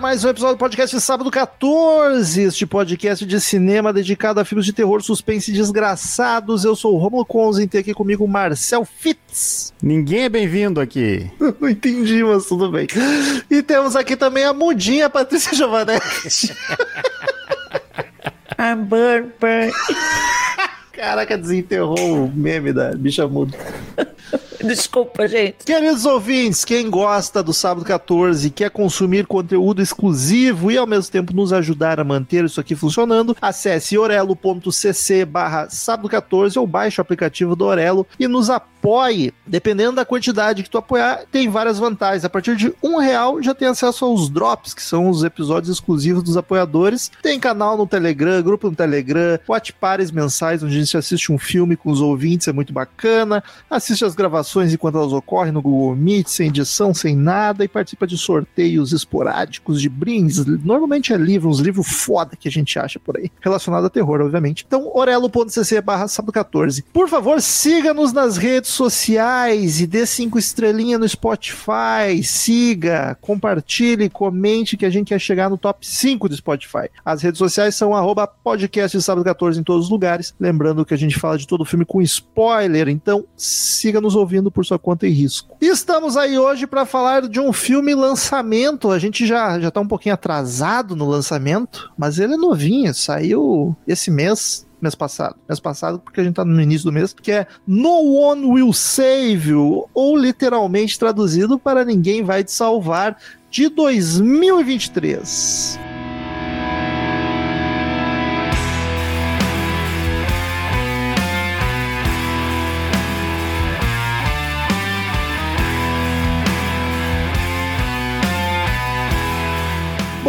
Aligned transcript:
Mais 0.00 0.24
um 0.24 0.30
episódio 0.30 0.56
do 0.56 0.58
podcast 0.58 0.98
Sábado 0.98 1.30
14, 1.30 2.40
este 2.40 2.64
podcast 2.64 3.26
de 3.26 3.38
cinema 3.38 3.92
dedicado 3.92 4.40
a 4.40 4.46
filmes 4.46 4.64
de 4.64 4.72
terror, 4.72 5.02
suspense 5.02 5.50
e 5.50 5.54
desgraçados. 5.54 6.64
Eu 6.64 6.74
sou 6.74 6.94
o 6.94 6.98
Romulo 6.98 7.26
Conzen, 7.26 7.68
tem 7.68 7.82
aqui 7.82 7.92
comigo 7.92 8.24
o 8.24 8.28
Marcel 8.28 8.86
Fitz. 8.86 9.74
Ninguém 9.82 10.22
é 10.22 10.28
bem-vindo 10.30 10.80
aqui. 10.80 11.30
Não 11.60 11.68
entendi, 11.68 12.24
mas 12.24 12.46
tudo 12.46 12.70
bem. 12.70 12.86
E 13.50 13.62
temos 13.62 13.94
aqui 13.94 14.16
também 14.16 14.44
a 14.44 14.54
mudinha 14.54 15.10
Patrícia 15.10 15.54
Giovanetti. 15.54 16.56
I'm 18.58 18.84
burn, 18.84 19.30
burn. 19.38 19.70
Caraca, 20.92 21.36
desenterrou 21.36 22.24
o 22.24 22.32
meme 22.34 22.72
da 22.72 22.92
bicha 22.92 23.28
muda. 23.28 23.56
Desculpa, 24.64 25.26
gente. 25.26 25.64
Queridos 25.64 26.04
ouvintes, 26.04 26.64
quem 26.64 26.90
gosta 26.90 27.42
do 27.42 27.52
Sábado 27.52 27.84
14 27.84 28.48
e 28.48 28.50
quer 28.50 28.70
consumir 28.70 29.26
conteúdo 29.26 29.80
exclusivo 29.80 30.70
e 30.70 30.76
ao 30.76 30.86
mesmo 30.86 31.10
tempo 31.10 31.34
nos 31.34 31.52
ajudar 31.52 31.98
a 31.98 32.04
manter 32.04 32.44
isso 32.44 32.60
aqui 32.60 32.74
funcionando, 32.74 33.36
acesse 33.40 33.96
orelo.cc 33.96 35.24
barra 35.24 35.68
sábado 35.70 36.08
14 36.08 36.58
ou 36.58 36.66
baixe 36.66 37.00
o 37.00 37.02
aplicativo 37.02 37.56
do 37.56 37.64
Orelo 37.64 38.06
e 38.18 38.28
nos 38.28 38.50
apoie. 38.50 38.69
Dependendo 39.46 39.96
da 39.96 40.04
quantidade 40.04 40.62
que 40.62 40.70
tu 40.70 40.78
apoiar, 40.78 41.24
tem 41.30 41.48
várias 41.48 41.78
vantagens. 41.78 42.24
A 42.24 42.30
partir 42.30 42.56
de 42.56 42.72
um 42.82 42.98
real 42.98 43.42
já 43.42 43.54
tem 43.54 43.68
acesso 43.68 44.04
aos 44.04 44.28
drops, 44.28 44.72
que 44.72 44.82
são 44.82 45.08
os 45.08 45.24
episódios 45.24 45.72
exclusivos 45.72 46.22
dos 46.22 46.36
apoiadores. 46.36 47.10
Tem 47.22 47.38
canal 47.38 47.76
no 47.76 47.86
Telegram, 47.86 48.42
grupo 48.42 48.70
no 48.70 48.76
Telegram, 48.76 49.38
watch 49.48 49.72
pares 49.72 50.10
mensais, 50.10 50.62
onde 50.62 50.76
a 50.76 50.78
gente 50.78 50.96
assiste 50.96 51.32
um 51.32 51.38
filme 51.38 51.76
com 51.76 51.90
os 51.90 52.00
ouvintes, 52.00 52.48
é 52.48 52.52
muito 52.52 52.72
bacana. 52.72 53.42
Assiste 53.68 54.04
as 54.04 54.14
gravações 54.14 54.72
enquanto 54.72 54.98
elas 54.98 55.12
ocorrem 55.12 55.52
no 55.52 55.62
Google 55.62 55.96
Meet, 55.96 56.28
sem 56.28 56.48
edição, 56.48 56.94
sem 56.94 57.16
nada, 57.16 57.64
e 57.64 57.68
participa 57.68 58.06
de 58.06 58.16
sorteios 58.16 58.92
esporádicos 58.92 59.80
de 59.80 59.88
brindes. 59.88 60.44
Normalmente 60.64 61.12
é 61.12 61.16
livro, 61.16 61.48
uns 61.48 61.58
livros 61.58 61.86
foda 61.86 62.36
que 62.36 62.48
a 62.48 62.50
gente 62.50 62.78
acha 62.78 62.98
por 62.98 63.16
aí, 63.16 63.30
relacionado 63.40 63.84
a 63.86 63.90
terror, 63.90 64.20
obviamente. 64.20 64.64
Então, 64.66 64.90
orelo.cc 64.94 65.80
barra 65.80 66.08
sábado 66.08 66.32
14. 66.32 66.82
Por 66.92 67.08
favor, 67.08 67.40
siga-nos 67.40 68.12
nas 68.12 68.36
redes 68.36 68.69
sociais 68.70 69.80
e 69.80 69.86
dê 69.86 70.06
cinco 70.06 70.38
estrelinhas 70.38 71.00
no 71.00 71.08
Spotify. 71.08 72.22
Siga, 72.22 73.16
compartilhe, 73.20 74.08
comente 74.08 74.76
que 74.76 74.86
a 74.86 74.90
gente 74.90 75.08
quer 75.08 75.20
chegar 75.20 75.50
no 75.50 75.58
top 75.58 75.86
5 75.86 76.28
do 76.28 76.36
Spotify. 76.36 76.88
As 77.04 77.22
redes 77.22 77.38
sociais 77.38 77.74
são 77.74 77.94
arroba 77.94 78.26
podcast 78.26 79.00
sábado 79.02 79.24
14 79.24 79.60
em 79.60 79.62
todos 79.62 79.86
os 79.86 79.90
lugares. 79.90 80.34
Lembrando 80.38 80.84
que 80.84 80.94
a 80.94 80.96
gente 80.96 81.18
fala 81.18 81.38
de 81.38 81.46
todo 81.46 81.62
o 81.62 81.64
filme 81.64 81.84
com 81.84 82.00
spoiler, 82.02 82.88
então 82.88 83.24
siga 83.36 84.00
nos 84.00 84.14
ouvindo 84.14 84.50
por 84.50 84.64
sua 84.64 84.78
conta 84.78 85.06
e 85.06 85.10
risco. 85.10 85.56
Estamos 85.60 86.16
aí 86.16 86.38
hoje 86.38 86.66
para 86.66 86.86
falar 86.86 87.28
de 87.28 87.40
um 87.40 87.52
filme 87.52 87.94
lançamento. 87.94 88.90
A 88.90 88.98
gente 88.98 89.26
já 89.26 89.58
já 89.60 89.70
tá 89.70 89.80
um 89.80 89.88
pouquinho 89.88 90.14
atrasado 90.14 90.96
no 90.96 91.08
lançamento, 91.08 91.90
mas 91.96 92.18
ele 92.18 92.34
é 92.34 92.36
novinho, 92.36 92.94
saiu 92.94 93.76
esse 93.86 94.10
mês, 94.10 94.66
mês 94.80 94.94
passado. 94.94 95.36
Mês 95.48 95.60
passado, 95.60 95.98
porque 95.98 96.20
a 96.20 96.24
gente 96.24 96.34
tá 96.34 96.44
no 96.44 96.60
início 96.60 96.84
do 96.84 96.92
mês, 96.92 97.12
que 97.12 97.32
é 97.32 97.46
No 97.66 98.14
One 98.14 98.46
Will 98.46 98.72
Save 98.72 99.50
You, 99.50 99.88
ou 99.92 100.16
literalmente 100.16 100.96
traduzido 100.98 101.58
para 101.58 101.84
Ninguém 101.84 102.22
Vai 102.22 102.44
Te 102.44 102.52
Salvar, 102.52 103.16
de 103.50 103.68
2023. 103.68 105.89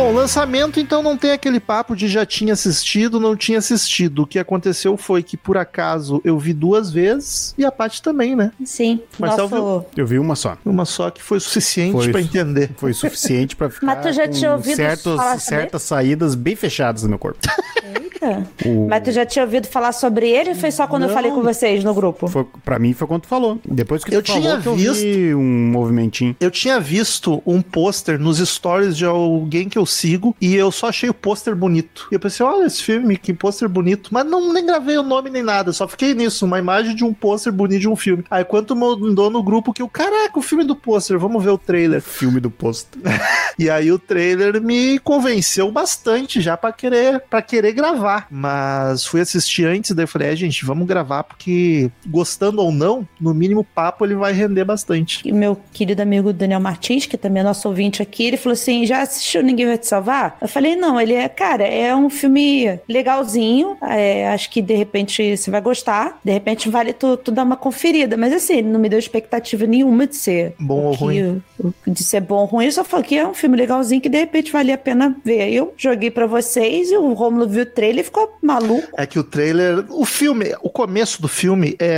Bom, 0.02 0.14
lançamento 0.14 0.80
então 0.80 1.04
não 1.04 1.16
tem 1.16 1.32
aquele 1.32 1.60
papo 1.60 1.96
de 1.96 2.08
já 2.08 2.26
tinha 2.26 2.54
assistido, 2.54 3.20
não 3.20 3.36
tinha 3.36 3.60
assistido. 3.60 4.24
O 4.24 4.28
que 4.28 4.40
aconteceu 4.40 4.98
foi 4.98 5.22
que 5.22 5.38
por 5.38 5.58
acaso 5.58 6.20
eu 6.26 6.40
vi 6.40 6.54
duas 6.54 6.92
vezes 6.92 7.54
e 7.58 7.64
a 7.64 7.72
Paty 7.72 8.02
também, 8.02 8.36
né? 8.36 8.52
Sim. 8.66 9.00
Marcel 9.20 9.48
nosso... 9.48 9.86
Eu 9.96 10.08
vi 10.08 10.18
uma 10.18 10.36
só. 10.36 10.58
Uma 10.66 10.86
só 10.86 11.10
que 11.12 11.22
foi 11.22 11.40
suficiente 11.40 11.92
Foi 11.94 12.10
pra 12.10 12.20
isso. 12.20 12.30
entender. 12.30 12.72
Foi 12.78 12.94
suficiente 12.94 13.56
pra 13.56 13.70
ficar 13.72 13.86
Mas 13.86 14.02
tu 14.06 14.12
já 14.12 14.26
com 14.28 14.34
tinha 14.34 14.54
ouvido 14.54 14.76
certos, 14.76 15.16
falar 15.16 15.40
sobre 15.40 15.56
certas 15.62 15.82
saídas 15.84 16.34
bem 16.36 16.56
fechadas 16.56 17.04
no 17.04 17.10
meu 17.10 17.20
corpo. 17.20 17.40
Eita. 17.84 18.48
O- 18.66 18.88
Mas 18.88 19.04
tu 19.04 19.12
já 19.12 19.26
tinha 19.26 19.44
ouvido 19.46 19.68
falar 19.68 19.92
sobre 19.92 20.30
ele 20.30 20.50
ou 20.52 20.56
foi 20.56 20.72
só 20.72 20.88
quando 20.88 21.04
eu 21.04 21.08
Não. 21.10 21.16
falei 21.16 21.32
com 21.32 21.42
vocês 21.42 21.84
no 21.84 21.94
grupo? 21.94 22.28
Foi, 22.28 22.46
pra 22.64 22.78
mim 22.80 22.94
foi 22.94 23.08
quando 23.08 23.22
tu 23.22 23.28
falou. 23.28 23.60
Depois 23.66 24.04
que 24.04 24.14
Eu 24.16 24.22
tu 24.24 24.28
falou 24.32 24.42
tinha 24.42 24.62
que 24.62 24.68
eu 24.68 24.76
visto- 24.76 25.02
vi 25.04 25.36
um 25.36 25.72
movimentinho. 25.72 26.36
Eu 26.40 26.50
tinha 26.52 26.80
visto 26.80 27.42
um 27.46 27.62
pôster 27.62 28.20
nos 28.20 28.38
stories 28.40 28.96
de 28.98 29.06
alguém 29.06 29.68
que 29.70 29.78
eu 29.78 29.86
sigo 29.92 30.36
e 30.40 30.56
eu 30.56 30.72
só 30.72 30.90
achei 30.90 31.10
o 31.10 31.14
pôster 31.14 31.56
bonito. 31.56 32.08
E 32.12 32.16
eu 32.16 32.20
pensei, 32.20 32.46
olha 32.46 32.66
esse 32.66 32.82
filme, 32.82 33.18
que 33.18 33.34
pôster 33.34 33.68
bonito. 33.68 34.10
Mas 34.12 34.26
não 34.26 34.52
nem 34.54 34.66
gravei 34.66 34.98
o 34.98 35.04
nome 35.04 35.30
nem 35.30 35.44
nada, 35.44 35.74
só 35.74 35.88
fiquei 35.88 36.14
nisso, 36.14 36.46
uma 36.46 36.60
imagem 36.60 36.96
de 36.96 37.04
um 37.04 37.14
pôster 37.14 37.52
bonito 37.52 37.82
de 37.82 37.90
um 37.90 37.96
filme. 37.96 38.24
Aí 38.30 38.44
quando 38.44 38.68
tu 38.68 38.76
mandou 38.76 39.30
no 39.30 39.44
grupo 39.44 39.74
que 39.74 39.82
eu, 39.82 39.88
caraca, 39.88 40.38
o 40.38 40.42
filme 40.42 40.64
do 40.64 40.76
pôster, 40.76 41.20
vamos 41.20 41.44
ver 41.44 41.52
o 41.52 41.58
trailer. 41.58 42.02
Filme 42.02 42.40
do 42.40 42.50
posto. 42.50 42.98
E 43.60 43.70
aí 43.70 43.92
o 43.92 44.00
trailer 44.00 44.62
me 44.62 44.98
convenceu 45.00 45.72
bastante 45.72 46.42
já 46.42 46.56
pra 46.58 46.72
querer 46.72 47.20
para 47.30 47.42
querer 47.42 47.74
gravar. 47.74 48.26
Mas 48.32 49.06
fui 49.06 49.22
assistir 49.22 49.66
antes, 49.66 49.92
daí 49.92 50.04
eu 50.04 50.08
falei, 50.08 50.30
é, 50.30 50.36
gente, 50.36 50.66
vamos 50.66 50.88
gravar 50.88 51.24
porque 51.24 51.92
gostando 52.08 52.62
ou 52.62 52.72
não, 52.72 53.08
no 53.20 53.34
mínimo 53.34 53.64
papo 53.64 54.06
ele 54.06 54.16
vai 54.16 54.32
render 54.32 54.64
bastante. 54.64 55.22
E 55.28 55.32
meu 55.32 55.60
querido 55.74 56.02
amigo 56.02 56.34
Daniel 56.34 56.60
Martins, 56.60 57.06
que 57.06 57.18
também 57.18 57.42
é 57.42 57.44
nosso 57.44 57.68
ouvinte 57.68 58.02
aqui, 58.02 58.26
ele 58.26 58.38
falou 58.38 58.54
assim: 58.54 58.86
já 58.86 59.02
assistiu 59.02 59.44
Ninguém 59.44 59.66
Vai 59.72 59.78
Te 59.78 59.88
Salvar? 59.88 60.38
Eu 60.42 60.48
falei, 60.48 60.76
não, 60.76 61.00
ele 61.00 61.14
é, 61.14 61.30
cara, 61.30 61.64
é 61.66 61.96
um 61.96 62.10
filme 62.10 62.80
legalzinho. 62.90 63.78
é, 63.82 64.28
acho 64.30 64.50
que 64.50 64.62
de 64.62 64.76
repente 64.76 65.36
você 65.38 65.50
vai 65.50 65.62
gostar. 65.62 66.20
De 66.24 66.32
repente 66.32 66.70
vale 66.70 66.92
tu, 66.94 67.16
tu 67.18 67.32
dar 67.32 67.44
uma 67.44 67.56
conferida. 67.56 68.18
Mas 68.18 68.34
assim, 68.34 68.58
ele 68.58 68.68
não 68.70 68.80
me 68.80 68.90
deu 68.90 69.00
expectativa 69.00 69.66
nenhuma 69.66 70.06
de 70.08 70.16
ser 70.16 70.54
Bom 70.60 70.84
ou 70.86 70.92
que- 70.92 70.98
ruim. 71.04 71.42
De 71.88 72.04
ser 72.04 72.22
bom 72.22 72.40
ou 72.42 72.46
ruim. 72.46 72.66
Ele 72.66 72.72
só 72.74 72.84
falou 72.84 73.06
que 73.06 73.18
é 73.18 73.28
um 73.28 73.34
filme 73.34 73.56
legalzinho 73.56 74.02
que 74.02 74.10
de 74.10 74.18
repente 74.18 74.52
valia 74.52 74.76
a 74.76 74.78
pena 74.78 75.16
ver. 75.24 75.50
Eu 75.54 75.74
joguei 75.78 76.10
pra 76.12 76.26
vocês 76.28 76.92
e 76.92 76.98
o 76.98 77.14
Romulo 77.14 77.48
viu 77.48 77.64
o 77.64 77.66
trailer 77.66 78.02
e 78.02 78.04
ficou 78.04 78.38
maluco. 78.42 78.88
É 78.98 79.06
que 79.06 79.18
o 79.20 79.24
trailer, 79.24 79.86
o 79.90 80.04
filme, 80.06 80.54
o 80.62 80.70
começo 80.70 81.22
do 81.22 81.28
filme 81.28 81.76
é, 81.80 81.96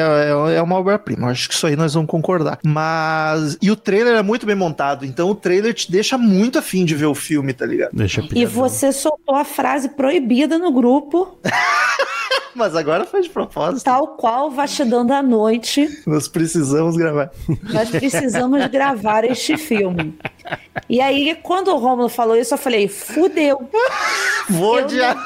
é, 0.51 0.55
é 0.57 0.61
uma 0.61 0.75
obra-prima. 0.77 1.29
Acho 1.31 1.47
que 1.47 1.55
isso 1.55 1.65
aí 1.65 1.75
nós 1.75 1.93
vamos 1.93 2.09
concordar. 2.09 2.59
Mas. 2.63 3.57
E 3.61 3.71
o 3.71 3.75
trailer 3.75 4.15
é 4.15 4.21
muito 4.21 4.45
bem 4.45 4.55
montado. 4.55 5.05
Então 5.05 5.29
o 5.29 5.35
trailer 5.35 5.73
te 5.73 5.91
deixa 5.91 6.17
muito 6.17 6.59
afim 6.59 6.83
de 6.85 6.93
ver 6.95 7.05
o 7.05 7.15
filme, 7.15 7.53
tá 7.63 7.67
ligado? 7.67 7.91
Deixa 7.93 8.21
E 8.35 8.45
você 8.45 8.91
soltou 8.91 9.35
a 9.35 9.45
frase 9.45 9.87
proibida 9.89 10.57
no 10.57 10.69
grupo, 10.69 11.39
Mas 12.55 12.75
agora 12.75 13.03
foi 13.05 13.21
de 13.21 13.29
propósito. 13.29 13.83
tal 13.83 14.07
qual 14.09 14.51
Vastidão 14.51 15.05
da 15.05 15.23
Noite. 15.23 15.87
Nós 16.05 16.27
precisamos 16.27 16.95
gravar. 16.95 17.31
Nós 17.63 17.89
precisamos 17.89 18.67
gravar 18.67 19.23
este 19.23 19.57
filme. 19.57 20.15
E 20.87 21.01
aí, 21.01 21.35
quando 21.41 21.69
o 21.69 21.77
Romulo 21.77 22.09
falou 22.09 22.35
isso, 22.37 22.53
eu 22.53 22.57
falei: 22.57 22.87
fudeu. 22.87 23.67
Vou 24.49 24.77
Eu 24.79 24.85
odiar. 24.85 25.17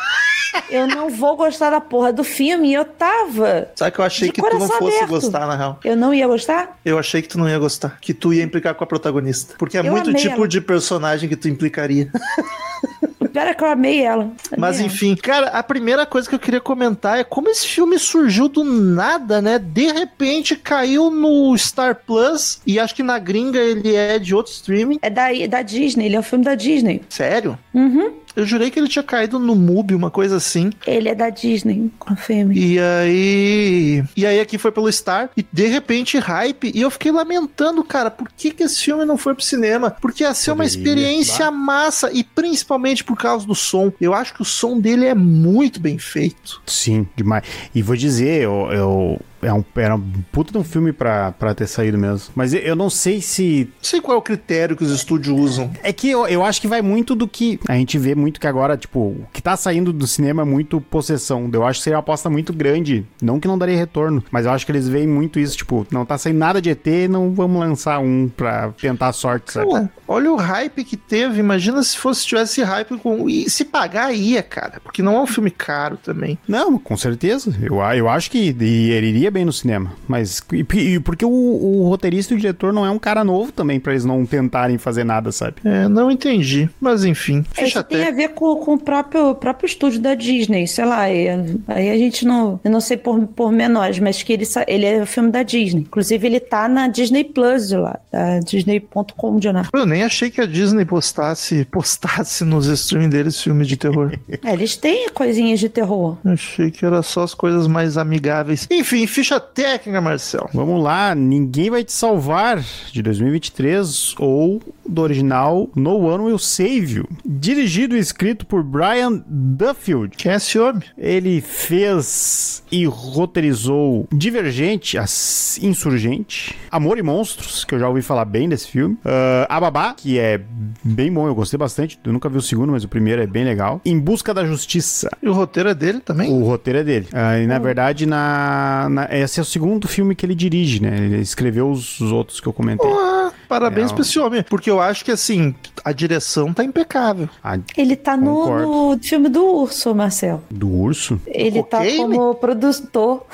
Eu 0.69 0.87
não 0.87 1.09
vou 1.09 1.35
gostar 1.35 1.69
da 1.69 1.81
porra 1.81 2.11
do 2.13 2.23
filme. 2.23 2.69
E 2.69 2.73
eu 2.73 2.85
tava. 2.85 3.69
Sabe 3.75 3.91
que 3.91 3.99
eu 3.99 4.05
achei 4.05 4.31
que 4.31 4.41
tu 4.41 4.57
não 4.57 4.67
fosse 4.67 4.95
aberto. 4.95 5.09
gostar, 5.09 5.45
na 5.45 5.55
real. 5.55 5.79
Eu 5.83 5.95
não 5.97 6.13
ia 6.13 6.25
gostar? 6.27 6.79
Eu 6.85 6.97
achei 6.97 7.21
que 7.21 7.27
tu 7.27 7.37
não 7.37 7.47
ia 7.49 7.59
gostar. 7.59 7.97
Que 7.99 8.13
tu 8.13 8.33
ia 8.33 8.43
implicar 8.43 8.73
com 8.73 8.83
a 8.83 8.87
protagonista. 8.87 9.55
Porque 9.59 9.77
é 9.77 9.81
Eu 9.81 9.91
muito 9.91 10.13
tipo 10.13 10.35
ela. 10.37 10.47
de 10.47 10.61
personagem 10.61 11.27
que 11.27 11.35
tu 11.35 11.47
implicaria. 11.49 12.09
Pera 13.37 13.53
que 13.53 13.63
eu 13.63 13.67
amei 13.67 14.01
ela. 14.01 14.31
Mas 14.57 14.77
Amei 14.77 14.87
ela. 14.87 14.95
enfim, 14.95 15.15
cara, 15.15 15.49
a 15.49 15.61
primeira 15.61 16.07
coisa 16.07 16.27
que 16.27 16.33
eu 16.33 16.39
queria 16.39 16.59
comentar 16.59 17.19
é 17.19 17.23
como 17.23 17.47
esse 17.49 17.67
filme 17.67 17.99
surgiu 17.99 18.49
do 18.49 18.63
nada, 18.63 19.39
né? 19.39 19.59
De 19.59 19.91
repente 19.91 20.55
caiu 20.55 21.11
no 21.11 21.55
Star 21.55 22.01
Plus 22.03 22.59
e 22.65 22.79
acho 22.79 22.95
que 22.95 23.03
na 23.03 23.19
gringa 23.19 23.59
ele 23.59 23.95
é 23.95 24.17
de 24.17 24.33
outro 24.33 24.51
streaming. 24.51 24.97
É 25.03 25.09
da, 25.11 25.27
da 25.47 25.61
Disney, 25.61 26.07
ele 26.07 26.15
é 26.15 26.19
um 26.19 26.23
filme 26.23 26.43
da 26.43 26.55
Disney. 26.55 27.03
Sério? 27.09 27.59
Uhum. 27.75 28.11
Eu 28.37 28.45
jurei 28.45 28.69
que 28.69 28.79
ele 28.79 28.87
tinha 28.87 29.01
caído 29.01 29.39
no 29.39 29.55
MUBI, 29.55 29.95
uma 29.95 30.11
coisa 30.11 30.35
assim. 30.35 30.69
Ele 30.85 31.09
é 31.09 31.15
da 31.15 31.27
Disney, 31.31 31.91
confirme. 31.97 32.55
E 32.55 32.79
aí. 32.79 34.03
E 34.15 34.27
aí 34.27 34.39
aqui 34.39 34.59
foi 34.59 34.71
pelo 34.71 34.91
Star. 34.91 35.31
E 35.35 35.43
de 35.51 35.65
repente, 35.65 36.19
hype. 36.19 36.71
E 36.71 36.79
eu 36.79 36.91
fiquei 36.91 37.11
lamentando, 37.11 37.83
cara, 37.83 38.11
por 38.11 38.29
que, 38.37 38.51
que 38.51 38.61
esse 38.61 38.79
filme 38.79 39.05
não 39.05 39.17
foi 39.17 39.33
pro 39.33 39.43
cinema? 39.43 39.89
Porque 39.89 40.23
ia 40.23 40.35
ser 40.35 40.51
uma 40.51 40.63
Poderia, 40.63 40.77
experiência 40.77 41.49
massa. 41.49 42.11
E 42.13 42.23
principalmente 42.23 43.03
por 43.03 43.17
causa 43.17 43.43
do 43.47 43.55
som. 43.55 43.91
Eu 43.99 44.13
acho 44.13 44.35
que 44.35 44.43
o 44.43 44.45
som 44.45 44.79
dele 44.79 45.07
é 45.07 45.15
muito 45.15 45.79
bem 45.79 45.97
feito. 45.97 46.61
Sim, 46.67 47.07
demais. 47.15 47.43
E 47.73 47.81
vou 47.81 47.95
dizer, 47.95 48.43
eu. 48.43 48.69
eu 48.71 49.21
é 49.41 49.53
um, 49.53 49.63
era 49.75 49.95
um 49.95 50.11
puta 50.31 50.51
de 50.51 50.57
um 50.57 50.63
filme 50.63 50.91
pra, 50.91 51.31
pra 51.31 51.53
ter 51.53 51.67
saído 51.67 51.97
mesmo. 51.97 52.31
Mas 52.35 52.53
eu, 52.53 52.75
não 52.75 52.89
sei 52.89 53.21
se. 53.21 53.69
Não 53.75 53.83
sei 53.83 54.01
qual 54.01 54.15
é 54.15 54.19
o 54.19 54.21
critério 54.21 54.75
que 54.75 54.83
os 54.83 54.91
estúdios 54.91 55.37
usam. 55.37 55.71
É 55.83 55.91
que 55.93 56.09
eu, 56.09 56.27
eu 56.27 56.43
acho 56.43 56.61
que 56.61 56.67
vai 56.67 56.81
muito 56.81 57.15
do 57.15 57.27
que. 57.27 57.59
A 57.67 57.75
gente 57.75 57.97
vê 57.97 58.15
muito 58.15 58.39
que 58.39 58.47
agora, 58.47 58.77
tipo, 58.77 58.99
o 58.99 59.27
que 59.31 59.41
tá 59.41 59.55
saindo 59.55 59.93
do 59.93 60.07
cinema 60.07 60.41
é 60.41 60.45
muito 60.45 60.79
possessão. 60.81 61.49
Eu 61.51 61.65
acho 61.65 61.79
que 61.79 61.83
seria 61.83 61.97
uma 61.97 62.01
aposta 62.01 62.29
muito 62.29 62.53
grande. 62.53 63.05
Não 63.21 63.39
que 63.39 63.47
não 63.47 63.57
daria 63.57 63.77
retorno, 63.77 64.23
mas 64.31 64.45
eu 64.45 64.51
acho 64.51 64.65
que 64.65 64.71
eles 64.71 64.87
veem 64.87 65.07
muito 65.07 65.39
isso, 65.39 65.57
tipo, 65.57 65.85
não 65.91 66.05
tá 66.05 66.17
saindo 66.17 66.37
nada 66.37 66.61
de 66.61 66.69
ET, 66.69 66.85
não 67.09 67.31
vamos 67.31 67.59
lançar 67.59 67.99
um 67.99 68.29
pra 68.29 68.69
tentar 68.79 69.07
a 69.07 69.13
sorte, 69.13 69.51
sabe? 69.51 69.67
Pô, 69.67 69.87
olha 70.07 70.31
o 70.31 70.35
hype 70.35 70.83
que 70.83 70.97
teve. 70.97 71.39
Imagina 71.39 71.81
se 71.83 71.97
fosse 71.97 72.25
tivesse 72.25 72.61
hype 72.61 72.97
com. 72.97 73.29
E 73.29 73.49
se 73.49 73.65
pagar, 73.65 74.13
ia, 74.13 74.41
cara. 74.41 74.79
Porque 74.83 75.01
não 75.01 75.15
é 75.15 75.21
um 75.21 75.27
filme 75.27 75.51
caro 75.51 75.97
também. 75.97 76.37
Não, 76.47 76.77
com 76.77 76.97
certeza. 76.97 77.55
Eu, 77.61 77.77
eu 77.95 78.09
acho 78.09 78.31
que 78.31 78.49
ele 78.49 79.26
iria 79.27 79.31
bem 79.31 79.45
no 79.45 79.53
cinema. 79.53 79.91
Mas. 80.07 80.41
E, 80.51 80.65
e 80.95 80.99
porque 80.99 81.25
o, 81.25 81.29
o 81.29 81.87
roteirista 81.89 82.33
e 82.33 82.37
o 82.37 82.39
diretor 82.39 82.71
não 82.73 82.85
é 82.85 82.89
um 82.89 82.99
cara 82.99 83.23
novo 83.23 83.51
também, 83.51 83.79
pra 83.79 83.91
eles 83.93 84.05
não 84.05 84.25
tentarem 84.25 84.77
fazer 84.77 85.03
nada, 85.03 85.31
sabe? 85.31 85.55
É, 85.63 85.87
não 85.87 86.09
entendi. 86.09 86.69
Mas 86.79 87.03
enfim, 87.05 87.43
É, 87.57 87.65
Isso 87.65 87.83
tem 87.83 88.03
a 88.07 88.11
ver 88.11 88.29
com, 88.29 88.55
com 88.57 88.73
o 88.73 88.79
próprio, 88.79 89.35
próprio 89.35 89.67
estúdio 89.67 89.99
da 89.99 90.15
Disney, 90.15 90.67
sei 90.67 90.85
lá. 90.85 91.09
e- 91.11 91.27
aí 91.67 91.89
a 91.89 91.97
gente 91.97 92.25
não. 92.25 92.59
Eu 92.63 92.71
não 92.71 92.81
sei 92.81 92.97
por, 92.97 93.19
por 93.27 93.51
menores, 93.51 93.99
mas 93.99 94.23
que 94.23 94.33
ele, 94.33 94.45
ele 94.67 94.85
é 94.85 95.01
o 95.01 95.05
filme 95.05 95.29
da 95.31 95.43
Disney. 95.43 95.81
Inclusive, 95.81 96.25
ele 96.25 96.39
tá 96.39 96.67
na 96.67 96.87
Disney 96.87 97.23
Plus 97.23 97.71
lá, 97.71 97.99
da 98.11 98.39
Disney.com 98.39 99.37
de 99.39 99.51
lá. 99.51 99.67
Eu 99.73 99.85
nem 99.85 100.03
achei 100.03 100.29
que 100.29 100.39
a 100.41 100.45
Disney 100.45 100.85
postasse, 100.85 101.65
postasse 101.65 102.43
nos 102.43 102.65
streams 102.67 103.09
deles 103.09 103.41
filmes 103.41 103.67
de 103.67 103.75
terror. 103.77 104.13
É, 104.43 104.53
eles 104.53 104.75
têm 104.77 105.09
coisinhas 105.09 105.59
de 105.59 105.69
terror. 105.69 106.17
achei 106.25 106.71
que 106.71 106.85
era 106.85 107.01
só 107.01 107.23
as 107.23 107.33
coisas 107.33 107.67
mais 107.67 107.97
amigáveis. 107.97 108.67
Enfim, 108.71 109.05
ficha 109.17 109.39
técnica, 109.39 109.99
Marcel. 109.99 110.47
Vamos 110.53 110.83
lá, 110.83 111.15
Ninguém 111.15 111.71
Vai 111.71 111.83
Te 111.83 111.91
Salvar, 111.91 112.63
de 112.91 113.01
2023, 113.01 114.13
ou 114.19 114.61
do 114.87 115.01
original 115.01 115.69
No 115.75 115.97
One 115.97 116.25
Will 116.25 116.39
Save 116.39 116.95
You. 116.97 117.07
Dirigido 117.25 117.95
e 117.95 117.99
escrito 117.99 118.45
por 118.45 118.63
Brian 118.63 119.23
Duffield. 119.27 120.15
Quem 120.17 120.31
é 120.31 120.35
esse 120.35 120.57
homem? 120.59 120.83
Ele 120.97 121.41
fez 121.41 122.63
e 122.71 122.85
roteirizou 122.85 124.07
Divergente, 124.13 124.97
As- 124.97 125.59
Insurgente, 125.61 126.55
Amor 126.71 126.97
e 126.97 127.03
Monstros, 127.03 127.63
que 127.65 127.75
eu 127.75 127.79
já 127.79 127.87
ouvi 127.87 128.01
falar 128.01 128.25
bem 128.25 128.47
desse 128.49 128.67
filme, 128.67 128.97
ah, 129.05 129.45
A 129.49 129.59
Babá, 129.59 129.93
que 129.93 130.17
é 130.19 130.39
bem 130.83 131.11
bom, 131.11 131.27
eu 131.27 131.35
gostei 131.35 131.57
bastante. 131.57 131.99
Eu 132.03 132.13
nunca 132.13 132.29
vi 132.29 132.37
o 132.37 132.41
segundo, 132.41 132.71
mas 132.71 132.83
o 132.83 132.87
primeiro 132.87 133.21
é 133.21 133.27
bem 133.27 133.43
legal. 133.43 133.81
Em 133.85 133.97
Busca 133.99 134.33
da 134.33 134.45
Justiça. 134.45 135.09
E 135.21 135.27
o 135.27 135.33
roteiro 135.33 135.69
é 135.69 135.73
dele 135.75 135.99
também? 135.99 136.31
O 136.31 136.43
roteiro 136.43 136.79
é 136.79 136.83
dele. 136.83 137.07
Ah, 137.13 137.37
e 137.39 137.47
na 137.47 137.59
verdade, 137.59 138.05
na, 138.05 138.87
na- 138.89 139.07
esse 139.11 139.39
é 139.39 139.43
o 139.43 139.45
segundo 139.45 139.87
filme 139.87 140.15
que 140.15 140.25
ele 140.25 140.35
dirige, 140.35 140.81
né? 140.81 140.95
Ele 140.97 141.17
escreveu 141.19 141.69
os, 141.69 141.99
os 141.99 142.11
outros 142.11 142.39
que 142.39 142.47
eu 142.47 142.53
comentei. 142.53 142.89
Ah, 142.89 143.16
parabéns 143.47 143.91
pra 143.91 144.01
esse 144.01 144.19
homem. 144.19 144.43
Porque 144.49 144.69
eu 144.69 144.79
acho 144.79 145.03
que, 145.03 145.11
assim, 145.11 145.55
a 145.83 145.91
direção 145.91 146.53
tá 146.53 146.63
impecável. 146.63 147.29
A 147.43 147.57
Ele 147.77 147.95
tá 147.95 148.15
no, 148.17 148.91
no 148.93 148.99
filme 149.01 149.29
do 149.29 149.43
Urso, 149.45 149.93
Marcel. 149.95 150.43
do 150.49 150.69
urso? 150.69 151.19
Ele 151.25 151.63
tá 151.63 151.79
como 151.97 152.35
produtor. 152.35 153.25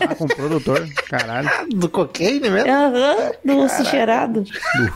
Ah, 0.00 0.14
com 0.14 0.24
o 0.24 0.28
produtor. 0.28 0.86
Caralho. 1.08 1.48
Do 1.74 1.88
cocaine 1.88 2.48
mesmo? 2.50 2.70
Aham, 2.70 3.32
do 3.44 3.56
Urso 3.58 3.84
Cheirado. 3.84 4.44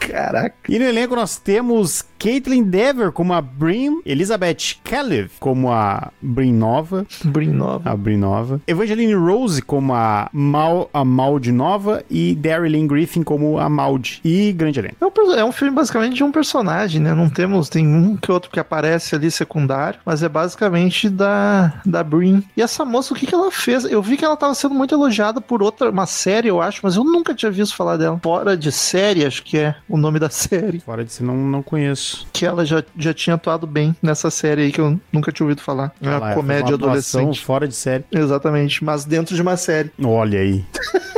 Caraca. 0.01 0.55
E 0.69 0.79
no 0.79 0.85
elenco 0.85 1.17
nós 1.17 1.39
temos 1.39 2.05
Caitlin 2.19 2.65
Dever 2.65 3.13
como 3.13 3.33
a 3.33 3.41
Brin, 3.41 4.01
Elizabeth 4.05 4.77
Caleb 4.85 5.31
como 5.39 5.71
a 5.73 6.11
Brin 6.21 6.53
Nova, 6.53 7.07
Brin 7.25 7.51
nova. 7.51 7.91
a 7.91 7.97
Brin 7.97 8.17
Nova, 8.17 8.61
Evangeline 8.67 9.15
Rose 9.15 9.61
como 9.63 9.95
a 9.95 10.29
Mal, 10.33 10.89
a 10.93 11.05
Maud 11.05 11.51
Nova 11.53 12.03
e 12.11 12.35
Daryl 12.35 12.87
Griffin 12.87 13.23
como 13.23 13.59
a 13.59 13.69
Maud. 13.69 14.21
E 14.25 14.53
grande 14.67 14.79
elenco. 14.81 14.97
É 15.01 15.07
um, 15.07 15.33
é 15.35 15.45
um 15.45 15.53
filme 15.53 15.75
basicamente 15.75 16.15
de 16.15 16.25
um 16.25 16.33
personagem, 16.33 17.01
né? 17.01 17.15
Não 17.15 17.29
temos, 17.29 17.69
tem 17.69 17.87
um 17.87 18.17
que 18.17 18.31
outro 18.31 18.51
que 18.51 18.61
aparece 18.61 19.15
ali 19.15 19.31
secundário, 19.31 20.01
mas 20.05 20.23
é 20.23 20.29
basicamente 20.29 21.09
da, 21.09 21.81
da 21.85 22.03
Brin. 22.03 22.43
E 22.57 22.63
essa 22.63 22.85
moça, 22.85 23.13
o 23.13 23.17
que, 23.17 23.27
que 23.27 23.35
ela 23.35 23.51
fez? 23.51 23.85
Eu 23.85 24.03
vi 24.03 24.17
que 24.17 24.25
ela 24.25 24.37
tava 24.37 24.55
sendo 24.55 24.75
muito 24.75 24.95
elogiada 24.95 25.41
por 25.41 25.63
outra, 25.63 25.91
uma 25.91 26.07
série, 26.07 26.49
eu 26.49 26.61
acho, 26.61 26.81
mas 26.83 26.97
eu 26.97 27.05
nunca 27.05 27.35
tinha 27.35 27.51
visto 27.51 27.77
falar 27.77 27.97
dela. 27.97 28.19
Fora 28.23 28.57
de 28.57 28.73
série, 28.73 29.25
acho 29.25 29.43
que 29.43 29.59
é 29.59 29.75
o 29.89 29.97
nome 29.97 30.19
da 30.19 30.29
série. 30.31 30.81
Fora 30.81 31.05
de 31.05 31.13
si, 31.13 31.23
não, 31.23 31.37
não 31.37 31.63
conheço. 31.63 32.27
Que 32.33 32.45
ela 32.45 32.65
já, 32.65 32.83
já 32.97 33.15
tinha 33.15 33.35
atuado 33.35 33.67
bem 33.67 33.95
nessa 34.03 34.31
série 34.31 34.63
aí 34.63 34.73
que 34.73 34.81
eu 34.81 34.99
nunca 35.13 35.33
tinha 35.33 35.45
ouvido 35.45 35.63
falar. 35.63 35.93
É 36.03 36.09
uma 36.09 36.21
fez 36.21 36.35
comédia 36.35 36.67
uma 36.67 36.75
adolescente. 36.75 37.45
Fora 37.45 37.69
de 37.69 37.75
série. 37.75 38.05
Exatamente, 38.11 38.85
mas 38.85 39.05
dentro 39.05 39.35
de 39.35 39.43
uma 39.43 39.57
série. 39.57 39.91
Olha 40.03 40.41
aí. 40.41 40.65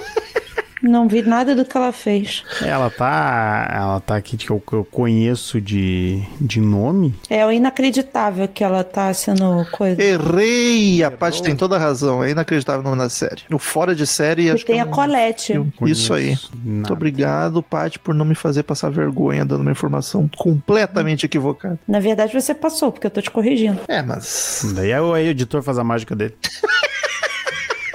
Não 0.83 1.09
vi 1.09 1.23
nada 1.23 1.55
do 1.57 1.65
que 1.65 1.77
ela 1.77 1.93
fez. 1.93 2.45
Ela 2.63 2.89
tá. 2.91 3.69
Ela 3.73 4.01
tá 4.01 4.17
aqui 4.17 4.37
que 4.37 4.51
eu, 4.51 4.61
que 4.61 4.73
eu 4.75 4.85
conheço 4.85 5.61
de, 5.61 6.23
de 6.41 6.61
nome. 6.61 7.15
É 7.29 7.45
o 7.45 7.51
inacreditável 7.51 8.47
que 8.49 8.63
ela 8.63 8.85
tá 8.85 9.13
sendo 9.13 9.67
coisa. 9.73 10.01
Errei! 10.03 11.03
A 11.03 11.11
Paty 11.11 11.43
tem 11.43 11.57
toda 11.57 11.77
a 11.77 11.79
razão. 11.79 12.23
É 12.23 12.31
inacreditável 12.31 12.81
o 12.81 12.85
nome 12.85 12.99
da 12.99 13.09
série. 13.09 13.43
O 13.53 13.59
Fora 13.59 13.95
de 13.95 14.07
Série, 14.07 14.45
E 14.45 14.51
acho 14.51 14.65
que 14.65 14.73
tem 14.73 14.77
eu 14.81 14.83
a 14.83 14.87
não- 14.87 14.93
Colette. 14.93 15.53
eu- 15.53 15.67
Isso 15.87 16.15
aí. 16.15 16.25
Conheço 16.27 16.51
Muito 16.55 16.83
nada. 16.83 16.93
obrigado, 16.93 17.63
Paty, 17.63 17.99
por 17.99 18.15
não 18.15 18.25
me 18.25 18.35
fazer 18.35 18.63
passar 18.63 18.91
vergonha 18.91 19.45
dando 19.45 19.63
uma 19.63 19.73
informação 19.73 20.29
completamente 20.37 21.27
equivocada. 21.27 21.79
Na 21.89 22.01
verdade, 22.01 22.33
você 22.33 22.55
passou, 22.55 22.93
porque 22.93 23.07
eu 23.07 23.11
tô 23.11 23.21
te 23.21 23.31
corrigindo. 23.31 23.81
É, 23.89 24.01
mas. 24.03 24.65
Daí 24.75 24.91
é 24.91 25.01
o 25.01 25.17
editor 25.17 25.63
faz 25.63 25.79
a 25.79 25.85
mágica 25.85 26.15
dele. 26.15 26.35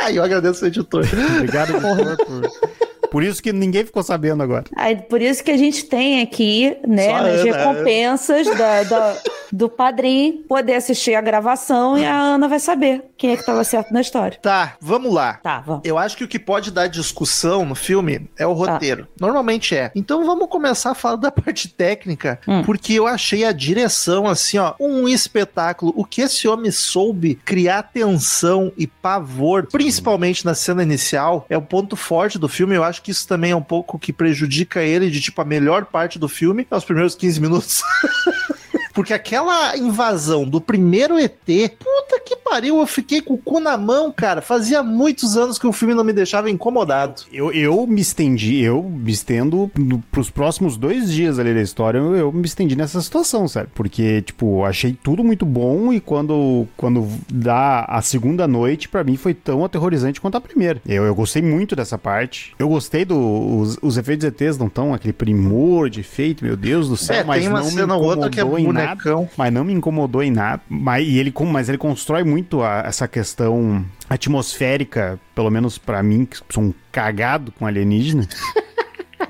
Ai, 0.03 0.17
eu 0.17 0.23
agradeço 0.23 0.65
o 0.65 0.67
editor. 0.67 1.05
Obrigado, 1.38 1.79
editor, 1.79 2.17
por. 2.25 2.93
Por 3.13 3.24
isso 3.24 3.42
que 3.44 3.54
ninguém 3.54 3.86
ficou 3.86 4.01
sabendo 4.04 4.42
agora. 4.44 4.65
Aí, 4.75 4.95
por 4.95 5.21
isso 5.21 5.44
que 5.44 5.51
a 5.51 5.56
gente 5.57 5.86
tem 5.86 6.21
aqui, 6.21 6.75
né, 6.88 7.06
Só 7.10 7.24
nas 7.24 7.39
Ana. 7.42 7.44
recompensas 7.57 8.48
da, 8.57 8.83
da- 8.83 9.18
do 9.51 9.69
padrinho, 9.69 10.39
poder 10.50 10.74
assistir 10.74 11.13
a 11.13 11.22
gravação 11.22 11.96
e 11.96 12.03
a 12.03 12.20
Ana 12.20 12.48
vai 12.48 12.60
saber 12.60 13.03
quem 13.15 13.32
é 13.34 13.38
que 13.38 13.46
tava 13.46 13.63
certo 13.63 13.93
na 13.93 14.01
história. 14.01 14.39
Tá, 14.41 14.75
vamos 14.82 15.13
lá. 15.13 15.36
Tá, 15.43 15.60
vamos. 15.60 15.82
Eu 15.86 15.96
acho 16.00 16.17
que 16.17 16.24
o 16.24 16.27
que 16.27 16.39
pode 16.39 16.72
dar 16.72 16.88
discussão 16.88 17.63
no 17.63 17.75
filme 17.75 18.27
é 18.38 18.48
o 18.48 18.53
roteiro. 18.53 19.08
Normalmente 19.22 19.75
é. 19.75 19.91
Então 19.96 20.25
vamos 20.25 20.50
começar 20.50 20.89
a 20.91 20.96
falar 20.96 21.17
da 21.17 21.32
parte 21.32 21.67
técnica, 21.67 22.39
Hum. 22.48 22.63
porque 22.63 22.93
eu 22.93 23.05
achei 23.05 23.46
a 23.46 23.51
direção 23.51 24.25
assim, 24.27 24.58
ó, 24.58 24.74
um 24.79 25.08
espetáculo. 25.08 25.93
O 25.96 26.03
que 26.03 26.22
esse 26.22 26.48
homem 26.48 26.72
soube 26.72 27.36
criar 27.46 27.84
tensão 27.84 28.72
e 28.75 28.88
pavor, 28.88 29.67
principalmente 29.72 30.43
na 30.46 30.55
cena 30.55 30.82
inicial, 30.82 31.46
é 31.48 31.55
o 31.55 31.62
ponto 31.62 31.96
forte 31.96 32.39
do 32.39 32.50
filme. 32.50 32.74
Eu 32.75 32.84
acho 32.84 33.02
que 33.03 33.12
isso 33.12 33.27
também 33.27 33.51
é 33.51 33.55
um 33.55 33.62
pouco 33.62 34.00
que 34.00 34.13
prejudica 34.13 34.81
ele 34.81 35.10
de 35.10 35.22
tipo 35.22 35.41
a 35.41 35.45
melhor 35.45 35.86
parte 35.86 36.17
do 36.17 36.29
filme, 36.29 36.65
é 36.72 36.75
os 36.75 36.86
primeiros 36.86 37.13
15 37.13 37.41
minutos. 37.41 37.83
Porque 38.93 39.13
aquela 39.13 39.75
invasão 39.77 40.45
do 40.45 40.62
primeiro 40.62 41.17
ET, 41.17 41.33
puta 41.45 42.19
que 42.23 42.35
pariu, 42.35 42.77
eu 42.77 42.85
fiquei 42.85 43.21
com 43.21 43.33
o 43.33 43.38
cu 43.38 43.59
na 43.59 43.77
mão, 43.77 44.12
cara. 44.12 44.41
Fazia 44.41 44.83
muitos 44.83 45.35
anos 45.35 45.57
que 45.57 45.65
o 45.65 45.73
filme 45.73 45.93
não 45.93 46.03
me 46.03 46.13
deixava 46.13 46.50
incomodado. 46.50 47.23
Eu, 47.31 47.51
eu 47.51 47.88
me 47.88 48.01
estendi, 48.01 48.62
eu 48.62 48.83
me 48.83 49.12
estendo 49.12 49.71
pros 50.12 50.29
próximos 50.29 50.77
dois 50.77 51.12
dias 51.12 51.39
ali 51.39 51.53
da 51.53 51.62
história, 51.62 51.97
eu, 51.97 52.15
eu 52.15 52.31
me 52.31 52.45
estendi 52.45 52.75
nessa 52.75 53.01
situação, 53.01 53.47
sabe? 53.47 53.69
Porque, 53.73 54.21
tipo, 54.21 54.63
achei 54.63 54.97
tudo 55.01 55.23
muito 55.23 55.45
bom 55.45 55.91
e 55.91 56.00
quando, 56.00 56.67
quando 56.77 57.07
dá 57.31 57.85
a 57.85 58.01
segunda 58.01 58.47
noite, 58.47 58.88
pra 58.88 59.03
mim 59.03 59.17
foi 59.17 59.33
tão 59.33 59.65
aterrorizante 59.65 60.21
quanto 60.21 60.38
a 60.38 60.41
primeira. 60.41 60.81
Eu, 60.88 61.03
eu 61.03 61.15
gostei 61.15 61.41
muito 61.41 61.75
dessa 61.75 61.97
parte. 61.97 62.53
Eu 62.59 62.69
gostei 62.69 63.05
dos 63.05 63.77
os 63.81 63.97
efeitos 63.97 64.25
ETs, 64.25 64.57
não 64.57 64.69
tão 64.69 64.93
aquele 64.93 65.13
primor 65.13 65.89
de 65.89 66.01
efeito, 66.01 66.43
meu 66.43 66.55
Deus 66.55 66.88
do 66.88 66.97
céu, 66.97 67.17
é, 67.17 67.23
mas 67.23 67.39
tem 67.39 67.50
uma 67.50 67.59
não 67.59 67.65
me 67.65 67.71
cena 67.71 67.95
ou 67.95 68.03
outra 68.03 68.29
que 68.29 68.39
é 68.39 68.43
incomodou. 68.43 68.83
Bonecão. 68.88 69.30
Mas 69.38 69.54
não 69.54 69.63
me 69.63 69.74
incomodou 69.74 70.22
em 70.24 70.32
nada. 70.32 70.62
Mas, 70.70 71.08
e 71.08 71.18
ele, 71.18 71.34
mas 71.52 71.70
ele 71.70 71.78
constrói 71.78 72.24
muito 72.24 72.62
a- 72.63 72.84
essa 72.86 73.08
questão 73.08 73.86
atmosférica, 74.10 75.20
pelo 75.36 75.50
menos 75.50 75.78
pra 75.78 76.02
mim, 76.04 76.25
que 76.25 76.38
sou 76.50 76.63
um 76.63 76.74
cagado 76.92 77.52
com 77.52 77.66
alienígena. 77.66 78.28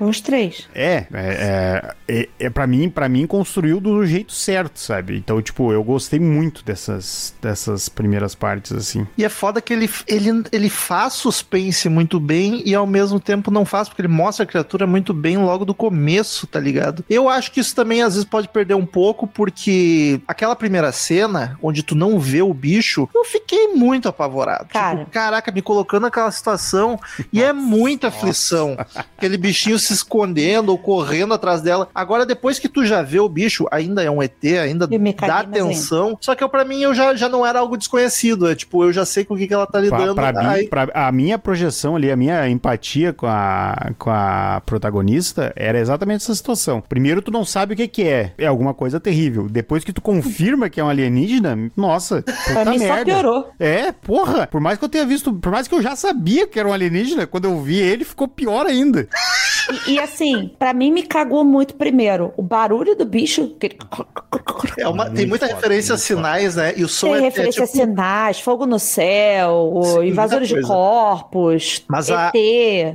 Os 0.00 0.20
três. 0.20 0.68
É, 0.74 0.94
é, 0.94 1.08
é, 1.14 1.94
é, 2.08 2.28
é 2.38 2.50
para 2.50 2.66
mim, 2.66 2.88
para 2.88 3.08
mim 3.08 3.26
construiu 3.26 3.80
do 3.80 4.04
jeito 4.06 4.32
certo, 4.32 4.78
sabe? 4.78 5.16
Então, 5.16 5.40
tipo, 5.40 5.72
eu 5.72 5.82
gostei 5.82 6.20
muito 6.20 6.64
dessas, 6.64 7.34
dessas 7.40 7.88
primeiras 7.88 8.34
partes 8.34 8.72
assim. 8.72 9.06
E 9.16 9.24
é 9.24 9.28
foda 9.28 9.60
que 9.60 9.72
ele, 9.72 9.90
ele, 10.06 10.44
ele 10.52 10.68
faz 10.68 11.14
suspense 11.14 11.88
muito 11.88 12.18
bem 12.20 12.62
e 12.64 12.74
ao 12.74 12.86
mesmo 12.86 13.20
tempo 13.20 13.50
não 13.50 13.64
faz, 13.64 13.88
porque 13.88 14.02
ele 14.02 14.08
mostra 14.08 14.44
a 14.44 14.46
criatura 14.46 14.86
muito 14.86 15.12
bem 15.12 15.38
logo 15.38 15.64
do 15.64 15.74
começo, 15.74 16.46
tá 16.46 16.60
ligado? 16.60 17.04
Eu 17.08 17.28
acho 17.28 17.50
que 17.50 17.60
isso 17.60 17.74
também 17.74 18.02
às 18.02 18.14
vezes 18.14 18.28
pode 18.28 18.48
perder 18.48 18.74
um 18.74 18.86
pouco, 18.86 19.26
porque 19.26 20.20
aquela 20.26 20.56
primeira 20.56 20.92
cena, 20.92 21.58
onde 21.62 21.82
tu 21.82 21.94
não 21.94 22.18
vê 22.18 22.42
o 22.42 22.52
bicho, 22.52 23.08
eu 23.14 23.24
fiquei 23.24 23.68
muito 23.68 24.08
apavorado. 24.08 24.68
Cara. 24.68 25.00
Tipo, 25.00 25.10
caraca, 25.10 25.52
me 25.52 25.62
colocando 25.62 26.02
naquela 26.02 26.30
situação 26.30 26.98
e 27.32 27.42
é 27.42 27.52
muita 27.52 28.08
aflição. 28.08 28.76
Aquele 29.16 29.36
bichinho 29.36 29.78
se 29.84 29.92
escondendo 29.92 30.70
ou 30.70 30.78
correndo 30.78 31.34
atrás 31.34 31.60
dela. 31.60 31.88
Agora, 31.94 32.24
depois 32.26 32.58
que 32.58 32.68
tu 32.68 32.84
já 32.84 33.02
vê 33.02 33.20
o 33.20 33.28
bicho, 33.28 33.66
ainda 33.70 34.02
é 34.02 34.10
um 34.10 34.22
ET, 34.22 34.32
ainda 34.62 34.86
dá 34.86 34.96
ainda. 34.96 35.38
atenção. 35.40 36.16
Só 36.20 36.34
que 36.34 36.42
eu, 36.42 36.48
pra 36.48 36.64
mim 36.64 36.80
eu 36.82 36.94
já, 36.94 37.14
já 37.14 37.28
não 37.28 37.44
era 37.46 37.58
algo 37.60 37.76
desconhecido. 37.76 38.48
É 38.48 38.54
tipo, 38.54 38.84
eu 38.84 38.92
já 38.92 39.04
sei 39.04 39.24
com 39.24 39.34
o 39.34 39.36
que, 39.36 39.46
que 39.46 39.54
ela 39.54 39.66
tá 39.66 39.72
Pra, 39.72 39.80
lidando. 39.80 40.14
pra 40.14 40.32
mim, 40.32 40.38
Aí- 40.46 40.68
pra- 40.68 40.88
a 40.94 41.10
minha 41.12 41.38
projeção 41.38 41.96
ali, 41.96 42.10
a 42.10 42.16
minha 42.16 42.48
empatia 42.48 43.12
com 43.12 43.26
a, 43.26 43.90
com 43.98 44.10
a 44.10 44.62
protagonista 44.64 45.52
era 45.56 45.78
exatamente 45.78 46.22
essa 46.22 46.34
situação. 46.34 46.80
Primeiro, 46.80 47.22
tu 47.22 47.30
não 47.30 47.44
sabe 47.44 47.74
o 47.74 47.76
que, 47.76 47.88
que 47.88 48.02
é. 48.02 48.32
É 48.38 48.46
alguma 48.46 48.74
coisa 48.74 49.00
terrível. 49.00 49.48
Depois 49.48 49.84
que 49.84 49.92
tu 49.92 50.00
confirma 50.00 50.68
que 50.68 50.80
é 50.80 50.84
um 50.84 50.88
alienígena, 50.88 51.70
nossa, 51.76 52.22
Pra 52.44 52.58
puta 52.60 52.70
mim 52.70 52.78
só 52.78 52.84
merda. 52.84 53.04
piorou. 53.04 53.50
É, 53.58 53.92
porra. 53.92 54.46
Por 54.46 54.60
mais 54.60 54.78
que 54.78 54.84
eu 54.84 54.88
tenha 54.88 55.06
visto, 55.06 55.32
por 55.32 55.50
mais 55.52 55.66
que 55.68 55.74
eu 55.74 55.82
já 55.82 55.96
sabia 55.96 56.46
que 56.46 56.58
era 56.58 56.68
um 56.68 56.72
alienígena, 56.72 57.26
quando 57.26 57.44
eu 57.46 57.60
vi 57.60 57.78
ele, 57.78 58.04
ficou 58.04 58.28
pior 58.28 58.66
ainda. 58.66 59.08
E, 59.86 59.92
e, 59.92 59.98
assim, 59.98 60.50
pra 60.58 60.72
mim 60.72 60.90
me 60.92 61.02
cagou 61.02 61.44
muito 61.44 61.74
primeiro. 61.74 62.32
O 62.36 62.42
barulho 62.42 62.94
do 62.96 63.04
bicho. 63.04 63.48
que 63.58 63.76
É 64.78 64.88
uma- 64.88 65.10
tem 65.10 65.26
muita 65.26 65.46
foda, 65.46 65.56
referência 65.56 65.94
a 65.94 65.98
sinais, 65.98 66.54
né? 66.56 66.74
E 66.76 66.84
o 66.84 66.88
som 66.88 67.06
Tem 67.08 67.16
é, 67.16 67.18
é 67.18 67.20
referência 67.22 67.66
tipo. 67.66 67.78
a 67.82 67.86
sinais, 67.86 68.40
fogo 68.40 68.66
no 68.66 68.78
céu, 68.78 69.80
Sim, 69.84 70.06
invasores 70.08 70.48
de 70.48 70.60
corpos, 70.62 71.84
Mas 71.88 72.10
a-. 72.10 72.32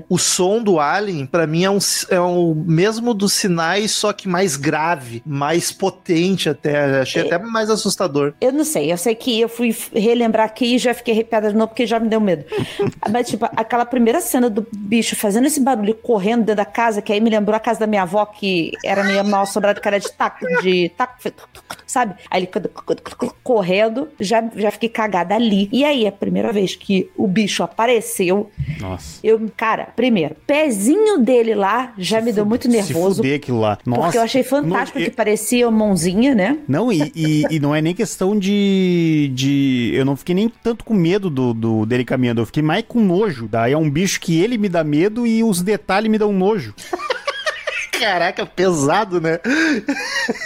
O 0.09 0.17
som 0.17 0.61
do 0.61 0.79
Alien, 0.79 1.25
pra 1.25 1.47
mim, 1.47 1.63
é, 1.63 1.69
um, 1.69 1.77
é 2.09 2.19
o 2.19 2.53
mesmo 2.55 3.13
dos 3.13 3.33
sinais, 3.33 3.91
só 3.91 4.11
que 4.13 4.27
mais 4.27 4.55
grave, 4.55 5.21
mais 5.25 5.71
potente 5.71 6.49
até. 6.49 6.99
Achei 7.01 7.23
É. 7.23 7.25
até 7.25 7.37
mais 7.39 7.69
assustador. 7.69 8.33
Eu 8.41 8.51
não 8.51 8.63
sei, 8.63 8.91
eu 8.91 8.97
sei 8.97 9.15
que 9.15 9.39
eu 9.39 9.49
fui 9.49 9.75
relembrar 9.93 10.45
aqui 10.45 10.75
e 10.75 10.77
já 10.77 10.93
fiquei 10.93 11.13
arrepiada 11.13 11.49
de 11.49 11.55
novo 11.55 11.69
porque 11.69 11.85
já 11.87 11.99
me 11.99 12.07
deu 12.09 12.19
medo. 12.19 12.45
Mas, 13.11 13.27
tipo, 13.29 13.45
aquela 13.55 13.85
primeira 13.85 14.19
cena 14.21 14.49
do 14.49 14.65
bicho 14.75 15.15
fazendo 15.15 15.47
esse 15.47 15.59
barulho 15.59 15.95
correndo 15.95 16.39
dentro 16.45 16.58
da 16.59 16.65
casa, 16.65 17.01
que 17.01 17.13
aí 17.13 17.21
me 17.21 17.29
lembrou 17.29 17.55
a 17.55 17.59
casa 17.59 17.79
da 17.79 17.87
minha 17.87 18.01
avó, 18.01 18.25
que 18.25 18.71
era 18.83 19.03
meio 19.03 19.23
mal 19.23 19.43
assombrada, 19.43 19.79
que 19.79 19.87
era 19.87 19.99
de 19.99 20.11
taco, 20.11 20.45
de 20.61 20.89
taco, 20.89 21.17
sabe? 21.89 22.13
Aí 22.29 22.43
ele 22.43 22.49
correndo, 23.43 24.07
já, 24.19 24.47
já 24.55 24.69
fiquei 24.69 24.89
cagada 24.89 25.33
ali. 25.33 25.67
E 25.71 25.83
aí, 25.83 26.05
a 26.05 26.11
primeira 26.11 26.53
vez 26.53 26.75
que 26.75 27.09
o 27.17 27.27
bicho 27.27 27.63
apareceu, 27.63 28.49
Nossa. 28.79 29.19
eu, 29.23 29.41
cara, 29.57 29.85
primeiro, 29.95 30.35
pezinho 30.45 31.17
dele 31.17 31.55
lá 31.55 31.91
já 31.97 32.21
me 32.21 32.31
deu 32.31 32.45
muito 32.45 32.63
Se 32.63 32.69
nervoso. 32.69 33.17
fuder 33.17 33.37
aquilo 33.37 33.59
lá. 33.59 33.79
Nossa. 33.85 34.01
Porque 34.03 34.17
eu 34.19 34.21
achei 34.21 34.43
fantástico 34.43 34.99
Não, 34.99 35.05
que 35.05 35.11
parecia 35.11 35.67
uma 35.67 35.85
mãozinha, 35.87 36.35
né? 36.35 36.59
Não, 36.67 36.91
e, 36.91 37.11
e, 37.15 37.45
e 37.49 37.59
não 37.59 37.73
é 37.73 37.81
nem 37.81 37.95
questão 37.95 38.37
de, 38.37 39.31
de. 39.33 39.91
Eu 39.95 40.05
não 40.05 40.15
fiquei 40.15 40.35
nem 40.35 40.47
tanto 40.47 40.85
com 40.85 40.93
medo 40.93 41.27
do, 41.29 41.53
do 41.55 41.85
dele 41.87 42.05
caminhando, 42.05 42.41
eu 42.41 42.45
fiquei 42.45 42.61
mais 42.61 42.85
com 42.87 42.99
nojo. 42.99 43.47
Daí 43.47 43.73
é 43.73 43.77
um 43.77 43.89
bicho 43.89 44.21
que 44.21 44.39
ele 44.39 44.59
me 44.59 44.69
dá 44.69 44.83
medo 44.83 45.25
e 45.25 45.43
os 45.43 45.63
detalhes 45.63 46.11
me 46.11 46.19
dão 46.19 46.31
nojo. 46.31 46.75
Caraca, 47.99 48.45
pesado, 48.45 49.19
né? 49.19 49.39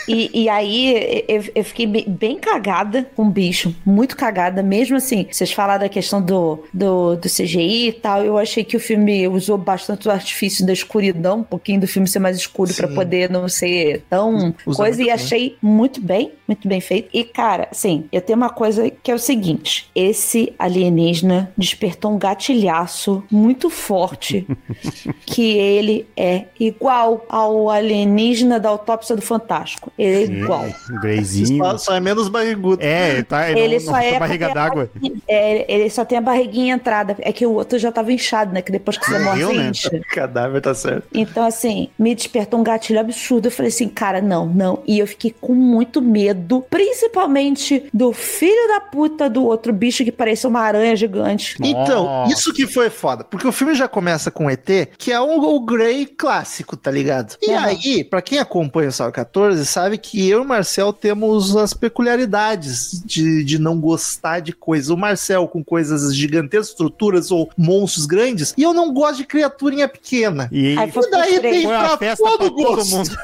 E, 0.07 0.43
e 0.43 0.49
aí 0.49 1.23
eu, 1.27 1.43
eu 1.53 1.63
fiquei 1.63 1.85
bem, 1.85 2.37
cagada 2.39 3.07
com 3.15 3.27
o 3.27 3.29
bicho, 3.29 3.75
muito 3.85 4.17
cagada, 4.17 4.63
mesmo 4.63 4.97
assim. 4.97 5.27
Vocês 5.31 5.51
falaram 5.51 5.81
da 5.81 5.89
questão 5.89 6.21
do, 6.21 6.63
do, 6.73 7.15
do 7.15 7.29
CGI 7.29 7.89
e 7.89 7.93
tal, 7.93 8.23
eu 8.23 8.37
achei 8.37 8.63
que 8.63 8.75
o 8.75 8.79
filme 8.79 9.27
usou 9.27 9.57
bastante 9.57 10.07
o 10.07 10.11
artifício 10.11 10.65
da 10.65 10.73
escuridão, 10.73 11.39
um 11.39 11.43
pouquinho 11.43 11.79
do 11.79 11.87
filme 11.87 12.07
ser 12.07 12.19
mais 12.19 12.37
escuro 12.37 12.73
pra 12.73 12.87
Sim. 12.87 12.95
poder 12.95 13.29
não 13.29 13.47
ser 13.47 14.03
tão 14.09 14.53
coisa, 14.65 15.01
e 15.01 15.05
bem. 15.05 15.13
achei 15.13 15.57
muito 15.61 16.01
bem, 16.01 16.31
muito 16.47 16.67
bem 16.67 16.81
feito. 16.81 17.09
E 17.13 17.23
cara, 17.23 17.67
assim, 17.71 18.05
eu 18.11 18.21
tenho 18.21 18.37
uma 18.37 18.49
coisa 18.49 18.89
que 18.89 19.11
é 19.11 19.13
o 19.13 19.19
seguinte: 19.19 19.89
esse 19.93 20.53
alienígena 20.57 21.51
despertou 21.57 22.11
um 22.11 22.17
gatilhaço 22.17 23.23
muito 23.31 23.69
forte 23.69 24.47
que 25.25 25.57
ele 25.57 26.07
é 26.17 26.45
igual 26.59 27.25
ao 27.29 27.42
alienígena 27.69 28.59
da 28.59 28.69
autópsia 28.69 29.15
do 29.15 29.21
Fantástico. 29.21 29.91
Ele 29.97 30.15
é 30.15 30.37
igual. 30.37 30.65
Um 30.89 30.99
Greyzinho. 30.99 31.63
Só, 31.63 31.77
só 31.77 31.95
é 31.95 31.99
menos 31.99 32.27
barrigudo. 32.27 32.83
É, 32.83 33.23
tá, 33.23 33.49
Ele 33.49 33.75
não, 33.75 33.79
só 33.81 33.91
não 33.91 33.99
é 33.99 34.19
barriga 34.19 34.53
d'água. 34.53 34.89
É, 35.27 35.71
ele 35.73 35.89
só 35.89 36.05
tem 36.05 36.17
a 36.17 36.21
barriguinha 36.21 36.75
entrada. 36.75 37.15
É 37.19 37.31
que 37.31 37.45
o 37.45 37.53
outro 37.53 37.77
já 37.77 37.91
tava 37.91 38.11
inchado, 38.11 38.53
né? 38.53 38.61
Que 38.61 38.71
depois 38.71 38.97
que 38.97 39.05
você 39.05 39.19
morre, 39.19 39.45
né? 39.57 39.69
incha. 39.69 40.01
Cadáver 40.11 40.61
tá 40.61 40.73
certo. 40.73 41.07
Então, 41.13 41.45
assim, 41.45 41.89
me 41.97 42.13
despertou 42.15 42.59
um 42.59 42.63
gatilho 42.63 42.99
absurdo. 42.99 43.47
Eu 43.47 43.51
falei 43.51 43.69
assim, 43.69 43.87
cara, 43.87 44.21
não, 44.21 44.45
não. 44.45 44.83
E 44.85 44.99
eu 44.99 45.07
fiquei 45.07 45.33
com 45.39 45.53
muito 45.53 46.01
medo, 46.01 46.65
principalmente 46.69 47.85
do 47.93 48.13
filho 48.13 48.67
da 48.67 48.79
puta 48.79 49.29
do 49.29 49.43
outro 49.45 49.73
bicho 49.73 50.03
que 50.03 50.11
parecia 50.11 50.49
uma 50.49 50.61
aranha 50.61 50.95
gigante. 50.95 51.55
Então, 51.61 52.05
Nossa. 52.05 52.33
isso 52.33 52.53
que 52.53 52.67
foi 52.67 52.89
foda. 52.89 53.23
Porque 53.23 53.47
o 53.47 53.51
filme 53.51 53.73
já 53.73 53.87
começa 53.87 54.31
com 54.31 54.49
ET, 54.49 54.67
que 54.97 55.11
é 55.11 55.19
o, 55.19 55.55
o 55.55 55.59
Grey 55.59 56.05
clássico, 56.05 56.75
tá 56.75 56.91
ligado? 56.91 57.32
E 57.41 57.49
Uhum. 57.51 57.59
aí, 57.59 58.03
pra 58.03 58.21
quem 58.21 58.39
acompanha 58.39 58.89
o 58.89 58.91
Sal 58.91 59.11
14, 59.11 59.65
sabe 59.65 59.97
que 59.97 60.27
eu 60.29 60.39
e 60.39 60.41
o 60.41 60.47
Marcel 60.47 60.91
temos 60.93 61.55
as 61.55 61.73
peculiaridades 61.73 63.01
de, 63.05 63.43
de 63.43 63.59
não 63.59 63.79
gostar 63.79 64.39
de 64.39 64.53
coisas. 64.53 64.89
O 64.89 64.97
Marcel 64.97 65.47
com 65.47 65.63
coisas 65.63 66.15
gigantescas, 66.15 66.69
estruturas 66.69 67.31
ou 67.31 67.49
monstros 67.57 68.05
grandes, 68.05 68.53
e 68.57 68.63
eu 68.63 68.73
não 68.73 68.93
gosto 68.93 69.17
de 69.17 69.25
criaturinha 69.25 69.87
pequena. 69.87 70.47
E 70.51 70.77
Aí 70.77 70.89
E 70.95 71.09
daí 71.11 71.39
tem 71.39 71.67
pra 71.67 71.97
festa 71.97 72.23
todo 72.23 72.37
pra 72.37 72.49
todo 72.49 72.75
gosto. 72.75 72.95
mundo. 72.95 73.09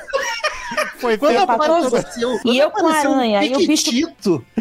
Foi 1.00 1.18
Quando 1.18 1.38
apareceu, 1.38 2.34
E 2.36 2.40
quando 2.42 2.56
eu 2.58 2.72
com 2.72 2.88
aranha, 2.88 3.44
e 3.44 3.54
o 3.56 3.58
bicho- 3.66 3.90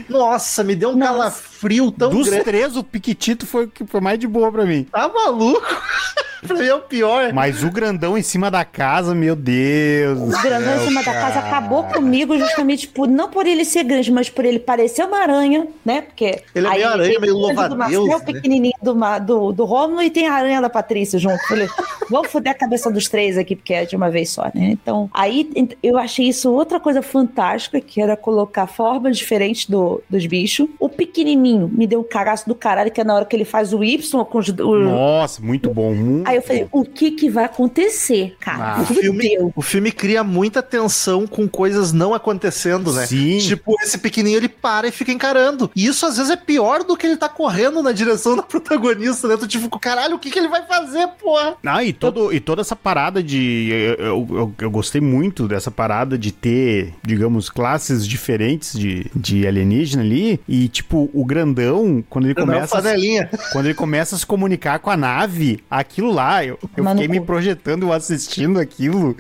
Nossa, 0.09 0.63
me 0.65 0.75
deu 0.77 0.91
um 0.91 0.97
Nossa. 0.97 1.13
calafrio 1.13 1.58
tão 1.97 2.11
Dos 2.11 2.29
grande. 2.29 2.45
três, 2.45 2.77
o 2.77 2.85
Piquitito 2.85 3.47
foi 3.47 3.65
o 3.65 3.69
que 3.69 3.85
foi 3.87 4.01
mais 4.01 4.19
de 4.19 4.27
boa 4.27 4.51
pra 4.51 4.65
mim. 4.65 4.85
Tá 4.91 5.09
maluco? 5.09 5.63
pra 6.47 6.57
mim 6.57 6.67
é 6.67 6.75
o 6.75 6.81
pior. 6.81 7.33
Mas 7.33 7.63
o 7.65 7.71
grandão 7.71 8.17
em 8.17 8.23
cima 8.23 8.51
da 8.51 8.65
casa, 8.65 9.15
meu 9.15 9.35
Deus. 9.35 10.19
do 10.19 10.27
O 10.27 10.43
grandão 10.43 10.77
em 10.77 10.87
cima 10.87 11.03
da 11.03 11.13
casa 11.13 11.35
cara. 11.43 11.47
acabou 11.47 11.85
comigo 11.85 12.39
justamente 12.39 12.87
por 12.87 13.09
não 13.09 13.29
por 13.29 13.47
ele 13.47 13.65
ser 13.65 13.85
grande, 13.85 14.11
mas 14.13 14.31
por 14.31 14.45
ele 14.45 14.59
parecer 14.59 15.05
uma 15.05 15.19
aranha, 15.19 15.67
né? 15.85 16.03
Porque 16.03 16.43
Ele 16.55 16.67
é 16.67 16.71
meio 16.71 16.89
aranha, 16.89 17.21
meio 17.21 17.35
o 17.35 17.37
do 17.37 17.43
louva-a-Deus, 17.43 17.79
Marcel, 17.79 18.07
né? 18.07 18.25
pequenininho 18.25 18.75
do, 18.83 18.95
do, 19.21 19.53
do 19.53 19.65
Romulo 19.65 20.03
e 20.03 20.11
tem 20.11 20.27
a 20.29 20.35
aranha 20.35 20.61
da 20.61 20.71
Patrícia 20.71 21.19
junto. 21.19 21.39
Falei, 21.49 21.69
vamos 22.11 22.31
foder 22.31 22.53
a 22.53 22.55
cabeça 22.55 22.91
dos 22.91 23.09
três 23.09 23.37
aqui, 23.37 23.57
porque 23.57 23.75
é 23.75 23.85
de 23.85 23.97
uma 23.97 24.11
vez 24.11 24.31
só, 24.31 24.45
né? 24.55 24.71
Então, 24.71 25.11
aí 25.13 25.51
eu 25.83 25.99
achei 25.99 26.29
isso 26.29 26.53
outra 26.53 26.79
coisa 26.79 27.03
fantástica, 27.03 27.81
que 27.81 28.01
era 28.01 28.17
colocar 28.17 28.67
formas 28.67 29.17
diferentes 29.17 29.67
do, 29.67 30.03
dos 30.09 30.27
bichos. 30.27 30.69
O 30.79 30.89
pequenininho 30.89 31.48
me 31.57 31.87
deu 31.87 32.01
um 32.01 32.05
cagaço 32.05 32.49
do 32.49 32.55
caralho, 32.55 32.91
que 32.91 33.01
é 33.01 33.05
na 33.05 33.15
hora 33.15 33.25
que 33.25 33.37
ele 33.37 33.45
faz 33.45 33.73
o 33.73 33.85
Y 33.85 34.25
com 34.25 34.39
os... 34.39 34.49
O... 34.49 34.75
Nossa, 34.79 35.41
muito 35.41 35.71
bom. 35.71 35.95
muito 35.95 36.29
Aí 36.29 36.37
eu 36.37 36.43
falei, 36.43 36.67
o 36.73 36.85
que 36.85 37.13
que 37.13 37.31
vai 37.31 37.45
acontecer, 37.45 38.35
cara? 38.41 38.79
Ah, 38.79 38.83
O 38.83 38.85
filme, 38.87 39.39
o 39.55 39.63
filme 39.63 39.93
cria 39.93 40.25
muita 40.25 40.63
tensão 40.63 41.27
com 41.27 41.47
coisas 41.49 41.93
não 41.93 42.13
acontecendo, 42.15 42.93
né? 42.93 43.07
Sim. 43.07 43.39
Tipo, 43.39 43.75
esse 43.83 43.99
pequenininho 43.99 44.39
ele 44.41 44.49
para 44.49 44.89
e 44.89 44.91
fica 44.93 45.13
encarando. 45.13 45.71
E 45.77 45.87
isso 45.87 46.05
às 46.07 46.17
vezes 46.17 46.33
é 46.33 46.37
pior 46.37 46.83
do 46.83 46.97
que 46.97 47.07
ele 47.07 47.17
tá 47.17 47.29
correndo 47.29 47.83
na 47.83 47.93
direção 47.93 48.35
da 48.37 48.43
protagonista, 48.43 49.29
né? 49.29 49.37
Tu 49.37 49.47
tipo, 49.47 49.79
caralho, 49.79 50.17
o 50.17 50.19
que, 50.19 50.31
que 50.31 50.39
ele 50.39 50.49
vai 50.49 50.63
fazer, 50.67 51.07
porra? 51.23 51.55
Ah, 51.65 51.85
e, 51.85 51.93
todo, 51.93 52.33
e 52.33 52.41
toda 52.41 52.61
essa 52.63 52.75
parada 52.75 53.23
de. 53.23 53.69
Eu, 53.71 53.95
eu, 54.07 54.27
eu- 54.31 54.55
eu 54.61 54.71
gostei 54.71 55.01
muito 55.01 55.47
dessa 55.47 55.71
parada 55.71 56.17
de 56.19 56.33
ter, 56.33 56.95
digamos, 57.03 57.49
classes 57.51 58.07
diferentes 58.07 58.79
de, 58.79 59.07
de 59.15 59.47
alienígena 59.47 60.03
ali. 60.03 60.41
E, 60.49 60.69
tipo, 60.69 61.11
o 61.13 61.25
grandão, 61.39 62.05
quando 62.09 62.27
ele 62.27 62.35
Não, 62.37 62.45
começa. 62.47 62.77
panelinha. 62.77 63.31
quando 63.53 63.67
ele 63.67 63.75
começa 63.75 64.15
a 64.17 64.19
se 64.19 64.27
comunicar 64.27 64.79
com 64.81 64.91
a 64.91 64.97
nave, 64.97 65.63
aquilo 65.71 66.11
lá, 66.13 66.45
eu, 66.45 66.59
eu 66.77 66.85
Mano, 66.85 67.01
fiquei 67.01 67.21
me 67.21 67.25
projetando, 67.25 67.85
eu 67.85 67.93
assistindo 67.93 68.59
aquilo. 68.59 69.17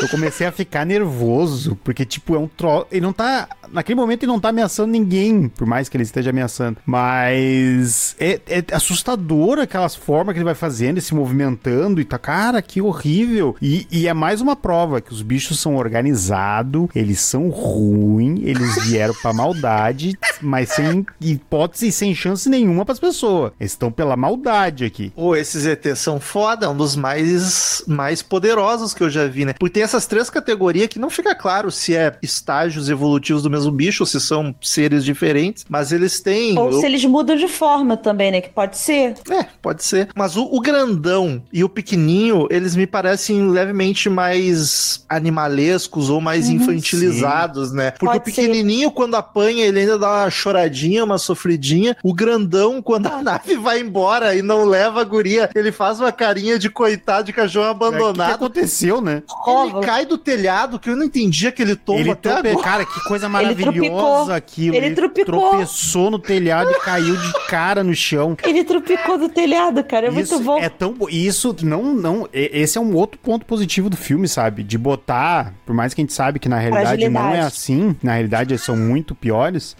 Eu 0.00 0.08
comecei 0.08 0.46
a 0.46 0.52
ficar 0.52 0.86
nervoso, 0.86 1.76
porque, 1.82 2.04
tipo, 2.04 2.34
é 2.34 2.38
um 2.38 2.46
troço. 2.48 2.86
Ele 2.90 3.00
não 3.00 3.12
tá. 3.12 3.48
Naquele 3.72 3.96
momento 3.96 4.22
ele 4.22 4.32
não 4.32 4.40
tá 4.40 4.48
ameaçando 4.50 4.90
ninguém, 4.92 5.48
por 5.48 5.66
mais 5.66 5.88
que 5.88 5.96
ele 5.96 6.04
esteja 6.04 6.30
ameaçando. 6.30 6.78
Mas. 6.86 8.14
É, 8.18 8.40
é- 8.48 8.64
assustador 8.72 9.58
aquelas 9.58 9.94
formas 9.94 10.32
que 10.32 10.38
ele 10.38 10.44
vai 10.44 10.54
fazendo 10.54 10.98
e 10.98 11.00
se 11.00 11.14
movimentando 11.14 12.00
e 12.00 12.04
tá, 12.04 12.18
cara, 12.18 12.62
que 12.62 12.80
horrível. 12.80 13.56
E, 13.60 13.86
e 13.90 14.06
é 14.08 14.14
mais 14.14 14.40
uma 14.40 14.54
prova 14.54 15.00
que 15.00 15.12
os 15.12 15.22
bichos 15.22 15.58
são 15.58 15.76
organizados, 15.76 16.88
eles 16.94 17.20
são 17.20 17.48
ruins, 17.48 18.40
eles 18.44 18.84
vieram 18.86 19.14
pra 19.20 19.32
maldade, 19.32 20.16
mas 20.40 20.68
sem 20.70 21.04
hipótese 21.48 21.88
e 21.88 21.92
sem 21.92 22.14
chance 22.14 22.48
nenhuma 22.48 22.84
pras 22.84 23.00
pessoas. 23.00 23.52
Eles 23.58 23.72
estão 23.72 23.90
pela 23.90 24.16
maldade 24.16 24.84
aqui. 24.84 25.10
Pô, 25.16 25.34
esses 25.34 25.64
ETs 25.66 25.98
são 25.98 26.20
foda, 26.20 26.66
é 26.66 26.68
um 26.68 26.76
dos 26.76 26.94
mais, 26.94 27.82
mais 27.86 28.22
poderosos 28.22 28.92
que 28.92 29.02
eu 29.02 29.08
já 29.10 29.26
vi, 29.26 29.44
né? 29.44 29.54
Porque 29.58 29.74
tem 29.74 29.82
essas 29.82 30.06
três 30.06 30.28
categorias 30.28 30.88
que 30.88 30.98
não 30.98 31.08
fica 31.10 31.34
claro 31.34 31.70
se 31.70 31.96
é 31.96 32.16
estágios 32.22 32.88
evolutivos 32.90 33.42
do 33.42 33.50
mesmo 33.50 33.72
bicho 33.72 34.02
ou 34.02 34.06
se 34.06 34.20
são 34.20 34.54
seres 34.60 35.04
diferentes, 35.04 35.64
mas 35.68 35.90
eles 35.92 36.20
têm. 36.20 36.58
Ou 36.58 36.72
se 36.80 36.84
eles 36.86 37.04
mudam 37.04 37.36
de 37.36 37.48
forma 37.48 37.96
também, 37.96 38.30
né? 38.30 38.40
Que 38.40 38.50
pode 38.50 38.76
ser. 38.76 39.14
É, 39.30 39.44
pode 39.62 39.82
ser. 39.82 40.08
Mas 40.14 40.36
o, 40.36 40.44
o 40.44 40.60
grandão 40.60 41.42
e 41.52 41.64
o 41.64 41.68
pequenininho, 41.68 42.46
eles 42.50 42.76
me 42.76 42.86
parecem 42.86 43.48
levemente 43.50 44.08
mais 44.10 45.04
animalescos 45.08 46.10
ou 46.10 46.20
mais 46.20 46.48
Uhum. 46.48 46.54
infantilizados, 46.54 47.72
né? 47.72 47.90
Porque 47.92 48.06
Pode 48.06 48.18
o 48.18 48.20
pequenininho, 48.20 48.90
quando 48.90 49.14
apanha, 49.14 49.64
ele 49.66 49.80
ainda 49.80 49.98
dá 49.98 50.08
uma 50.22 50.30
choradinha, 50.30 51.04
uma 51.04 51.18
sofridinha. 51.38 51.96
O 52.02 52.12
grandão, 52.12 52.82
quando 52.82 53.06
a 53.06 53.22
nave 53.22 53.56
vai 53.56 53.80
embora 53.80 54.34
e 54.34 54.42
não 54.42 54.64
leva 54.64 55.00
a 55.00 55.04
guria, 55.04 55.48
ele 55.54 55.70
faz 55.70 56.00
uma 56.00 56.10
carinha 56.10 56.58
de 56.58 56.68
coitado 56.68 57.26
de 57.26 57.32
cachorro 57.32 57.66
É, 57.66 57.70
O 57.70 57.74
que, 57.74 57.78
que 57.78 57.84
abandonado. 57.94 58.34
aconteceu, 58.34 59.00
né? 59.00 59.22
Ele 59.46 59.86
cai 59.86 60.04
do 60.04 60.18
telhado, 60.18 60.78
que 60.78 60.90
eu 60.90 60.96
não 60.96 61.04
entendi 61.04 61.46
aquele 61.46 61.76
tombo 61.76 62.00
Ele 62.00 62.10
até 62.10 62.32
trope... 62.32 62.48
agora. 62.50 62.64
Cara, 62.64 62.84
que 62.84 63.00
coisa 63.04 63.26
Ele 63.26 63.32
maravilhosa 63.32 63.72
tropicou. 63.80 64.32
aquilo. 64.32 64.74
Ele 64.76 64.94
tropicou. 64.94 65.50
tropeçou 65.50 66.10
no 66.10 66.18
telhado 66.18 66.70
e 66.70 66.80
caiu 66.80 67.16
de 67.16 67.32
cara 67.46 67.84
no 67.84 67.94
chão. 67.94 68.36
Ele 68.42 68.64
tropicou 68.64 69.18
do 69.18 69.28
telhado, 69.28 69.82
cara. 69.84 70.08
É 70.08 70.10
isso 70.20 70.34
muito 70.34 70.44
bom. 70.44 70.58
é 70.58 70.68
tão 70.68 70.94
e 71.10 71.26
isso 71.26 71.54
não 71.62 71.94
não 71.94 72.28
esse 72.32 72.76
é 72.76 72.80
um 72.80 72.94
outro 72.94 73.18
ponto 73.18 73.46
positivo 73.46 73.88
do 73.88 73.96
filme, 73.96 74.26
sabe? 74.26 74.62
De 74.62 74.76
botar, 74.76 75.54
por 75.64 75.74
mais 75.74 75.94
que 75.94 76.00
a 76.00 76.02
gente 76.02 76.12
sabe 76.12 76.38
que 76.38 76.48
na 76.48 76.58
realidade 76.58 77.08
não 77.08 77.34
é 77.34 77.40
assim, 77.40 77.96
na 78.02 78.12
realidade 78.14 78.52
eles 78.52 78.62
são 78.62 78.76
muito 78.76 79.14
piores. 79.14 79.76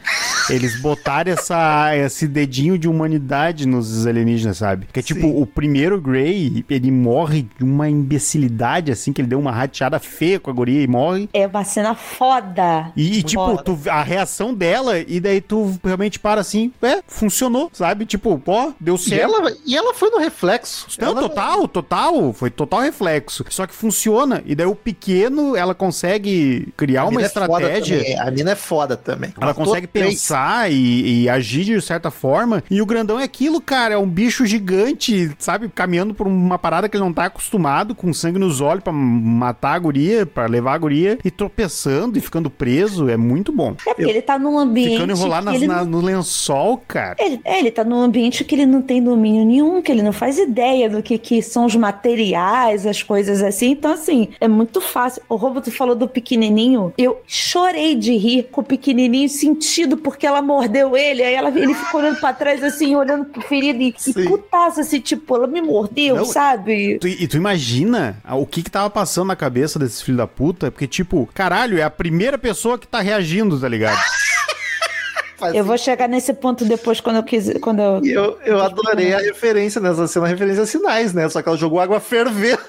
Eles 0.48 0.80
botaram 0.80 1.32
essa 1.32 1.47
esse 1.96 2.26
dedinho 2.26 2.78
de 2.78 2.88
humanidade 2.88 3.66
nos 3.66 4.06
alienígenas, 4.06 4.58
sabe? 4.58 4.86
Que 4.92 5.00
é 5.00 5.02
tipo 5.02 5.20
Sim. 5.22 5.40
o 5.42 5.46
primeiro 5.46 6.00
Grey, 6.00 6.64
ele 6.68 6.90
morre 6.90 7.46
de 7.58 7.64
uma 7.64 7.88
imbecilidade 7.88 8.90
assim 8.92 9.12
que 9.12 9.20
ele 9.20 9.28
deu 9.28 9.38
uma 9.38 9.52
rateada 9.52 9.98
feia 9.98 10.38
com 10.40 10.50
a 10.50 10.54
guria 10.54 10.82
e 10.82 10.86
morre. 10.86 11.28
É 11.32 11.46
uma 11.46 11.64
cena 11.64 11.94
foda. 11.94 12.92
E, 12.96 13.18
e, 13.18 13.22
tipo, 13.22 13.44
Foda. 13.44 13.62
tu, 13.62 13.78
a 13.88 14.02
reação 14.02 14.52
dela, 14.52 14.98
e 14.98 15.20
daí 15.20 15.40
tu 15.40 15.78
realmente 15.84 16.18
para 16.18 16.40
assim, 16.40 16.72
é, 16.82 17.00
funcionou, 17.06 17.70
sabe? 17.72 18.04
Tipo, 18.06 18.38
pô, 18.38 18.72
deu 18.80 18.96
E 18.96 18.98
certo. 18.98 19.22
ela, 19.34 19.52
e 19.64 19.76
ela 19.76 19.94
foi 19.94 20.10
no 20.10 20.18
reflexo. 20.18 20.86
Não, 21.00 21.08
Ela- 21.08 21.20
total, 21.22 21.68
total. 21.68 22.32
Foi 22.32 22.50
total 22.50 22.80
reflexo. 22.80 23.44
Só 23.48 23.66
que 23.66 23.74
funciona. 23.74 24.42
E 24.46 24.54
daí 24.54 24.66
o 24.66 24.74
pequeno, 24.74 25.56
ela 25.56 25.74
consegue 25.74 26.72
criar 26.76 27.02
A 27.02 27.08
uma 27.08 27.22
é 27.22 27.24
estratégia. 27.24 27.98
também, 27.98 28.18
A 28.20 28.30
mina 28.30 28.50
é 28.52 28.54
foda 28.56 28.96
também. 28.96 29.32
Ela 29.36 29.46
Matou 29.46 29.64
consegue 29.64 29.86
pensar 29.86 30.70
e, 30.70 31.22
e 31.24 31.28
agir 31.38 31.64
de 31.64 31.80
certa 31.80 32.10
forma. 32.10 32.62
E 32.70 32.80
o 32.82 32.86
grandão 32.86 33.18
é 33.18 33.24
aquilo, 33.24 33.60
cara. 33.60 33.94
É 33.94 33.98
um 33.98 34.08
bicho 34.08 34.44
gigante, 34.46 35.30
sabe? 35.38 35.68
Caminhando 35.68 36.14
por 36.14 36.26
uma 36.26 36.58
parada 36.58 36.88
que 36.88 36.96
ele 36.96 37.04
não 37.04 37.12
tá 37.12 37.24
acostumado, 37.24 37.94
com 37.94 38.12
sangue 38.12 38.38
nos 38.38 38.60
olhos 38.60 38.82
pra 38.84 38.92
matar 38.92 39.74
a 39.74 39.78
guria, 39.78 40.26
pra 40.26 40.46
levar 40.46 40.74
a 40.74 40.78
guria. 40.78 41.18
E 41.24 41.30
tropeçando 41.30 42.18
e 42.18 42.20
ficando 42.20 42.50
preso. 42.50 43.08
É 43.08 43.16
muito 43.16 43.52
bom. 43.52 43.74
É 43.86 43.94
porque 43.94 44.10
ele 44.10 44.22
tá 44.22 44.38
num 44.38 44.58
ambiente. 44.58 44.92
Ficando 44.92 45.12
enrolado 45.12 45.46
nas- 45.46 45.60
na- 45.62 45.84
não- 45.84 45.84
no 45.84 46.00
lençol, 46.00 46.82
cara. 46.86 47.16
Ele, 47.18 47.40
é, 47.44 47.58
ele 47.58 47.70
tá 47.70 47.82
num 47.84 48.00
ambiente 48.00 48.44
que 48.44 48.54
ele 48.54 48.66
não 48.66 48.82
tem 48.82 49.02
domínio 49.02 49.44
nenhum, 49.44 49.80
que 49.82 49.90
ele 49.90 50.02
não 50.02 50.12
faz 50.12 50.38
ideia 50.38 50.88
do 50.90 51.02
que, 51.02 51.18
que 51.18 51.42
são 51.42 51.64
os 51.66 51.74
materiais, 52.12 52.86
as 52.86 53.02
coisas 53.02 53.42
assim. 53.42 53.70
Então, 53.70 53.92
assim, 53.92 54.28
é 54.40 54.48
muito 54.48 54.80
fácil. 54.80 55.22
O 55.28 55.36
Roboto 55.36 55.70
falou 55.70 55.94
do 55.94 56.08
pequenininho. 56.08 56.92
Eu 56.98 57.20
chorei 57.26 57.94
de 57.94 58.16
rir 58.16 58.44
com 58.50 58.60
o 58.60 58.64
pequenininho 58.64 59.28
sentido 59.28 59.96
porque 59.96 60.26
ela 60.26 60.42
mordeu 60.42 60.96
ele. 60.96 61.22
Aí 61.28 61.34
ela, 61.34 61.48
ele 61.50 61.74
ficou 61.74 62.00
olhando 62.00 62.18
pra 62.20 62.32
trás, 62.32 62.62
assim, 62.64 62.96
olhando 62.96 63.26
pro 63.26 63.42
ferido 63.42 63.80
e, 63.82 63.94
e 63.96 64.00
Sim. 64.12 64.24
putaço, 64.24 64.80
assim, 64.80 64.98
tipo, 65.00 65.36
ela 65.36 65.46
me 65.46 65.60
mordeu, 65.60 66.16
Não, 66.16 66.24
sabe? 66.24 66.98
Tu- 66.98 67.08
e 67.08 67.28
tu 67.28 67.36
imagina 67.36 68.16
o 68.30 68.46
que 68.46 68.62
que 68.62 68.70
tava 68.70 68.88
passando 68.88 69.28
na 69.28 69.36
cabeça 69.36 69.78
desses 69.78 70.00
filhos 70.00 70.18
da 70.18 70.26
puta? 70.26 70.70
Porque, 70.70 70.86
tipo, 70.86 71.28
caralho, 71.34 71.78
é 71.78 71.82
a 71.82 71.90
primeira 71.90 72.38
pessoa 72.38 72.78
que 72.78 72.86
tá 72.86 73.00
reagindo, 73.00 73.60
tá 73.60 73.68
ligado? 73.68 73.98
Eu 75.54 75.64
vou 75.64 75.78
chegar 75.78 76.08
nesse 76.08 76.34
ponto 76.34 76.64
depois 76.64 77.00
quando 77.00 77.16
eu 77.16 77.22
quiser. 77.22 77.60
Quando 77.60 77.80
eu... 77.80 78.00
Eu, 78.04 78.38
eu 78.44 78.60
adorei 78.60 79.14
a 79.14 79.18
referência 79.20 79.80
nessa 79.80 80.08
cena, 80.08 80.26
a 80.26 80.28
referência 80.28 80.64
a 80.64 80.66
sinais, 80.66 81.12
né? 81.14 81.28
Só 81.28 81.40
que 81.40 81.48
ela 81.48 81.56
jogou 81.56 81.78
água 81.78 82.00
fervendo. 82.00 82.58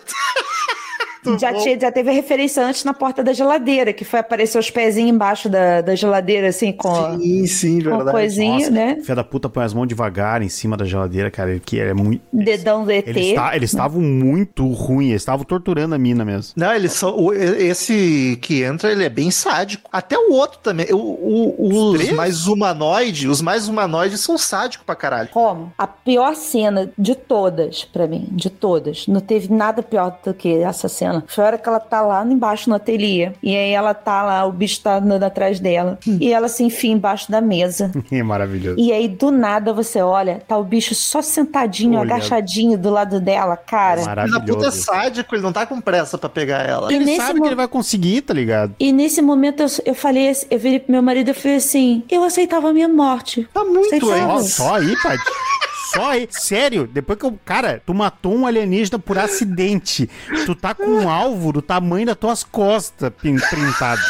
Muito 1.25 1.39
Já, 1.41 1.51
bom. 1.51 1.59
tinha, 1.59 1.79
já 1.79 1.91
teve 1.91 2.09
a 2.09 2.13
referência 2.13 2.63
antes 2.65 2.83
na 2.83 2.93
porta 2.93 3.21
da 3.23 3.33
geladeira, 3.33 3.91
que 3.91 4.05
foi 4.05 4.19
aparecer 4.19 4.57
os 4.57 4.69
pezinhos 4.69 5.11
embaixo 5.11 5.49
da, 5.49 5.81
da 5.81 5.93
geladeira, 5.95 6.47
assim, 6.47 6.71
com, 6.71 7.19
Sim, 7.19 7.45
sim, 7.47 7.81
com 7.81 7.89
verdade. 7.89 8.11
coisinha, 8.11 8.53
Nossa, 8.53 8.71
né? 8.71 8.97
Filha 9.01 9.15
da 9.15 9.23
puta 9.23 9.49
põe 9.49 9.63
as 9.65 9.73
mãos 9.73 9.85
devagar 9.87 10.41
em 10.41 10.47
cima 10.49 10.77
da 10.77 10.85
geladeira, 10.85 11.29
cara, 11.29 11.59
que 11.59 11.79
é 11.79 11.93
muito... 11.93 12.21
Dedão 12.31 12.85
do 12.85 12.91
ET. 12.91 13.07
Eles 13.07 13.35
eles 13.53 13.71
estavam 13.71 14.01
muito 14.01 14.65
ruins, 14.71 15.09
eles 15.09 15.21
estavam 15.21 15.43
torturando 15.45 15.93
a 15.93 15.97
mina 15.97 16.23
mesmo. 16.23 16.53
Não, 16.55 16.73
eles 16.73 16.93
são. 16.93 17.15
o- 17.17 17.33
Esse 17.33 18.37
que 18.41 18.63
entra, 18.63 18.91
ele 18.91 19.03
é 19.03 19.09
bem 19.09 19.29
sádico. 19.31 19.89
Até 19.91 20.17
o 20.17 20.31
outro 20.31 20.59
também. 20.59 20.87
O, 20.91 20.97
o- 20.97 21.55
Os 21.67 21.75
os 21.95 21.99
três? 21.99 22.13
mais 22.15 22.47
humanoides, 22.47 23.29
os 23.29 23.41
mais 23.41 23.67
humanoides 23.67 24.19
são 24.21 24.37
sádicos 24.37 24.85
pra 24.85 24.95
caralho. 24.95 25.29
Como? 25.29 25.73
A 25.77 25.85
pior 25.87 26.35
cena 26.35 26.89
de 26.97 27.15
todas, 27.15 27.83
pra 27.83 28.07
mim, 28.07 28.27
de 28.31 28.49
todas. 28.49 29.05
Não 29.07 29.19
teve 29.19 29.51
nada 29.53 29.81
pior 29.83 30.17
do 30.23 30.33
que 30.33 30.53
essa 30.59 30.87
cena. 30.87 31.08
Foi 31.27 31.43
a 31.43 31.47
hora 31.47 31.57
que 31.57 31.67
ela 31.69 31.79
tá 31.79 32.01
lá 32.01 32.23
embaixo 32.25 32.69
no 32.69 32.75
ateliê. 32.75 33.31
E 33.43 33.55
aí 33.55 33.71
ela 33.71 33.93
tá 33.93 34.23
lá, 34.23 34.45
o 34.45 34.51
bicho 34.51 34.81
tá 34.81 34.97
andando 34.97 35.23
atrás 35.23 35.59
dela. 35.59 35.97
E 36.07 36.31
ela 36.33 36.47
se 36.47 36.63
enfia 36.63 36.91
embaixo 36.91 37.31
da 37.31 37.41
mesa. 37.41 37.91
É 38.11 38.23
maravilhoso. 38.23 38.79
E 38.79 38.91
aí, 38.91 39.07
do 39.07 39.29
nada, 39.31 39.71
você 39.71 40.01
olha, 40.01 40.41
tá 40.47 40.57
o 40.57 40.63
bicho 40.63 40.93
só 40.95 41.21
sentadinho, 41.21 41.99
Olhando. 41.99 42.13
agachadinho 42.13 42.77
do 42.77 42.89
lado 42.89 43.19
dela, 43.19 43.55
cara. 43.55 44.01
Filho 44.01 44.15
da 44.15 44.21
puta 44.21 44.29
é 44.31 44.31
Maravilhoso. 44.39 44.71
sádico, 44.83 45.35
ele 45.35 45.41
não 45.43 45.53
tá 45.53 45.65
com 45.65 45.79
pressa 45.79 46.17
pra 46.17 46.27
pegar 46.29 46.67
ela. 46.67 46.91
E 46.91 46.95
Ele 46.95 47.15
sabe 47.15 47.35
mo- 47.39 47.43
que 47.43 47.49
ele 47.49 47.55
vai 47.55 47.67
conseguir, 47.67 48.21
tá 48.21 48.33
ligado? 48.33 48.73
E 48.79 48.91
nesse 48.91 49.21
momento 49.21 49.61
eu, 49.63 49.67
eu 49.85 49.95
falei, 49.95 50.29
assim- 50.29 50.47
eu 50.49 50.59
virei 50.59 50.79
pro 50.79 50.91
meu 50.91 51.01
marido 51.01 51.29
e 51.29 51.33
falei 51.33 51.57
assim: 51.57 52.03
eu 52.09 52.23
aceitava 52.23 52.69
a 52.69 52.73
minha 52.73 52.89
morte. 52.89 53.47
Tá 53.53 53.63
muito, 53.63 53.93
hein? 53.93 54.41
Só 54.43 54.75
aí, 54.75 54.95
Paty. 55.01 55.23
Só 55.93 56.11
aí. 56.11 56.27
Sério, 56.29 56.87
depois 56.87 57.17
que 57.17 57.25
eu. 57.25 57.39
Cara, 57.43 57.81
tu 57.85 57.93
matou 57.93 58.35
um 58.35 58.45
alienígena 58.45 58.99
por 58.99 59.17
acidente. 59.17 60.09
Tu 60.45 60.55
tá 60.55 60.73
com 60.73 60.85
um 60.85 61.09
alvo 61.09 61.51
do 61.53 61.61
tamanho 61.61 62.05
das 62.05 62.17
tuas 62.17 62.43
costas 62.43 63.11
printado. 63.19 64.01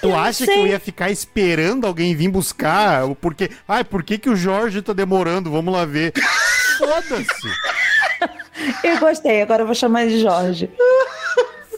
Tu 0.00 0.14
acha 0.14 0.46
que 0.46 0.52
eu 0.52 0.66
ia 0.66 0.80
ficar 0.80 1.10
esperando 1.10 1.86
alguém 1.86 2.14
vir 2.14 2.28
buscar? 2.28 3.06
Porque. 3.20 3.50
Ai, 3.68 3.84
por 3.84 4.02
que, 4.02 4.18
que 4.18 4.30
o 4.30 4.36
Jorge 4.36 4.82
tá 4.82 4.92
demorando? 4.92 5.50
Vamos 5.50 5.72
lá 5.72 5.84
ver. 5.84 6.12
Foda-se. 6.78 7.48
Eu 8.84 8.98
gostei, 8.98 9.42
agora 9.42 9.62
eu 9.62 9.66
vou 9.66 9.74
chamar 9.74 10.06
de 10.06 10.20
Jorge. 10.20 10.70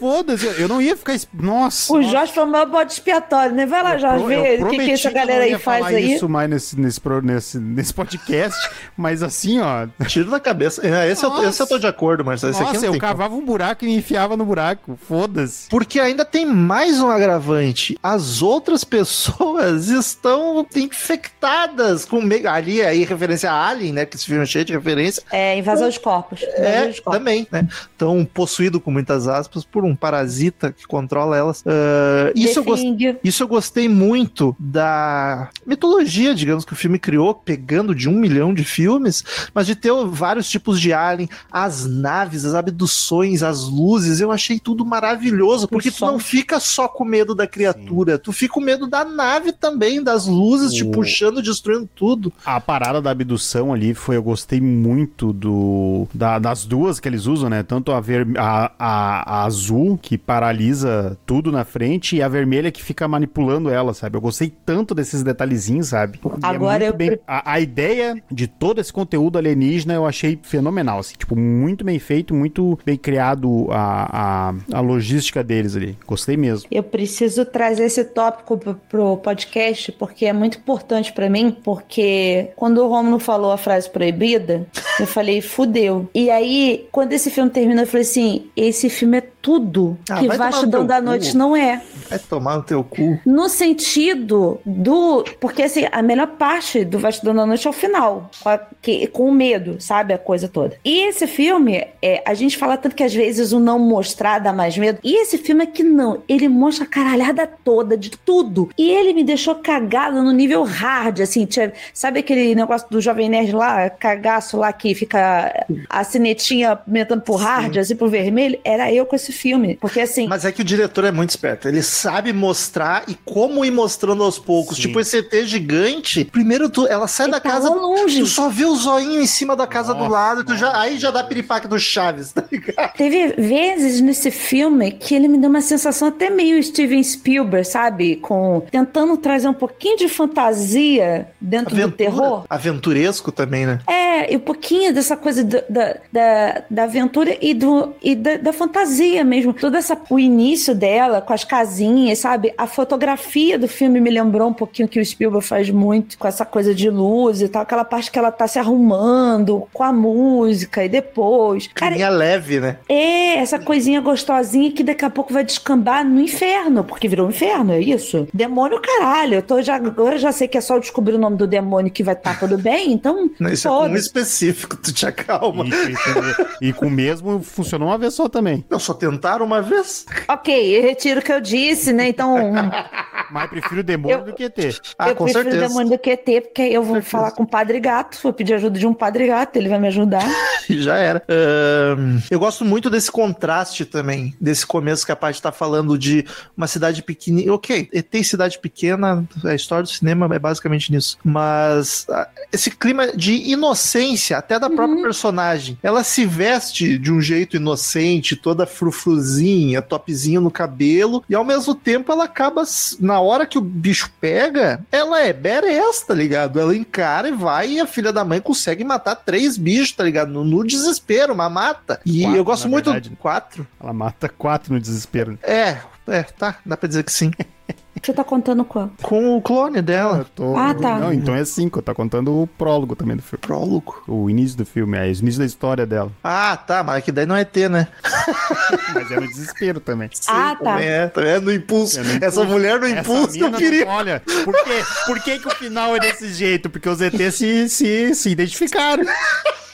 Foda-se. 0.03 0.45
Eu 0.61 0.67
não 0.67 0.81
ia 0.81 0.97
ficar. 0.97 1.13
Nossa. 1.33 1.93
O 1.93 1.97
nossa. 1.97 2.09
Jorge 2.11 2.33
foi 2.33 2.43
o 2.43 2.47
maior 2.47 2.65
bode 2.65 2.91
expiatório, 2.91 3.55
né? 3.55 3.65
Vai 3.65 3.81
lá, 3.81 3.97
Jorge, 3.97 4.25
vê 4.25 4.59
o 4.61 4.67
que, 4.69 4.77
que 4.79 4.91
essa 4.91 5.09
galera 5.09 5.45
aí 5.45 5.57
faz 5.57 5.85
falar 5.85 5.95
aí. 5.95 6.13
isso 6.13 6.27
mais 6.27 6.49
nesse, 6.49 6.77
nesse, 6.77 7.01
nesse, 7.23 7.57
nesse 7.57 7.93
podcast, 7.93 8.69
mas 8.97 9.23
assim, 9.23 9.61
ó. 9.61 9.87
Tiro 10.05 10.29
da 10.29 10.41
cabeça. 10.41 10.85
É, 10.85 11.09
Esse, 11.09 11.23
eu, 11.23 11.43
esse 11.47 11.61
eu 11.61 11.67
tô 11.67 11.79
de 11.79 11.87
acordo, 11.87 12.25
Marcelo. 12.25 12.51
Esse 12.51 12.61
aqui 12.61 12.75
eu 12.75 12.81
tem 12.81 12.89
como. 12.89 12.99
cavava 12.99 13.33
um 13.33 13.45
buraco 13.45 13.85
e 13.85 13.87
me 13.87 13.95
enfiava 13.95 14.35
no 14.35 14.43
buraco. 14.43 14.99
Foda-se. 15.07 15.69
Porque 15.69 15.99
ainda 16.01 16.25
tem 16.25 16.45
mais 16.45 16.99
um 16.99 17.09
agravante. 17.09 17.97
As 18.03 18.41
outras 18.41 18.83
pessoas 18.83 19.87
estão 19.87 20.67
infectadas 20.75 22.03
com 22.03 22.21
meio. 22.21 22.49
Ali 22.49 22.81
aí 22.81 23.05
referência 23.05 23.49
a 23.49 23.67
Alien, 23.69 23.93
né? 23.93 24.05
Que 24.05 24.17
esse 24.17 24.25
filme 24.25 24.43
é 24.43 24.45
cheio 24.45 24.65
de 24.65 24.73
referência. 24.73 25.23
É, 25.31 25.57
invasão 25.57 25.87
de 25.87 25.99
corpos. 25.99 26.41
Invasão 26.41 26.63
É, 26.65 26.87
de 26.87 27.01
corpos. 27.01 27.17
também, 27.19 27.47
né? 27.51 27.67
Estão 27.91 28.25
possuídos 28.25 28.81
com 28.83 28.91
muitas 28.91 29.27
aspas 29.27 29.63
por 29.63 29.83
um 29.85 29.92
parasita 29.95 30.71
que 30.71 30.85
controla 30.87 31.37
elas. 31.37 31.63
Ah, 31.65 32.31
isso, 32.35 32.59
eu 32.59 32.63
gostei, 32.63 32.93
Defing. 32.95 33.19
isso 33.23 33.43
eu 33.43 33.47
gostei 33.47 33.87
muito 33.89 34.55
da 34.59 35.49
mitologia, 35.65 36.33
digamos, 36.35 36.65
que 36.65 36.73
o 36.73 36.75
filme 36.75 36.97
criou, 36.99 37.33
pegando 37.33 37.93
de 37.95 38.09
um 38.09 38.13
milhão 38.13 38.53
de 38.53 38.63
filmes, 38.63 39.23
mas 39.53 39.67
de 39.67 39.75
ter 39.75 39.91
vários 40.07 40.49
tipos 40.49 40.79
de 40.79 40.91
alien, 40.93 41.29
as 41.51 41.85
naves, 41.85 42.45
as 42.45 42.53
abduções, 42.55 43.43
as 43.43 43.63
luzes, 43.67 44.19
eu 44.19 44.31
achei 44.31 44.59
tudo 44.59 44.85
maravilhoso, 44.85 45.67
porque 45.67 45.91
tu 45.91 46.05
não 46.05 46.19
fica 46.19 46.59
só 46.59 46.87
com 46.87 47.03
medo 47.05 47.33
da 47.35 47.47
criatura, 47.47 48.17
tu 48.17 48.31
fica 48.31 48.53
com 48.53 48.59
medo 48.61 48.87
da 48.87 49.03
nave 49.05 49.51
também, 49.51 50.01
das 50.03 50.27
luzes 50.27 50.73
te 50.73 50.83
O- 50.83 50.91
puxando, 50.91 51.41
destruindo 51.41 51.89
tudo. 51.95 52.31
A 52.45 52.59
parada 52.59 53.01
da 53.01 53.11
abdução 53.11 53.73
ali 53.73 53.93
foi, 53.93 54.15
eu 54.15 54.23
gostei 54.23 54.61
muito 54.61 55.33
do 55.33 56.07
da- 56.13 56.39
das 56.39 56.65
duas 56.65 56.99
que 56.99 57.07
eles 57.07 57.25
usam, 57.25 57.49
né? 57.49 57.63
Tanto 57.63 57.91
a, 57.91 57.99
ver, 57.99 58.27
a, 58.37 58.71
a, 58.77 59.39
a 59.41 59.43
azul 59.45 59.82
azul 59.83 59.99
que 60.01 60.17
paralisa 60.17 61.17
tudo 61.25 61.51
na 61.51 61.63
frente 61.65 62.15
e 62.15 62.21
a 62.21 62.27
vermelha 62.27 62.71
que 62.71 62.81
fica 62.83 63.07
manipulando 63.07 63.69
ela, 63.69 63.93
sabe? 63.93 64.17
Eu 64.17 64.21
gostei 64.21 64.51
tanto 64.65 64.95
desses 64.95 65.23
detalhezinhos, 65.23 65.87
sabe? 65.89 66.19
E 66.23 66.27
é 66.27 66.31
Agora 66.41 66.79
muito 66.79 66.93
eu 66.93 66.93
bem- 66.93 67.19
a, 67.27 67.53
a 67.53 67.59
ideia 67.59 68.21
de 68.31 68.47
todo 68.47 68.79
esse 68.79 68.91
conteúdo 68.91 69.37
alienígena 69.37 69.93
eu 69.93 70.05
achei 70.05 70.39
fenomenal, 70.41 70.99
assim, 70.99 71.15
tipo, 71.17 71.35
muito 71.35 71.83
bem 71.83 71.99
feito, 71.99 72.33
muito 72.33 72.79
bem 72.85 72.97
criado 72.97 73.67
a, 73.71 74.49
a, 74.49 74.77
a 74.77 74.79
logística 74.79 75.43
deles 75.43 75.75
ali. 75.75 75.97
Gostei 76.05 76.37
mesmo. 76.37 76.67
Eu 76.71 76.83
preciso 76.83 77.45
trazer 77.45 77.85
esse 77.85 78.03
tópico 78.03 78.57
pro, 78.57 78.75
pro 78.89 79.17
podcast 79.17 79.91
porque 79.93 80.25
é 80.25 80.33
muito 80.33 80.57
importante 80.57 81.11
pra 81.13 81.29
mim, 81.29 81.55
porque 81.63 82.49
quando 82.55 82.79
o 82.79 82.87
Romulo 82.87 83.19
falou 83.19 83.51
a 83.51 83.57
frase 83.57 83.89
proibida, 83.89 84.65
eu 84.99 85.07
falei, 85.07 85.41
fudeu. 85.41 86.09
E 86.13 86.29
aí, 86.29 86.87
quando 86.91 87.13
esse 87.13 87.29
filme 87.29 87.49
terminou, 87.49 87.83
eu 87.83 87.87
falei 87.87 88.01
assim, 88.03 88.45
esse 88.55 88.89
filme 88.89 89.17
é 89.17 89.23
tudo 89.43 89.97
Ah, 90.09 90.19
que 90.21 90.27
Vastidão 90.29 90.85
da 90.85 90.99
cu. 90.99 91.03
Noite 91.03 91.35
não 91.37 91.53
é. 91.55 91.81
Vai 92.09 92.17
tomar 92.17 92.55
no 92.55 92.63
teu 92.63 92.81
cu. 92.83 93.19
No 93.25 93.49
sentido 93.49 94.59
do. 94.65 95.23
Porque 95.39 95.63
assim, 95.63 95.85
a 95.91 96.01
melhor 96.01 96.27
parte 96.27 96.85
do 96.85 96.97
Vastidão 96.97 97.35
da 97.35 97.45
Noite 97.45 97.67
é 97.67 97.69
o 97.69 97.73
final. 97.73 98.31
Com, 98.41 98.49
a- 98.49 98.59
que- 98.81 99.05
com 99.07 99.27
o 99.27 99.31
medo, 99.33 99.75
sabe? 99.79 100.13
A 100.13 100.17
coisa 100.17 100.47
toda. 100.47 100.77
E 100.83 101.07
esse 101.09 101.27
filme, 101.27 101.85
é, 102.01 102.23
a 102.25 102.33
gente 102.33 102.57
fala 102.57 102.77
tanto 102.77 102.95
que 102.95 103.03
às 103.03 103.13
vezes 103.13 103.51
o 103.51 103.59
não 103.59 103.77
mostrar 103.77 104.39
dá 104.39 104.53
mais 104.53 104.77
medo. 104.77 104.99
E 105.03 105.21
esse 105.21 105.37
filme 105.37 105.63
é 105.63 105.67
que 105.67 105.83
não. 105.83 106.23
Ele 106.29 106.47
mostra 106.47 106.85
a 106.85 106.87
caralhada 106.87 107.45
toda 107.45 107.97
de 107.97 108.11
tudo. 108.11 108.69
E 108.77 108.89
ele 108.89 109.13
me 109.13 109.23
deixou 109.25 109.55
cagada 109.55 110.21
no 110.23 110.31
nível 110.31 110.63
hard, 110.63 111.19
assim. 111.19 111.45
tinha- 111.45 111.73
sabe 111.93 112.19
aquele 112.21 112.55
negócio 112.55 112.87
do 112.89 113.01
Jovem 113.01 113.27
Nerd 113.27 113.51
lá, 113.51 113.89
cagaço 113.89 114.55
lá 114.55 114.71
que 114.71 114.95
fica 114.95 115.65
a 115.89 116.03
sinetinha 116.05 116.79
aumentando 116.87 117.21
pro 117.21 117.35
hard, 117.35 117.77
assim, 117.77 117.95
pro 117.97 118.07
vermelho? 118.07 118.57
Era 118.63 118.89
eu 118.93 119.05
com 119.05 119.15
esse 119.17 119.32
filme. 119.33 119.77
Porque 119.81 119.99
assim. 119.99 120.27
Mas 120.27 120.45
é 120.45 120.51
que 120.51 120.61
o 120.61 120.65
diretor 120.65 121.03
é 121.03 121.11
muito 121.11 121.31
esperto. 121.31 121.67
Ele 121.67 121.81
sabe 121.83 122.31
mostrar 122.31 123.03
e 123.07 123.15
como 123.25 123.65
ir 123.65 123.71
mostrando 123.71 124.23
aos 124.23 124.39
poucos. 124.39 124.77
Sim. 124.77 124.83
Tipo, 124.83 124.99
esse 124.99 125.17
ET 125.17 125.45
gigante. 125.45 126.25
Primeiro, 126.25 126.69
tu, 126.69 126.87
ela 126.87 127.07
sai 127.07 127.27
da 127.29 127.37
ele 127.37 127.43
tá 127.43 127.49
casa. 127.49 127.69
longe. 127.69 128.19
Tu 128.19 128.25
só 128.27 128.49
vê 128.49 128.65
o 128.65 128.75
zoinho 128.75 129.21
em 129.21 129.25
cima 129.27 129.55
da 129.55 129.65
casa 129.67 129.93
do 129.93 129.99
Nossa, 129.99 130.11
lado. 130.11 130.43
Tu 130.45 130.55
já, 130.55 130.79
aí 130.79 130.97
já 130.97 131.11
dá 131.11 131.23
piripaque 131.23 131.67
do 131.67 131.79
Chaves, 131.79 132.31
tá 132.33 132.43
ligado? 132.51 132.93
Teve 132.93 133.27
vezes 133.33 133.99
nesse 134.01 134.29
filme 134.31 134.91
que 134.91 135.15
ele 135.15 135.27
me 135.27 135.37
deu 135.37 135.49
uma 135.49 135.61
sensação 135.61 136.07
até 136.07 136.29
meio 136.29 136.61
Steven 136.63 137.01
Spielberg, 137.03 137.67
sabe? 137.67 138.17
Com 138.17 138.63
tentando 138.71 139.17
trazer 139.17 139.47
um 139.47 139.53
pouquinho 139.53 139.97
de 139.97 140.07
fantasia 140.07 141.27
dentro 141.39 141.75
do 141.75 141.91
terror. 141.91 142.45
Aventuresco 142.49 143.31
também, 143.31 143.65
né? 143.65 143.79
É, 143.87 144.31
e 144.33 144.37
um 144.37 144.39
pouquinho 144.39 144.93
dessa 144.93 145.15
coisa 145.17 145.43
do- 145.43 145.63
da, 145.69 145.97
da, 146.11 146.63
da 146.69 146.83
aventura 146.83 147.35
e, 147.41 147.53
do, 147.53 147.93
e 148.01 148.15
da, 148.15 148.37
da 148.37 148.53
fantasia 148.53 149.22
mesmo. 149.23 149.53
Todo 149.53 149.75
essa, 149.77 149.97
o 150.09 150.19
início 150.19 150.75
dela, 150.75 151.21
com 151.21 151.33
as 151.33 151.43
casinhas, 151.43 152.19
sabe? 152.19 152.53
A 152.57 152.67
fotografia 152.67 153.57
do 153.57 153.67
filme 153.67 153.99
me 153.99 154.09
lembrou 154.09 154.49
um 154.49 154.53
pouquinho 154.53 154.87
que 154.87 154.99
o 154.99 155.05
Spielberg 155.05 155.45
faz 155.45 155.69
muito, 155.69 156.17
com 156.17 156.27
essa 156.27 156.45
coisa 156.45 156.73
de 156.73 156.89
luz 156.89 157.41
e 157.41 157.47
tal. 157.47 157.61
Aquela 157.61 157.85
parte 157.85 158.11
que 158.11 158.19
ela 158.19 158.31
tá 158.31 158.47
se 158.47 158.59
arrumando 158.59 159.67
com 159.73 159.83
a 159.83 159.91
música 159.91 160.83
e 160.83 160.89
depois. 160.89 161.67
Cara, 161.67 161.91
Carinha 161.91 162.09
leve, 162.09 162.59
né? 162.59 162.77
é, 162.89 163.37
essa 163.37 163.59
coisinha 163.59 164.01
gostosinha 164.01 164.71
que 164.71 164.83
daqui 164.83 165.05
a 165.05 165.09
pouco 165.09 165.33
vai 165.33 165.43
descambar 165.43 166.05
no 166.05 166.19
inferno, 166.19 166.83
porque 166.83 167.07
virou 167.07 167.27
um 167.27 167.29
inferno, 167.29 167.73
é 167.73 167.79
isso? 167.79 168.27
Demônio, 168.33 168.79
caralho. 168.81 169.35
Eu 169.35 169.41
tô 169.41 169.61
já, 169.61 169.75
agora 169.75 170.15
eu 170.15 170.19
já 170.19 170.31
sei 170.31 170.47
que 170.47 170.57
é 170.57 170.61
só 170.61 170.75
eu 170.75 170.79
descobrir 170.79 171.15
o 171.15 171.19
nome 171.19 171.37
do 171.37 171.47
demônio 171.47 171.91
que 171.91 172.03
vai 172.03 172.13
estar 172.13 172.39
tudo 172.39 172.57
bem, 172.57 172.91
então. 172.91 173.29
Isso 173.51 173.67
é 173.67 173.71
com 173.71 173.87
um 173.87 173.95
específico, 173.95 174.75
tu 174.77 174.93
te 174.93 175.05
acalma. 175.05 175.65
E, 175.65 175.69
e 175.69 175.93
com, 175.93 176.65
e 176.67 176.73
com 176.73 176.87
o 176.87 176.91
mesmo 176.91 177.41
funcionou 177.41 177.87
uma 177.87 177.97
vez 177.97 178.13
só 178.13 178.27
também. 178.27 178.63
Não, 178.69 178.79
só 178.79 178.93
tentaram 179.13 179.45
uma 179.45 179.61
vez. 179.61 180.05
Ok, 180.27 180.77
eu 180.77 180.81
retiro 180.81 181.19
o 181.19 181.23
que 181.23 181.31
eu 181.31 181.39
disse, 181.41 181.93
né? 181.93 182.09
Então. 182.09 182.35
Mas 183.31 183.49
prefiro 183.49 183.81
demônio 183.83 184.17
Eu- 184.19 184.25
do 184.25 184.33
que 184.33 184.43
ET. 184.43 184.79
Ah, 184.99 185.09
eu 185.09 185.15
com 185.15 185.23
prefiro 185.23 185.43
certeza. 185.45 185.65
o 185.65 185.67
demônio 185.69 185.91
do 185.91 185.97
QT, 185.97 186.41
porque 186.41 186.61
aí 186.61 186.73
eu 186.73 186.83
vou 186.83 187.01
falar 187.01 187.31
com 187.31 187.43
o 187.43 187.47
Padre 187.47 187.79
Gato, 187.79 188.19
vou 188.21 188.31
pedir 188.33 188.53
ajuda 188.53 188.77
de 188.77 188.85
um 188.85 188.93
Padre 188.93 189.25
Gato, 189.27 189.55
ele 189.55 189.69
vai 189.69 189.79
me 189.79 189.87
ajudar. 189.87 190.23
Já 190.69 190.97
era. 190.97 191.23
Ahn, 191.27 192.19
eu 192.29 192.39
gosto 192.39 192.63
muito 192.63 192.89
desse 192.89 193.11
contraste 193.11 193.85
também, 193.85 194.35
desse 194.39 194.65
começo 194.67 195.05
que 195.05 195.11
a 195.11 195.15
parte 195.15 195.41
tá 195.41 195.51
falando 195.51 195.97
de 195.97 196.25
uma 196.55 196.67
cidade 196.67 197.01
pequenininha. 197.01 197.53
Ok, 197.53 197.85
tem 198.09 198.21
cidade 198.23 198.59
pequena, 198.59 199.23
a 199.43 199.55
história 199.55 199.83
do 199.83 199.89
cinema 199.89 200.29
é 200.33 200.39
basicamente 200.39 200.91
nisso. 200.91 201.17
Mas 201.23 202.05
esse 202.51 202.69
clima 202.71 203.07
de 203.15 203.33
inocência, 203.51 204.37
até 204.37 204.59
da 204.59 204.69
própria 204.69 205.01
personagem. 205.01 205.77
Ela 205.81 206.03
se 206.03 206.25
veste 206.25 206.97
de 206.99 207.11
um 207.11 207.19
jeito 207.21 207.55
inocente, 207.55 208.35
toda 208.35 208.65
frufruzinha, 209.03 209.81
topzinho 209.81 210.41
no 210.41 210.49
cabelo, 210.49 211.23
e 211.29 211.35
ao 211.35 211.43
mesmo 211.43 211.75
tempo 211.75 212.11
ela 212.11 212.23
acaba, 212.23 212.63
na 212.99 213.19
hora 213.19 213.45
que 213.45 213.57
o 213.57 213.61
bicho 213.61 214.11
pega, 214.19 214.81
ela 214.91 215.21
é 215.21 215.33
badass, 215.33 216.01
tá 216.01 216.13
ligado? 216.13 216.59
Ela 216.59 216.75
encara 216.75 217.27
e 217.27 217.31
vai, 217.31 217.71
e 217.73 217.79
a 217.79 217.85
filha 217.85 218.13
da 218.13 218.23
mãe 218.23 218.39
consegue 218.39 218.83
matar 218.83 219.15
três 219.15 219.57
bichos, 219.57 219.91
tá 219.91 220.03
ligado? 220.03 220.31
No, 220.31 220.43
no 220.43 220.65
desespero, 220.65 221.33
uma 221.33 221.49
mata. 221.49 221.99
E 222.05 222.21
Quatro, 222.21 222.37
eu 222.37 222.43
gosto 222.43 222.69
muito. 222.69 222.91
verdade. 222.91 223.15
Quatro? 223.19 223.67
Ela 223.81 223.93
mata 223.93 224.29
quatro 224.29 224.73
no 224.73 224.79
desespero. 224.79 225.37
É, 225.43 225.77
é, 226.07 226.23
tá, 226.23 226.57
dá 226.65 226.77
pra 226.77 226.87
dizer 226.87 227.03
que 227.03 227.11
sim. 227.11 227.31
Você 228.03 228.11
tá 228.11 228.23
contando 228.23 228.65
qual? 228.65 228.91
Com 229.01 229.37
o 229.37 229.41
clone 229.41 229.81
dela. 229.81 230.25
Tô- 230.35 230.57
Ah, 230.57 230.73
tá. 230.73 230.99
Não, 230.99 231.13
então 231.13 231.33
é 231.33 231.45
cinco. 231.45 231.81
Tá 231.81 231.93
contando 231.93 232.33
o 232.41 232.45
prólogo 232.45 232.95
também 232.97 233.15
do 233.15 233.21
filme. 233.23 233.39
Prólogo. 233.41 234.03
O 234.07 234.29
início 234.29 234.57
do 234.57 234.65
filme, 234.65 234.97
é 234.97 235.03
o 235.03 235.05
início 235.05 235.39
da 235.39 235.45
história 235.45 235.85
dela. 235.85 236.11
Ah, 236.23 236.57
tá, 236.57 236.83
mas 236.83 237.01
que 237.03 237.11
daí 237.13 237.25
não 237.25 237.35
é 237.35 237.45
T, 237.45 237.69
né? 237.69 237.87
Mas 238.93 239.09
é 239.11 239.15
no 239.19 239.27
desespero 239.27 239.79
também. 239.79 240.09
Ah, 240.27 240.55
tá. 240.55 240.73
Também 240.73 240.87
é, 240.87 241.07
também 241.07 241.31
é 241.31 241.39
no 241.39 241.51
impulso. 241.53 241.99
É 241.99 242.03
no 242.03 242.09
Essa 242.09 242.25
impulso. 242.27 242.45
mulher 242.45 242.79
no 242.79 242.85
Essa 242.87 242.99
impulso 242.99 243.37
eu 243.37 243.49
não- 243.49 243.57
queria. 243.57 243.87
Olha, 243.87 244.21
por, 244.43 244.53
quê? 244.63 244.83
por 245.05 245.19
que, 245.21 245.39
que 245.39 245.47
o 245.47 245.51
final 245.51 245.95
é 245.95 245.99
desse 245.99 246.31
jeito? 246.33 246.69
Porque 246.69 246.87
os 246.89 246.99
ET 247.01 247.15
se, 247.31 247.69
se, 247.69 248.13
se 248.15 248.29
identificaram. 248.29 249.03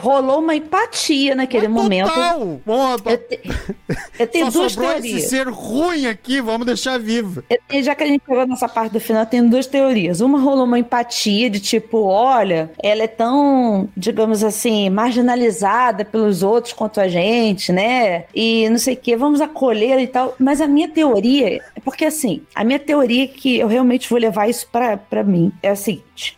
Rolou 0.00 0.40
uma 0.40 0.54
empatia 0.54 1.34
naquele 1.34 1.68
momento. 1.68 2.08
Total! 2.08 2.60
Bom, 2.64 2.96
Eu, 3.06 3.18
te- 3.18 3.40
eu 4.18 4.26
tenho 4.26 4.46
só 4.50 4.58
duas 4.60 4.72
sobrou 4.72 4.92
esse 4.92 5.02
teorias. 5.02 5.24
ser 5.30 5.48
ruim 5.48 6.06
aqui, 6.06 6.40
vamos 6.40 6.66
deixar 6.66 6.98
vivo. 6.98 7.42
E 7.70 7.82
já 7.82 7.94
que 7.94 8.02
a 8.02 8.06
gente 8.06 8.22
chegou 8.26 8.46
nessa 8.46 8.68
parte 8.68 8.92
do 8.92 9.00
final, 9.00 9.24
tem 9.26 9.46
duas 9.48 9.66
teorias. 9.66 10.20
Uma 10.20 10.38
rolou 10.40 10.64
uma 10.64 10.78
empatia 10.78 11.48
de 11.50 11.60
tipo, 11.60 11.98
olha, 12.04 12.70
ela 12.82 13.02
é 13.02 13.06
tão, 13.08 13.88
digamos 13.96 14.42
assim, 14.44 14.90
marginalizada 14.90 16.04
pelos 16.04 16.42
outros 16.42 16.72
quanto 16.72 17.00
a 17.00 17.08
gente, 17.08 17.72
né? 17.72 18.24
E 18.34 18.68
não 18.70 18.78
sei 18.78 18.94
o 18.94 18.96
que, 18.96 19.16
vamos 19.16 19.40
acolher 19.40 19.98
e 20.00 20.06
tal. 20.06 20.34
Mas 20.38 20.60
a 20.60 20.66
minha 20.66 20.88
teoria, 20.88 21.60
é 21.74 21.80
porque 21.84 22.04
assim, 22.04 22.42
a 22.54 22.64
minha 22.64 22.78
teoria 22.78 23.24
é 23.24 23.28
que 23.28 23.58
eu 23.58 23.68
realmente 23.68 24.08
vou 24.08 24.18
levar 24.18 24.48
isso 24.48 24.66
pra, 24.70 24.96
pra 24.96 25.22
mim 25.22 25.52
é 25.62 25.70
a 25.70 25.76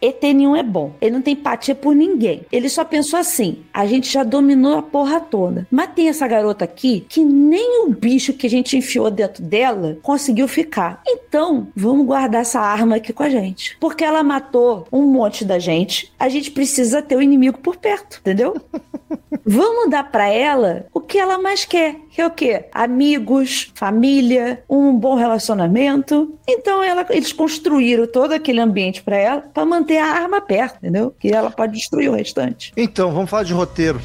ET 0.01 0.23
nenhum 0.23 0.57
é 0.57 0.63
bom. 0.63 0.93
Ele 1.01 1.13
não 1.13 1.23
tem 1.23 1.35
empatia 1.35 1.75
por 1.75 1.95
ninguém. 1.95 2.43
Ele 2.51 2.69
só 2.69 2.85
pensou 2.85 3.19
assim: 3.19 3.59
a 3.73 3.87
gente 3.87 4.11
já 4.13 4.23
dominou 4.23 4.77
a 4.79 4.83
porra 4.83 5.21
toda. 5.21 5.67
Mas 5.71 5.91
tem 5.95 6.09
essa 6.09 6.27
garota 6.27 6.65
aqui 6.65 7.05
que 7.09 7.25
nem 7.25 7.85
o 7.85 7.91
bicho 7.91 8.33
que 8.33 8.47
a 8.47 8.51
gente 8.51 8.77
enfiou 8.77 9.11
dentro 9.11 9.43
dela 9.43 9.99
conseguiu 10.03 10.47
ficar. 10.49 11.01
Então, 11.07 11.69
vamos 11.77 12.07
guardar 12.07 12.43
essa 12.43 12.61
arma 12.61 12.97
aqui 12.97 13.13
com 13.13 13.23
a 13.23 13.31
gente. 13.31 13.77
Porque 13.81 14.05
ela 14.05 14.23
matou 14.23 14.87
um 14.93 15.03
monte 15.03 15.45
da 15.45 15.59
gente. 15.59 16.13
A 16.19 16.29
gente 16.29 16.51
precisa 16.51 17.01
ter 17.03 17.17
o 17.17 17.23
inimigo 17.23 17.59
por 17.59 17.77
perto, 17.77 18.19
entendeu? 18.21 18.55
Vamos 19.45 19.91
dar 19.91 20.05
pra 20.11 20.29
ela 20.29 20.87
o 20.95 21.01
que 21.01 21.19
ela 21.19 21.37
mais 21.39 21.65
quer, 21.65 21.97
que 22.11 22.21
é 22.21 22.27
o 22.27 22.31
quê? 22.31 22.67
Amigos, 22.73 23.73
família, 23.75 24.63
um 24.69 24.95
bom 24.95 25.15
relacionamento. 25.17 26.33
Então 26.47 26.83
ela- 26.83 27.05
eles 27.11 27.33
construíram 27.33 28.07
todo 28.07 28.33
aquele 28.33 28.61
ambiente 28.61 29.03
pra 29.03 29.17
ela 29.17 29.41
pra 29.41 29.65
manter 29.73 29.99
a 29.99 30.07
arma 30.07 30.41
perto, 30.41 30.77
entendeu? 30.77 31.15
Que 31.19 31.29
ela 31.29 31.51
pode 31.51 31.73
destruir 31.73 32.11
o 32.11 32.15
restante. 32.15 32.73
Então, 32.77 33.13
vamos 33.13 33.31
falar 33.31 33.45
de 33.45 33.53
roteiro. 33.53 34.01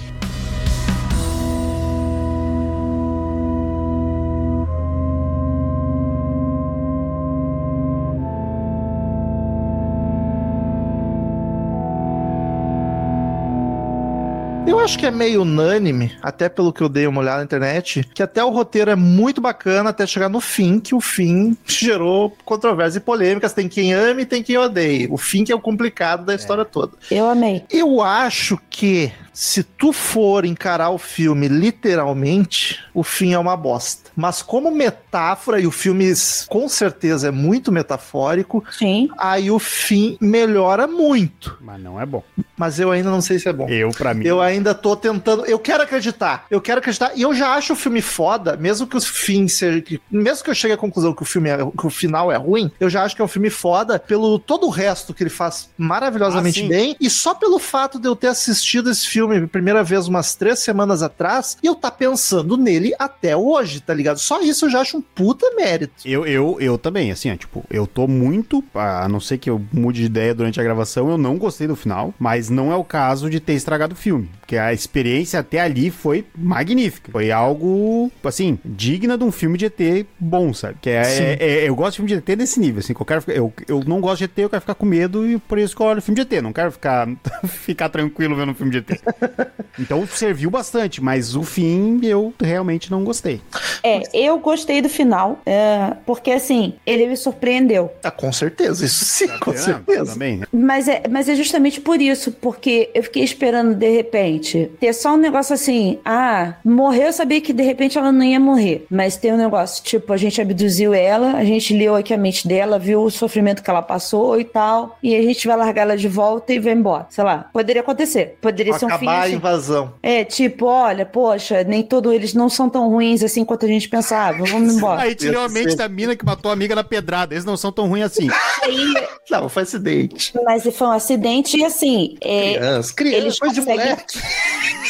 Acho 14.87 14.97
que 14.97 15.05
é 15.05 15.11
meio 15.11 15.41
unânime, 15.41 16.13
até 16.21 16.47
pelo 16.47 16.71
que 16.71 16.81
eu 16.81 16.87
dei 16.87 17.05
uma 17.07 17.19
olhada 17.19 17.39
na 17.39 17.43
internet, 17.43 18.07
que 18.13 18.23
até 18.23 18.41
o 18.41 18.49
roteiro 18.49 18.89
é 18.89 18.95
muito 18.95 19.41
bacana 19.41 19.89
até 19.89 20.07
chegar 20.07 20.29
no 20.29 20.39
fim, 20.39 20.79
que 20.79 20.95
o 20.95 21.01
fim 21.01 21.57
gerou 21.67 22.33
controvérsias 22.45 22.95
e 22.95 22.99
polêmicas. 23.01 23.51
Tem 23.51 23.67
quem 23.67 23.91
ame 23.91 24.21
e 24.21 24.25
tem 24.25 24.41
quem 24.41 24.57
odeie. 24.57 25.09
O 25.11 25.17
fim 25.17 25.43
que 25.43 25.51
é 25.51 25.55
o 25.55 25.59
complicado 25.59 26.23
da 26.23 26.33
história 26.33 26.63
toda. 26.63 26.93
Eu 27.11 27.27
amei. 27.29 27.65
Eu 27.69 28.01
acho 28.01 28.57
que 28.69 29.11
se 29.39 29.61
tu 29.61 29.93
for 29.93 30.45
encarar 30.45 30.89
o 30.89 30.97
filme 30.97 31.47
literalmente, 31.47 32.79
o 32.91 33.03
fim 33.03 33.33
é 33.33 33.37
uma 33.37 33.55
bosta. 33.55 34.09
Mas 34.15 34.41
como 34.41 34.71
metáfora, 34.71 35.61
e 35.61 35.67
o 35.67 35.71
filme 35.71 36.11
com 36.47 36.67
certeza 36.67 37.27
é 37.27 37.31
muito 37.31 37.71
metafórico, 37.71 38.63
Sim. 38.71 39.09
aí 39.15 39.51
o 39.51 39.59
fim 39.59 40.17
melhora 40.19 40.87
muito. 40.87 41.55
Mas 41.61 41.79
não 41.79 42.01
é 42.01 42.05
bom. 42.07 42.23
Mas 42.57 42.79
eu 42.79 42.89
ainda 42.89 43.11
não 43.11 43.21
sei 43.21 43.37
se 43.37 43.47
é 43.47 43.53
bom. 43.53 43.69
Eu, 43.69 43.91
pra 43.91 44.11
mim. 44.15 44.25
Eu 44.25 44.41
ainda 44.41 44.73
tô 44.73 44.95
tentando. 44.95 45.45
Eu 45.45 45.59
quero 45.59 45.83
acreditar. 45.83 46.47
Eu 46.49 46.59
quero 46.59 46.79
acreditar. 46.79 47.11
E 47.15 47.21
eu 47.21 47.31
já 47.31 47.53
acho 47.53 47.73
o 47.73 47.75
filme 47.75 48.01
foda, 48.01 48.57
mesmo 48.57 48.87
que 48.87 48.97
o 48.97 49.01
fim 49.01 49.47
seja. 49.47 49.83
Mesmo 50.09 50.43
que 50.43 50.49
eu 50.49 50.55
chegue 50.55 50.73
à 50.73 50.77
conclusão 50.77 51.13
que 51.13 51.21
o 51.21 51.25
filme 51.25 51.51
é, 51.51 51.57
que 51.57 51.85
o 51.85 51.91
final 51.91 52.31
é 52.31 52.37
ruim, 52.37 52.71
eu 52.79 52.89
já 52.89 53.03
acho 53.03 53.15
que 53.15 53.21
é 53.21 53.25
um 53.25 53.27
filme 53.27 53.51
foda 53.51 53.99
pelo 53.99 54.39
todo 54.39 54.65
o 54.65 54.71
resto 54.71 55.13
que 55.13 55.21
ele 55.21 55.29
faz 55.29 55.69
maravilhosamente 55.77 56.65
Ah, 56.65 56.67
bem. 56.67 56.95
E 56.99 57.07
só 57.07 57.35
pelo 57.35 57.59
fato 57.59 57.99
de 57.99 58.07
eu 58.07 58.15
ter 58.15 58.27
assistido 58.29 58.89
esse 58.89 59.05
filme 59.05 59.26
a 59.31 59.47
primeira 59.47 59.83
vez 59.83 60.07
umas 60.07 60.35
três 60.35 60.59
semanas 60.59 61.01
atrás, 61.03 61.57
e 61.61 61.67
eu 61.67 61.75
tá 61.75 61.89
pensando 61.91 62.57
nele 62.57 62.93
até 62.99 63.35
hoje, 63.35 63.81
tá 63.81 63.93
ligado? 63.93 64.17
Só 64.19 64.41
isso 64.41 64.65
eu 64.65 64.69
já 64.69 64.81
acho 64.81 64.97
um 64.97 65.01
puta 65.01 65.45
mérito. 65.55 65.93
Eu, 66.05 66.25
eu, 66.25 66.57
eu 66.59 66.77
também, 66.77 67.11
assim, 67.11 67.31
ó, 67.31 67.35
tipo, 67.35 67.63
eu 67.69 67.85
tô 67.87 68.07
muito, 68.07 68.63
a 68.73 69.07
não 69.07 69.19
ser 69.19 69.37
que 69.37 69.49
eu 69.49 69.61
mude 69.71 69.99
de 70.01 70.05
ideia 70.05 70.33
durante 70.33 70.59
a 70.59 70.63
gravação, 70.63 71.09
eu 71.09 71.17
não 71.17 71.37
gostei 71.37 71.67
do 71.67 71.75
final, 71.75 72.13
mas 72.19 72.49
não 72.49 72.71
é 72.71 72.75
o 72.75 72.83
caso 72.83 73.29
de 73.29 73.39
ter 73.39 73.53
estragado 73.53 73.93
o 73.93 73.97
filme, 73.97 74.29
porque 74.39 74.57
a 74.57 74.71
experiência 74.73 75.39
até 75.39 75.59
ali 75.59 75.89
foi 75.89 76.25
magnífica. 76.35 77.11
Foi 77.11 77.31
algo, 77.31 78.11
assim, 78.23 78.59
digna 78.63 79.17
de 79.17 79.23
um 79.23 79.31
filme 79.31 79.57
de 79.57 79.65
ET 79.65 80.05
bom, 80.19 80.53
sabe? 80.53 80.77
Que 80.81 80.89
é, 80.89 81.01
é- 81.01 81.37
é- 81.39 81.69
eu 81.69 81.75
gosto 81.75 81.91
de 81.91 81.95
filme 81.97 82.09
de 82.09 82.31
ET 82.31 82.37
nesse 82.37 82.59
nível, 82.59 82.79
assim, 82.79 82.93
que 82.93 83.01
eu 83.01 83.05
quero 83.05 83.23
eu, 83.27 83.53
eu 83.67 83.83
não 83.85 83.99
gosto 83.99 84.19
de 84.19 84.23
ET, 84.25 84.37
eu 84.39 84.49
quero 84.49 84.61
ficar 84.61 84.75
com 84.75 84.85
medo 84.85 85.27
e 85.27 85.37
por 85.37 85.57
isso 85.57 85.75
que 85.75 85.81
eu 85.81 85.85
olho 85.87 86.01
filme 86.01 86.15
de 86.23 86.35
ET, 86.35 86.41
não 86.41 86.53
quero 86.53 86.71
ficar, 86.71 87.07
ficar 87.47 87.89
tranquilo 87.89 88.35
vendo 88.35 88.51
um 88.51 88.55
filme 88.55 88.71
de 88.71 88.77
ET. 88.79 89.01
Então 89.79 90.07
serviu 90.07 90.49
bastante, 90.49 91.03
mas 91.03 91.35
o 91.35 91.43
fim 91.43 91.99
eu 92.03 92.33
realmente 92.41 92.89
não 92.89 93.03
gostei. 93.03 93.39
É, 93.83 94.01
eu 94.11 94.39
gostei 94.39 94.81
do 94.81 94.89
final, 94.89 95.39
é, 95.45 95.93
porque 96.03 96.31
assim, 96.31 96.73
ele 96.83 97.05
me 97.05 97.15
surpreendeu. 97.15 97.91
Ah, 98.03 98.09
com 98.09 98.33
certeza, 98.33 98.83
isso 98.85 99.05
sim, 99.05 99.27
com 99.39 99.51
É, 99.51 99.57
certeza. 99.57 100.13
Também, 100.13 100.37
né? 100.37 100.47
Mas 100.51 100.87
é, 100.87 101.03
mas 101.09 101.29
é 101.29 101.35
justamente 101.35 101.79
por 101.79 102.01
isso, 102.01 102.31
porque 102.31 102.89
eu 102.93 103.03
fiquei 103.03 103.23
esperando, 103.23 103.75
de 103.75 103.89
repente, 103.89 104.71
ter 104.79 104.93
só 104.93 105.13
um 105.13 105.17
negócio 105.17 105.53
assim, 105.53 105.99
ah, 106.03 106.55
morreu, 106.65 107.07
eu 107.07 107.13
sabia 107.13 107.39
que 107.39 107.53
de 107.53 107.61
repente 107.63 107.97
ela 107.97 108.11
não 108.11 108.23
ia 108.23 108.39
morrer. 108.39 108.85
Mas 108.89 109.15
tem 109.15 109.31
um 109.31 109.37
negócio, 109.37 109.83
tipo, 109.83 110.11
a 110.11 110.17
gente 110.17 110.41
abduziu 110.41 110.93
ela, 110.93 111.33
a 111.33 111.45
gente 111.45 111.75
leu 111.77 111.95
aqui 111.95 112.13
a 112.13 112.17
mente 112.17 112.47
dela, 112.47 112.79
viu 112.79 113.03
o 113.03 113.11
sofrimento 113.11 113.61
que 113.61 113.69
ela 113.69 113.81
passou 113.83 114.39
e 114.39 114.43
tal, 114.43 114.97
e 115.03 115.15
a 115.15 115.21
gente 115.21 115.47
vai 115.47 115.55
largar 115.55 115.83
ela 115.83 115.97
de 115.97 116.07
volta 116.07 116.51
e 116.51 116.59
vai 116.59 116.73
embora. 116.73 117.05
Sei 117.11 117.23
lá, 117.23 117.49
poderia 117.53 117.81
acontecer. 117.81 118.37
Poderia 118.41 118.73
ser 118.73 118.85
um 118.85 118.97
fim 118.97 119.06
A 119.07 119.21
assim. 119.23 119.35
invasão. 119.35 119.93
É, 120.03 120.23
tipo, 120.23 120.65
olha, 120.65 121.05
poxa, 121.05 121.63
nem 121.63 121.83
todos 121.83 122.13
eles 122.13 122.33
não 122.33 122.49
são 122.49 122.69
tão 122.69 122.89
ruins 122.89 123.23
assim 123.23 123.43
quanto 123.45 123.65
a 123.65 123.69
gente 123.69 123.87
pensava, 123.89 124.43
vamos 124.45 124.73
embora. 124.77 125.01
Aí 125.01 125.15
tirou 125.15 125.43
a 125.43 125.49
mente 125.49 125.75
da 125.75 125.87
mina 125.89 126.15
que 126.15 126.25
matou 126.25 126.49
a 126.49 126.53
amiga 126.53 126.75
na 126.75 126.83
pedrada. 126.83 127.33
Eles 127.33 127.45
não 127.45 127.57
são 127.57 127.71
tão 127.71 127.87
ruins 127.87 128.03
assim. 128.05 128.27
Aí, 128.63 128.93
Não, 129.29 129.49
foi 129.49 129.63
acidente. 129.63 130.33
mas 130.45 130.63
foi 130.73 130.87
um 130.87 130.91
acidente 130.91 131.57
e 131.57 131.65
assim, 131.65 132.15
é, 132.21 132.53
Criança, 132.55 132.93
criança, 132.93 133.17
eles 133.17 133.39
coisa 133.39 133.55
de 133.55 133.61
conseguem- 133.61 133.85
moleque. 133.85 134.19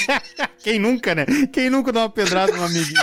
Quem 0.63 0.80
nunca, 0.80 1.15
né? 1.15 1.25
Quem 1.51 1.69
nunca 1.69 1.91
dá 1.91 2.01
uma 2.01 2.10
pedrada 2.10 2.51
no 2.51 2.63
amiguinho? 2.63 3.01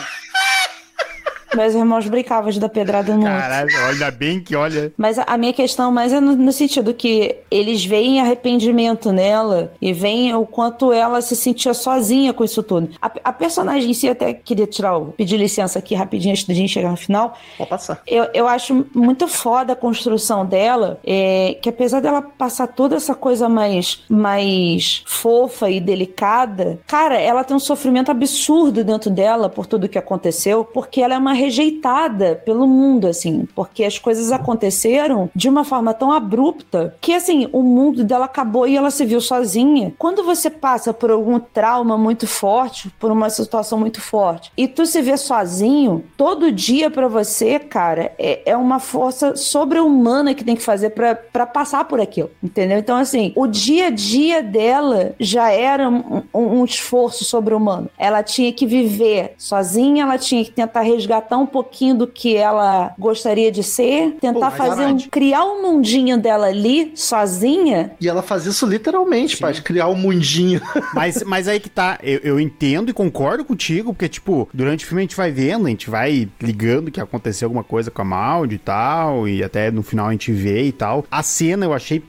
Meus 1.56 1.74
irmãos 1.74 2.08
brincavam 2.08 2.50
de 2.50 2.60
dar 2.60 2.68
pedrada 2.68 3.14
no 3.14 3.22
outro. 3.22 3.38
Caralho, 3.38 3.70
ainda 3.88 4.10
bem 4.10 4.40
que 4.40 4.56
olha. 4.56 4.92
Mas 4.96 5.18
a, 5.18 5.24
a 5.24 5.36
minha 5.36 5.52
questão 5.52 5.90
mais 5.90 6.12
é 6.12 6.20
no, 6.20 6.36
no 6.36 6.52
sentido 6.52 6.94
que 6.94 7.36
eles 7.50 7.84
veem 7.84 8.20
arrependimento 8.20 9.12
nela 9.12 9.72
e 9.80 9.92
veem 9.92 10.34
o 10.34 10.46
quanto 10.46 10.92
ela 10.92 11.20
se 11.20 11.36
sentia 11.36 11.74
sozinha 11.74 12.32
com 12.32 12.44
isso 12.44 12.62
tudo. 12.62 12.90
A, 13.00 13.10
a 13.24 13.32
personagem 13.32 13.90
em 13.90 13.94
si, 13.94 14.08
até 14.08 14.32
queria 14.32 14.66
tirar 14.66 14.96
o, 14.96 15.06
pedir 15.06 15.36
licença 15.36 15.78
aqui 15.78 15.94
rapidinho 15.94 16.32
antes 16.32 16.44
da 16.44 16.54
gente 16.54 16.72
chegar 16.72 16.90
no 16.90 16.96
final. 16.96 17.36
Pode 17.56 17.70
passar. 17.70 18.02
Eu, 18.06 18.28
eu 18.34 18.48
acho 18.48 18.86
muito 18.94 19.28
foda 19.28 19.72
a 19.72 19.76
construção 19.76 20.44
dela, 20.44 20.98
é, 21.04 21.58
que 21.60 21.68
apesar 21.68 22.00
dela 22.00 22.22
passar 22.22 22.66
toda 22.68 22.96
essa 22.96 23.14
coisa 23.14 23.48
mais, 23.48 24.02
mais 24.08 25.02
fofa 25.06 25.70
e 25.70 25.80
delicada, 25.80 26.78
cara, 26.86 27.20
ela 27.20 27.44
tem 27.44 27.56
um 27.56 27.60
sofrimento 27.60 28.10
absurdo 28.10 28.84
dentro 28.84 29.10
dela 29.10 29.48
por 29.48 29.66
tudo 29.66 29.88
que 29.88 29.98
aconteceu, 29.98 30.64
porque 30.64 31.00
ela 31.00 31.14
é 31.14 31.18
uma 31.18 31.32
rejeitada 31.44 32.40
pelo 32.44 32.66
mundo, 32.66 33.06
assim, 33.06 33.46
porque 33.54 33.84
as 33.84 33.98
coisas 33.98 34.32
aconteceram 34.32 35.30
de 35.34 35.48
uma 35.48 35.64
forma 35.64 35.92
tão 35.94 36.12
abrupta 36.12 36.94
que, 37.00 37.12
assim, 37.14 37.48
o 37.52 37.62
mundo 37.62 38.04
dela 38.04 38.24
acabou 38.26 38.66
e 38.66 38.76
ela 38.76 38.90
se 38.90 39.04
viu 39.04 39.20
sozinha. 39.20 39.92
Quando 39.98 40.22
você 40.24 40.50
passa 40.50 40.92
por 40.92 41.10
algum 41.10 41.38
trauma 41.38 41.96
muito 41.96 42.26
forte, 42.26 42.90
por 42.98 43.10
uma 43.10 43.30
situação 43.30 43.78
muito 43.78 44.00
forte, 44.00 44.50
e 44.56 44.66
tu 44.68 44.86
se 44.86 45.00
vê 45.02 45.16
sozinho, 45.16 46.04
todo 46.16 46.50
dia 46.52 46.90
pra 46.90 47.08
você, 47.08 47.58
cara, 47.58 48.12
é, 48.18 48.42
é 48.52 48.56
uma 48.56 48.78
força 48.78 49.36
sobre-humana 49.36 50.34
que 50.34 50.44
tem 50.44 50.56
que 50.56 50.62
fazer 50.62 50.90
pra 50.90 51.46
passar 51.46 51.84
por 51.86 52.00
aquilo, 52.00 52.30
entendeu? 52.42 52.78
Então, 52.78 52.96
assim, 52.96 53.32
o 53.36 53.46
dia 53.46 53.86
a 53.86 53.90
dia 53.90 54.42
dela 54.42 55.14
já 55.18 55.50
era 55.50 55.88
um, 55.88 56.22
um- 56.34 56.60
um 56.60 56.64
esforço 56.64 57.24
sobre-humano. 57.24 57.88
Ela 57.98 58.22
tinha 58.22 58.52
que 58.52 58.66
viver 58.66 59.34
sozinha, 59.38 60.02
ela 60.04 60.18
tinha 60.18 60.44
que 60.44 60.50
tentar 60.50 60.80
resgatar 60.82 61.33
um 61.36 61.46
pouquinho 61.46 61.94
do 61.96 62.06
que 62.06 62.36
ela 62.36 62.94
gostaria 62.98 63.50
de 63.50 63.62
ser, 63.62 64.16
tentar 64.20 64.50
Pô, 64.50 64.56
fazer 64.56 64.86
um, 64.86 64.98
criar 64.98 65.44
um 65.44 65.62
mundinho 65.62 66.18
dela 66.18 66.46
ali, 66.46 66.92
sozinha, 66.94 67.92
E 68.00 68.08
ela 68.08 68.22
faz 68.22 68.46
isso 68.46 68.66
literalmente, 68.66 69.36
pra 69.36 69.52
criar 69.52 69.88
um 69.88 69.96
mundinho. 69.96 70.60
Mas, 70.94 71.22
mas 71.24 71.48
aí 71.48 71.58
que 71.58 71.68
tá, 71.68 71.98
eu, 72.02 72.20
eu 72.22 72.40
entendo 72.40 72.90
e 72.90 72.92
concordo 72.92 73.44
contigo, 73.44 73.92
porque, 73.92 74.08
tipo, 74.08 74.48
durante 74.52 74.84
o 74.84 74.88
filme 74.88 75.02
a 75.02 75.04
gente 75.04 75.16
vai 75.16 75.30
vendo, 75.30 75.66
a 75.66 75.70
gente 75.70 75.90
vai 75.90 76.28
ligando 76.40 76.90
que 76.90 77.00
aconteceu 77.00 77.46
alguma 77.46 77.64
coisa 77.64 77.90
com 77.90 78.02
a 78.02 78.04
Maldi 78.04 78.54
e 78.54 78.58
tal, 78.58 79.28
e 79.28 79.42
até 79.42 79.70
no 79.70 79.82
final 79.82 80.06
a 80.06 80.12
gente 80.12 80.32
vê 80.32 80.64
e 80.64 80.72
tal. 80.72 81.04
A 81.10 81.22
cena 81.22 81.66
eu 81.66 81.72
achei 81.72 82.02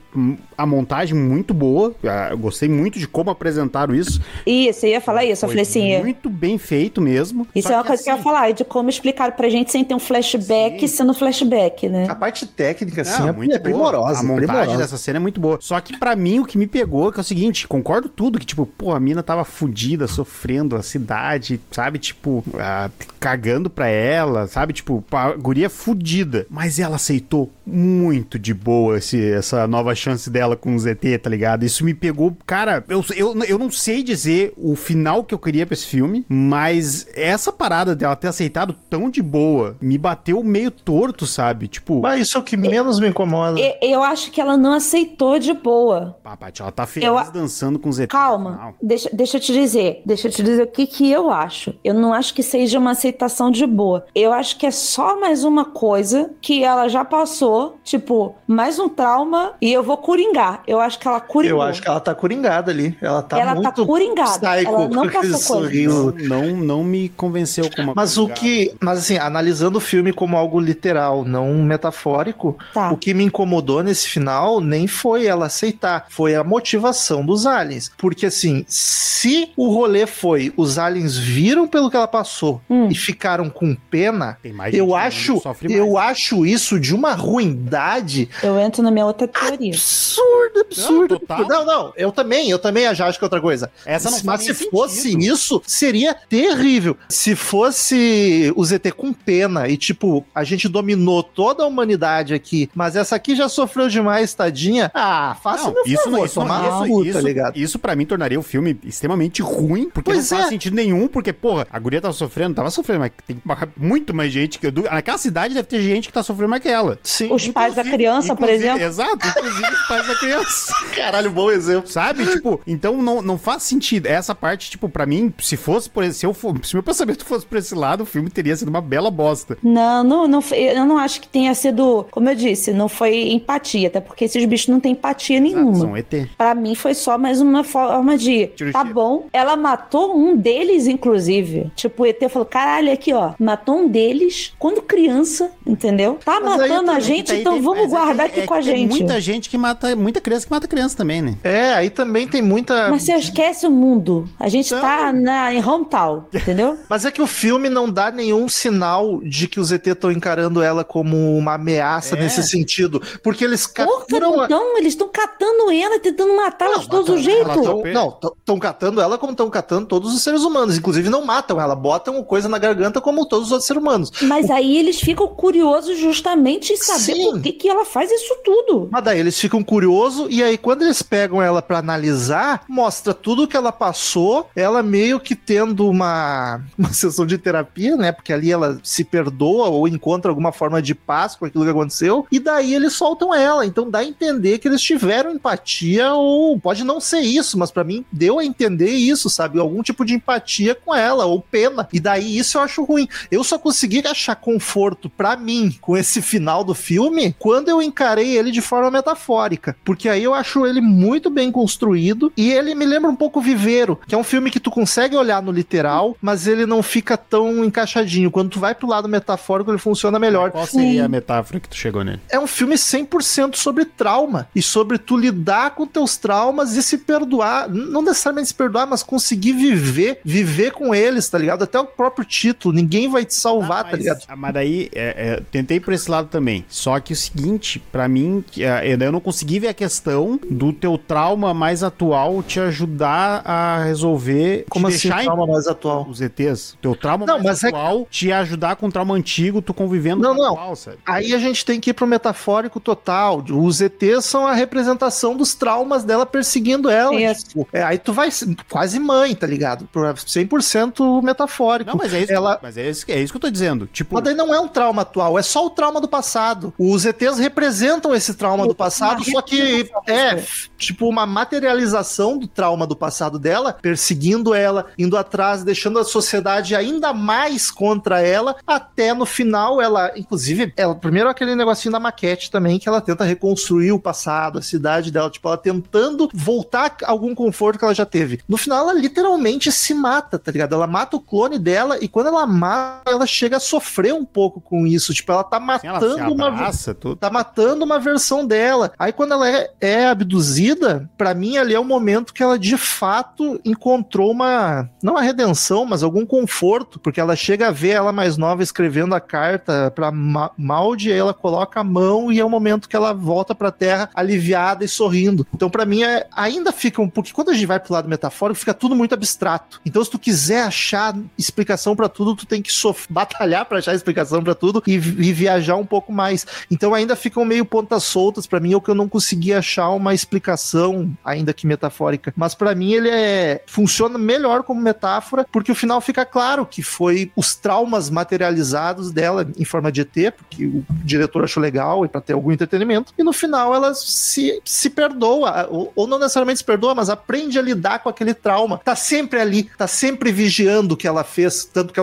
a 0.57 0.65
montagem 0.65 1.15
muito 1.17 1.53
boa, 1.53 1.93
ah, 2.03 2.29
eu 2.31 2.37
gostei 2.37 2.67
muito 2.69 2.97
de 2.99 3.07
como 3.07 3.29
apresentaram 3.29 3.93
isso. 3.95 4.21
Isso, 4.45 4.85
eu 4.85 4.91
ia 4.91 5.01
falar 5.01 5.23
isso. 5.25 5.45
Eu 5.45 5.49
Foi 5.49 5.49
falei 5.49 5.61
assim. 5.63 5.91
é- 5.91 6.01
Muito 6.01 6.29
bem 6.29 6.57
feito 6.57 7.01
mesmo. 7.01 7.47
Isso 7.55 7.71
é 7.71 7.75
uma 7.75 7.83
coisa 7.83 8.01
que 8.03 8.09
eu 8.09 8.13
ia 8.13 8.15
assim, 8.15 8.23
falar, 8.23 8.51
de 8.51 8.63
como 8.63 8.89
explicar 8.89 9.31
pra 9.35 9.49
gente 9.49 9.71
sem 9.71 9.83
ter 9.83 9.93
um 9.95 9.99
flashback 9.99 10.87
sendo 10.87 11.13
flashback, 11.13 11.87
né? 11.89 12.07
A 12.09 12.15
parte 12.15 12.45
técnica, 12.45 13.01
assim, 13.01 13.21
Não, 13.21 13.29
é, 13.29 13.31
muito 13.31 13.55
é 13.55 13.59
primorosa. 13.59 14.19
A 14.19 14.23
montagem 14.23 14.47
primorosa. 14.47 14.77
dessa 14.77 14.97
cena 14.97 15.17
é 15.17 15.19
muito 15.19 15.39
boa. 15.39 15.57
Só 15.61 15.79
que 15.79 15.97
pra 15.97 16.15
mim 16.15 16.39
o 16.39 16.45
que 16.45 16.57
me 16.57 16.67
pegou 16.67 17.09
é 17.09 17.11
que 17.11 17.19
é 17.19 17.21
o 17.21 17.23
seguinte, 17.23 17.67
concordo 17.67 18.07
tudo 18.09 18.39
que 18.39 18.45
tipo, 18.45 18.65
pô, 18.65 18.91
a 18.93 18.99
mina 18.99 19.21
tava 19.23 19.43
fudida, 19.43 20.07
sofrendo 20.07 20.75
a 20.75 20.81
cidade, 20.83 21.59
sabe, 21.71 21.99
tipo, 21.99 22.43
ah, 22.55 22.89
cagando 23.19 23.69
pra 23.69 23.87
ela, 23.87 24.47
sabe, 24.47 24.73
tipo, 24.73 25.03
a 25.11 25.31
guria 25.33 25.69
fudida, 25.69 26.45
mas 26.49 26.79
ela 26.79 26.95
aceitou 26.95 27.51
muito 27.65 28.37
de 28.37 28.53
boa 28.53 28.97
esse, 28.97 29.19
essa 29.31 29.67
nova 29.67 29.95
chance 30.05 30.29
dela 30.29 30.55
com 30.55 30.75
o 30.75 30.79
ZT, 30.79 31.17
tá 31.19 31.29
ligado? 31.29 31.63
Isso 31.63 31.83
me 31.83 31.93
pegou, 31.93 32.35
cara, 32.45 32.83
eu, 32.87 33.03
eu, 33.15 33.43
eu 33.43 33.57
não 33.57 33.71
sei 33.71 34.03
dizer 34.03 34.53
o 34.57 34.75
final 34.75 35.23
que 35.23 35.33
eu 35.33 35.39
queria 35.39 35.65
pra 35.65 35.73
esse 35.73 35.85
filme, 35.85 36.25
mas 36.29 37.07
essa 37.15 37.51
parada 37.51 37.95
dela 37.95 38.15
ter 38.15 38.27
aceitado 38.27 38.75
tão 38.89 39.09
de 39.09 39.21
boa 39.21 39.75
me 39.81 39.97
bateu 39.97 40.43
meio 40.43 40.69
torto, 40.71 41.25
sabe? 41.25 41.67
Tipo, 41.67 42.01
Mas 42.01 42.21
isso 42.21 42.37
é 42.37 42.41
o 42.41 42.43
que 42.43 42.55
menos 42.57 42.99
me 42.99 43.07
incomoda. 43.07 43.59
E- 43.59 43.75
Eu 43.81 44.03
acho 44.03 44.31
que 44.31 44.39
ela 44.41 44.55
não 44.57 44.73
aceitou 44.73 45.39
de 45.39 45.53
boa. 45.53 46.17
Pá, 46.23 46.35
Paty, 46.37 46.61
ela 46.61 46.71
tá 46.71 46.85
feliz 46.85 47.07
Eu- 47.07 47.31
dançando 47.31 47.79
com 47.79 47.89
ET. 47.89 47.99
no 48.01 48.07
Calma, 48.07 48.73
deixa, 48.81 49.09
deixa 49.13 49.37
eu 49.37 49.41
te 49.41 49.53
dizer. 49.53 50.01
Deixa 50.05 50.27
eu 50.27 50.31
te 50.31 50.43
dizer 50.43 50.63
o 50.63 50.67
que, 50.67 50.85
que 50.85 51.09
eu 51.11 51.29
acho. 51.29 51.73
Eu 51.83 51.93
não 51.93 52.13
acho 52.13 52.33
que 52.33 52.43
seja 52.43 52.77
uma 52.79 52.91
aceitação 52.91 53.49
de 53.49 53.65
boa. 53.65 54.05
Eu 54.13 54.31
acho 54.33 54.57
que 54.57 54.65
é 54.65 54.71
só 54.71 55.19
mais 55.19 55.43
uma 55.43 55.65
coisa 55.65 56.31
que 56.41 56.63
ela 56.63 56.87
já 56.87 57.03
passou. 57.05 57.77
Tipo, 57.83 58.35
mais 58.47 58.77
um 58.79 58.87
trauma 58.89 59.53
e 59.61 59.71
eu 59.71 59.83
vou 59.83 59.94
coringar. 59.97 60.61
Eu 60.67 60.79
acho 60.79 60.99
que 60.99 61.07
ela 61.07 61.19
coringou. 61.19 61.57
Eu 61.57 61.61
acho 61.61 61.81
que 61.81 61.87
ela 61.87 61.99
tá 61.99 62.13
coringada 62.15 62.71
ali. 62.71 62.97
Ela 63.01 63.21
tá 63.21 63.39
Ela 63.39 63.55
tá 63.55 63.61
muito 63.61 63.85
coringada. 63.85 64.31
psycho 64.55 64.69
Ela 64.75 64.87
não 64.89 65.03
passou 65.09 65.21
coisa. 65.21 65.37
sorriso. 65.39 66.13
Não, 66.19 66.45
não, 66.47 66.55
não 66.57 66.83
me 66.83 67.09
convenceu 67.09 67.69
com 67.75 67.81
uma 67.81 67.93
Mas 67.95 68.17
o 68.17 68.27
coisa. 68.27 68.33
que. 68.41 68.75
Mas 68.81 68.99
assim, 68.99 69.17
analisando 69.17 69.77
o 69.77 69.81
filme 69.81 70.11
como 70.13 70.37
algo 70.37 70.59
literal, 70.59 71.23
não 71.25 71.53
metafórico, 71.63 72.57
Tá. 72.73 72.91
o 72.91 72.97
que 72.97 73.13
me 73.13 73.23
incomodou 73.23 73.83
nesse 73.83 74.07
final 74.07 74.59
nem 74.61 74.87
foi 74.87 75.25
ela 75.25 75.45
aceitar, 75.47 76.05
foi 76.09 76.35
a 76.35 76.43
motivação 76.43 77.25
dos 77.25 77.45
aliens. 77.45 77.91
Porque 77.97 78.25
assim, 78.25 78.65
se 78.67 79.51
o 79.55 79.69
rolê 79.73 80.05
foi 80.05 80.53
os 80.57 80.77
aliens 80.77 81.17
viram 81.17 81.67
pelo 81.67 81.89
que 81.89 81.95
ela 81.97 82.07
passou 82.07 82.61
Hum. 82.69 82.87
e 82.89 82.95
ficaram 82.95 83.49
com 83.49 83.75
pena, 83.89 84.37
eu 84.73 84.87
que 84.87 84.93
acho, 84.93 85.41
eu 85.69 85.97
acho 85.97 86.45
isso 86.45 86.79
de 86.79 86.93
uma 86.93 87.13
ruindade 87.13 88.29
Eu 88.43 88.59
entro 88.59 88.81
na 88.83 88.91
minha 88.91 89.05
outra 89.05 89.27
teoria. 89.27 89.73
Absurdo, 89.85 90.59
absurdo. 90.61 91.13
Não, 91.13 91.19
total. 91.19 91.47
Não, 91.47 91.65
não, 91.65 91.93
eu 91.95 92.11
também, 92.11 92.49
eu 92.49 92.57
também 92.59 92.93
já 92.95 93.07
acho 93.07 93.19
que 93.19 93.23
é 93.23 93.27
outra 93.27 93.41
coisa. 93.41 93.71
Essa 93.85 94.09
não 94.09 94.19
Mas 94.23 94.41
se 94.43 94.53
fosse 94.69 95.01
sentido. 95.11 95.33
isso, 95.33 95.61
seria 95.65 96.13
terrível. 96.13 96.97
Se 97.09 97.35
fosse 97.35 98.51
o 98.55 98.63
ZT 98.65 98.91
com 98.91 99.13
pena 99.13 99.67
e, 99.67 99.77
tipo, 99.77 100.25
a 100.33 100.43
gente 100.43 100.67
dominou 100.67 101.21
toda 101.21 101.63
a 101.63 101.67
humanidade 101.67 102.33
aqui, 102.33 102.69
mas 102.73 102.95
essa 102.95 103.15
aqui 103.15 103.35
já 103.35 103.47
sofreu 103.47 103.87
demais, 103.87 104.33
tadinha. 104.33 104.91
Ah, 104.93 105.37
faça 105.41 105.65
Não, 105.65 105.73
meu 105.73 105.83
isso 105.85 106.03
favor, 106.03 106.11
não, 106.17 106.25
isso, 106.25 106.33
tomar 106.35 106.63
isso, 106.63 106.93
cu, 106.93 107.03
isso, 107.05 107.13
tá 107.13 107.21
ligado? 107.21 107.57
isso 107.57 107.79
pra 107.79 107.95
mim 107.95 108.05
tornaria 108.05 108.39
o 108.39 108.43
filme 108.43 108.77
extremamente 108.83 109.41
ruim, 109.41 109.89
porque 109.89 110.11
Pois 110.11 110.29
não 110.29 110.37
faz 110.37 110.47
é. 110.47 110.49
sentido 110.49 110.75
nenhum, 110.75 111.07
porque, 111.07 111.31
porra, 111.31 111.67
a 111.69 111.79
guria 111.79 112.01
tava 112.01 112.13
sofrendo, 112.13 112.55
tava 112.55 112.69
sofrendo, 112.71 113.01
mas 113.01 113.11
tem 113.27 113.41
muito 113.77 114.13
mais 114.13 114.31
gente 114.31 114.59
que 114.59 114.67
eu. 114.67 114.71
Naquela 114.71 115.17
cidade 115.17 115.53
deve 115.53 115.67
ter 115.67 115.81
gente 115.81 116.07
que 116.07 116.13
tá 116.13 116.23
sofrendo 116.23 116.49
mais 116.49 116.61
que 116.61 116.69
ela. 116.69 116.97
Sim. 117.03 117.31
Os 117.31 117.47
pais 117.47 117.75
da 117.75 117.83
criança, 117.83 118.35
por 118.35 118.49
exemplo. 118.49 118.81
Exato, 118.81 119.27
inclusive 119.27 119.64
os 119.73 119.87
pais 119.87 120.07
da 120.07 120.15
criança. 120.15 120.73
Caralho, 120.95 121.31
bom 121.31 121.51
exemplo. 121.51 121.89
Sabe? 121.89 122.25
Tipo, 122.25 122.59
então 122.65 123.01
não, 123.01 123.21
não 123.21 123.37
faz 123.37 123.63
sentido. 123.63 124.05
Essa 124.07 124.33
parte, 124.35 124.69
tipo, 124.71 124.87
pra 124.89 125.05
mim, 125.05 125.33
se 125.39 125.57
fosse 125.57 125.89
por 125.89 126.03
esse, 126.03 126.19
se 126.19 126.25
eu 126.25 126.33
for, 126.33 126.55
se 126.63 126.73
meu 126.75 126.83
pensamento 126.83 127.23
fosse 127.25 127.45
por 127.45 127.57
esse 127.57 127.73
lado, 127.75 128.01
o 128.03 128.05
filme 128.05 128.29
teria 128.29 128.55
sido 128.55 128.67
uma 128.69 128.81
bela 128.81 129.09
bosta. 129.11 129.57
Não, 129.63 130.03
não, 130.03 130.27
não 130.27 130.39
eu 130.53 130.85
não 130.85 130.97
acho 130.97 131.21
que 131.21 131.27
tenha 131.27 131.53
sido, 131.53 132.05
como 132.11 132.29
eu 132.29 132.35
disse, 132.35 132.71
não 132.73 132.87
foi 132.89 133.29
empatia, 133.31 133.87
até 133.87 133.99
porque 133.99 134.25
esses 134.25 134.43
bichos 134.45 134.67
não 134.67 134.79
têm 134.79 134.91
empatia 134.93 135.37
Ah, 135.37 135.41
nenhuma. 135.41 135.75
são 135.75 135.97
ET. 135.97 136.27
Pra 136.37 136.53
mim 136.55 136.75
foi 136.75 136.93
só 136.93 137.17
mais 137.17 137.41
uma 137.41 137.63
forma 137.63 138.17
de. 138.17 138.47
Tiro 138.47 138.71
Tá 138.71 138.79
cheiro. 138.81 138.93
bom. 138.93 139.27
Ela 139.33 139.55
matou 139.55 140.17
um 140.17 140.35
deles, 140.35 140.87
inclusive. 140.87 141.71
Tipo, 141.75 142.03
o 142.03 142.05
ET 142.05 142.19
falou: 142.29 142.45
caralho, 142.45 142.91
aqui, 142.91 143.13
ó. 143.13 143.33
Matou 143.39 143.75
um 143.79 143.87
deles 143.87 144.53
quando 144.59 144.81
criança, 144.81 145.51
entendeu? 145.65 146.19
Tá 146.23 146.39
Mas 146.41 146.59
aí 146.61 146.69
matando 146.69 146.91
a 146.91 146.93
também, 146.95 147.01
gente, 147.01 147.27
Daí 147.27 147.41
então 147.41 147.53
tem- 147.53 147.61
vamos 147.61 147.83
é 147.85 147.87
guardar 147.87 148.25
aqui 148.27 148.39
é 148.41 148.45
com 148.45 148.53
a 148.53 148.59
que 148.59 148.65
tem 148.65 148.77
gente. 148.77 148.89
muita 148.99 149.21
gente 149.21 149.49
que 149.49 149.54
mata, 149.57 149.95
muita 149.95 150.19
criança 150.21 150.45
que 150.45 150.51
mata 150.51 150.67
criança 150.67 150.95
também, 150.97 151.21
né? 151.21 151.35
É, 151.43 151.73
aí 151.73 151.89
também 151.89 152.27
tem 152.27 152.41
muita. 152.41 152.89
Mas 152.89 153.03
você 153.03 153.13
esquece 153.13 153.65
o 153.67 153.71
mundo. 153.71 154.27
A 154.39 154.47
gente 154.47 154.67
Então- 154.67 154.81
tá 154.81 155.11
na, 155.13 155.53
em 155.53 155.63
hometown, 155.63 156.25
entendeu? 156.33 156.77
Mas 156.89 157.05
é 157.05 157.11
que 157.11 157.21
o 157.21 157.27
filme 157.27 157.69
não 157.69 157.89
dá 157.89 158.11
nenhum 158.11 158.47
sinal 158.49 159.19
de 159.21 159.47
que 159.47 159.59
os 159.59 159.71
ET 159.71 159.85
estão 159.87 160.11
encarando 160.11 160.61
ela 160.61 160.83
como 160.83 161.37
uma 161.37 161.53
ameaça 161.55 162.15
É. 162.15 162.19
nesse 162.19 162.43
sentido. 162.43 163.01
Porque 163.23 163.43
eles 163.43 163.65
Porra, 163.67 163.87
capturam 163.99 164.41
a- 164.41 164.45
então 164.45 164.77
eles 164.77 164.93
estão 164.93 165.09
catando 165.11 165.71
ela, 165.71 165.99
tentando 165.99 166.35
matá-la 166.35 166.77
de 166.77 166.89
todos 166.89 167.09
os 167.09 167.25
Ela 167.27 167.35
jeitos. 167.53 167.63
tão- 167.63 167.83
não, 167.83 168.19
estão 168.39 168.59
catando 168.59 169.01
ela 169.01 169.17
como 169.17 169.31
estão 169.31 169.49
catando 169.49 169.85
todos 169.87 170.13
os 170.13 170.21
seres 170.21 170.41
humanos. 170.41 170.77
Inclusive 170.77 171.09
não 171.09 171.23
matam 171.25 171.59
ela, 171.59 171.75
botam 171.75 172.23
coisa 172.23 172.47
na 172.49 172.57
garganta 172.57 172.99
como 173.01 173.25
todos 173.25 173.47
os 173.47 173.51
outros 173.51 173.67
seres 173.67 173.81
humanos. 173.81 174.11
Mas 174.23 174.49
aí 174.49 174.77
eles 174.77 174.99
ficam 174.99 175.27
curiosos 175.27 175.97
justamente 175.97 176.73
em 176.73 176.77
saber 176.77 176.99
Sim. 177.15 177.31
por 177.31 177.41
que, 177.41 177.51
que 177.53 177.69
ela 177.69 177.85
faz 177.85 178.11
isso 178.11 178.35
tudo. 178.43 178.87
Mas 178.91 179.03
daí 179.03 179.19
eles 179.19 179.39
ficam 179.45 179.63
curiosos 179.63 180.27
e 180.31 180.41
aí 180.41 180.57
quando 180.57 180.81
eles 180.81 181.03
pegam 181.03 181.39
ela 181.39 181.61
pra 181.61 181.77
analisar, 181.77 182.63
mostra 182.67 183.13
tudo 183.13 183.47
que 183.47 183.55
ela 183.55 183.71
passou, 183.71 184.49
ela 184.55 184.81
meio 184.81 185.19
que 185.19 185.35
tendo 185.35 185.87
uma, 185.87 186.61
uma 186.75 186.91
sessão 186.91 187.27
de 187.27 187.37
terapia, 187.37 187.95
né? 187.95 188.11
Porque 188.11 188.33
ali 188.33 188.51
ela 188.51 188.79
se 188.83 189.03
perdoa 189.03 189.67
ou 189.67 189.87
encontra 189.87 190.31
alguma 190.31 190.51
forma 190.51 190.81
de 190.81 190.95
paz 190.95 191.35
com 191.35 191.45
aquilo 191.45 191.63
que 191.63 191.69
aconteceu, 191.69 192.25
e 192.31 192.39
daí 192.39 192.73
eles 192.73 192.93
soltam 192.93 193.33
ela. 193.33 193.65
Então 193.65 193.89
dá 193.89 193.99
a 193.99 194.05
entender 194.05 194.57
que 194.57 194.67
eles 194.67 194.81
tiveram 194.81 195.31
empatia 195.31 196.13
ou 196.13 196.59
pode 196.59 196.83
não 196.83 196.99
ser 196.99 197.19
isso, 197.19 197.57
mas 197.57 197.69
pra 197.69 197.83
mim 197.83 198.03
deu 198.11 198.39
a 198.39 198.45
entender 198.45 198.89
isso, 198.89 199.29
sabe? 199.29 199.59
Algum 199.59 199.83
tipo 199.83 200.03
de 200.03 200.15
empatia 200.15 200.73
com 200.73 200.93
ela 200.93 201.25
ou 201.25 201.39
pena. 201.39 201.87
E 201.93 201.99
daí 201.99 202.37
isso 202.37 202.57
eu 202.57 202.61
acho 202.61 202.83
ruim. 202.83 203.07
Eu 203.29 203.43
só 203.43 203.59
consegui 203.59 204.05
achar 204.07 204.35
conforto 204.35 205.09
pra 205.09 205.35
mim 205.35 205.75
com 205.79 205.95
esse 205.95 206.21
final 206.21 206.63
do 206.63 206.73
filme 206.73 207.35
quando 207.37 207.69
eu 207.69 207.81
encarei 207.81 208.35
ele 208.35 208.51
de 208.51 208.61
forma 208.61 208.89
metafórica, 208.89 209.34
porque 209.83 210.09
aí 210.09 210.23
eu 210.23 210.33
acho 210.33 210.65
ele 210.65 210.81
muito 210.81 211.29
bem 211.29 211.51
construído 211.51 212.31
e 212.35 212.51
ele 212.51 212.75
me 212.75 212.85
lembra 212.85 213.09
um 213.09 213.15
pouco 213.15 213.41
Viveiro, 213.41 213.99
que 214.07 214.15
é 214.15 214.17
um 214.17 214.23
filme 214.23 214.51
que 214.51 214.59
tu 214.59 214.71
consegue 214.71 215.15
olhar 215.15 215.41
no 215.41 215.51
literal, 215.51 216.15
mas 216.21 216.47
ele 216.47 216.65
não 216.65 216.81
fica 216.81 217.17
tão 217.17 217.63
encaixadinho. 217.63 218.31
Quando 218.31 218.49
tu 218.49 218.59
vai 218.59 218.73
pro 218.75 218.87
lado 218.87 219.07
metafórico, 219.07 219.71
ele 219.71 219.77
funciona 219.77 220.19
melhor. 220.19 220.51
Qual 220.51 220.65
seria 220.65 221.05
a 221.05 221.07
metáfora 221.07 221.59
que 221.59 221.69
tu 221.69 221.75
chegou 221.75 222.03
nele? 222.03 222.19
É 222.29 222.39
um 222.39 222.47
filme 222.47 222.75
100% 222.75 223.55
sobre 223.55 223.85
trauma 223.85 224.47
e 224.55 224.61
sobre 224.61 224.97
tu 224.97 225.17
lidar 225.17 225.71
com 225.71 225.85
teus 225.85 226.17
traumas 226.17 226.75
e 226.75 226.83
se 226.83 226.99
perdoar, 226.99 227.69
não 227.69 228.01
necessariamente 228.01 228.49
se 228.49 228.53
perdoar, 228.53 228.87
mas 228.87 229.03
conseguir 229.03 229.53
viver, 229.53 230.19
viver 230.23 230.71
com 230.71 230.93
eles, 230.93 231.27
tá 231.29 231.37
ligado? 231.37 231.63
Até 231.63 231.79
o 231.79 231.85
próprio 231.85 232.25
título, 232.25 232.73
ninguém 232.73 233.09
vai 233.09 233.25
te 233.25 233.33
salvar, 233.33 233.83
tá 233.83 233.89
mas, 233.91 233.99
ligado? 233.99 234.23
ah, 234.27 234.35
Mas 234.35 234.53
daí, 234.53 234.89
é, 234.93 235.15
é, 235.17 235.43
tentei 235.51 235.79
por 235.79 235.93
esse 235.93 236.09
lado 236.09 236.27
também. 236.27 236.65
Só 236.67 236.99
que 236.99 237.13
o 237.13 237.15
seguinte, 237.15 237.79
pra 237.91 238.07
mim, 238.07 238.43
que, 238.49 238.63
é, 238.63 238.95
eu 238.99 239.11
não 239.11 239.19
consegui 239.25 239.59
ver 239.59 239.69
a 239.69 239.73
questão 239.73 240.39
do 240.49 240.71
teu 240.71 240.97
trauma 240.97 241.53
mais 241.53 241.83
atual 241.83 242.43
te 242.43 242.59
ajudar 242.59 243.41
a 243.43 243.83
resolver. 243.83 244.65
Como 244.69 244.87
assim, 244.87 245.09
deixar 245.09 245.21
em- 245.23 245.25
trauma 245.25 245.47
mais 245.47 245.67
atual? 245.67 246.07
Os 246.07 246.21
ETs. 246.21 246.77
Teu 246.81 246.95
trauma 246.95 247.25
Não, 247.25 247.35
mais 247.35 247.43
mas 247.45 247.63
é- 247.63 247.67
atual 247.69 248.07
te 248.09 248.31
ajudar 248.31 248.75
com 248.75 248.87
o 248.87 248.91
trauma 248.91 249.15
antigo, 249.15 249.61
tu 249.61 249.73
convivendo 249.73 250.21
Não, 250.21 250.35
com 250.35 250.41
o 250.41 250.43
não. 250.43 250.53
atual, 250.53 250.75
sabe? 250.75 250.97
Aí 251.05 251.33
a 251.33 251.39
gente 251.39 251.65
tem 251.65 251.79
que 251.79 251.89
ir 251.89 251.93
pro 251.93 252.05
metafórico 252.05 252.79
total. 252.79 253.43
Os 253.51 253.81
ETs 253.81 254.25
são 254.25 254.45
a 254.47 254.53
representação 254.53 255.35
dos 255.35 255.55
traumas 255.55 256.03
dela 256.03 256.25
perseguindo 256.25 256.89
ela. 256.89 257.15
Isso. 257.19 257.47
Tipo, 257.47 257.67
é, 257.73 257.83
aí 257.83 257.97
tu 257.97 258.13
vai 258.13 258.29
quase 258.69 258.99
mãe, 258.99 259.33
tá 259.33 259.47
ligado? 259.47 259.85
Por 259.91 260.05
100% 260.15 261.21
metafórico. 261.23 261.89
Não, 261.89 261.97
mas 261.97 262.13
é 262.13 262.21
isso, 262.21 262.31
Ela, 262.31 262.59
mas 262.61 262.77
é 262.77 262.89
isso, 262.89 263.05
é 263.09 263.19
isso 263.19 263.33
que 263.33 263.37
eu 263.37 263.41
tô 263.41 263.49
dizendo. 263.49 263.87
Tipo, 263.91 264.15
Mas 264.15 264.23
daí 264.23 264.35
não 264.35 264.53
é 264.53 264.59
um 264.59 264.67
trauma 264.67 265.01
atual, 265.01 265.39
é 265.39 265.41
só 265.41 265.65
o 265.65 265.69
trauma 265.69 265.99
do 265.99 266.07
passado. 266.07 266.73
Os 266.77 267.05
ETs 267.05 267.37
representam 267.39 268.13
esse 268.13 268.33
trauma 268.33 268.67
do 268.67 268.75
passado, 268.75 269.14
só 269.23 269.41
que 269.41 269.89
é 270.07 270.43
tipo 270.77 271.07
uma 271.07 271.25
materialização 271.25 272.37
do 272.37 272.47
trauma 272.47 272.85
do 272.85 272.95
passado 272.95 273.39
dela, 273.39 273.73
perseguindo 273.73 274.53
ela, 274.53 274.87
indo 274.97 275.17
atrás, 275.17 275.63
deixando 275.63 275.99
a 275.99 276.03
sociedade 276.03 276.75
ainda 276.75 277.13
mais 277.13 277.71
contra 277.71 278.21
ela, 278.21 278.55
até 278.65 279.13
no 279.13 279.25
final 279.25 279.81
ela, 279.81 280.11
inclusive, 280.15 280.73
ela 280.75 280.95
primeiro 280.95 281.29
aquele 281.29 281.55
negocinho 281.55 281.91
da 281.91 281.99
maquete 281.99 282.51
também 282.51 282.79
que 282.79 282.87
ela 282.87 283.01
tenta 283.01 283.23
reconstruir 283.23 283.91
o 283.91 283.99
passado, 283.99 284.59
a 284.59 284.61
cidade 284.61 285.11
dela, 285.11 285.29
tipo 285.29 285.47
ela 285.47 285.57
tentando 285.57 286.29
voltar 286.33 286.95
a 287.03 287.11
algum 287.11 287.33
conforto 287.33 287.79
que 287.79 287.85
ela 287.85 287.93
já 287.93 288.05
teve. 288.05 288.39
No 288.47 288.57
final 288.57 288.89
ela 288.89 288.99
literalmente 288.99 289.71
se 289.71 289.93
mata, 289.93 290.37
tá 290.37 290.51
ligado? 290.51 290.75
Ela 290.75 290.87
mata 290.87 291.17
o 291.17 291.21
clone 291.21 291.57
dela 291.57 291.97
e 292.01 292.07
quando 292.07 292.27
ela 292.27 292.45
mata, 292.45 293.09
ela 293.09 293.25
chega 293.25 293.57
a 293.57 293.59
sofrer 293.59 294.13
um 294.13 294.25
pouco 294.25 294.59
com 294.59 294.85
isso, 294.85 295.13
tipo 295.13 295.31
ela 295.31 295.43
tá 295.43 295.57
assim, 295.57 295.87
ela 295.87 295.99
matando 295.99 296.15
se 296.15 296.21
uma 296.21 296.47
abraça, 296.47 296.93
tudo. 296.93 297.15
tá 297.15 297.29
matando 297.29 297.85
uma 297.85 297.99
versão 297.99 298.45
dela. 298.45 298.91
Aí 299.05 299.13
quando 299.13 299.33
ela 299.33 299.47
é, 299.47 299.69
é 299.79 300.07
abduzida, 300.07 301.07
pra 301.15 301.35
mim 301.35 301.57
ali 301.57 301.75
é 301.75 301.79
o 301.79 301.85
momento 301.85 302.33
que 302.33 302.41
ela 302.41 302.57
de 302.57 302.75
fato 302.75 303.61
encontrou 303.63 304.31
uma, 304.31 304.89
não 305.03 305.13
uma 305.13 305.21
redenção, 305.21 305.85
mas 305.85 306.01
algum 306.01 306.25
conforto, 306.25 306.99
porque 306.99 307.19
ela 307.19 307.35
chega 307.35 307.67
a 307.67 307.71
ver 307.71 307.89
ela 307.89 308.11
mais 308.11 308.35
nova 308.35 308.63
escrevendo 308.63 309.13
a 309.13 309.19
carta 309.19 309.91
pra 309.93 310.11
Ma 310.11 310.49
Maldi, 310.57 311.11
aí 311.11 311.19
ela 311.19 311.35
coloca 311.35 311.79
a 311.79 311.83
mão 311.83 312.31
e 312.31 312.39
é 312.39 312.43
o 312.43 312.49
momento 312.49 312.89
que 312.89 312.95
ela 312.95 313.13
volta 313.13 313.53
pra 313.53 313.69
terra 313.69 314.09
aliviada 314.15 314.83
e 314.83 314.87
sorrindo. 314.87 315.45
Então 315.53 315.69
pra 315.69 315.85
mim 315.85 316.01
é, 316.01 316.25
ainda 316.35 316.71
fica 316.71 316.99
um 316.99 317.07
pouco, 317.07 317.29
quando 317.31 317.51
a 317.51 317.53
gente 317.53 317.67
vai 317.67 317.79
pro 317.79 317.93
lado 317.93 318.09
metafórico, 318.09 318.59
fica 318.59 318.73
tudo 318.73 318.95
muito 318.95 319.13
abstrato. 319.13 319.79
Então 319.85 320.03
se 320.03 320.09
tu 320.09 320.17
quiser 320.17 320.63
achar 320.63 321.15
explicação 321.37 321.95
pra 321.95 322.09
tudo, 322.09 322.35
tu 322.35 322.47
tem 322.47 322.59
que 322.59 322.71
batalhar 323.07 323.65
pra 323.65 323.77
achar 323.77 323.93
explicação 323.93 324.43
pra 324.43 324.55
tudo 324.55 324.81
e, 324.87 324.93
e 324.93 324.97
viajar 325.31 325.75
um 325.75 325.85
pouco 325.85 326.11
mais. 326.11 326.43
Então 326.71 326.91
ainda 326.91 327.15
ficam 327.15 327.45
meio 327.45 327.65
pontas 327.65 328.03
soltas 328.03 328.47
pra 328.47 328.59
mim, 328.59 328.73
ou 328.73 328.81
que 328.81 328.89
eu 328.89 328.94
não 328.95 329.07
consegui 329.07 329.53
achar 329.53 329.89
uma 329.89 330.13
explicação, 330.13 331.15
ainda 331.23 331.53
que 331.53 331.67
metafórica. 331.67 332.33
Mas 332.35 332.55
pra 332.55 332.73
mim 332.73 332.93
ele 332.93 333.09
é 333.09 333.61
funciona 333.67 334.17
melhor 334.17 334.63
como 334.63 334.81
metáfora, 334.81 335.45
porque 335.51 335.71
o 335.71 335.75
final 335.75 336.01
fica 336.01 336.25
claro 336.25 336.65
que 336.65 336.81
foi 336.81 337.31
os 337.35 337.55
traumas 337.55 338.09
materializados 338.09 339.11
dela 339.11 339.47
em 339.57 339.65
forma 339.65 339.91
de 339.91 340.01
ET, 340.01 340.33
porque 340.37 340.65
o 340.65 340.85
diretor 341.03 341.43
achou 341.43 341.61
legal 341.61 342.05
e 342.05 342.07
pra 342.07 342.21
ter 342.21 342.33
algum 342.33 342.51
entretenimento. 342.51 343.13
E 343.17 343.23
no 343.23 343.33
final 343.33 343.73
ela 343.73 343.93
se, 343.93 344.61
se 344.63 344.89
perdoa, 344.89 345.67
ou, 345.69 346.07
não 346.07 346.19
necessariamente 346.19 346.59
se 346.59 346.65
perdoa, 346.65 346.95
mas 346.95 347.09
aprende 347.09 347.59
a 347.59 347.61
lidar 347.61 347.99
com 347.99 348.09
aquele 348.09 348.33
trauma. 348.33 348.79
Tá 348.83 348.95
sempre 348.95 349.39
ali, 349.39 349.69
tá 349.77 349.87
sempre 349.87 350.31
vigiando 350.31 350.93
o 350.93 350.97
que 350.97 351.07
ela 351.07 351.23
fez, 351.23 351.65
tanto 351.65 351.93
que 351.93 351.99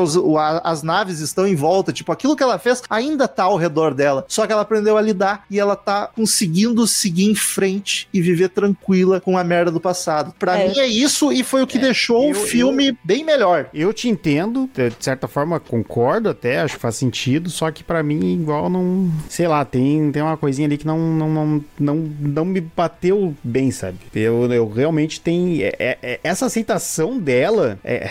as 0.64 0.82
naves 0.82 1.20
estão 1.20 1.46
em 1.46 1.54
volta, 1.54 1.92
tipo, 1.92 2.12
aquilo 2.12 2.36
que 2.36 2.42
ela 2.42 2.58
fez 2.58 2.82
ainda 2.88 3.26
tá 3.28 3.44
ao 3.44 3.56
redor 3.56 3.94
dela. 3.94 4.24
Só 4.28 4.46
que 4.46 4.52
ela 4.52 4.62
aprendeu 4.62 4.96
a 4.96 5.02
lidar 5.02 5.44
e 5.50 5.58
ela 5.58 5.76
tá 5.76 6.06
conseguindo 6.06 6.71
seguir 6.86 7.24
em 7.30 7.34
frente 7.34 8.08
e 8.12 8.20
viver 8.20 8.48
tranquila 8.48 9.20
com 9.20 9.36
a 9.38 9.44
merda 9.44 9.70
do 9.70 9.80
passado. 9.80 10.34
Pra 10.38 10.58
É. 10.58 10.68
mim 10.68 10.78
é 10.78 10.86
isso 10.86 11.32
e 11.32 11.42
foi 11.44 11.62
o 11.62 11.66
que 11.66 11.78
deixou 11.78 12.24
eu- 12.24 12.30
o 12.30 12.34
filme 12.34 12.96
bem 13.04 13.24
melhor. 13.24 13.68
Eu 13.72 13.92
te 13.92 14.08
entendo, 14.08 14.68
de 14.74 14.92
certa 15.04 15.26
forma 15.28 15.58
concordo 15.60 16.28
até, 16.28 16.60
acho 16.60 16.74
que 16.76 16.80
faz 16.80 16.96
sentido, 16.96 17.50
só 17.50 17.70
que 17.70 17.82
pra 17.84 18.02
mim 18.02 18.34
igual 18.34 18.68
não, 18.70 19.10
sei 19.28 19.46
lá, 19.48 19.64
tem, 19.64 20.10
tem 20.12 20.22
uma 20.22 20.36
coisinha 20.36 20.66
ali 20.66 20.76
que 20.78 20.86
não 20.86 20.98
não, 21.02 21.28
não, 21.28 21.64
não, 21.78 21.96
não 22.20 22.44
me 22.44 22.60
bateu 22.60 23.34
bem, 23.42 23.70
sabe? 23.70 23.98
Eu, 24.14 24.50
eu 24.52 24.68
realmente 24.68 25.20
tenho 25.20 25.62
é- 25.62 25.74
é- 25.78 25.98
é- 26.02 26.20
essa 26.22 26.46
aceitação 26.46 27.18
dela 27.18 27.78
é 27.84 28.08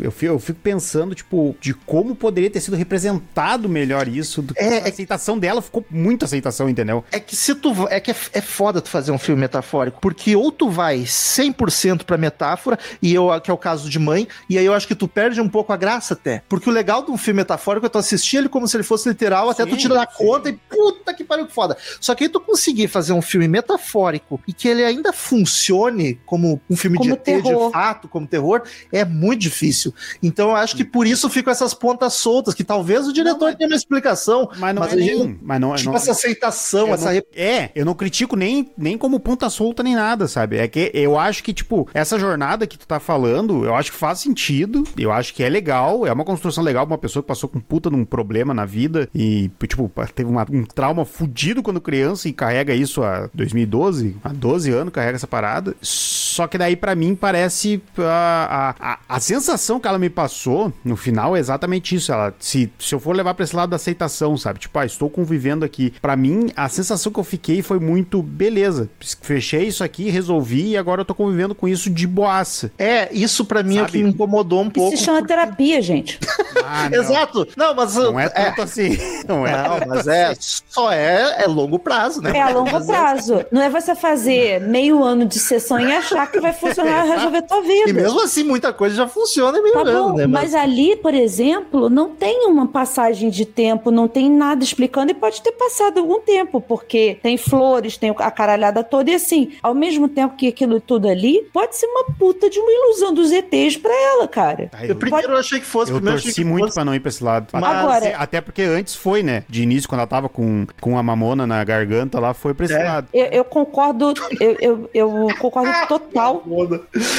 eu 0.00 0.10
fico, 0.10 0.32
eu 0.32 0.38
fico 0.38 0.58
pensando, 0.62 1.14
tipo, 1.14 1.56
de 1.60 1.72
como 1.74 2.14
poderia 2.14 2.50
ter 2.50 2.60
sido 2.60 2.76
representado 2.76 3.68
melhor 3.68 4.08
isso. 4.08 4.42
Do 4.42 4.54
que 4.54 4.60
É, 4.60 4.68
a 4.68 4.86
é- 4.86 4.88
aceitação 4.88 5.38
dela 5.38 5.60
ficou 5.62 5.84
muita 5.90 6.24
aceitação, 6.24 6.68
entendeu? 6.68 7.04
É 7.12 7.20
que 7.20 7.34
se 7.36 7.54
tu 7.54 7.72
é 7.88 8.00
que 8.00 8.10
é, 8.10 8.16
é 8.32 8.40
foda 8.40 8.80
tu 8.80 8.88
fazer 8.88 9.12
um 9.12 9.18
filme 9.18 9.40
metafórico, 9.40 10.00
porque 10.00 10.34
ou 10.36 10.50
tu 10.52 10.68
vai 10.70 11.04
100% 11.06 12.04
pra 12.04 12.16
metáfora, 12.16 12.78
e 13.00 13.14
eu 13.14 13.26
que 13.40 13.50
é 13.50 13.54
o 13.54 13.58
caso 13.58 13.88
de 13.90 13.98
mãe, 13.98 14.26
e 14.48 14.56
aí 14.58 14.64
eu 14.64 14.72
acho 14.72 14.86
que 14.88 14.94
tu 14.94 15.06
perde 15.06 15.40
um 15.40 15.48
pouco 15.48 15.72
a 15.72 15.76
graça 15.76 16.14
até. 16.14 16.42
Porque 16.48 16.68
o 16.68 16.72
legal 16.72 17.04
de 17.04 17.10
um 17.10 17.16
filme 17.18 17.38
metafórico 17.38 17.86
é 17.86 17.88
tu 17.88 17.98
assistir 17.98 18.38
ele 18.38 18.48
como 18.48 18.66
se 18.66 18.76
ele 18.76 18.84
fosse 18.84 19.08
literal, 19.08 19.50
até 19.50 19.64
Sim, 19.64 19.70
tu 19.70 19.76
tirar 19.76 20.02
a 20.02 20.06
conta 20.06 20.48
e 20.48 20.52
puta 20.54 21.12
que 21.12 21.24
pariu 21.24 21.46
que 21.46 21.52
foda. 21.52 21.76
Só 22.00 22.14
que 22.14 22.24
aí 22.24 22.30
tu 22.30 22.40
conseguir 22.40 22.88
fazer 22.88 23.12
um 23.12 23.22
filme 23.22 23.46
metafórico 23.48 24.40
e 24.46 24.52
que 24.52 24.68
ele 24.68 24.84
ainda 24.84 25.12
funcione 25.12 26.18
como 26.26 26.60
um 26.68 26.76
filme 26.76 26.96
Como 26.98 27.10
de 27.10 27.16
ET 27.16 27.24
de 27.36 27.42
terror. 27.42 27.70
fato, 27.70 28.08
como 28.08 28.26
terror, 28.26 28.62
é 28.92 29.04
muito 29.04 29.40
difícil. 29.42 29.85
Difícil. 29.90 30.18
Então 30.22 30.50
eu 30.50 30.56
acho 30.56 30.76
que 30.76 30.84
por 30.84 31.06
isso 31.06 31.28
ficam 31.28 31.50
essas 31.52 31.74
pontas 31.74 32.14
soltas, 32.14 32.54
que 32.54 32.64
talvez 32.64 33.06
o 33.06 33.12
diretor 33.12 33.54
tenha 33.54 33.68
uma 33.68 33.76
explicação. 33.76 34.48
Mas 34.58 34.74
não 34.74 34.82
mas 34.82 34.90
é 34.92 34.94
a 34.94 34.96
nem. 34.98 35.08
gente- 35.18 35.38
Mas 35.42 35.60
não, 35.60 35.74
Tipo, 35.74 35.90
não, 35.90 35.96
essa 35.96 36.10
aceitação, 36.12 36.88
essa 36.94 37.12
não- 37.12 37.22
É, 37.34 37.70
eu 37.74 37.84
não 37.84 37.94
critico 37.94 38.36
nem, 38.36 38.70
nem 38.76 38.96
como 38.98 39.18
ponta 39.20 39.48
solta 39.50 39.82
nem 39.82 39.94
nada, 39.94 40.26
sabe? 40.28 40.56
É 40.58 40.66
que 40.68 40.90
eu 40.94 41.18
acho 41.18 41.42
que, 41.42 41.52
tipo, 41.52 41.88
essa 41.94 42.18
jornada 42.18 42.66
que 42.66 42.78
tu 42.78 42.86
tá 42.86 42.98
falando, 43.00 43.64
eu 43.64 43.74
acho 43.74 43.92
que 43.92 43.98
faz 43.98 44.20
sentido, 44.20 44.84
eu 44.98 45.12
acho 45.12 45.34
que 45.34 45.42
é 45.42 45.48
legal, 45.48 46.06
é 46.06 46.12
uma 46.12 46.24
construção 46.24 46.62
legal 46.62 46.86
pra 46.86 46.94
uma 46.94 46.98
pessoa 46.98 47.22
que 47.22 47.28
passou 47.28 47.48
com 47.48 47.60
puta 47.60 47.90
num 47.90 48.04
problema 48.04 48.52
na 48.54 48.64
vida 48.64 49.08
e, 49.14 49.50
tipo, 49.66 49.90
teve 50.14 50.30
uma- 50.30 50.46
um 50.50 50.64
trauma 50.64 51.04
fudido 51.04 51.62
quando 51.62 51.80
criança 51.80 52.28
e 52.28 52.32
carrega 52.32 52.74
isso 52.74 53.02
há 53.02 53.28
2012, 53.34 54.16
há 54.22 54.28
12 54.30 54.70
anos 54.72 54.92
carrega 54.92 55.16
essa 55.16 55.26
parada. 55.26 55.74
Só 55.80 56.46
que 56.46 56.58
daí, 56.58 56.76
pra 56.76 56.94
mim, 56.94 57.14
parece 57.14 57.82
a, 57.98 58.74
a, 58.80 58.92
a, 58.92 58.98
a 59.16 59.20
sensação 59.20 59.75
que 59.80 59.88
ela 59.88 59.98
me 59.98 60.10
passou 60.10 60.72
no 60.84 60.96
final 60.96 61.36
é 61.36 61.38
exatamente 61.40 61.94
isso. 61.94 62.12
Ela, 62.12 62.34
se, 62.38 62.70
se 62.78 62.94
eu 62.94 63.00
for 63.00 63.14
levar 63.14 63.34
pra 63.34 63.44
esse 63.44 63.54
lado 63.54 63.70
da 63.70 63.76
aceitação, 63.76 64.36
sabe? 64.36 64.58
Tipo, 64.60 64.78
ah, 64.78 64.86
estou 64.86 65.08
convivendo 65.10 65.64
aqui. 65.64 65.92
Pra 66.00 66.16
mim, 66.16 66.50
a 66.56 66.68
sensação 66.68 67.12
que 67.12 67.18
eu 67.20 67.24
fiquei 67.24 67.62
foi 67.62 67.78
muito, 67.78 68.22
beleza, 68.22 68.88
fechei 69.22 69.64
isso 69.66 69.82
aqui, 69.84 70.08
resolvi 70.10 70.70
e 70.70 70.76
agora 70.76 71.00
eu 71.02 71.04
tô 71.04 71.14
convivendo 71.14 71.54
com 71.54 71.66
isso 71.68 71.90
de 71.90 72.06
boaça. 72.06 72.70
É, 72.78 73.08
isso 73.12 73.44
pra 73.44 73.62
mim 73.62 73.78
é 73.78 73.82
o 73.82 73.86
que 73.86 73.92
Sabe? 73.92 74.04
me 74.04 74.10
incomodou 74.10 74.60
um 74.60 74.64
Isso 74.64 74.72
pouco. 74.72 74.96
se 74.96 75.04
chama 75.04 75.26
terapia, 75.26 75.80
gente. 75.82 76.18
Ah, 76.68 76.88
não. 76.90 76.98
Exato. 77.02 77.46
Não, 77.56 77.74
mas 77.74 77.94
Não 77.94 78.18
é 78.18 78.28
tanto 78.28 78.62
assim. 78.62 78.98
Não 79.28 79.46
é. 79.46 79.52
Não, 79.68 79.86
mas 79.86 80.08
é, 80.08 80.34
só 80.40 80.90
é, 80.90 81.44
é 81.44 81.46
longo 81.46 81.78
prazo, 81.78 82.20
né? 82.22 82.32
É 82.34 82.40
a 82.42 82.48
longo 82.48 82.84
prazo. 82.84 83.44
Não 83.52 83.60
é 83.62 83.68
você 83.70 83.94
fazer 83.94 84.60
meio 84.62 85.04
ano 85.04 85.26
de 85.26 85.38
sessão 85.38 85.78
e 85.78 85.92
achar 85.94 86.26
que 86.30 86.40
vai 86.40 86.52
funcionar 86.54 87.06
e 87.06 87.10
resolver 87.10 87.38
a 87.38 87.42
tua 87.42 87.58
E 87.58 87.84
vida. 87.84 87.92
mesmo 87.92 88.20
assim, 88.22 88.42
muita 88.42 88.72
coisa 88.72 88.96
já 88.96 89.06
funciona 89.06 89.58
meio 89.74 89.84
Tá 89.84 89.84
bom, 90.02 90.12
né? 90.14 90.26
mas 90.26 90.54
ali, 90.54 90.96
por 90.96 91.14
exemplo, 91.14 91.88
não 91.90 92.10
tem 92.10 92.46
uma 92.46 92.66
passagem 92.66 93.30
de 93.30 93.44
tempo, 93.44 93.90
não 93.90 94.08
tem 94.08 94.30
nada 94.30 94.62
explicando 94.64 95.10
e 95.10 95.14
pode 95.14 95.40
ter 95.42 95.52
passado 95.52 95.98
algum 96.00 96.20
tempo, 96.20 96.60
porque 96.60 97.18
tem 97.22 97.36
flores, 97.36 97.96
tem 97.96 98.14
a 98.16 98.30
caralhada 98.30 98.82
toda, 98.84 99.10
e 99.10 99.14
assim, 99.14 99.52
ao 99.62 99.74
mesmo 99.74 100.08
tempo 100.08 100.36
que 100.36 100.48
aquilo 100.48 100.80
tudo 100.80 101.08
ali, 101.08 101.46
pode 101.52 101.76
ser 101.76 101.86
uma 101.86 102.04
puta 102.18 102.48
de 102.50 102.58
uma 102.58 102.70
ilusão 102.70 103.12
dos 103.12 103.30
ETs 103.32 103.76
pra 103.76 103.92
ela, 103.92 104.28
cara. 104.28 104.68
Tá, 104.70 104.84
eu 104.84 104.96
primeiro 104.96 105.32
eu 105.32 105.38
achei 105.38 105.58
que 105.60 105.66
fosse, 105.66 105.90
Eu 105.90 105.96
primeiro 105.96 106.18
achei 106.18 106.30
torci 106.30 106.42
que 106.42 106.48
muito 106.48 106.64
fosse. 106.64 106.74
pra 106.74 106.84
não 106.84 106.94
ir 106.94 107.00
pra 107.00 107.08
esse 107.08 107.22
lado. 107.24 107.46
Mas- 107.52 107.64
Agora- 107.64 108.16
Até 108.16 108.40
porque 108.40 108.62
antes 108.62 108.94
foi, 108.94 109.22
né? 109.22 109.44
De 109.48 109.62
início, 109.62 109.88
quando 109.88 110.00
ela 110.00 110.06
tava 110.06 110.28
com, 110.28 110.66
com 110.80 110.98
a 110.98 111.02
mamona 111.02 111.46
na 111.46 111.62
garganta 111.64 112.18
lá, 112.18 112.32
foi 112.34 112.54
pra 112.54 112.64
esse 112.66 112.74
É. 112.74 112.82
lado. 112.84 113.08
Eu, 113.12 113.26
eu 113.26 113.44
concordo, 113.44 114.12
eu, 114.40 114.56
eu, 114.60 114.90
eu 114.94 115.28
concordo 115.38 115.70
total. 115.88 116.42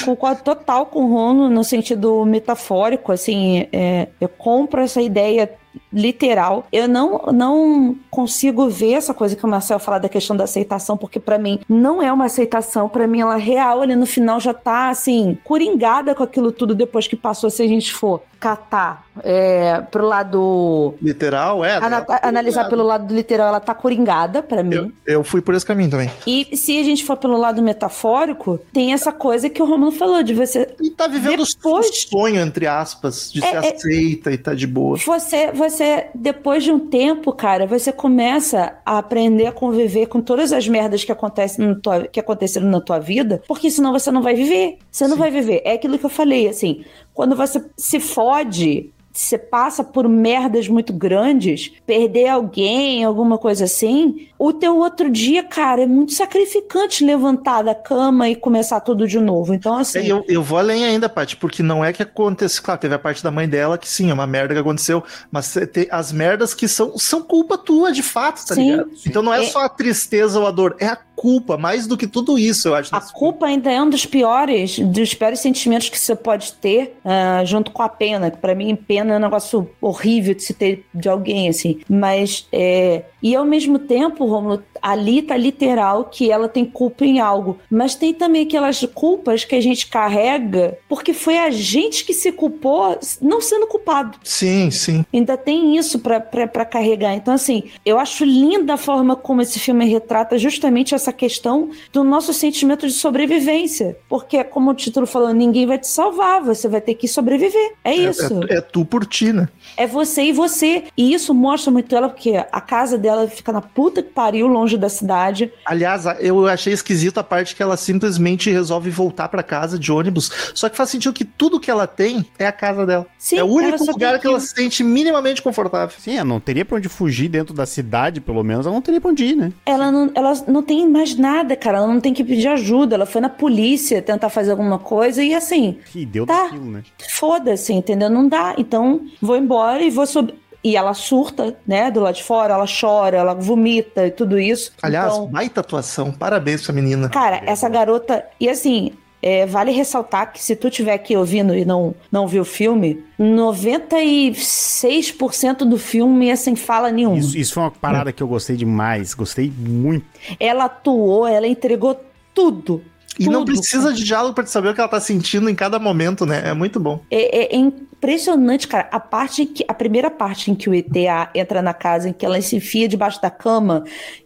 Concordo 0.06 0.42
total 0.44 0.86
com 0.88 1.06
o 1.06 1.08
Rono 1.14 1.50
no 1.50 1.64
sentido 1.64 2.26
metafórico, 2.38 3.12
assim, 3.12 3.68
é, 3.74 4.08
eu 4.22 4.30
compro 4.30 4.82
essa 4.82 5.02
ideia 5.02 5.50
literal. 5.92 6.66
Eu 6.72 6.88
não, 6.88 7.18
não 7.34 7.96
consigo 8.10 8.68
ver 8.70 8.94
essa 8.94 9.14
coisa 9.14 9.36
que 9.36 9.46
o 9.46 9.50
Marcel 9.50 9.80
fala 9.80 10.00
da 10.00 10.10
questão 10.10 10.36
da 10.36 10.44
aceitação, 10.46 10.98
porque 10.98 11.20
pra 11.20 11.38
mim 11.38 11.60
não 11.68 12.02
é 12.02 12.12
uma 12.12 12.26
aceitação, 12.26 12.88
pra 12.90 13.08
mim 13.08 13.22
ela 13.22 13.36
é 13.36 13.40
real, 13.40 13.82
ali 13.82 13.96
no 13.96 14.06
final 14.06 14.40
já 14.40 14.54
tá, 14.54 14.90
assim, 14.90 15.38
coringada 15.44 16.14
com 16.16 16.24
aquilo 16.24 16.52
tudo 16.52 16.74
depois 16.76 17.08
que 17.08 17.16
passou, 17.16 17.50
se 17.50 17.62
a 17.62 17.68
gente 17.68 17.94
for 17.94 18.22
catar 18.40 19.08
é, 19.24 19.82
pro 19.90 20.06
lado... 20.06 20.94
Literal, 21.02 21.66
é. 21.66 21.78
ana- 21.78 22.02
né? 22.08 22.20
analisar 22.22 22.70
pelo 22.70 22.84
lado 22.84 23.12
literal, 23.14 23.48
ela 23.48 23.60
tá 23.60 23.74
coringada 23.74 24.44
pra 24.44 24.62
mim. 24.62 24.76
Eu, 24.76 24.92
eu 25.08 25.24
fui 25.24 25.42
por 25.42 25.56
esse 25.56 25.66
caminho 25.66 25.90
também. 25.90 26.12
E 26.28 26.56
se 26.56 26.80
a 26.80 26.84
gente 26.84 27.04
for 27.04 27.18
pelo 27.18 27.36
lado 27.36 27.62
metafórico, 27.64 28.60
tem 28.72 28.94
essa 28.94 29.12
coisa 29.12 29.50
que 29.50 29.60
o 29.62 29.66
Romulo 29.66 29.92
falou, 29.92 30.22
de 30.22 30.36
você 30.36 30.70
E 30.80 30.92
tá 30.92 31.08
vivendo 31.08 31.44
Depois- 31.44 31.90
o 31.90 31.94
sonho, 32.10 32.40
entre 32.40 32.68
aspas, 32.68 33.32
de 33.32 33.44
É, 33.44 33.48
ser 33.50 33.56
é- 33.56 33.76
aceita 33.76 34.32
e 34.32 34.38
tá 34.38 34.54
de 34.54 34.68
boa. 34.68 34.98
Você, 34.98 35.52
você, 35.52 35.67
depois 36.14 36.64
de 36.64 36.72
um 36.72 36.80
tempo, 36.80 37.32
cara, 37.32 37.66
você 37.66 37.92
começa 37.92 38.78
a 38.86 38.98
aprender 38.98 39.46
a 39.48 39.52
conviver 39.52 40.08
com 40.08 40.22
todas 40.22 40.52
as 40.52 40.68
merdas 40.68 41.04
que 41.04 41.12
acontecem 41.12 41.76
tua, 41.76 42.08
que 42.08 42.20
aconteceram 42.20 42.68
na 42.68 42.82
tua 42.82 43.00
vida, 43.00 43.42
porque 43.48 43.70
senão 43.70 43.92
você 43.92 44.12
não 44.12 44.22
vai 44.22 44.34
viver. 44.34 44.78
Você 44.92 45.08
não 45.08 45.18
vai 45.18 45.32
viver. 45.32 45.62
É 45.64 45.74
aquilo 45.74 45.98
que 45.98 46.06
eu 46.06 46.10
falei, 46.10 46.48
assim, 46.48 46.84
quando 47.14 47.36
você 47.36 47.64
se 47.76 48.00
fode, 48.00 48.92
você 49.20 49.38
passa 49.38 49.84
por 49.84 50.08
merdas 50.08 50.68
muito 50.68 50.94
grandes, 50.94 51.72
perder 51.86 52.28
alguém, 52.28 53.04
alguma 53.04 53.38
coisa 53.38 53.66
assim, 53.66 54.28
o 54.38 54.54
teu 54.54 54.78
outro 54.78 55.10
dia, 55.10 55.44
cara, 55.44 55.82
é 55.84 55.88
muito 55.88 56.14
sacrificante 56.14 57.04
levantar 57.04 57.64
da 57.64 57.74
cama 57.74 58.30
e 58.30 58.36
começar 58.36 58.80
tudo 58.82 59.08
de 59.08 59.20
novo. 59.20 59.54
Então, 59.54 59.76
assim, 59.78 60.00
É, 60.00 60.12
eu, 60.12 60.24
eu 60.28 60.44
vou 60.44 60.60
além 60.60 60.86
ainda, 60.86 61.10
Paty, 61.10 61.36
porque 61.38 61.64
não 61.64 61.84
é 61.84 61.92
que 61.92 62.04
aconteceu. 62.04 62.62
Claro, 62.64 62.80
teve 62.80 62.94
a 62.94 63.00
parte 63.00 63.24
da 63.24 63.32
mãe 63.32 63.50
dela 63.50 63.78
que 63.78 63.90
sim, 63.90 64.10
é 64.10 64.14
uma 64.14 64.28
merda 64.28 64.54
que 64.54 64.60
aconteceu, 64.60 65.04
mas 65.32 65.56
as 65.90 66.12
merdas 66.12 66.54
que 66.54 66.68
são, 66.68 66.98
são 66.98 67.22
culpa 67.24 67.58
tua, 67.58 67.92
de 67.92 68.04
fato, 68.04 68.46
tá 68.46 68.54
Sim. 68.54 68.72
ligado? 68.72 68.92
Então 69.06 69.22
não 69.24 69.34
é, 69.34 69.44
É- 69.44 69.48
só 69.48 69.60
a 69.62 69.70
tristeza 69.70 70.40
ou 70.40 70.46
a 70.46 70.52
dor, 70.52 70.76
é 70.80 70.86
a 70.88 70.96
culpa, 71.16 71.58
mais 71.58 71.88
do 71.88 71.98
que 71.98 72.06
tudo 72.06 72.38
isso, 72.38 72.68
eu 72.68 72.76
acho. 72.76 72.96
A 72.96 73.02
culpa 73.02 73.48
ainda 73.48 73.72
é 73.72 73.82
um 73.82 73.90
dos 73.90 74.06
piores, 74.06 74.78
dos 74.78 75.16
piores 75.16 75.40
sentimentos 75.40 75.90
que 75.90 75.98
você 75.98 76.16
pode 76.16 76.54
ter, 76.54 76.96
ah, 77.04 77.44
junto 77.44 77.72
com 77.72 77.82
a 77.82 77.90
pena. 77.90 78.30
Que 78.30 78.38
para 78.38 78.54
mim, 78.54 78.76
pena 78.76 79.07
é 79.14 79.18
um 79.18 79.22
negócio 79.22 79.70
horrível 79.82 80.34
de 80.34 80.44
se 80.44 80.54
ter 80.54 80.86
de 80.94 81.10
alguém, 81.10 81.50
assim. 81.50 81.80
Mas, 81.90 82.48
é... 82.52 83.04
e 83.28 83.36
ao 83.36 83.44
mesmo 83.44 83.78
tempo, 83.78 84.26
Romulo, 84.26 84.64
ali 84.82 85.22
tá 85.22 85.36
literal 85.36 86.06
que 86.06 86.32
ela 86.32 86.48
tem 86.48 86.64
culpa 86.64 87.04
em 87.04 87.20
algo. 87.20 87.58
Mas 87.70 87.94
tem 87.94 88.14
também 88.14 88.44
aquelas 88.44 88.86
culpas 88.94 89.44
que 89.44 89.54
a 89.54 89.62
gente 89.62 89.88
carrega 89.88 90.78
porque 90.88 91.14
foi 91.14 91.38
a 91.38 91.50
gente 91.50 92.06
que 92.06 92.14
se 92.14 92.32
culpou 92.32 92.98
não 93.22 93.42
sendo 93.42 93.68
culpado. 93.68 94.18
Sim, 94.24 94.72
sim. 94.72 95.06
Ainda 95.14 95.36
tem 95.36 95.78
isso 95.78 96.00
pra 96.00 96.66
carregar. 96.66 97.16
Então, 97.16 97.34
assim, 97.34 97.64
eu 97.86 98.00
acho 98.00 98.24
linda 98.24 98.76
a 98.76 98.78
forma 98.78 99.16
como 99.16 99.42
esse 99.42 99.60
filme 99.60 99.86
retrata 99.86 100.38
justamente 100.38 100.96
essa 100.96 101.12
questão 101.12 101.70
do 101.92 102.04
nosso 102.04 102.34
sentimento 102.34 102.88
de 102.88 102.94
sobrevivência. 102.94 103.98
Porque, 104.08 104.42
como 104.44 104.72
o 104.72 104.74
título 104.74 105.06
falou, 105.06 105.34
ninguém 105.34 105.66
vai 105.66 105.78
te 105.78 105.88
salvar, 105.88 106.42
você 106.42 106.68
vai 106.68 106.80
ter 106.80 106.94
que 106.94 107.08
sobreviver. 107.08 107.74
É 107.84 107.94
isso. 107.94 108.40
É, 108.50 108.58
é 108.58 108.62
tu 108.62 108.86
por 108.86 109.06
ti, 109.06 109.34
né? 109.34 109.50
É 109.76 109.86
você 109.86 110.24
e 110.24 110.32
você. 110.32 110.86
E 110.96 111.14
isso 111.14 111.34
mostra 111.34 111.72
muito 111.72 111.96
ela, 111.96 112.10
porque 112.10 112.36
a 112.38 112.62
casa 112.62 112.98
dela 112.98 113.17
fica 113.28 113.52
na 113.54 113.62
puta 113.62 114.04
que 114.04 114.10
pariu, 114.10 114.48
longe 114.48 114.78
da 114.78 114.90
cidade. 114.90 115.52
Aliás, 115.66 116.04
eu 116.20 116.46
achei 116.48 116.74
esquisito 116.74 117.18
a 117.20 117.24
parte 117.24 117.56
que 117.56 117.64
ela 117.64 117.78
simplesmente 117.78 118.52
resolve 118.52 118.90
voltar 118.90 119.30
pra 119.30 119.42
casa 119.42 119.80
de 119.80 119.92
ônibus. 119.92 120.52
Só 120.54 120.68
que 120.68 120.76
faz 120.76 120.90
sentido 120.90 121.14
que 121.14 121.24
tudo 121.24 121.60
que 121.60 121.72
ela 121.72 121.88
tem 121.88 122.26
é 122.38 122.46
a 122.46 122.52
casa 122.52 122.86
dela. 122.86 123.06
Sim, 123.18 123.38
é 123.38 123.44
o 123.44 123.48
ela 123.48 123.70
único 123.70 123.86
lugar 123.92 124.20
que 124.20 124.28
ela 124.28 124.40
se 124.40 124.54
sente 124.54 124.84
minimamente 124.84 125.42
confortável. 125.42 125.96
Sim, 126.00 126.16
ela 126.16 126.26
não 126.26 126.40
teria 126.40 126.66
pra 126.66 126.78
onde 126.78 126.90
fugir 126.90 127.30
dentro 127.30 127.54
da 127.54 127.66
cidade, 127.66 128.20
pelo 128.20 128.44
menos, 128.44 128.66
ela 128.66 128.76
não 128.76 128.82
teria 128.82 129.00
pra 129.00 129.12
onde 129.12 129.24
ir, 129.26 129.36
né? 129.36 129.54
Ela 129.66 129.92
não, 129.92 130.12
ela 130.14 130.34
não 130.48 130.62
tem 130.62 130.88
mais 130.90 131.16
nada, 131.16 131.56
cara. 131.56 131.78
Ela 131.78 131.88
não 131.88 132.02
tem 132.02 132.14
que 132.14 132.24
pedir 132.24 132.48
ajuda. 132.50 132.96
Ela 132.96 133.06
foi 133.06 133.22
na 133.22 133.30
polícia 133.30 134.02
tentar 134.02 134.30
fazer 134.30 134.52
alguma 134.52 134.78
coisa 134.80 135.24
e 135.24 135.34
assim, 135.34 135.78
E 135.96 136.06
deu 136.06 136.26
Tá. 136.26 136.44
daquilo, 136.44 136.66
né? 136.66 136.84
foda-se, 137.10 137.74
entendeu? 137.74 138.10
Não 138.10 138.28
dá. 138.28 138.54
Então, 138.58 139.02
vou 139.22 139.38
embora 139.38 139.82
e 139.82 139.90
vou 139.90 140.06
sobre. 140.06 140.34
E 140.68 140.76
ela 140.76 140.94
surta, 140.94 141.56
né, 141.66 141.90
do 141.90 142.02
lado 142.02 142.16
de 142.16 142.24
fora, 142.24 142.56
ela 142.56 142.66
chora, 142.68 143.16
ela 143.16 143.34
vomita 143.34 144.06
e 144.06 144.12
tudo 144.12 144.38
isso. 144.38 144.74
Aliás, 144.82 145.14
Então, 145.14 145.28
baita 145.28 145.62
atuação. 145.62 146.12
Parabéns 146.12 146.62
pra 146.62 146.74
menina. 146.74 147.08
cara, 147.08 147.42
essa 147.46 147.70
garota. 147.70 148.26
E 148.38 148.50
assim, 148.50 148.92
é, 149.22 149.46
vale 149.46 149.72
ressaltar 149.72 150.34
que 150.34 150.44
se 150.44 150.58
tu 150.58 150.68
estiver 150.68 150.92
aqui 150.94 151.16
ouvindo 151.16 151.56
e 151.56 151.64
não, 151.64 151.96
não 152.12 152.28
viu 152.28 152.42
o 152.42 152.46
filme, 152.46 153.02
96% 153.18 155.60
do 155.60 155.78
filme 155.78 156.30
é 156.30 156.36
sem 156.36 156.54
fala 156.56 156.92
nenhuma. 156.92 157.18
Isso, 157.18 157.38
isso 157.38 157.54
foi 157.54 157.64
uma 157.64 157.72
parada 157.72 158.12
que 158.12 158.22
eu 158.22 158.28
gostei 158.28 158.56
demais. 158.58 159.14
Gostei 159.14 159.52
muito. 159.58 160.06
Ela 160.40 160.66
atuou, 160.66 161.26
ela 161.28 161.48
entregou 161.48 162.00
tudo. 162.34 162.84
E 163.20 163.28
não 163.28 163.46
precisa 163.46 163.94
de 163.94 164.04
diálogo 164.04 164.34
pra 164.36 164.44
te 164.44 164.50
saber 164.52 164.70
o 164.70 164.74
que 164.74 164.80
ela 164.80 164.90
tá 164.90 165.00
sentindo 165.00 165.50
em 165.50 165.56
cada 165.56 165.80
momento, 165.80 166.26
né? 166.26 166.42
É 166.46 166.54
muito 166.54 166.80
bom. 166.80 167.00
É, 167.10 167.56
é- 167.56 167.56
é 167.56 167.58
impressionante, 167.58 168.68
cara. 168.68 168.88
A 168.92 169.00
parte 169.00 169.46
que 169.46 169.66
a 169.68 169.74
primeira 169.74 170.10
parte 170.12 170.52
em 170.52 170.56
que 170.56 170.70
o 170.70 170.74
ETA 170.74 171.30
entra 171.34 171.62
na 171.62 171.74
casa, 171.74 172.10
em 172.10 172.14
que 172.14 172.26
ela 172.26 172.40
se 172.42 172.56
enfia 172.56 172.88
debaixo 172.88 173.22
da 173.22 173.30
cama, 173.30 173.84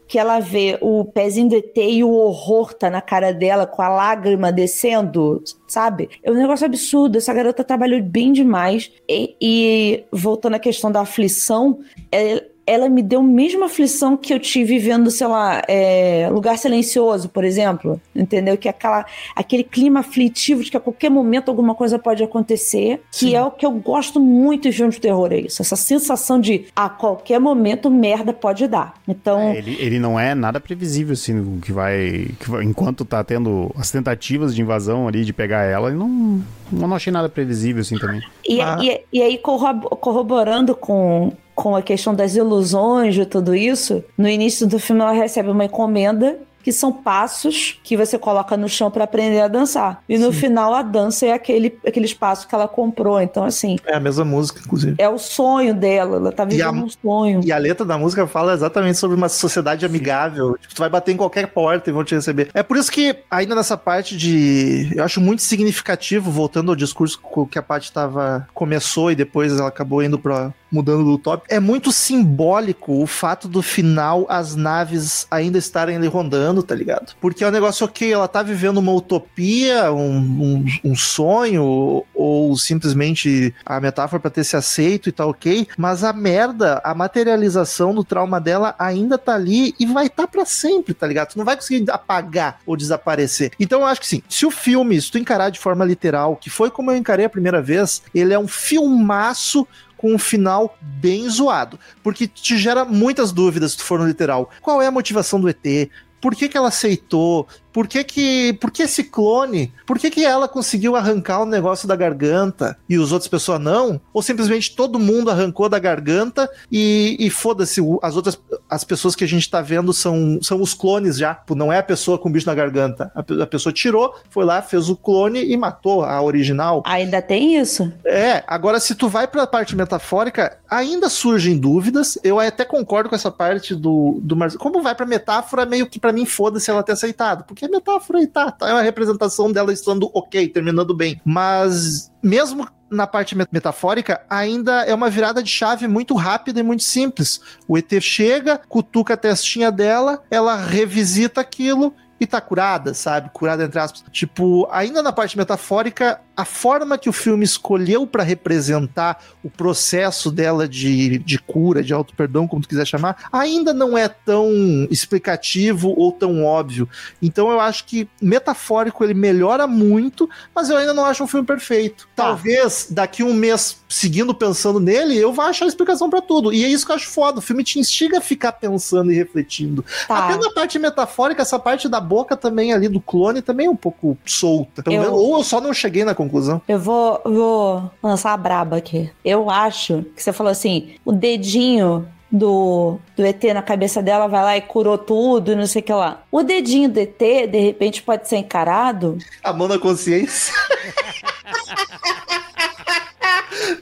que 0.08 0.20
ela 0.20 0.40
vê 0.42 0.78
o 0.82 1.06
pezinho 1.06 1.48
do 1.50 1.56
ET 1.56 1.78
e 1.78 2.04
o 2.04 2.12
horror 2.12 2.74
tá 2.74 2.90
na 2.90 3.00
cara 3.02 3.32
dela, 3.34 3.66
com 3.66 3.82
a 3.82 3.88
lágrima 3.88 4.52
descendo, 4.52 5.42
sabe? 5.66 6.10
É 6.22 6.30
um 6.30 6.34
negócio 6.36 6.66
absurdo. 6.66 7.18
Essa 7.18 7.34
garota 7.34 7.64
trabalhou 7.64 8.02
bem 8.02 8.34
demais. 8.34 8.92
E, 9.08 9.36
e, 9.42 10.04
voltando 10.12 10.56
à 10.56 10.60
questão 10.60 10.92
da 10.92 11.00
aflição, 11.02 11.80
é- 12.12 12.44
ela 12.72 12.88
me 12.88 13.04
deu 13.04 13.20
a 13.20 13.24
mesma 13.24 13.66
aflição 13.66 14.16
que 14.16 14.34
eu 14.34 14.40
tive 14.40 14.80
vendo, 14.80 15.12
sei 15.12 15.28
lá, 15.28 15.62
é, 15.68 16.30
Lugar 16.32 16.58
Silencioso, 16.58 17.28
por 17.28 17.44
exemplo. 17.44 18.00
Entendeu? 18.16 18.58
Que 18.58 18.70
é 18.70 18.72
aquela, 18.72 19.06
aquele 19.36 19.64
clima 19.64 20.00
aflitivo 20.00 20.64
de 20.64 20.72
que 20.72 20.78
a 20.78 20.80
qualquer 20.80 21.10
momento 21.10 21.50
alguma 21.50 21.76
coisa 21.76 22.00
pode 22.00 22.24
acontecer. 22.24 23.02
Sim. 23.12 23.28
Que 23.28 23.36
é 23.36 23.44
o 23.44 23.52
que 23.52 23.66
eu 23.66 23.72
gosto 23.72 24.22
muito 24.22 24.70
em 24.70 24.72
filmes 24.72 24.96
de 24.96 25.02
terror, 25.02 25.34
é 25.34 25.40
isso. 25.42 25.62
Essa 25.62 25.76
sensação 25.76 26.40
de 26.40 26.66
a 26.74 26.88
qualquer 26.88 27.42
momento 27.42 27.92
merda 27.92 28.32
pode 28.32 28.66
dar. 28.68 28.94
Então. 29.06 29.40
É, 29.40 29.58
ele, 29.58 29.76
ele 29.78 30.00
não 30.00 30.18
é 30.18 30.34
nada 30.34 30.58
previsível, 30.58 31.12
assim, 31.12 31.60
que 31.60 31.74
vai, 31.74 32.30
que 32.40 32.50
vai. 32.50 32.64
Enquanto 32.64 33.04
tá 33.04 33.22
tendo 33.22 33.70
as 33.76 33.92
tentativas 33.92 34.56
de 34.56 34.62
invasão 34.62 35.10
ali, 35.10 35.26
de 35.26 35.34
pegar 35.34 35.64
ela, 35.64 35.90
ele 35.90 35.98
não. 35.98 36.42
Não 36.72 36.96
achei 36.96 37.12
nada 37.12 37.28
previsível 37.28 37.82
assim 37.82 37.98
também. 37.98 38.22
E, 38.48 38.62
ah. 38.62 38.78
e, 38.82 39.02
e 39.12 39.22
aí, 39.22 39.38
corroborando 39.38 40.74
com, 40.74 41.34
com 41.62 41.76
a 41.76 41.82
questão 41.84 42.16
das 42.16 42.36
ilusões 42.36 43.14
de 43.14 43.24
tudo 43.24 43.54
isso, 43.54 44.04
no 44.18 44.28
início 44.28 44.66
do 44.66 44.80
filme 44.80 45.04
ela 45.04 45.12
recebe 45.12 45.48
uma 45.52 45.66
encomenda 45.66 46.40
que 46.64 46.72
são 46.72 46.92
passos 46.92 47.80
que 47.84 47.98
você 47.98 48.18
coloca 48.18 48.56
no 48.56 48.70
chão 48.70 48.92
para 48.92 49.04
aprender 49.04 49.42
a 49.42 49.48
dançar. 49.48 50.04
E 50.08 50.18
no 50.18 50.32
Sim. 50.32 50.40
final 50.40 50.74
a 50.74 50.82
dança 50.82 51.26
é 51.26 51.34
aquele, 51.34 51.78
aquele 51.86 52.06
espaço 52.06 52.48
que 52.48 52.56
ela 52.56 52.68
comprou. 52.68 53.22
Então, 53.22 53.44
assim. 53.44 53.78
É 53.86 53.96
a 53.96 54.00
mesma 54.00 54.26
música, 54.26 54.62
inclusive. 54.64 54.96
É 54.98 55.10
o 55.10 55.18
sonho 55.18 55.74
dela, 55.74 56.18
ela 56.18 56.32
tá 56.32 56.46
vivendo 56.46 56.82
a, 56.82 56.84
um 56.84 56.90
sonho. 56.90 57.42
E 57.44 57.52
a 57.52 57.58
letra 57.58 57.86
da 57.86 57.98
música 57.98 58.28
fala 58.28 58.54
exatamente 58.54 58.98
sobre 58.98 59.16
uma 59.16 59.30
sociedade 59.30 59.86
amigável. 59.86 60.58
Tipo, 60.60 60.76
tu 60.76 60.80
vai 60.80 60.90
bater 60.90 61.12
em 61.12 61.18
qualquer 61.18 61.48
porta 61.48 61.90
e 61.90 61.94
vão 61.94 62.04
te 62.04 62.16
receber. 62.16 62.50
É 62.54 62.64
por 62.64 62.78
isso 62.78 62.92
que, 62.92 63.16
ainda 63.30 63.56
nessa 63.56 63.78
parte 63.78 64.16
de. 64.16 64.92
Eu 64.96 65.04
acho 65.04 65.20
muito 65.22 65.42
significativo, 65.42 66.32
voltando 66.32 66.72
ao 66.72 66.76
discurso 66.76 67.20
que 67.50 67.60
a 67.60 67.64
parte 67.64 67.92
tava. 67.92 68.48
começou 68.54 69.12
e 69.12 69.16
depois 69.16 69.58
ela 69.58 69.70
acabou 69.70 70.04
indo 70.04 70.20
pra, 70.20 70.54
mudando 70.72 71.04
do 71.04 71.18
top, 71.18 71.44
é 71.50 71.60
muito 71.60 71.92
simbólico 71.92 73.02
o 73.02 73.06
fato 73.06 73.48
do 73.48 73.62
final 73.62 74.26
as 74.30 74.56
naves 74.56 75.28
ainda 75.30 75.58
estarem 75.58 75.98
ali 75.98 76.08
rondando, 76.08 76.51
tá 76.62 76.76
ligado? 76.76 77.14
Porque 77.22 77.44
é 77.44 77.48
um 77.48 77.52
negócio, 77.52 77.86
ok, 77.86 78.12
ela 78.12 78.28
tá 78.28 78.44
vivendo 78.44 78.78
uma 78.78 78.92
utopia, 78.92 79.92
um, 79.92 80.18
um, 80.18 80.66
um 80.84 80.96
sonho, 80.96 82.04
ou 82.14 82.58
simplesmente 82.58 83.54
a 83.66 83.80
metáfora 83.80 84.20
para 84.20 84.32
ter 84.32 84.44
se 84.44 84.56
aceito 84.56 85.08
e 85.08 85.12
tá 85.12 85.26
ok, 85.26 85.68
mas 85.78 86.04
a 86.04 86.12
merda, 86.12 86.82
a 86.84 86.94
materialização 86.94 87.94
do 87.94 88.04
trauma 88.04 88.42
dela 88.42 88.76
ainda 88.78 89.18
tá 89.18 89.36
ali 89.36 89.74
e 89.80 89.86
vai 89.86 90.08
estar 90.08 90.24
tá 90.24 90.28
para 90.28 90.46
sempre, 90.46 90.94
tá 90.94 91.08
ligado? 91.08 91.30
Tu 91.30 91.38
não 91.38 91.46
vai 91.46 91.56
conseguir 91.56 91.90
apagar 91.90 92.60
ou 92.66 92.76
desaparecer. 92.76 93.52
Então 93.60 93.82
eu 93.82 93.86
acho 93.86 94.02
que 94.02 94.08
sim, 94.08 94.22
se 94.28 94.46
o 94.46 94.52
filme, 94.52 95.02
se 95.02 95.12
tu 95.12 95.18
encarar 95.18 95.50
de 95.50 95.60
forma 95.60 95.86
literal, 95.86 96.36
que 96.36 96.50
foi 96.50 96.70
como 96.70 96.92
eu 96.92 96.98
encarei 96.98 97.26
a 97.26 97.30
primeira 97.30 97.62
vez, 97.62 98.02
ele 98.14 98.34
é 98.34 98.40
um 98.40 98.48
filmaço 98.48 99.68
com 100.02 100.16
um 100.16 100.18
final 100.18 100.76
bem 100.82 101.30
zoado. 101.30 101.80
Porque 102.02 102.28
te 102.28 102.58
gera 102.58 102.84
muitas 102.84 103.32
dúvidas 103.32 103.72
se 103.72 103.78
tu 103.78 103.84
for 103.84 104.00
no 104.00 104.08
literal. 104.08 104.50
Qual 104.60 104.82
é 104.82 104.88
a 104.88 104.92
motivação 104.92 105.40
do 105.40 105.48
ET? 105.48 105.90
Por 106.22 106.36
que, 106.36 106.48
que 106.48 106.56
ela 106.56 106.68
aceitou? 106.68 107.48
Por 107.72 107.88
que 107.88 108.04
que, 108.04 108.54
por 108.54 108.72
que 108.72 108.84
esse 108.84 109.04
clone? 109.04 109.74
Por 109.86 110.00
que 110.00 110.10
que 110.10 110.26
ela 110.26 110.48
conseguiu 110.48 110.96
arrancar 110.96 111.42
o 111.42 111.46
negócio 111.46 111.88
da 111.88 111.96
garganta 111.96 112.78
e 112.88 112.98
os 112.98 113.12
outras 113.12 113.28
pessoas 113.28 113.60
não? 113.60 114.00
Ou 114.14 114.22
simplesmente 114.22 114.76
todo 114.76 115.00
mundo 115.00 115.30
arrancou 115.30 115.70
da 115.70 115.80
garganta 115.80 116.50
e, 116.72 117.16
e 117.20 117.30
foda-se, 117.30 117.82
as 118.02 118.16
outras 118.16 118.40
as 118.70 118.84
pessoas 118.84 119.16
que 119.16 119.24
a 119.24 119.28
gente 119.28 119.50
tá 119.50 119.62
vendo 119.62 119.92
são, 119.92 120.40
são 120.42 120.62
os 120.62 120.74
clones 120.74 121.18
já, 121.18 121.36
tipo, 121.52 121.56
não 121.56 121.72
é 121.72 121.80
a 121.80 121.84
pessoa 121.84 122.18
com 122.18 122.32
bicho 122.32 122.48
na 122.48 122.56
garganta. 122.56 123.12
A, 123.14 123.44
a 123.44 123.48
pessoa 123.48 123.74
tirou, 123.74 124.16
foi 124.30 124.46
lá, 124.46 124.62
fez 124.62 124.90
o 124.90 124.96
clone 124.96 125.44
e 125.44 125.58
matou 125.58 126.04
a 126.04 126.22
original. 126.22 126.82
Ainda 126.86 127.22
tem 127.22 127.58
isso? 127.58 127.92
É, 128.06 128.44
agora 128.48 128.80
se 128.80 128.96
tu 128.96 129.10
vai 129.10 129.28
pra 129.28 129.46
parte 129.46 129.76
metafórica, 129.76 130.58
ainda 130.70 131.10
surgem 131.10 131.58
dúvidas. 131.58 132.18
Eu 132.24 132.40
até 132.40 132.64
concordo 132.64 133.10
com 133.10 133.16
essa 133.16 133.30
parte 133.30 133.76
do, 133.76 134.20
do 134.22 134.36
Mar... 134.36 134.52
Como 134.54 134.82
vai 134.82 134.96
pra 134.96 135.06
metáfora, 135.06 135.66
meio 135.66 135.88
que 135.88 136.00
para 136.00 136.14
mim 136.14 136.26
foda-se 136.26 136.70
ela 136.70 136.84
ter 136.84 136.94
aceitado, 136.94 137.44
porque 137.44 137.61
que 137.62 137.66
é 137.66 137.68
metáfora 137.68 138.20
e 138.20 138.26
tá, 138.26 138.52
tá, 138.52 138.68
é 138.68 138.74
uma 138.74 138.82
representação 138.82 139.52
dela 139.52 139.72
estando 139.72 140.10
ok, 140.16 140.48
terminando 140.48 140.96
bem. 140.96 141.22
Mas 141.24 142.12
mesmo 142.24 142.68
na 142.90 143.06
parte 143.06 143.38
metafórica, 143.38 144.20
ainda 144.28 144.84
é 144.84 144.94
uma 144.96 145.12
virada 145.12 145.44
de 145.44 145.50
chave 145.50 145.88
muito 145.88 146.16
rápida 146.16 146.60
e 146.60 146.64
muito 146.64 146.82
simples. 146.82 147.40
O 147.68 147.78
ET 147.78 147.90
chega, 148.02 148.60
cutuca 148.68 149.14
a 149.14 149.18
testinha 149.18 149.72
dela, 149.72 150.24
ela 150.30 150.56
revisita 150.56 151.40
aquilo 151.40 151.94
e 152.20 152.26
tá 152.26 152.42
curada, 152.42 152.96
sabe? 152.96 153.30
Curada 153.32 153.64
entre 153.64 153.80
aspas. 153.80 154.04
Tipo, 154.12 154.68
ainda 154.72 155.04
na 155.04 155.12
parte 155.14 155.38
metafórica, 155.38 156.20
a 156.36 156.46
forma 156.46 156.98
que 156.98 157.10
o 157.10 157.14
filme 157.14 157.44
escolheu 157.44 158.08
para 158.08 158.24
representar 158.24 159.22
o 159.44 159.50
processo 159.50 160.32
dela 160.32 160.68
de, 160.68 161.20
de 161.20 161.38
cura, 161.38 161.84
de 161.84 161.94
auto-perdão, 161.94 162.48
como 162.48 162.62
tu 162.62 162.70
quiser 162.70 162.88
chamar, 162.88 163.28
ainda 163.32 163.74
não 163.74 163.98
é 163.98 164.08
tão 164.08 164.50
explicativo 164.90 165.94
ou 165.98 166.12
tão 166.12 166.44
óbvio. 166.44 166.88
Então 167.22 167.52
eu 167.52 167.60
acho 167.60 167.86
que 167.86 168.08
metafórico 168.22 169.04
ele 169.04 169.14
melhora 169.14 169.68
muito, 169.68 170.30
mas 170.56 170.70
eu 170.70 170.78
ainda 170.78 170.94
não 170.94 171.06
acho 171.06 171.24
um 171.24 171.28
filme 171.28 171.46
perfeito. 171.46 172.08
Tá. 172.16 172.24
Talvez 172.24 172.88
daqui 172.90 173.24
um 173.24 173.34
mês, 173.34 173.82
seguindo 173.90 174.34
pensando 174.34 174.80
nele, 174.80 175.18
eu 175.18 175.34
vá 175.34 175.48
achar 175.48 175.66
a 175.66 175.68
explicação 175.68 176.10
para 176.10 176.22
tudo. 176.22 176.54
E 176.54 176.64
é 176.64 176.68
isso 176.68 176.86
que 176.86 176.92
eu 176.92 176.96
acho 176.96 177.10
foda. 177.10 177.40
O 177.40 177.42
filme 177.42 177.64
te 177.64 177.78
instiga 177.78 178.20
a 178.20 178.22
ficar 178.22 178.54
pensando 178.54 179.12
e 179.12 179.16
refletindo. 179.16 179.84
Tá. 180.08 180.26
Até 180.26 180.38
na 180.38 180.52
parte 180.52 180.80
metafórica, 180.80 181.42
essa 181.42 181.60
parte 181.60 181.90
da 181.90 182.00
boca 182.00 182.38
também 182.38 182.74
ali 182.74 182.88
do 182.88 183.02
clone 183.02 183.42
também 183.42 183.68
é 183.68 183.70
um 183.70 183.76
pouco 183.76 184.18
solta. 184.26 184.82
Eu... 184.86 184.92
menos, 184.92 185.10
ou 185.10 185.38
eu 185.38 185.44
só 185.44 185.60
não 185.60 185.74
cheguei 185.74 186.04
na 186.04 186.16
conclusão. 186.24 186.62
Eu 186.68 186.80
vou, 186.80 187.22
vou 187.26 187.92
lançar 188.02 188.34
a 188.34 188.38
braba 188.38 188.78
aqui. 188.78 189.10
Eu 189.24 189.50
acho 189.50 190.06
que 190.16 190.22
você 190.22 190.34
falou 190.34 190.52
assim: 190.52 190.96
o 191.06 191.12
dedinho 191.12 192.08
do, 192.32 192.98
do 193.16 193.26
ET 193.26 193.44
na 193.54 193.62
cabeça 193.62 194.02
dela 194.02 194.28
vai 194.28 194.44
lá 194.44 194.58
e 194.58 194.62
curou 194.62 194.98
tudo, 194.98 195.56
não 195.56 195.68
sei 195.68 195.82
o 195.82 195.86
que 195.86 195.94
lá. 195.94 196.24
O 196.32 196.44
dedinho 196.44 196.90
do 196.90 197.00
ET, 197.00 197.18
de 197.20 197.60
repente, 197.60 198.02
pode 198.02 198.28
ser 198.30 198.38
encarado. 198.38 199.18
A 199.44 199.52
mão 199.52 199.68
na 199.68 199.78
consciência. 199.78 200.54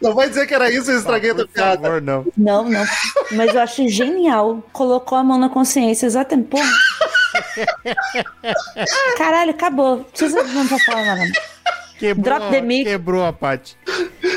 Não 0.02 0.14
vai 0.14 0.30
dizer 0.30 0.48
que 0.48 0.54
era 0.54 0.72
isso 0.72 0.90
e 0.90 0.94
eu 0.94 1.00
estraguei 1.00 1.32
a 1.32 1.36
tua 1.36 1.48
piada. 1.48 1.82
Favor, 1.82 2.02
não. 2.02 2.26
Não, 2.38 2.70
não. 2.70 2.86
Mas 3.32 3.54
eu 3.54 3.62
acho 3.62 3.88
genial. 3.88 4.64
Colocou 4.72 5.18
a 5.18 5.24
mão 5.24 5.38
na 5.38 5.50
consciência, 5.50 6.06
exatamente. 6.06 6.50
Porra. 6.50 6.70
Caralho, 9.18 9.52
acabou. 9.52 10.06
Precisa 10.06 10.44
não 10.44 10.66
falar 10.68 11.06
nada. 11.06 11.32
Quebrou, 12.00 12.24
Drop 12.24 12.50
the 12.50 12.62
mic. 12.62 12.86
Quebrou 12.86 13.26
a 13.26 13.34
parte. 13.34 13.78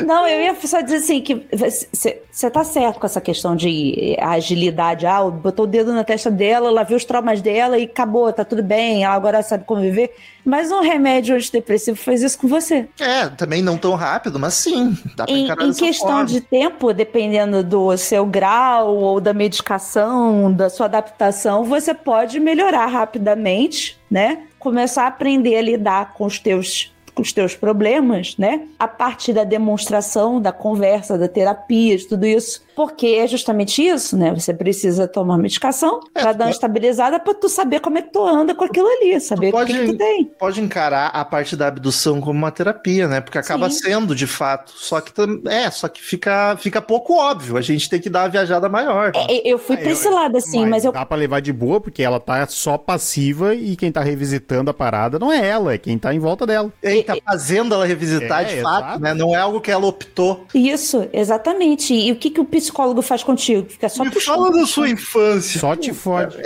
Não, 0.05 0.27
eu 0.27 0.41
ia 0.41 0.55
só 0.67 0.81
dizer 0.81 0.97
assim 0.97 1.21
que 1.21 1.47
você 1.53 2.51
tá 2.51 2.65
certo 2.65 2.99
com 2.99 3.07
essa 3.07 3.21
questão 3.21 3.55
de 3.55 4.17
agilidade. 4.21 5.07
Ah, 5.07 5.23
botou 5.31 5.65
o 5.65 5.69
dedo 5.69 5.93
na 5.93 6.03
testa 6.03 6.31
dela, 6.31 6.69
ela 6.69 6.83
viu 6.83 6.97
os 6.97 7.05
traumas 7.05 7.41
dela 7.41 7.79
e 7.79 7.85
acabou, 7.85 8.33
tá 8.33 8.45
tudo 8.45 8.63
bem, 8.63 9.05
ela 9.05 9.15
agora 9.15 9.43
sabe 9.43 9.65
conviver. 9.65 10.13
Mas 10.45 10.73
um 10.73 10.81
remédio 10.81 11.37
antidepressivo 11.37 11.97
faz 11.97 12.21
isso 12.21 12.37
com 12.37 12.49
você. 12.49 12.89
É, 12.99 13.29
também 13.29 13.63
não 13.63 13.79
tão 13.79 13.95
rápido, 13.95 14.41
mas 14.41 14.55
sim. 14.55 14.97
Dá 15.17 15.25
pra 15.25 15.33
em, 15.33 15.49
em 15.49 15.73
questão 15.73 16.09
forma. 16.09 16.25
de 16.25 16.41
tempo, 16.41 16.93
dependendo 16.93 17.63
do 17.63 17.97
seu 17.97 18.27
grau 18.27 18.97
ou 18.97 19.21
da 19.21 19.33
medicação, 19.33 20.53
da 20.53 20.69
sua 20.69 20.87
adaptação, 20.87 21.65
você 21.65 21.95
pode 21.95 22.41
melhorar 22.41 22.87
rapidamente, 22.87 24.01
né? 24.11 24.47
Começar 24.59 25.05
a 25.05 25.09
aprender 25.09 25.57
a 25.57 25.63
lidar 25.63 26.13
com 26.15 26.25
os 26.25 26.41
teus 26.41 26.92
os 27.17 27.33
teus 27.33 27.55
problemas, 27.55 28.37
né? 28.39 28.67
A 28.79 28.89
partir 28.89 29.33
da 29.33 29.45
demonstração, 29.45 30.41
da 30.41 30.53
conversa, 30.53 31.19
da 31.19 31.29
terapia, 31.29 31.97
de 31.97 32.07
tudo 32.07 32.27
isso. 32.27 32.63
Porque 32.75 33.07
é 33.07 33.27
justamente 33.27 33.83
isso, 33.83 34.17
né? 34.17 34.35
Você 34.35 34.55
precisa 34.55 35.07
tomar 35.07 35.37
medicação 35.37 36.01
é, 36.15 36.23
para 36.23 36.33
dar 36.33 36.45
uma 36.47 36.51
estabilizada 36.51 37.21
para 37.21 37.35
tu 37.35 37.49
saber 37.49 37.81
como 37.81 37.99
é 37.99 38.03
que 38.03 38.11
tu 38.11 38.25
anda 38.27 38.55
com 38.55 38.65
aquilo 38.65 38.89
ali, 38.89 39.21
saber 39.21 39.55
o 39.55 39.67
que, 39.67 39.73
que, 39.73 39.87
tu 39.93 39.99
tem. 39.99 40.25
Pode 40.25 40.61
encarar 40.61 41.09
a 41.09 41.23
parte 41.25 41.55
da 41.55 41.67
abdução 41.67 42.21
como 42.21 42.39
uma 42.39 42.51
terapia, 42.51 43.07
né? 43.07 43.21
Porque 43.21 43.37
acaba 43.37 43.69
Sim. 43.69 43.83
sendo, 43.83 44.15
de 44.15 44.27
fato. 44.27 44.73
Só 44.75 45.01
que 45.01 45.13
é, 45.49 45.71
só 45.71 45.89
que 45.89 46.03
fica, 46.03 46.57
fica 46.57 46.81
pouco 46.81 47.15
óbvio. 47.15 47.59
A 47.59 47.61
gente 47.61 47.91
tem 47.91 48.01
que 48.01 48.09
dar 48.09 48.23
uma 48.23 48.29
viajada 48.31 48.71
maior. 48.71 49.13
É, 49.15 49.47
eu 49.47 49.59
fui 49.59 49.77
é, 49.77 49.79
pra 49.81 49.91
esse 49.91 50.09
lado, 50.09 50.39
assim, 50.39 50.61
mas, 50.61 50.71
mas 50.71 50.85
eu. 50.87 50.93
Dá 50.93 51.05
pra 51.05 51.17
levar 51.17 51.41
de 51.41 51.53
boa, 51.53 51.79
porque 51.79 52.03
ela 52.03 52.19
tá 52.19 52.47
só 52.47 52.79
passiva 52.79 53.55
e 53.55 53.77
quem 53.77 53.93
tá 53.93 54.01
revisitando 54.01 54.71
a 54.71 54.75
parada 54.75 55.19
não 55.19 55.31
é 55.31 55.47
ela, 55.47 55.75
é 55.75 55.79
quem 55.79 55.99
tá 55.99 56.15
em 56.15 56.19
volta 56.19 56.47
dela. 56.47 56.73
É, 56.83 57.02
tá 57.03 57.17
fazendo 57.25 57.75
ela 57.75 57.85
revisitar, 57.85 58.45
de 58.45 58.61
fato, 58.61 58.85
exato. 58.85 59.01
né? 59.01 59.15
Não 59.15 59.35
é 59.35 59.39
algo 59.39 59.61
que 59.61 59.71
ela 59.71 59.87
optou. 59.87 60.47
Isso, 60.55 61.09
exatamente. 61.13 61.95
E 61.95 62.13
o 62.13 62.17
que, 62.17 62.31
que 62.31 62.41
o 62.41 62.45
psicólogo 62.45 63.03
faz 63.03 63.23
contigo? 63.23 63.69
Fica 63.69 63.89
só 63.89 64.05
me 64.05 64.11
puxando. 64.11 64.37
Fala 64.37 64.53
da 64.53 64.67
sua 64.67 64.89
infância. 64.89 65.61
Só 65.61 65.77
te 65.77 65.93
fode. 65.93 66.37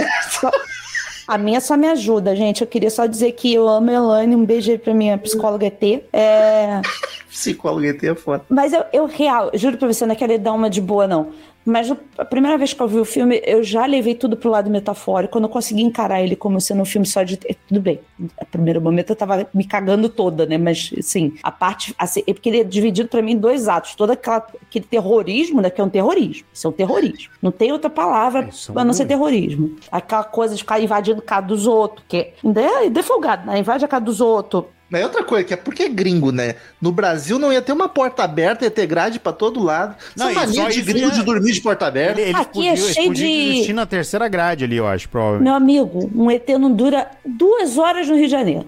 A 1.26 1.36
minha 1.36 1.60
só 1.60 1.76
me 1.76 1.88
ajuda, 1.88 2.36
gente. 2.36 2.60
Eu 2.60 2.66
queria 2.68 2.90
só 2.90 3.04
dizer 3.06 3.32
que 3.32 3.52
eu 3.52 3.68
amo 3.68 3.90
a 3.90 3.94
Elaine. 3.94 4.36
Um 4.36 4.44
beijo 4.44 4.70
aí 4.70 4.78
pra 4.78 4.94
minha 4.94 5.18
psicóloga 5.18 5.66
ET. 5.66 5.82
É... 6.12 6.80
psicóloga 7.28 7.88
ET 7.88 8.02
é 8.04 8.14
foda. 8.14 8.44
Mas 8.48 8.72
eu, 8.72 8.84
eu 8.92 9.06
real, 9.06 9.50
juro 9.54 9.76
pra 9.76 9.88
você, 9.88 10.06
não 10.06 10.14
quero 10.14 10.38
dar 10.38 10.52
uma 10.52 10.70
de 10.70 10.80
boa, 10.80 11.06
não. 11.08 11.32
Mas 11.66 11.92
a 12.16 12.24
primeira 12.24 12.56
vez 12.56 12.72
que 12.72 12.80
eu 12.80 12.86
vi 12.86 13.00
o 13.00 13.04
filme, 13.04 13.42
eu 13.44 13.60
já 13.60 13.84
levei 13.86 14.14
tudo 14.14 14.36
pro 14.36 14.48
lado 14.48 14.70
metafórico. 14.70 15.36
Eu 15.36 15.42
não 15.42 15.48
consegui 15.48 15.82
encarar 15.82 16.22
ele 16.22 16.36
como 16.36 16.60
sendo 16.60 16.82
um 16.82 16.84
filme 16.84 17.04
só 17.04 17.24
de. 17.24 17.36
Tudo 17.36 17.80
bem. 17.80 17.98
No 18.16 18.30
primeiro 18.48 18.80
momento 18.80 19.10
eu 19.10 19.16
tava 19.16 19.48
me 19.52 19.64
cagando 19.64 20.08
toda, 20.08 20.46
né? 20.46 20.56
Mas, 20.56 20.94
assim, 20.96 21.34
a 21.42 21.50
parte. 21.50 21.92
Assim, 21.98 22.22
é 22.24 22.32
porque 22.32 22.48
ele 22.48 22.60
é 22.60 22.64
dividido 22.64 23.08
para 23.08 23.20
mim 23.20 23.32
em 23.32 23.36
dois 23.36 23.66
atos. 23.66 23.96
Todo 23.96 24.12
aquela, 24.12 24.46
aquele 24.62 24.84
terrorismo, 24.84 25.60
né? 25.60 25.68
Que 25.68 25.80
é 25.80 25.84
um 25.84 25.88
terrorismo. 25.90 26.46
Isso 26.52 26.68
é 26.68 26.70
um 26.70 26.72
terrorismo. 26.72 27.32
Não 27.42 27.50
tem 27.50 27.72
outra 27.72 27.90
palavra 27.90 28.48
é, 28.48 28.72
pra 28.72 28.84
não 28.84 28.92
ser 28.92 29.06
terrorismo. 29.06 29.74
Aquela 29.90 30.22
coisa 30.22 30.54
de 30.54 30.60
ficar 30.60 30.78
invadindo 30.78 31.20
casa 31.20 31.48
dos 31.48 31.66
outros, 31.66 32.04
que 32.06 32.32
ainda 32.44 32.60
é 32.60 32.88
defogado, 32.88 33.44
né? 33.44 33.58
Invade 33.58 33.84
a 33.84 33.88
casa 33.88 34.04
dos 34.04 34.20
outros 34.20 34.64
mas 34.88 35.00
é 35.00 35.04
outra 35.04 35.24
coisa, 35.24 35.44
que 35.44 35.52
é 35.52 35.56
porque 35.56 35.84
é 35.84 35.88
gringo, 35.88 36.30
né? 36.30 36.54
No 36.80 36.92
Brasil 36.92 37.38
não 37.38 37.52
ia 37.52 37.60
ter 37.60 37.72
uma 37.72 37.88
porta 37.88 38.22
aberta, 38.22 38.64
ia 38.64 38.70
ter 38.70 38.86
grade 38.86 39.18
pra 39.18 39.32
todo 39.32 39.62
lado. 39.62 39.96
Não, 40.16 40.28
Essa 40.28 40.40
mania 40.40 40.68
de 40.68 40.82
gringo 40.82 41.08
ia... 41.08 41.14
de 41.14 41.22
dormir 41.24 41.52
de 41.52 41.60
porta 41.60 41.86
aberta. 41.86 42.20
Ele, 42.20 42.30
ele 42.30 42.38
Aqui 42.38 42.52
podia, 42.52 42.72
é 42.72 42.76
cheio 42.76 43.12
de... 43.12 43.72
na 43.72 43.84
terceira 43.84 44.28
grade 44.28 44.64
ali, 44.64 44.76
eu 44.76 44.86
acho, 44.86 45.08
provavelmente. 45.08 45.44
Meu 45.44 45.54
amigo, 45.54 46.10
um 46.14 46.30
ET 46.30 46.48
não 46.50 46.72
dura 46.72 47.10
duas 47.24 47.76
horas 47.76 48.08
no 48.08 48.14
Rio 48.14 48.26
de 48.26 48.30
Janeiro. 48.30 48.66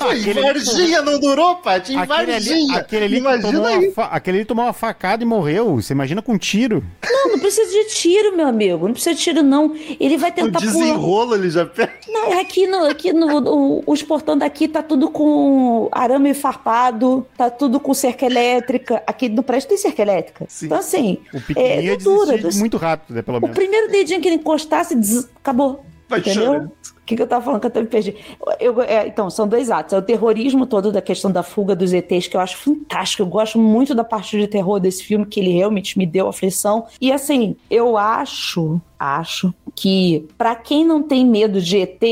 Ah, 0.00 0.12
aquele 0.12 0.40
Varginha 0.40 1.02
não 1.02 1.18
durou, 1.18 1.56
Paty? 1.56 1.96
Aquele 1.96 2.32
ali, 2.32 2.76
aquele 2.76 3.04
ali, 3.04 3.42
tomou 3.42 3.62
uma, 3.62 4.04
aquele 4.04 4.38
ali 4.38 4.44
tomou 4.44 4.64
uma 4.64 4.72
facada 4.72 5.22
e 5.22 5.26
morreu. 5.26 5.76
Você 5.76 5.92
imagina 5.92 6.22
com 6.22 6.32
um 6.32 6.38
tiro. 6.38 6.84
Não, 7.04 7.32
não 7.32 7.38
precisa 7.38 7.70
de 7.70 7.88
tiro, 7.88 8.36
meu 8.36 8.46
amigo. 8.46 8.86
Não 8.86 8.92
precisa 8.92 9.14
de 9.14 9.20
tiro, 9.20 9.42
não. 9.42 9.74
Ele 9.98 10.16
vai 10.16 10.32
tentar 10.32 10.58
o 10.58 10.62
desenrolo 10.62 11.34
ele 11.34 11.50
já 11.50 11.66
pega. 11.66 11.92
Não, 12.08 12.38
aqui, 12.40 12.66
no, 12.66 12.84
aqui 12.84 13.12
no, 13.12 13.38
o, 13.38 13.84
os 13.86 14.02
portões 14.02 14.38
daqui 14.38 14.68
tá 14.68 14.82
tudo 14.82 15.10
com 15.10 15.88
arame 15.92 16.34
farpado, 16.34 17.26
tá 17.36 17.50
tudo 17.50 17.80
com 17.80 17.92
cerca 17.94 18.26
elétrica. 18.26 19.02
Aqui 19.06 19.28
no 19.28 19.42
prédio 19.42 19.68
tem 19.68 19.78
cerca 19.78 20.02
elétrica. 20.02 20.46
Sim. 20.48 20.66
Então, 20.66 20.78
assim, 20.78 21.18
o 21.32 21.58
é, 21.58 21.96
dura. 21.96 22.38
Muito 22.54 22.76
rápido, 22.76 23.14
né, 23.14 23.22
pelo 23.22 23.40
menos. 23.40 23.54
O 23.54 23.58
primeiro 23.58 23.90
dedinho 23.90 24.20
que 24.20 24.28
ele 24.28 24.36
encostasse, 24.36 24.94
des... 24.94 25.28
acabou. 25.36 25.84
Vai 26.08 26.20
entendeu? 26.20 26.44
Chorando 26.44 26.72
que, 27.08 27.16
que 27.16 27.22
eu 27.22 27.26
tava 27.26 27.44
falando 27.44 27.60
que 27.60 27.66
eu 27.66 27.70
até 27.70 27.80
me 27.80 27.86
perdi? 27.86 28.14
Eu, 28.60 28.82
é, 28.82 29.06
então, 29.06 29.30
são 29.30 29.48
dois 29.48 29.70
atos. 29.70 29.94
É 29.94 29.98
o 29.98 30.02
terrorismo 30.02 30.66
todo 30.66 30.92
da 30.92 31.00
questão 31.00 31.32
da 31.32 31.42
fuga 31.42 31.74
dos 31.74 31.92
ETs, 31.92 32.28
que 32.28 32.36
eu 32.36 32.40
acho 32.40 32.56
fantástico. 32.58 33.22
Eu 33.22 33.26
gosto 33.26 33.58
muito 33.58 33.94
da 33.94 34.04
parte 34.04 34.38
de 34.38 34.46
terror 34.46 34.78
desse 34.78 35.02
filme, 35.02 35.24
que 35.24 35.40
ele 35.40 35.50
realmente 35.50 35.98
me 35.98 36.04
deu 36.04 36.28
aflição. 36.28 36.86
E 37.00 37.10
assim, 37.10 37.56
eu 37.70 37.96
acho, 37.96 38.80
acho 38.98 39.54
que 39.74 40.26
para 40.36 40.54
quem 40.54 40.84
não 40.84 41.02
tem 41.02 41.24
medo 41.24 41.60
de 41.60 41.78
ET, 41.78 42.02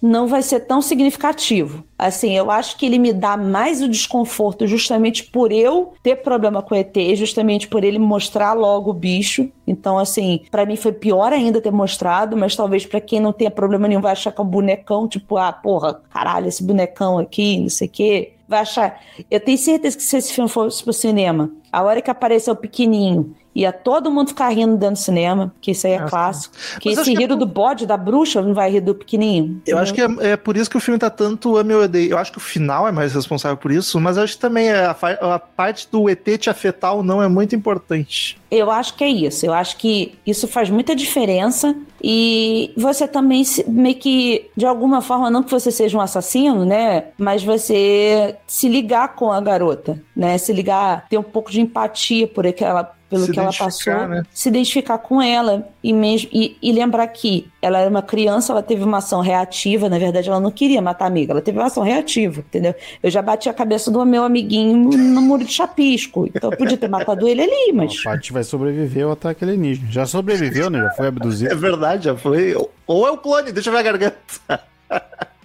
não 0.00 0.26
vai 0.26 0.42
ser 0.42 0.60
tão 0.60 0.80
significativo. 0.80 1.84
Assim, 1.98 2.36
eu 2.36 2.50
acho 2.50 2.76
que 2.76 2.86
ele 2.86 2.98
me 2.98 3.12
dá 3.12 3.36
mais 3.36 3.82
o 3.82 3.88
desconforto 3.88 4.66
justamente 4.66 5.24
por 5.24 5.50
eu 5.50 5.94
ter 6.02 6.16
problema 6.16 6.62
com 6.62 6.74
ET, 6.74 6.94
justamente 7.14 7.66
por 7.66 7.82
ele 7.82 7.98
mostrar 7.98 8.52
logo 8.52 8.90
o 8.90 8.94
bicho. 8.94 9.50
Então, 9.66 9.98
assim, 9.98 10.42
para 10.50 10.64
mim 10.64 10.76
foi 10.76 10.92
pior 10.92 11.32
ainda 11.32 11.60
ter 11.60 11.72
mostrado, 11.72 12.36
mas 12.36 12.54
talvez 12.54 12.86
para 12.86 13.00
quem 13.00 13.18
não 13.18 13.32
tenha 13.32 13.50
problema 13.50 13.88
nenhum 13.88 14.00
vai 14.00 14.12
achar 14.12 14.30
que 14.30 14.40
é 14.40 14.44
bonecão, 14.46 15.08
tipo, 15.08 15.36
ah, 15.36 15.52
porra, 15.52 16.00
caralho, 16.10 16.48
esse 16.48 16.62
bonecão 16.62 17.18
aqui, 17.18 17.58
não 17.58 17.68
sei 17.68 17.88
o 17.88 17.90
quê. 17.90 18.32
Vai 18.48 18.60
achar. 18.60 19.00
Eu 19.30 19.40
tenho 19.40 19.58
certeza 19.58 19.96
que 19.96 20.02
se 20.02 20.16
esse 20.16 20.32
filme 20.32 20.48
fosse 20.48 20.82
pro 20.82 20.92
cinema, 20.92 21.50
a 21.76 21.82
hora 21.82 22.00
que 22.00 22.10
apareceu 22.10 22.54
o 22.54 22.56
pequenininho 22.56 23.36
ia 23.56 23.72
todo 23.72 24.10
mundo 24.10 24.28
ficar 24.28 24.50
rindo 24.50 24.76
dentro 24.76 24.96
do 24.96 24.98
cinema, 24.98 25.54
que 25.62 25.70
isso 25.70 25.86
aí 25.86 25.94
é 25.94 26.00
clássico. 26.00 26.54
Que 26.78 26.90
esse 26.90 27.14
rir 27.14 27.24
é... 27.24 27.28
do 27.28 27.46
bode, 27.46 27.86
da 27.86 27.96
bruxa, 27.96 28.42
não 28.42 28.52
vai 28.52 28.70
rir 28.70 28.82
do 28.82 28.94
pequenininho. 28.94 29.62
Eu 29.66 29.78
acho 29.78 29.94
que 29.94 30.02
é, 30.02 30.08
é, 30.20 30.36
por 30.36 30.58
isso 30.58 30.68
que 30.68 30.76
o 30.76 30.80
filme 30.80 30.98
tá 30.98 31.08
tanto 31.08 31.56
ame 31.56 31.72
ou 31.72 31.82
odeio. 31.82 32.10
Eu 32.10 32.18
acho 32.18 32.30
que 32.30 32.36
o 32.36 32.40
final 32.40 32.86
é 32.86 32.92
mais 32.92 33.14
responsável 33.14 33.56
por 33.56 33.72
isso, 33.72 33.98
mas 33.98 34.18
acho 34.18 34.34
que 34.34 34.40
também 34.40 34.70
a, 34.70 34.90
a 34.90 35.38
parte 35.38 35.88
do 35.90 36.10
ET 36.10 36.22
te 36.38 36.50
afetar 36.50 36.94
ou 36.94 37.02
não 37.02 37.22
é 37.22 37.28
muito 37.28 37.56
importante. 37.56 38.38
Eu 38.50 38.70
acho 38.70 38.94
que 38.94 39.02
é 39.02 39.08
isso. 39.08 39.46
Eu 39.46 39.54
acho 39.54 39.78
que 39.78 40.18
isso 40.26 40.46
faz 40.46 40.68
muita 40.68 40.94
diferença 40.94 41.74
e 42.02 42.72
você 42.76 43.08
também 43.08 43.42
se, 43.42 43.68
meio 43.68 43.96
que, 43.96 44.50
de 44.54 44.66
alguma 44.66 45.00
forma, 45.00 45.30
não 45.30 45.42
que 45.42 45.50
você 45.50 45.70
seja 45.70 45.96
um 45.96 46.00
assassino, 46.00 46.64
né? 46.64 47.06
Mas 47.18 47.42
você 47.42 48.36
se 48.46 48.68
ligar 48.68 49.14
com 49.14 49.32
a 49.32 49.40
garota, 49.40 50.00
né? 50.14 50.36
Se 50.38 50.52
ligar, 50.52 51.08
ter 51.08 51.18
um 51.18 51.22
pouco 51.22 51.50
de 51.50 51.60
empatia 51.66 52.26
por 52.26 52.46
aquela, 52.46 52.84
pelo 53.08 53.26
se 53.26 53.32
que 53.32 53.38
ela 53.38 53.52
passou, 53.52 54.08
né? 54.08 54.22
se 54.32 54.48
identificar 54.48 54.98
com 54.98 55.20
ela 55.20 55.68
e, 55.82 55.92
mesmo, 55.92 56.28
e, 56.32 56.56
e, 56.62 56.72
lembrar 56.72 57.06
que 57.08 57.46
ela 57.60 57.78
era 57.78 57.90
uma 57.90 58.02
criança, 58.02 58.52
ela 58.52 58.62
teve 58.62 58.82
uma 58.82 58.98
ação 58.98 59.20
reativa, 59.20 59.88
na 59.88 59.98
verdade 59.98 60.28
ela 60.28 60.40
não 60.40 60.50
queria 60.50 60.80
matar 60.80 61.04
a 61.04 61.08
amiga, 61.08 61.32
ela 61.32 61.42
teve 61.42 61.58
uma 61.58 61.66
ação 61.66 61.82
reativa, 61.82 62.40
entendeu? 62.40 62.74
Eu 63.02 63.10
já 63.10 63.20
bati 63.20 63.48
a 63.48 63.54
cabeça 63.54 63.90
do 63.90 64.04
meu 64.04 64.24
amiguinho 64.24 64.76
no 64.76 65.20
muro 65.22 65.44
de 65.44 65.52
chapisco, 65.52 66.26
então 66.34 66.50
eu 66.50 66.56
podia 66.56 66.76
ter 66.76 66.88
matado 66.88 67.28
ele 67.28 67.42
ali, 67.42 67.72
mas... 67.72 68.00
A 68.06 68.10
Paty 68.10 68.32
vai 68.32 68.44
sobreviver 68.44 69.04
ao 69.04 69.12
ataque 69.12 69.44
alienígena. 69.44 69.90
Já 69.90 70.06
sobreviveu, 70.06 70.70
né? 70.70 70.80
Já 70.80 70.90
foi 70.90 71.06
abduzido. 71.08 71.52
É 71.52 71.54
verdade, 71.54 72.04
já 72.04 72.16
foi. 72.16 72.54
Ou 72.86 73.06
é 73.06 73.10
o 73.10 73.18
clone, 73.18 73.52
deixa 73.52 73.70
eu 73.70 73.72
ver 73.72 73.80
a 73.80 73.82
garganta. 73.82 74.60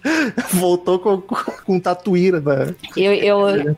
Voltou 0.53 0.99
com, 0.99 1.21
com 1.21 1.79
tatuíra, 1.79 2.39
né? 2.39 2.75
Eu, 2.95 3.13
eu, 3.13 3.75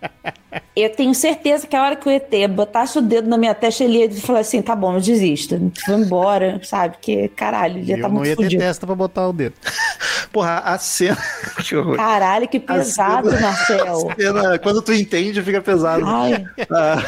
eu 0.76 0.90
tenho 0.90 1.14
certeza 1.14 1.68
que 1.68 1.76
a 1.76 1.84
hora 1.84 1.96
que 1.96 2.08
o 2.08 2.12
ET 2.12 2.32
botasse 2.50 2.98
o 2.98 3.02
dedo 3.02 3.28
na 3.28 3.38
minha 3.38 3.54
testa, 3.54 3.84
ele 3.84 4.00
ia 4.00 4.12
falar 4.12 4.40
assim: 4.40 4.62
tá 4.62 4.76
bom, 4.76 4.96
eu 4.96 5.02
desisto. 5.02 5.72
Vou 5.88 5.98
embora, 5.98 6.60
sabe? 6.64 6.98
Que 7.02 7.28
caralho, 7.30 7.80
ele 7.80 7.90
ia 7.90 7.96
estar 7.96 8.08
tá 8.08 8.14
muito 8.14 8.30
fudido. 8.36 8.42
Eu 8.42 8.46
não 8.46 8.52
ia 8.52 8.60
ter 8.60 8.66
testa 8.66 8.86
pra 8.86 8.96
botar 8.96 9.28
o 9.28 9.34
dedo. 9.34 9.56
Porra, 10.32 10.60
a 10.60 10.78
cena. 10.78 11.18
Caralho, 11.96 12.48
que 12.48 12.60
pesado, 12.60 13.30
cena... 13.30 13.42
Marcel. 13.42 14.10
Cena... 14.18 14.60
Quando 14.60 14.82
tu 14.82 14.94
entende, 14.94 15.42
fica 15.44 15.62
pesado. 15.62 16.06
Ai. 16.06 16.46
Ah, 16.72 17.04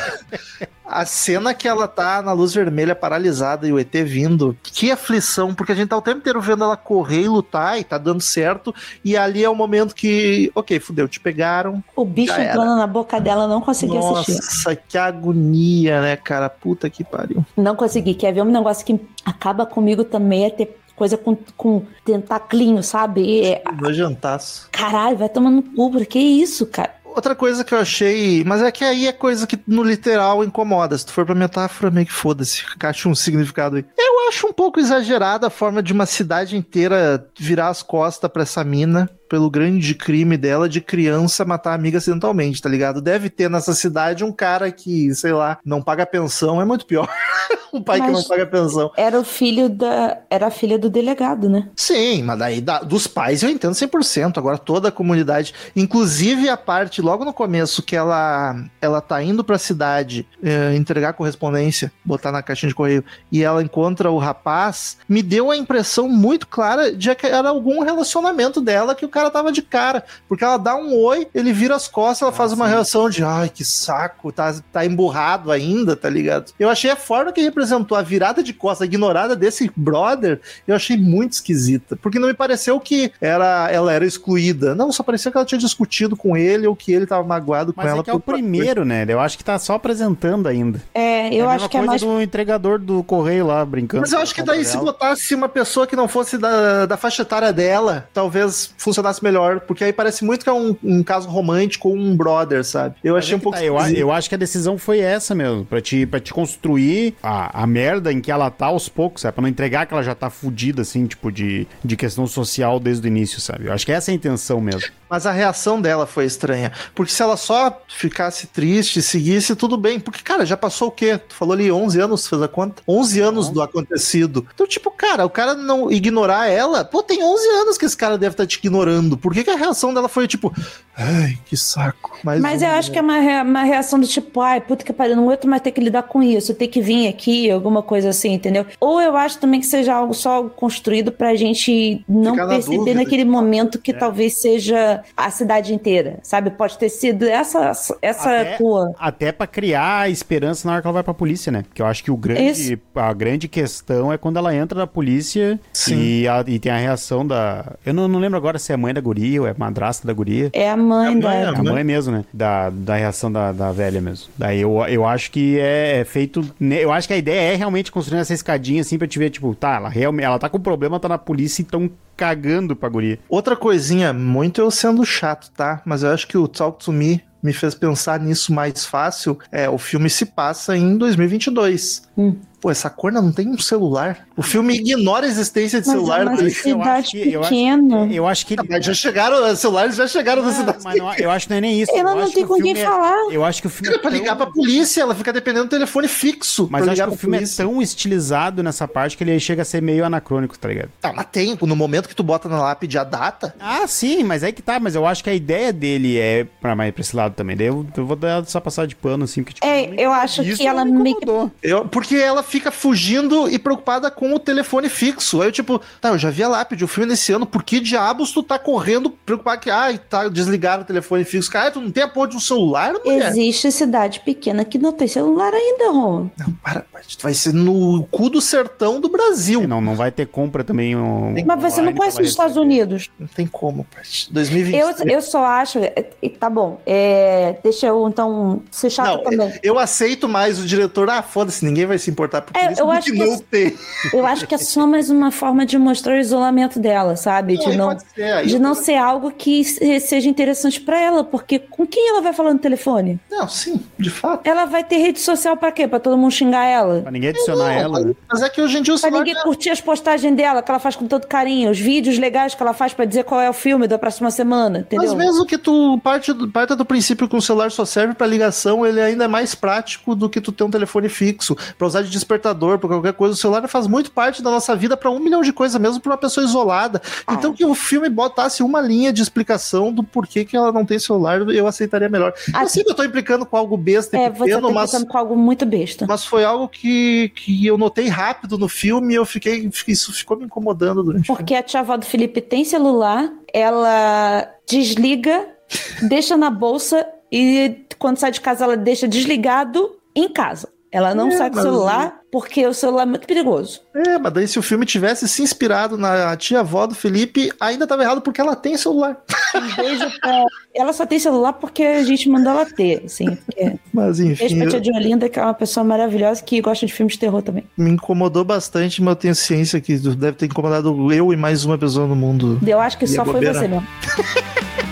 a 0.88 1.06
cena 1.06 1.54
que 1.54 1.68
ela 1.68 1.88
tá 1.88 2.22
na 2.22 2.32
luz 2.32 2.54
vermelha 2.54 2.96
paralisada 2.96 3.68
e 3.68 3.74
o 3.74 3.80
ET 3.80 3.94
vindo, 4.06 4.58
que 4.62 4.92
aflição, 4.92 5.54
porque 5.54 5.72
a 5.72 5.76
gente 5.76 5.90
tá 5.90 5.98
o 5.98 6.02
tempo 6.02 6.20
inteiro 6.20 6.42
vendo 6.42 6.64
ela 6.64 6.78
correr 6.78 7.24
e 7.24 7.28
lutar 7.28 7.80
e 7.80 7.84
tá 7.84 7.98
dando 7.98 8.22
certo, 8.22 8.74
e 9.04 9.18
ali 9.18 9.44
é 9.44 9.50
o 9.50 9.56
momento 9.56 9.96
que, 9.96 10.52
ok, 10.54 10.80
fudeu, 10.80 11.08
te 11.08 11.20
pegaram. 11.20 11.84
O 11.96 12.06
bicho 12.06 12.40
entrando 12.40 12.76
na 12.76 12.88
boca 12.88 13.20
dela, 13.20 13.48
não 13.48 13.62
consegui 13.62 13.96
Nossa, 13.96 14.22
assistir. 14.22 14.34
Nossa, 14.34 14.76
que 14.76 14.98
agonia, 14.98 16.02
né, 16.02 16.16
cara? 16.16 16.50
Puta 16.50 16.90
que 16.90 17.04
pariu. 17.04 17.46
Não 17.58 17.76
consegui. 17.76 18.14
Quer 18.14 18.34
ver 18.34 18.42
um 18.42 18.52
negócio 18.52 18.86
que 18.86 19.00
acaba 19.26 19.66
comigo 19.66 20.04
também 20.04 20.46
é 20.46 20.50
ter 20.50 20.78
coisa 20.96 21.18
com, 21.18 21.38
com 21.58 21.84
tentaclinho, 22.06 22.82
sabe? 22.82 23.46
É, 23.46 23.64
Nojantaço. 23.80 24.70
Caralho, 24.72 25.18
vai 25.18 25.30
tomando 25.30 25.62
cu, 25.62 26.06
que 26.06 26.20
isso, 26.20 26.66
cara? 26.66 26.96
Outra 27.16 27.34
coisa 27.34 27.64
que 27.64 27.74
eu 27.74 27.80
achei. 27.80 28.44
Mas 28.44 28.62
é 28.62 28.70
que 28.70 28.84
aí 28.84 29.08
é 29.08 29.14
coisa 29.14 29.48
que 29.48 29.58
no 29.66 29.84
literal 29.84 30.44
incomoda. 30.44 30.98
Se 30.98 31.06
tu 31.06 31.14
for 31.14 31.26
pra 31.26 31.34
metáfora, 31.34 31.90
meio 31.90 32.06
que 32.06 32.12
foda-se. 32.12 32.64
Acha 32.84 33.08
um 33.08 33.16
significado 33.16 33.78
aí. 33.78 33.86
Eu 33.98 34.28
acho 34.28 34.48
um 34.48 34.54
pouco 34.54 34.80
exagerada 34.80 35.48
a 35.48 35.50
forma 35.50 35.82
de 35.82 35.94
uma 35.94 36.06
cidade 36.06 36.58
inteira 36.58 37.26
virar 37.40 37.70
as 37.70 37.82
costas 37.82 38.30
pra 38.30 38.44
essa 38.44 38.64
mina 38.64 39.10
pelo 39.28 39.50
grande 39.50 39.94
crime 39.96 40.38
dela 40.38 40.70
de 40.70 40.82
criança 40.82 41.46
matar 41.46 41.72
a 41.72 41.76
amiga 41.76 41.98
acidentalmente, 41.98 42.62
tá 42.62 42.70
ligado? 42.70 43.02
Deve 43.02 43.30
ter 43.30 43.50
nessa 43.50 43.74
cidade 43.74 44.24
um 44.24 44.32
cara 44.32 44.72
que, 44.72 45.14
sei 45.14 45.34
lá, 45.34 45.58
não 45.66 45.82
paga 45.82 46.06
pensão, 46.06 46.62
é 46.62 46.66
muito 46.66 46.86
pior. 46.86 47.10
um 47.74 47.82
pai 47.82 48.00
mas 48.00 48.08
que 48.08 48.14
não 48.14 48.24
paga 48.24 48.46
pensão. 48.46 48.92
Era 48.96 49.20
o 49.20 49.24
filho 49.24 49.70
da. 49.70 50.18
Era 50.30 50.48
a 50.48 50.52
filha 50.52 50.78
do 50.78 50.90
delegado, 50.90 51.50
né? 51.50 51.70
Sim, 51.76 52.24
mas 52.24 52.40
daí 52.40 52.62
da, 52.62 52.80
dos 52.80 53.08
pais 53.08 53.44
eu 53.44 53.50
entendo 53.50 53.74
100%. 53.74 54.38
Agora 54.38 54.58
toda 54.58 54.90
a 54.90 54.92
comunidade, 54.92 55.54
inclusive 55.76 56.50
a 56.50 56.58
parte 56.58 57.02
logo 57.02 57.26
no 57.26 57.34
começo 57.34 57.84
que 57.84 57.96
ela 57.96 58.56
ela 58.82 59.02
tá 59.02 59.22
indo 59.22 59.44
pra 59.44 59.58
cidade 59.58 60.28
é, 60.44 60.76
entregar 60.76 61.14
correspondência, 61.14 61.92
botar 62.04 62.32
na 62.32 62.42
caixinha 62.42 62.70
de 62.70 62.76
correio, 62.76 63.04
e 63.32 63.44
ela 63.44 63.64
encontra 63.64 64.12
o 64.12 64.18
rapaz, 64.18 64.98
me 65.08 65.22
deu 65.22 65.52
a 65.52 65.58
impressão 65.58 66.08
muito 66.08 66.48
clara 66.48 66.96
de 66.96 67.14
que 67.16 67.28
era 67.28 67.50
algum 67.50 67.84
relacionamento 67.84 68.62
dela 68.62 68.96
que 68.96 69.06
o 69.06 69.10
cara 69.16 69.32
tava 69.32 69.52
de 69.52 69.62
cara. 69.62 70.04
Porque 70.28 70.44
ela 70.44 70.58
dá 70.58 70.76
um 70.76 70.94
oi, 70.94 71.28
ele 71.34 71.54
vira 71.54 71.76
as 71.76 71.88
costas, 71.88 72.24
ela 72.24 72.32
ah, 72.32 72.34
faz 72.34 72.52
uma 72.52 72.68
reação 72.68 73.10
de 73.10 73.24
ai, 73.24 73.50
que 73.50 73.64
saco, 73.64 74.32
tá, 74.32 74.54
tá 74.72 74.86
emburrado 74.86 75.52
ainda, 75.52 75.96
tá 75.96 76.10
ligado? 76.10 76.52
Eu 76.60 76.70
achei 76.70 76.92
a 76.92 76.96
forma 76.96 77.32
que 77.32 77.42
representou 77.42 77.98
a 77.98 78.02
virada 78.02 78.44
de 78.44 78.54
costas, 78.54 78.82
a 78.82 78.86
ignorada 78.86 79.36
desse 79.36 79.72
brother, 79.76 80.42
eu 80.68 80.76
achei 80.76 80.98
muito 80.98 81.34
esquisita. 81.34 81.96
Porque 81.96 82.20
não 82.20 82.28
me 82.28 82.34
pareceu 82.34 82.80
que 82.80 83.12
era, 83.22 83.70
ela 83.72 83.94
era 83.94 84.06
excluída. 84.06 84.76
Não, 84.76 84.92
só 84.92 85.02
parecia 85.02 85.32
que 85.32 85.38
ela 85.38 85.46
tinha 85.46 85.60
discutido 85.60 86.18
com 86.18 86.36
ele 86.36 86.68
ou 86.68 86.76
que 86.76 86.92
ele 86.92 87.06
tava 87.06 87.26
magoado 87.26 87.74
com 87.74 87.82
Mas 87.82 87.88
ela. 87.88 87.98
Mas 87.98 88.02
é 88.02 88.06
que 88.06 88.10
é 88.10 88.14
o 88.14 88.20
primeiro, 88.20 88.82
coisa. 88.82 88.86
né? 88.86 89.06
Eu 89.08 89.20
acho 89.20 89.38
que 89.38 89.44
tá 89.44 89.58
só 89.58 89.76
apresentando 89.76 90.48
ainda. 90.48 90.82
É, 90.94 91.34
eu 91.34 91.50
é 91.50 91.56
acho 91.56 91.70
que 91.70 91.78
é 91.78 91.82
mais. 91.82 92.02
do 92.02 92.22
entregador 92.22 92.80
do 92.80 93.04
correio 93.04 93.48
lá 93.48 93.64
brincando. 93.64 94.02
Mas 94.02 94.12
eu 94.12 94.20
acho 94.20 94.36
que 94.36 94.44
daí 94.44 94.66
se 94.66 94.78
botasse 94.78 95.34
uma 95.34 95.48
pessoa 95.48 95.88
que 95.88 95.96
não 95.96 96.08
fosse 96.08 96.38
da, 96.38 96.86
da 96.86 96.98
faixa 96.98 97.22
etária 97.22 97.54
dela, 97.54 98.10
talvez 98.14 98.74
funcionasse 98.78 99.05
funcionasse 99.06 99.24
melhor, 99.24 99.60
porque 99.62 99.84
aí 99.84 99.94
parece 99.94 100.26
muito 100.26 100.44
que 100.44 100.50
é 100.50 100.54
um, 100.54 100.76
um 100.84 101.04
caso 101.04 101.28
romântico 101.30 101.90
ou 101.90 101.96
um 101.96 102.16
brother, 102.16 102.64
sabe? 102.64 102.96
Eu 103.04 103.14
Mas 103.14 103.26
achei 103.26 103.36
é 103.36 103.38
um 103.38 103.40
pouco. 103.40 103.58
tá, 103.58 103.64
eu, 103.64 103.78
eu 103.96 104.12
acho 104.12 104.28
que 104.30 104.36
a 104.36 104.38
decisão 104.38 104.78
foi 104.78 105.00
essa 105.00 105.36
mesmo, 105.36 105.66
pra 105.66 105.82
te, 105.82 106.06
pra 106.06 106.20
te 106.20 106.34
construir 106.34 107.16
a, 107.22 107.64
a 107.64 107.68
merda 107.68 108.12
em 108.12 108.20
que 108.20 108.32
ela 108.32 108.50
tá 108.50 108.68
aos 108.68 108.90
poucos, 108.90 109.22
sabe? 109.22 109.36
Pra 109.36 109.42
não 109.42 109.50
entregar 109.50 109.86
que 109.86 109.94
ela 109.94 110.04
já 110.04 110.16
tá 110.16 110.30
fudida, 110.30 110.82
assim, 110.82 111.06
tipo, 111.06 111.32
de, 111.32 111.68
de 111.84 111.96
questão 111.96 112.26
social 112.26 112.80
desde 112.80 113.06
o 113.06 113.10
início, 113.10 113.40
sabe? 113.40 113.68
Eu 113.68 113.74
acho 113.74 113.86
que 113.86 113.92
essa 113.92 114.12
é 114.12 114.14
a 114.14 114.16
intenção 114.16 114.60
mesmo. 114.60 114.90
Mas 115.10 115.26
a 115.26 115.32
reação 115.32 115.80
dela 115.80 116.08
foi 116.08 116.26
estranha. 116.26 116.72
Porque 116.94 117.12
se 117.12 117.22
ela 117.22 117.38
só 117.38 117.82
ficasse 117.88 118.48
triste, 118.48 119.02
seguisse, 119.02 119.56
tudo 119.56 119.78
bem. 119.78 120.00
Porque, 120.00 120.22
cara, 120.24 120.46
já 120.46 120.58
passou 120.58 120.88
o 120.88 120.92
quê? 120.92 121.18
Tu 121.18 121.36
falou 121.36 121.54
ali 121.54 121.72
11 121.72 122.00
anos, 122.00 122.28
fez 122.28 122.42
a 122.42 122.48
conta? 122.48 122.82
11 122.88 123.22
anos 123.22 123.50
do 123.50 123.62
acontecido. 123.62 124.46
Então, 124.54 124.68
tipo, 124.68 124.90
cara, 124.90 125.26
o 125.26 125.30
cara 125.30 125.54
não 125.54 125.92
ignorar 125.92 126.48
ela, 126.48 126.84
pô, 126.84 127.04
tem 127.04 127.24
11 127.24 127.48
anos 127.50 127.78
que 127.78 127.86
esse 127.86 127.96
cara 127.96 128.18
deve 128.18 128.34
estar 128.34 128.48
te 128.48 128.56
ignorando. 128.56 128.95
Por 129.22 129.34
que, 129.34 129.44
que 129.44 129.50
a 129.50 129.56
reação 129.56 129.94
dela 129.94 130.08
foi 130.10 130.28
tipo, 130.28 130.54
ai, 130.98 131.38
que 131.46 131.56
saco. 131.58 132.18
Mais 132.24 132.42
Mas 132.42 132.62
um, 132.62 132.66
eu 132.66 132.72
acho 132.72 132.92
que 132.92 132.98
é 132.98 133.02
uma, 133.02 133.20
rea- 133.20 133.44
uma 133.44 133.64
reação 133.64 134.00
do 134.00 134.08
tipo, 134.08 134.42
ai, 134.42 134.62
puta 134.62 134.84
que 134.84 134.94
pariu, 134.94 135.16
não 135.16 135.24
aguento 135.26 135.48
mais 135.48 135.62
ter 135.62 135.72
que 135.72 135.82
lidar 135.82 136.04
com 136.04 136.22
isso, 136.24 136.54
ter 136.54 136.68
que 136.68 136.82
vir 136.82 137.08
aqui, 137.08 137.50
alguma 137.52 137.82
coisa 137.84 138.10
assim, 138.10 138.34
entendeu? 138.34 138.66
Ou 138.80 139.02
eu 139.02 139.16
acho 139.16 139.38
também 139.40 139.60
que 139.60 139.66
seja 139.66 139.94
algo 139.94 140.14
só 140.14 140.44
construído 140.50 141.12
pra 141.12 141.36
gente 141.36 142.04
não 142.08 142.32
Ficar 142.34 142.46
na 142.48 142.54
perceber 142.54 142.78
dúvida. 142.78 143.00
naquele 143.04 143.26
momento 143.26 143.80
que 143.80 143.94
talvez 143.94 144.38
seja 144.42 145.04
a 145.16 145.30
cidade 145.30 145.74
inteira, 145.74 146.20
sabe? 146.24 146.50
Pode 146.52 146.78
ter 146.78 146.90
sido 146.90 147.24
essa, 147.24 147.72
essa 148.02 148.42
Até-. 148.42 148.58
Até 148.98 149.32
pra 149.32 149.48
criar 149.48 150.10
esperança 150.10 150.68
na 150.68 150.74
hora 150.74 150.82
que 150.82 150.88
ela 150.88 150.94
vai 150.94 151.04
pra 151.04 151.14
polícia, 151.14 151.52
né? 151.52 151.64
Porque 151.64 151.82
eu 151.82 151.86
acho 151.86 152.04
que 152.04 152.12
o 152.12 152.18
grande, 152.18 152.80
a 152.96 153.14
grande 153.14 153.48
questão 153.48 154.12
é 154.12 154.18
quando 154.18 154.38
ela 154.38 154.54
entra 154.56 154.78
na 154.80 154.88
polícia 154.88 155.60
Sim. 155.74 155.98
e, 156.00 156.28
a- 156.28 156.44
e 156.48 156.60
tem 156.60 156.72
a 156.72 156.78
reação 156.78 157.26
da. 157.26 157.74
Eu 157.86 157.94
não, 157.94 158.08
não 158.08 158.20
lembro 158.20 158.38
agora 158.38 158.58
se 158.60 158.72
é 158.72 158.78
mãe 158.86 158.94
da 158.94 159.02
guria 159.02 159.42
ou 159.42 159.48
é 159.48 159.56
madrasta 159.58 160.06
da 160.08 160.14
guria. 160.14 160.50
É 160.54 160.70
a 160.70 160.78
mãe 160.78 161.08
É 161.08 161.10
a 161.10 161.12
mãe, 161.12 161.20
da. 161.20 161.34
é 161.34 161.46
A 161.48 161.64
mãe 161.64 161.84
mesmo, 161.84 162.12
né? 162.14 162.26
Da, 162.34 162.70
da 162.70 162.96
reação 162.96 163.32
da, 163.32 163.52
da 163.52 163.72
velha 163.72 164.00
mesmo. 164.00 164.28
Daí 164.38 164.62
eu, 164.62 164.78
eu 164.88 165.06
acho 165.06 165.32
que 165.32 165.60
é, 165.60 166.00
é 166.00 166.06
feito. 166.06 166.44
Eu 166.60 166.92
acho 166.92 167.08
que 167.08 167.14
a 167.14 167.18
ideia 167.18 167.54
é 167.54 167.56
realmente 167.56 167.92
construir 167.92 168.20
essa 168.20 168.34
escadinha 168.34 168.82
assim 168.82 168.98
pra 168.98 169.08
te 169.08 169.18
ver, 169.20 169.30
tipo, 169.30 169.54
tá, 169.56 169.76
ela 169.76 169.90
realmente 169.90 170.26
ela 170.26 170.40
tá 170.40 170.50
com 170.50 170.60
problema, 170.60 171.00
tá 171.00 171.10
na 171.10 171.18
polícia 171.18 171.62
e 171.62 171.66
tão 171.66 171.90
cagando 172.16 172.76
pra 172.76 172.88
guria. 172.90 173.20
Outra 173.28 173.56
coisinha, 173.56 174.14
muito 174.14 174.62
eu 174.62 174.72
sendo 174.72 175.04
chato, 175.06 175.52
tá? 175.52 175.82
Mas 175.86 176.04
eu 176.04 176.12
acho 176.12 176.28
que 176.28 176.38
o 176.38 176.48
Talk 176.48 176.84
to 176.84 176.92
Me 176.92 177.22
me 177.44 177.54
fez 177.54 177.76
pensar 177.76 178.20
nisso 178.20 178.52
mais 178.52 178.86
fácil. 178.86 179.38
É, 179.52 179.70
o 179.70 179.78
filme 179.78 180.10
se 180.10 180.26
passa 180.26 180.76
em 180.76 180.98
2022. 180.98 182.04
Hum. 182.18 182.36
Pô, 182.66 182.72
essa 182.72 182.90
corna 182.90 183.22
não 183.22 183.32
tem 183.32 183.48
um 183.48 183.60
celular. 183.60 184.26
O 184.36 184.42
filme 184.42 184.74
ignora 184.76 185.28
a 185.28 185.30
existência 185.30 185.80
de 185.80 185.86
Mas 185.88 185.96
celular. 185.96 186.22
é 186.22 186.24
uma 186.26 186.36
cidade 186.50 187.12
que- 187.12 187.32
eu 187.32 187.44
acho- 187.44 187.50
pequena. 187.52 188.08
Eu 188.12 188.28
acho 188.28 188.46
que. 188.48 188.56
Ah, 188.58 188.64
Mas 188.68 188.84
já 188.84 188.94
chegaram, 188.96 189.52
os 189.54 189.60
celulares 189.60 189.96
já 189.96 190.08
chegaram 190.08 190.42
na 190.42 190.48
Não, 190.50 190.56
cidade. 190.58 190.80
mas 190.84 190.98
não- 190.98 191.14
eu 191.14 191.30
acho 191.30 191.46
que 191.46 191.52
não 191.52 191.58
é 191.60 191.62
nem 191.62 191.80
isso. 191.80 191.92
Ela 191.96 192.12
Eu 192.14 192.16
não 192.16 192.24
tem 192.32 192.42
que 192.42 192.46
com 192.46 192.56
quem 192.60 192.72
é- 192.76 192.84
falar. 192.84 193.32
Eu 193.32 193.46
acho 193.46 193.62
que 193.62 193.68
o 193.68 193.70
filme 193.70 193.94
É 193.96 194.00
pra 194.00 194.10
tão- 194.10 194.20
ligar 194.20 194.36
pra 194.36 194.48
polícia, 194.48 195.00
ela 195.04 195.14
fica 195.14 195.32
dependendo 195.32 195.66
do 195.66 195.70
telefone 195.70 196.08
fixo. 196.08 196.68
Mas 196.72 196.88
eu 196.88 196.94
acho 196.94 197.04
que 197.04 197.10
o 197.10 197.16
filme 197.18 197.38
polícia. 197.38 197.62
é 197.62 197.66
tão 197.68 197.80
estilizado 197.84 198.64
nessa 198.64 198.88
parte 198.88 199.16
que 199.16 199.24
ele 199.24 199.40
chega 199.40 199.62
a 199.62 199.66
ser 199.66 199.80
meio 199.84 200.04
anacrônico, 200.04 200.58
tá 200.58 200.68
ligado? 200.68 200.90
Tá, 201.00 201.14
mas 201.16 201.28
tem, 201.32 201.56
no 201.62 201.76
momento 201.76 202.10
que 202.10 202.16
tu 202.16 202.24
bota 202.24 202.50
na 202.50 202.60
lápide 202.60 202.98
a 202.98 203.04
data, 203.04 203.54
Ah, 203.60 203.86
sim, 203.86 204.24
mas 204.24 204.44
aí 204.44 204.52
que 204.52 204.64
tá. 204.64 204.80
Mas 204.80 204.96
eu 204.96 205.06
acho 205.06 205.24
que 205.24 205.30
a 205.30 205.36
ideia 205.36 205.72
dele 205.72 206.18
é 206.18 206.48
pra 206.60 206.76
mais 206.76 206.92
pra 206.92 207.02
esse 207.02 207.16
lado 207.16 207.36
também. 207.36 207.56
Daí 207.56 207.68
eu, 207.68 207.86
eu 207.96 208.06
vou 208.08 208.16
dar 208.16 208.44
só 208.48 208.60
passar 208.60 208.88
de 208.88 208.96
pano, 208.96 209.26
assim, 209.26 209.44
porque 209.44 209.54
tipo, 209.54 209.68
É, 209.68 209.86
eu 210.04 210.12
acho 210.12 210.42
que 210.44 210.66
ela 210.66 210.84
me 210.84 210.92
meio 210.94 211.16
que 211.18 211.26
incomodou. 211.26 211.52
eu, 211.62 211.86
porque 211.86 212.16
ela 212.16 212.42
fica 212.42 212.55
fugindo 212.72 213.50
e 213.50 213.58
preocupada 213.58 214.10
com 214.10 214.34
o 214.34 214.40
telefone 214.40 214.90
fixo. 214.90 215.42
Aí 215.42 215.48
eu, 215.48 215.52
tipo, 215.52 215.82
tá, 216.00 216.10
eu 216.10 216.18
já 216.18 216.30
vi 216.30 216.44
a 216.44 216.48
lápide, 216.48 216.84
o 216.84 216.88
filme 216.88 217.10
nesse 217.10 217.32
ano, 217.32 217.46
por 217.46 217.64
que 217.64 217.80
diabos 217.80 218.32
tu 218.32 218.44
tá 218.44 218.58
correndo 218.58 219.10
preocupado 219.10 219.62
que, 219.62 219.70
ai, 219.70 219.98
tá, 219.98 220.28
desligaram 220.28 220.84
o 220.84 220.86
telefone 220.86 221.24
fixo? 221.24 221.52
Cara, 221.52 221.72
tu 221.72 221.82
não 221.82 221.92
tem 221.92 222.04
a 222.04 222.08
porra 222.08 222.30
de 222.30 222.38
um 222.38 222.40
celular, 222.40 222.94
mulher? 223.04 223.30
Existe 223.30 223.72
cidade 223.72 224.20
pequena 224.22 224.66
que 224.66 224.78
não 224.78 224.92
tem 224.92 225.08
celular 225.08 225.54
ainda, 225.54 225.92
Ron. 225.92 226.30
Não, 226.38 226.52
para, 226.64 226.86
vai 227.22 227.34
ser 227.34 227.54
no 227.54 228.04
cu 228.12 228.30
do 228.30 228.42
sertão 228.42 229.00
do 229.00 229.10
Brasil. 229.10 229.64
E 229.64 229.68
Não, 229.68 229.82
não 229.82 229.96
vai 229.96 230.12
ter 230.12 230.26
compra 230.28 230.64
também. 230.64 230.96
Um, 230.96 231.36
Mas 231.46 231.62
você 231.62 231.82
não 231.82 231.94
conhece 231.94 232.22
os 232.22 232.30
Estados. 232.30 232.56
Unidos. 232.58 233.10
Não 233.20 233.28
tem 233.28 233.46
como, 233.48 233.84
Paty. 233.86 234.32
2020. 234.32 234.76
Eu, 234.78 234.90
eu 235.16 235.22
só 235.22 235.44
acho. 235.46 235.80
é, 235.80 235.94
é, 236.22 236.30
Tá 236.30 236.50
bom. 236.50 236.80
é, 236.86 237.58
deixa 237.64 237.88
eu 237.88 238.08
então 238.08 238.62
ser 238.72 238.90
chato 238.90 239.08
Não, 239.18 239.24
também. 239.24 239.54
eu 239.64 239.78
aceito 239.80 240.28
mais 240.30 240.60
o 240.60 240.66
diretor. 240.66 241.10
Ah, 241.10 241.22
foda-se, 241.22 241.66
ninguém 241.66 241.86
vai 241.86 241.98
se 241.98 242.10
importar 242.10 242.42
por 242.42 242.56
É, 242.58 242.72
isso. 242.72 242.82
eu 242.82 242.90
acho 242.92 243.12
que 243.12 243.18
não 243.18 243.34
esse- 243.34 243.44
tem. 243.44 243.76
Eu 244.14 244.26
acho 244.26 244.48
que 244.48 244.56
é 244.56 244.58
só 244.58 244.86
mais 244.88 245.10
uma 245.10 245.32
forma 245.32 245.66
de 245.66 245.78
mostrar 245.78 246.14
o 246.14 246.20
isolamento 246.20 246.80
dela, 246.80 247.16
sabe? 247.16 247.58
De 247.58 247.66
Aí 247.70 247.76
não, 247.78 247.98
ser, 248.00 248.46
de 248.46 248.60
não 248.60 248.74
pode- 248.74 248.86
ser 248.86 248.96
algo 248.96 249.32
que 249.32 249.64
se- 249.66 250.00
seja 250.00 250.30
interessante 250.30 250.80
pra 250.80 251.00
ela, 251.00 251.24
porque 251.24 251.60
com 251.60 251.86
quem 251.86 252.10
ela 252.10 252.22
vai 252.22 252.32
falar 252.34 252.54
no 252.54 252.60
telefone? 252.60 253.20
Não, 253.30 253.48
sim, 253.48 253.82
de 253.98 254.10
fato. 254.10 254.48
Ela 254.48 254.66
vai 254.66 254.84
ter 254.84 254.98
rede 254.98 255.20
social 255.20 255.58
pra 255.58 255.72
quê? 255.72 255.88
Pra 255.88 256.00
todo 256.00 256.18
mundo 256.18 256.32
xingar 256.32 256.66
ela? 256.66 256.95
Pra 257.02 257.12
ninguém 257.12 257.30
adicionar 257.30 257.74
ela, 257.74 258.00
né? 258.00 258.14
Mas 258.32 258.42
é 258.42 258.50
que 258.50 258.62
hoje 258.62 258.78
em 258.78 258.82
dia 258.82 258.94
o 258.94 259.00
Pra 259.00 259.12
ninguém 259.12 259.36
curtir 259.44 259.70
as 259.70 259.82
postagens 259.82 260.36
dela, 260.36 260.62
que 260.62 260.72
ela 260.72 260.80
faz 260.80 260.96
com 260.96 261.08
todo 261.08 261.28
carinho, 261.28 261.70
os 261.70 261.80
vídeos 261.80 262.18
legais 262.18 262.56
que 262.56 262.62
ela 262.62 262.74
faz 262.74 262.94
pra 262.94 263.06
dizer 263.06 263.24
qual 263.24 263.40
é 263.40 263.50
o 263.50 263.54
filme 263.54 263.88
da 263.88 263.98
próxima 264.00 264.32
semana, 264.32 264.80
entendeu? 264.80 265.08
Mas 265.10 265.18
mesmo 265.26 265.46
que 265.46 265.58
tu 265.58 266.00
parte 266.04 266.34
do, 266.34 266.48
parta 266.50 266.76
do 266.76 266.86
princípio 266.86 267.28
que 267.28 267.36
o 267.36 267.42
celular 267.42 267.72
só 267.72 267.86
serve 267.86 268.14
pra 268.14 268.26
ligação, 268.26 268.86
ele 268.86 269.02
ainda 269.02 269.26
é 269.26 269.28
mais 269.28 269.54
prático 269.56 270.16
do 270.16 270.30
que 270.30 270.42
tu 270.42 270.52
ter 270.52 270.64
um 270.64 270.70
telefone 270.72 271.10
fixo, 271.10 271.56
pra 271.78 271.88
usar 271.88 272.02
de 272.02 272.10
despertador, 272.10 272.80
pra 272.80 272.90
qualquer 272.90 273.14
coisa. 273.14 273.34
O 273.34 273.38
celular 273.38 273.68
faz 273.68 273.88
muito 273.88 274.12
parte 274.12 274.42
da 274.42 274.50
nossa 274.50 274.76
vida 274.76 274.96
pra 274.98 275.10
um 275.10 275.20
milhão 275.20 275.42
de 275.42 275.54
coisas, 275.54 275.80
mesmo 275.80 276.00
pra 276.00 276.12
uma 276.14 276.18
pessoa 276.18 276.44
isolada. 276.46 277.02
Então 277.32 277.54
que 277.54 277.66
o 277.66 277.76
filme 277.76 278.10
botasse 278.10 278.64
uma 278.64 278.82
linha 278.82 279.12
de 279.14 279.22
explicação 279.22 279.92
do 279.92 280.04
porquê 280.04 280.46
que 280.46 280.56
ela 280.56 280.72
não 280.72 280.86
tem 280.86 280.98
celular, 281.00 281.42
eu 281.50 281.68
aceitaria 281.68 282.10
melhor. 282.10 282.34
Ah, 282.54 282.64
eu 282.64 282.70
sei 282.70 282.84
que 282.84 282.92
eu 282.92 282.96
tô 282.96 283.04
implicando 283.04 283.46
com 283.46 283.58
algo 283.58 283.76
besta 283.78 284.18
e 284.18 284.20
É, 284.20 284.30
você 284.30 284.52
tá 284.52 284.58
pequeno, 284.58 284.72
mas, 284.74 284.92
pensando 284.92 285.08
com 285.08 285.18
algo 285.18 285.36
muito 285.36 285.66
besta. 285.66 286.06
mas 286.08 286.26
foi 286.26 286.44
algo 286.44 286.68
que, 286.68 286.75
que 286.80 287.66
eu 287.66 287.78
notei 287.78 288.08
rápido 288.08 288.58
no 288.58 288.68
filme 288.68 289.14
e 289.14 289.18
eu 289.18 289.26
fiquei. 289.26 289.70
Isso 289.88 290.14
ficou 290.14 290.38
me 290.38 290.46
incomodando 290.46 291.04
durante 291.04 291.24
o 291.24 291.26
filme. 291.26 291.38
Porque 291.38 291.56
a 291.56 291.64
tia 291.64 291.80
avó 291.80 291.98
do 291.98 292.06
Felipe 292.06 292.42
tem 292.42 292.64
celular, 292.64 293.32
ela 293.54 294.50
desliga, 294.68 295.48
deixa 296.08 296.36
na 296.36 296.50
bolsa 296.50 297.08
e 297.32 297.86
quando 297.98 298.18
sai 298.18 298.32
de 298.32 298.42
casa 298.42 298.66
ela 298.66 298.78
deixa 298.78 299.08
desligado 299.08 299.98
em 300.16 300.30
casa. 300.30 300.75
Ela 300.96 301.14
não 301.14 301.28
É, 301.28 301.32
sai 301.32 301.50
com 301.50 301.56
o 301.56 301.58
mas- 301.58 301.66
celular 301.66 302.20
porque 302.32 302.66
o 302.66 302.74
celular 302.74 303.04
é 303.04 303.06
muito 303.06 303.28
perigoso. 303.28 303.82
É, 303.94 304.18
mas 304.18 304.32
daí 304.32 304.48
se 304.48 304.58
o 304.58 304.62
filme 304.62 304.86
tivesse 304.86 305.28
se 305.28 305.42
inspirado 305.42 305.98
na 305.98 306.36
tia-avó 306.38 306.86
do 306.88 306.96
Felipe, 306.96 307.52
ainda 307.60 307.86
tava 307.86 308.04
errado 308.04 308.22
porque 308.22 308.40
ela 308.40 308.56
tem 308.56 308.78
celular. 308.78 309.18
Um 309.56 309.76
beijo 309.76 310.06
pra... 310.22 310.44
Ela 310.74 310.94
só 310.94 311.06
tem 311.06 311.20
celular 311.20 311.52
porque 311.54 311.84
a 311.84 312.04
gente 312.04 312.30
mandou 312.30 312.54
ela 312.54 312.66
ter, 312.66 313.04
assim. 313.06 313.36
Porque... 313.36 313.74
Mas 313.94 314.20
Beijo 314.20 314.44
enfim, 314.44 314.60
pra 314.60 314.70
tia 314.70 314.80
Diolinda, 314.82 315.28
que 315.30 315.38
é 315.38 315.44
uma 315.44 315.54
pessoa 315.54 315.84
maravilhosa 315.84 316.42
que 316.44 316.62
gosta 316.62 316.86
de 316.86 316.94
filmes 316.94 317.14
de 317.14 317.20
terror 317.20 317.42
também. 317.42 317.66
me 317.78 317.90
incomodou 317.92 318.46
bastante, 318.46 319.02
mas 319.02 319.12
eu 319.12 319.16
tenho 319.18 319.36
ciência 319.36 319.82
que 319.82 319.98
deve 319.98 320.38
ter 320.38 320.46
incomodado 320.46 321.12
eu 321.14 321.34
e 321.34 321.36
mais 321.38 321.66
uma 321.66 321.78
pessoa 321.78 322.08
no 322.08 322.16
mundo. 322.16 322.58
Eu 322.66 322.80
acho 322.80 322.98
que 322.98 323.06
só 323.08 323.24
foi 323.26 323.34
bobeira? 323.34 323.54
você 323.60 323.68
mesmo. 323.68 323.86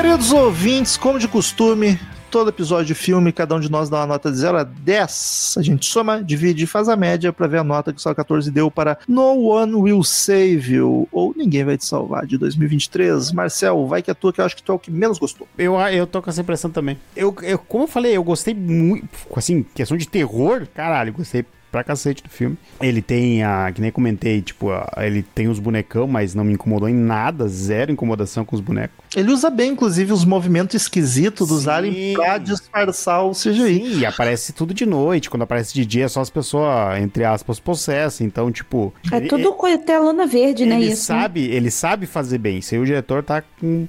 Queridos 0.00 0.32
ouvintes, 0.32 0.96
como 0.96 1.18
de 1.18 1.28
costume, 1.28 2.00
todo 2.30 2.48
episódio 2.48 2.86
de 2.86 2.94
filme, 2.94 3.32
cada 3.32 3.54
um 3.54 3.60
de 3.60 3.70
nós 3.70 3.90
dá 3.90 3.98
uma 3.98 4.06
nota 4.06 4.30
de 4.32 4.38
0 4.38 4.56
a 4.56 4.64
10. 4.64 5.56
A 5.58 5.62
gente 5.62 5.84
soma, 5.84 6.24
divide 6.24 6.64
e 6.64 6.66
faz 6.66 6.88
a 6.88 6.96
média 6.96 7.30
pra 7.34 7.46
ver 7.46 7.58
a 7.58 7.64
nota 7.64 7.92
que 7.92 7.98
o 7.98 8.02
Sala 8.02 8.14
14 8.14 8.50
deu 8.50 8.70
para 8.70 8.96
No 9.06 9.38
One 9.50 9.74
Will 9.74 10.02
Save 10.02 10.74
You, 10.76 11.06
ou 11.12 11.34
Ninguém 11.36 11.64
Vai 11.64 11.76
Te 11.76 11.84
Salvar, 11.84 12.24
de 12.26 12.38
2023. 12.38 13.30
Marcel, 13.32 13.86
vai 13.86 14.00
que 14.02 14.10
é 14.10 14.14
tua, 14.14 14.32
que 14.32 14.40
eu 14.40 14.44
acho 14.46 14.56
que 14.56 14.62
tu 14.62 14.72
é 14.72 14.74
o 14.74 14.78
que 14.78 14.90
menos 14.90 15.18
gostou. 15.18 15.46
Eu, 15.58 15.78
eu 15.78 16.06
tô 16.06 16.22
com 16.22 16.30
essa 16.30 16.40
impressão 16.40 16.70
também. 16.70 16.98
Eu, 17.14 17.34
eu, 17.42 17.58
como 17.58 17.84
eu 17.84 17.88
falei, 17.88 18.16
eu 18.16 18.24
gostei 18.24 18.54
muito. 18.54 19.06
Assim, 19.36 19.62
questão 19.74 19.98
de 19.98 20.08
terror, 20.08 20.66
caralho, 20.74 21.12
gostei 21.12 21.44
pra 21.70 21.84
cacete 21.84 22.20
do 22.24 22.28
filme. 22.28 22.56
Ele 22.80 23.00
tem 23.00 23.44
a. 23.44 23.70
Que 23.72 23.80
nem 23.80 23.92
comentei, 23.92 24.42
tipo, 24.42 24.70
a- 24.72 24.90
ele 24.98 25.22
tem 25.22 25.46
os 25.46 25.60
bonecão, 25.60 26.08
mas 26.08 26.34
não 26.34 26.42
me 26.42 26.54
incomodou 26.54 26.88
em 26.88 26.94
nada, 26.94 27.46
zero 27.46 27.92
incomodação 27.92 28.44
com 28.44 28.56
os 28.56 28.60
bonecos. 28.60 28.96
Ele 29.16 29.32
usa 29.32 29.50
bem, 29.50 29.72
inclusive, 29.72 30.12
os 30.12 30.24
movimentos 30.24 30.74
esquisitos 30.74 31.48
dos 31.48 31.66
aliens 31.66 32.14
pra 32.16 32.38
disfarçar 32.38 33.24
o 33.24 33.32
CGI. 33.32 33.50
Sim, 33.94 33.98
e 33.98 34.06
aparece 34.06 34.52
tudo 34.52 34.72
de 34.72 34.86
noite. 34.86 35.28
Quando 35.28 35.42
aparece 35.42 35.74
de 35.74 35.84
dia, 35.84 36.04
é 36.04 36.08
só 36.08 36.20
as 36.20 36.30
pessoas, 36.30 36.98
entre 37.00 37.24
aspas, 37.24 37.58
possessam. 37.58 38.26
Então, 38.26 38.52
tipo. 38.52 38.94
É 39.10 39.16
ele- 39.16 39.28
tudo 39.28 39.52
com 39.54 39.76
telona 39.78 40.26
verde, 40.26 40.64
né? 40.64 40.76
ele 40.76 40.92
Isso. 40.92 41.12
né? 41.12 41.20
sabe, 41.22 41.44
ele 41.46 41.70
sabe 41.70 42.06
fazer 42.06 42.38
bem. 42.38 42.58
Isso 42.58 42.74
aí 42.74 42.80
o 42.80 42.84
diretor 42.86 43.22
tá, 43.22 43.42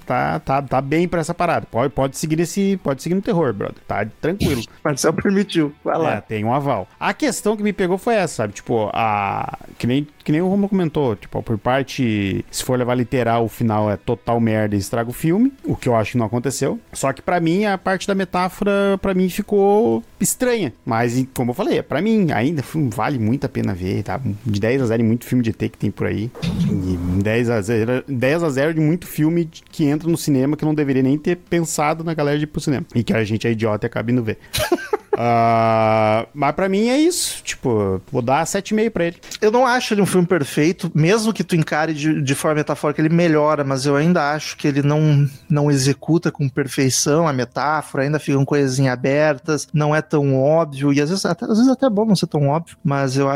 tá, 0.06 0.40
tá, 0.40 0.62
tá 0.62 0.82
bem 0.82 1.08
pra 1.08 1.22
essa 1.22 1.34
parada. 1.34 1.68
Pode, 1.70 1.94
pode 1.94 2.18
seguir 2.18 2.40
esse, 2.40 2.80
pode 2.84 3.04
seguir 3.04 3.16
no 3.16 3.22
terror, 3.22 3.54
brother. 3.54 3.76
Tá 3.88 4.06
tranquilo. 4.20 4.64
Marcel 4.84 5.14
permitiu. 5.14 5.72
Vai 5.84 5.98
lá. 5.98 6.14
É, 6.16 6.22
tem 6.22 6.44
um 6.44 6.54
aval. 6.54 6.88
A 7.00 7.14
questão 7.14 7.56
que 7.56 7.62
me 7.64 7.74
pegou 7.74 7.98
foi 7.98 8.16
essa, 8.16 8.36
sabe? 8.38 8.54
Tipo, 8.54 8.90
a. 8.94 9.58
Que 9.78 9.86
nem, 9.86 10.08
que 10.24 10.32
nem 10.32 10.42
o 10.42 10.48
Romulo 10.48 10.70
comentou. 10.70 11.16
Tipo, 11.16 11.44
por 11.44 11.58
parte. 11.60 12.44
Se 12.50 12.64
for 12.64 12.78
levar 12.80 12.96
literal, 12.96 13.46
o 13.46 13.50
final 13.50 13.90
é 13.92 13.98
total 13.98 14.40
merda 14.40 14.76
e 14.76 14.80
estraga 14.80 15.11
o 15.12 15.14
filme, 15.14 15.54
o 15.64 15.76
que 15.76 15.88
eu 15.88 15.96
acho 15.96 16.14
que 16.14 16.18
não 16.18 16.26
aconteceu. 16.26 16.80
Só 16.92 17.14
que 17.14 17.22
para 17.22 17.40
mim 17.40 17.66
a 17.66 17.78
parte 17.78 18.08
da 18.08 18.16
metáfora 18.16 18.98
para 19.02 19.14
mim 19.14 19.30
ficou 19.30 20.04
estranha, 20.20 20.74
mas 20.86 21.26
como 21.34 21.52
eu 21.52 21.56
falei, 21.56 21.80
é 21.80 21.82
para 21.82 22.02
mim 22.02 22.32
ainda 22.32 22.64
vale 22.90 23.20
muito 23.20 23.46
a 23.46 23.50
pena 23.50 23.74
ver, 23.74 24.04
tá? 24.04 24.20
De 24.46 24.60
10 24.60 24.82
a 24.82 24.86
0 24.88 25.04
muito 25.04 25.26
filme 25.26 25.44
de 25.44 25.54
T 25.54 25.70
que 25.70 25.78
tem 25.78 25.92
por 25.92 26.08
aí. 26.08 26.32
E 26.44 27.22
10 27.22 27.50
a 27.50 27.62
0, 27.62 28.04
10 28.08 28.44
a 28.44 28.50
0 28.50 28.74
de 28.74 28.80
muito 28.80 29.08
filme 29.08 29.46
que 29.46 29.86
entra 29.86 30.10
no 30.10 30.18
cinema 30.18 30.56
que 30.56 30.66
não 30.66 30.74
deveria 30.74 31.04
nem 31.04 31.18
ter 31.18 31.36
pensado 31.36 32.04
na 32.04 32.14
galera 32.14 32.38
de 32.38 32.46
ir 32.46 32.48
pro 32.48 32.62
cinema. 32.62 32.86
E 32.96 33.04
que 33.04 33.14
a 33.14 33.24
gente 33.24 33.48
é 33.48 33.52
idiota 33.52 33.86
e 33.86 33.88
acaba 33.88 34.12
indo 34.12 34.24
ver. 34.24 34.38
Uh, 35.14 36.28
mas 36.34 36.56
pra 36.56 36.70
mim 36.70 36.90
é 36.90 36.98
isso. 36.98 37.44
Tipo, 37.44 38.02
vou 38.12 38.22
dar 38.22 38.46
7,5 38.46 38.90
pra 38.90 39.06
ele. 39.06 39.18
Eu 39.42 39.52
não 39.52 39.66
acho 39.66 39.94
ele 39.94 40.02
um 40.02 40.06
filme 40.06 40.28
perfeito, 40.28 40.92
mesmo 40.94 41.34
que 41.34 41.44
tu 41.44 41.56
encare 41.56 41.94
de, 41.94 42.22
de 42.22 42.36
forma 42.36 42.56
metafórica, 42.56 43.02
ele 43.02 43.14
melhora, 43.14 43.64
mas 43.64 43.86
eu 43.86 43.96
ainda 43.96 44.32
acho 44.32 44.58
que 44.58 44.68
ele 44.68 44.82
não, 44.82 45.28
não 45.50 45.72
executa 45.72 46.32
com 46.32 46.48
perfeição 46.48 47.28
a 47.28 47.34
metáfora, 47.34 48.04
ainda 48.04 48.20
ficam 48.20 48.46
em 48.80 48.90
abertas, 48.90 49.68
não 49.74 49.96
é 49.96 50.02
tão 50.02 50.36
óbvio, 50.36 50.94
e 50.94 51.02
às 51.02 51.10
vezes 51.10 51.26
até, 51.26 51.46
às 51.46 51.58
vezes 51.58 51.68
até 51.68 51.86
é 51.86 51.90
bom 51.90 52.06
não 52.06 52.16
ser 52.16 52.28
tão 52.28 52.48
óbvio, 52.50 52.78
mas 52.84 53.18
eu, 53.18 53.28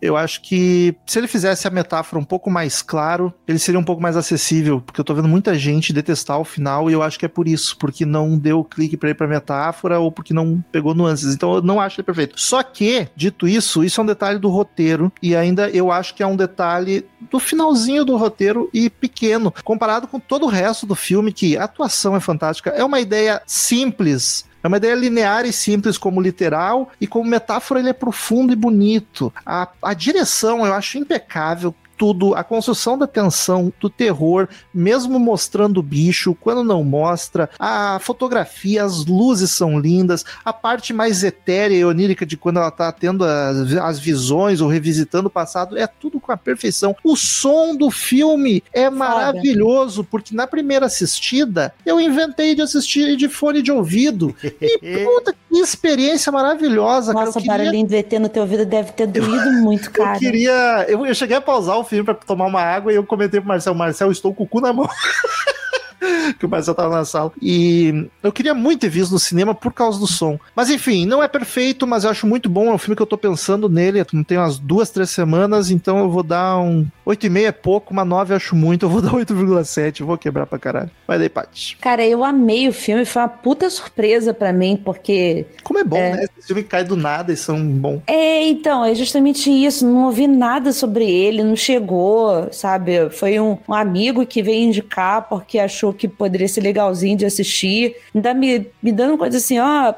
eu 0.00 0.16
acho 0.16 0.42
que 0.42 0.94
se 1.06 1.18
ele 1.18 1.28
fizesse 1.28 1.68
a 1.68 1.70
metáfora 1.70 2.20
um 2.20 2.24
pouco 2.24 2.50
mais 2.50 2.82
claro, 2.82 3.32
ele 3.46 3.58
seria 3.58 3.78
um 3.78 3.84
pouco 3.84 4.02
mais 4.02 4.16
acessível, 4.16 4.80
porque 4.80 5.00
eu 5.00 5.04
tô 5.04 5.14
vendo 5.14 5.28
muita 5.28 5.54
gente 5.54 5.92
detestar 5.92 6.38
o 6.38 6.44
final 6.44 6.90
e 6.90 6.92
eu 6.92 7.02
acho 7.02 7.18
que 7.18 7.26
é 7.26 7.28
por 7.28 7.46
isso, 7.46 7.76
porque 7.78 8.04
não 8.04 8.36
deu 8.38 8.64
clique 8.64 8.96
pra 8.96 9.10
ir 9.10 9.14
pra 9.14 9.28
metáfora 9.28 9.98
ou 9.98 10.10
porque 10.10 10.34
não 10.34 10.62
pegou 10.72 10.94
nuances 10.94 11.21
então 11.24 11.54
eu 11.54 11.62
não 11.62 11.80
acho 11.80 12.00
ele 12.00 12.06
perfeito. 12.06 12.40
Só 12.40 12.62
que, 12.62 13.08
dito 13.14 13.46
isso, 13.46 13.84
isso 13.84 14.00
é 14.00 14.04
um 14.04 14.06
detalhe 14.06 14.38
do 14.38 14.48
roteiro, 14.48 15.12
e 15.22 15.36
ainda 15.36 15.68
eu 15.70 15.90
acho 15.90 16.14
que 16.14 16.22
é 16.22 16.26
um 16.26 16.36
detalhe 16.36 17.06
do 17.30 17.38
finalzinho 17.38 18.04
do 18.04 18.16
roteiro 18.16 18.68
e 18.72 18.90
pequeno, 18.90 19.54
comparado 19.64 20.06
com 20.06 20.18
todo 20.18 20.46
o 20.46 20.48
resto 20.48 20.86
do 20.86 20.94
filme, 20.94 21.32
que 21.32 21.56
a 21.56 21.64
atuação 21.64 22.16
é 22.16 22.20
fantástica. 22.20 22.70
É 22.70 22.84
uma 22.84 23.00
ideia 23.00 23.42
simples, 23.46 24.44
é 24.62 24.68
uma 24.68 24.76
ideia 24.76 24.94
linear 24.94 25.44
e 25.44 25.52
simples 25.52 25.98
como 25.98 26.20
literal, 26.20 26.90
e 27.00 27.06
como 27.06 27.28
metáfora 27.28 27.80
ele 27.80 27.88
é 27.88 27.92
profundo 27.92 28.52
e 28.52 28.56
bonito. 28.56 29.32
A, 29.44 29.68
a 29.82 29.94
direção 29.94 30.64
eu 30.64 30.72
acho 30.72 30.98
impecável, 30.98 31.74
tudo, 32.02 32.34
a 32.34 32.42
construção 32.42 32.98
da 32.98 33.06
tensão, 33.06 33.72
do 33.78 33.88
terror, 33.88 34.48
mesmo 34.74 35.20
mostrando 35.20 35.78
o 35.78 35.82
bicho, 35.84 36.34
quando 36.34 36.64
não 36.64 36.82
mostra, 36.82 37.48
a 37.56 38.00
fotografia, 38.00 38.82
as 38.82 39.06
luzes 39.06 39.52
são 39.52 39.78
lindas, 39.78 40.24
a 40.44 40.52
parte 40.52 40.92
mais 40.92 41.22
etérea 41.22 41.76
e 41.76 41.84
onírica 41.84 42.26
de 42.26 42.36
quando 42.36 42.56
ela 42.56 42.72
tá 42.72 42.90
tendo 42.90 43.24
as, 43.24 43.72
as 43.74 44.00
visões 44.00 44.60
ou 44.60 44.68
revisitando 44.68 45.28
o 45.28 45.30
passado, 45.30 45.78
é 45.78 45.86
tudo 45.86 46.18
com 46.18 46.32
a 46.32 46.36
perfeição. 46.36 46.96
O 47.04 47.14
som 47.14 47.76
do 47.76 47.88
filme 47.88 48.64
é 48.72 48.86
Foda. 48.86 48.96
maravilhoso, 48.96 50.02
porque 50.02 50.34
na 50.34 50.48
primeira 50.48 50.86
assistida 50.86 51.72
eu 51.86 52.00
inventei 52.00 52.56
de 52.56 52.62
assistir 52.62 53.16
de 53.16 53.28
fone 53.28 53.62
de 53.62 53.70
ouvido. 53.70 54.34
E 54.42 54.78
puta, 55.06 55.32
que 55.48 55.58
experiência 55.60 56.32
maravilhosa. 56.32 57.12
Nossa, 57.12 57.34
cara, 57.34 57.42
queria... 57.42 57.58
barulhinho 57.58 57.86
do 57.86 57.94
ET 57.94 58.12
no 58.14 58.28
teu 58.28 58.42
ouvido 58.42 58.66
deve 58.66 58.90
ter 58.90 59.06
doído 59.06 59.52
muito, 59.62 59.88
cara. 59.92 60.16
Eu 60.16 60.18
queria. 60.18 60.86
Eu, 60.88 61.06
eu 61.06 61.14
cheguei 61.14 61.36
a 61.36 61.40
pausar 61.40 61.78
o 61.78 61.91
filme 61.96 62.04
pra 62.04 62.14
tomar 62.14 62.46
uma 62.46 62.60
água 62.60 62.92
e 62.92 62.96
eu 62.96 63.04
comentei 63.04 63.40
pro 63.40 63.48
Marcel: 63.48 63.74
Marcel, 63.74 64.10
estou 64.10 64.34
com 64.34 64.44
o 64.44 64.48
cu 64.48 64.60
na 64.60 64.72
mão. 64.72 64.88
que 66.38 66.46
o 66.46 66.48
Marcel 66.48 66.74
tava 66.74 66.96
na 66.96 67.04
sala. 67.04 67.32
E 67.40 68.08
eu 68.22 68.32
queria 68.32 68.54
muito 68.54 68.80
ter 68.80 68.88
visto 68.88 69.12
no 69.12 69.18
cinema 69.18 69.54
por 69.54 69.72
causa 69.72 69.98
do 69.98 70.06
som. 70.06 70.38
Mas 70.54 70.70
enfim, 70.70 71.06
não 71.06 71.22
é 71.22 71.28
perfeito, 71.28 71.86
mas 71.86 72.04
eu 72.04 72.10
acho 72.10 72.26
muito 72.26 72.48
bom. 72.48 72.70
É 72.70 72.74
um 72.74 72.78
filme 72.78 72.96
que 72.96 73.02
eu 73.02 73.06
tô 73.06 73.16
pensando 73.16 73.68
nele. 73.68 74.04
Não 74.12 74.24
tem 74.24 74.38
umas 74.38 74.58
duas, 74.58 74.90
três 74.90 75.10
semanas, 75.10 75.70
então 75.70 75.98
eu 75.98 76.10
vou 76.10 76.22
dar 76.22 76.58
um 76.58 76.86
8,5 77.06 77.46
é 77.46 77.52
pouco, 77.52 77.92
uma 77.92 78.04
9 78.04 78.32
eu 78.32 78.36
acho 78.36 78.56
muito. 78.56 78.86
Eu 78.86 78.90
vou 78.90 79.00
dar 79.02 79.10
8,7. 79.10 80.00
Eu 80.00 80.06
vou 80.06 80.18
quebrar 80.18 80.46
pra 80.46 80.58
caralho. 80.58 80.90
Vai 81.06 81.18
daí, 81.18 81.28
Paty. 81.28 81.76
Cara, 81.80 82.06
eu 82.06 82.24
amei 82.24 82.68
o 82.68 82.72
filme. 82.72 83.04
Foi 83.04 83.22
uma 83.22 83.28
puta 83.28 83.68
surpresa 83.70 84.34
pra 84.34 84.52
mim, 84.52 84.80
porque. 84.82 85.46
Como 85.62 85.78
é 85.78 85.84
bom, 85.84 85.96
é... 85.96 86.16
né? 86.16 86.26
Esse 86.38 86.48
filme 86.48 86.62
cai 86.62 86.84
do 86.84 86.96
nada 86.96 87.32
e 87.32 87.36
são 87.36 87.62
bom. 87.64 88.02
É, 88.06 88.46
então, 88.48 88.84
é 88.84 88.94
justamente 88.94 89.50
isso. 89.50 89.86
Não 89.86 90.06
ouvi 90.06 90.26
nada 90.26 90.72
sobre 90.72 91.08
ele, 91.10 91.42
não 91.42 91.56
chegou, 91.56 92.48
sabe? 92.52 93.10
Foi 93.10 93.38
um, 93.38 93.58
um 93.68 93.74
amigo 93.74 94.26
que 94.26 94.42
veio 94.42 94.64
indicar 94.64 95.28
porque 95.28 95.58
achou 95.58 95.91
que 95.92 96.08
poderia 96.08 96.48
ser 96.48 96.60
legalzinho 96.60 97.16
de 97.16 97.26
assistir. 97.26 97.96
Ainda 98.14 98.34
me, 98.34 98.66
me 98.82 98.92
dando 98.92 99.18
coisa 99.18 99.38
assim, 99.38 99.58
ó, 99.58 99.94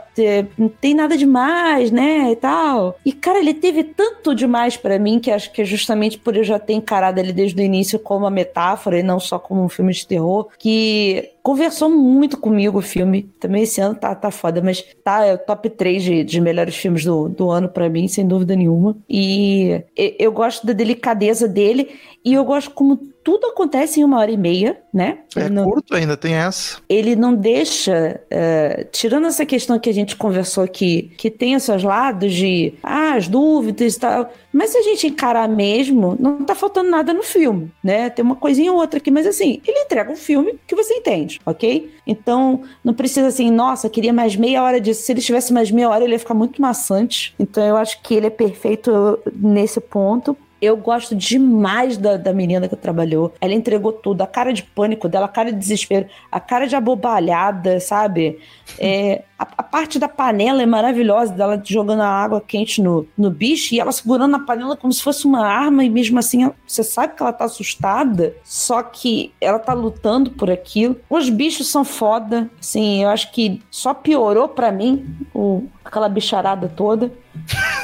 não 0.57 0.69
tem 0.69 0.95
nada 0.95 1.17
demais, 1.17 1.91
né? 1.91 2.33
E 2.33 2.37
tal. 2.37 2.99
E, 3.05 3.13
cara, 3.13 3.39
ele 3.39 3.55
teve 3.55 3.85
tanto 3.85 4.35
demais 4.35 4.77
para 4.77 4.99
mim 4.99 5.19
que 5.19 5.31
acho 5.31 5.53
que 5.53 5.63
é 5.63 5.65
justamente 5.65 6.19
por 6.19 6.37
eu 6.37 6.45
já 6.45 6.59
ter 6.59 6.75
encarado 6.75 7.19
ele 7.19 7.33
desde 7.33 7.61
o 7.61 7.65
início 7.65 7.99
como 7.99 8.25
uma 8.25 8.31
metáfora 8.31 8.99
e 8.99 9.03
não 9.03 9.21
só 9.21 9.39
como 9.39 9.63
um 9.63 9.69
filme 9.69 9.93
de 9.93 10.07
terror, 10.07 10.49
que 10.59 11.34
conversou 11.45 11.91
muito 11.91 12.39
comigo 12.39 12.79
o 12.79 12.83
filme. 12.83 13.31
Também 13.39 13.65
esse 13.65 13.79
ano 13.79 13.95
tá, 13.95 14.15
tá 14.15 14.31
foda, 14.31 14.63
mas 14.63 14.83
tá 15.05 15.27
é 15.27 15.35
o 15.35 15.39
top 15.39 15.69
3 15.69 16.03
de, 16.03 16.25
de 16.25 16.41
melhores 16.41 16.75
filmes 16.75 17.05
do, 17.05 17.29
do 17.29 17.51
ano 17.51 17.69
para 17.69 17.87
mim, 17.91 18.09
sem 18.09 18.27
dúvida 18.27 18.57
nenhuma. 18.57 18.97
E 19.07 19.83
eu 20.19 20.33
gosto 20.33 20.67
da 20.67 20.73
delicadeza 20.73 21.47
dele 21.47 21.91
e 22.25 22.33
eu 22.33 22.43
gosto 22.47 22.71
como 22.71 22.97
tudo 23.25 23.47
acontece 23.47 24.01
em 24.01 24.05
uma 24.05 24.19
hora 24.19 24.31
e 24.31 24.37
meia, 24.37 24.79
né? 24.93 25.19
É 25.35 25.49
não, 25.49 25.65
curto 25.65 25.95
ainda, 25.95 26.15
tem 26.15 26.35
essa. 26.35 26.79
Ele 26.89 27.17
não 27.17 27.35
deixa, 27.35 28.21
uh, 28.23 28.85
tirando 28.93 29.27
essa 29.27 29.47
questão 29.47 29.79
que 29.79 29.89
a 29.89 29.95
gente 29.95 30.15
conversou 30.15 30.63
aqui, 30.63 31.11
que 31.17 31.31
tem 31.31 31.57
os 31.57 31.63
seus 31.63 31.83
lados 31.83 32.33
de, 32.35 32.75
ah, 32.83 33.15
as 33.15 33.27
dúvidas 33.27 33.97
e 33.97 33.99
tal, 33.99 34.31
mas 34.53 34.71
se 34.71 34.79
a 34.79 34.83
gente 34.83 35.07
encarar 35.07 35.49
mesmo, 35.49 36.17
não 36.21 36.45
tá 36.45 36.55
faltando 36.55 36.91
nada 36.91 37.15
no 37.15 37.23
filme, 37.23 37.73
né? 37.83 38.11
Tem 38.11 38.23
uma 38.23 38.37
coisinha 38.37 38.73
ou 38.73 38.79
outra 38.79 38.99
aqui, 38.99 39.11
mas 39.11 39.27
assim, 39.27 39.61
ele 39.67 39.81
entrega 39.81 40.13
um 40.13 40.17
filme 40.17 40.59
que 40.67 40.75
você 40.75 40.95
entende, 40.95 41.34
ok? 41.45 41.93
Então, 42.07 42.63
não 42.83 42.95
precisa 42.95 43.29
assim, 43.29 43.51
nossa, 43.51 43.89
queria 43.89 44.13
mais 44.13 44.37
meia 44.37 44.63
hora 44.63 44.81
disso. 44.81 45.03
Se 45.03 45.13
ele 45.13 45.21
tivesse 45.21 45.53
mais 45.53 45.71
meia 45.71 45.89
hora, 45.89 46.05
ele 46.05 46.13
ia 46.13 46.19
ficar 46.19 46.35
muito 46.35 46.61
maçante. 46.61 47.35
Então, 47.39 47.65
eu 47.65 47.77
acho 47.77 48.01
que 48.03 48.15
ele 48.15 48.27
é 48.27 48.31
perfeito 48.31 49.19
nesse 49.35 49.81
ponto. 49.81 50.37
Eu 50.65 50.77
gosto 50.77 51.15
demais 51.15 51.97
da, 51.97 52.17
da 52.17 52.33
menina 52.33 52.69
que 52.69 52.77
trabalhou. 52.77 53.33
Ela 53.41 53.55
entregou 53.55 53.93
tudo. 53.93 54.23
A 54.23 54.27
cara 54.27 54.53
de 54.53 54.63
pânico 54.63 55.09
dela, 55.09 55.27
a 55.27 55.29
cara 55.29 55.53
de 55.53 55.59
desespero, 55.59 56.07
a 56.31 56.41
cara 56.41 56.67
de 56.67 56.75
abobalhada, 56.75 57.79
sabe? 57.81 58.39
É, 58.79 59.23
a, 59.39 59.47
a, 59.59 59.63
parte 59.63 59.99
da 59.99 60.09
panela 60.09 60.63
é 60.63 60.67
maravilhosa, 60.67 61.33
dela 61.33 61.61
jogando 61.65 62.01
a 62.01 62.09
água 62.09 62.41
quente 62.41 62.81
no, 62.81 63.07
no 63.17 63.31
bicho 63.31 63.75
e 63.75 63.81
ela 63.81 63.93
segurando 63.93 64.37
a 64.37 64.39
panela 64.39 64.77
como 64.77 64.93
se 64.93 65.03
fosse 65.03 65.27
uma 65.27 65.47
arma, 65.47 65.85
e 65.85 65.91
mesmo 65.91 66.19
assim 66.19 66.51
você 66.67 66.83
sabe 66.83 67.15
que 67.15 67.23
ela 67.23 67.33
tá 67.33 67.45
assustada, 67.45 68.35
só 68.43 68.83
que 68.83 69.33
ela 69.41 69.59
tá 69.59 69.73
lutando 69.73 70.31
por 70.31 70.51
aquilo. 70.51 70.97
Os 71.11 71.29
bichos 71.29 71.69
são 71.69 71.85
foda, 71.85 72.51
assim, 72.59 73.03
eu 73.03 73.09
acho 73.09 73.33
que 73.33 73.61
só 73.71 73.93
piorou 73.93 74.49
para 74.49 74.73
mim 74.73 75.05
o, 75.35 75.65
aquela 75.85 76.09
bicharada 76.09 76.69
toda. 76.69 77.13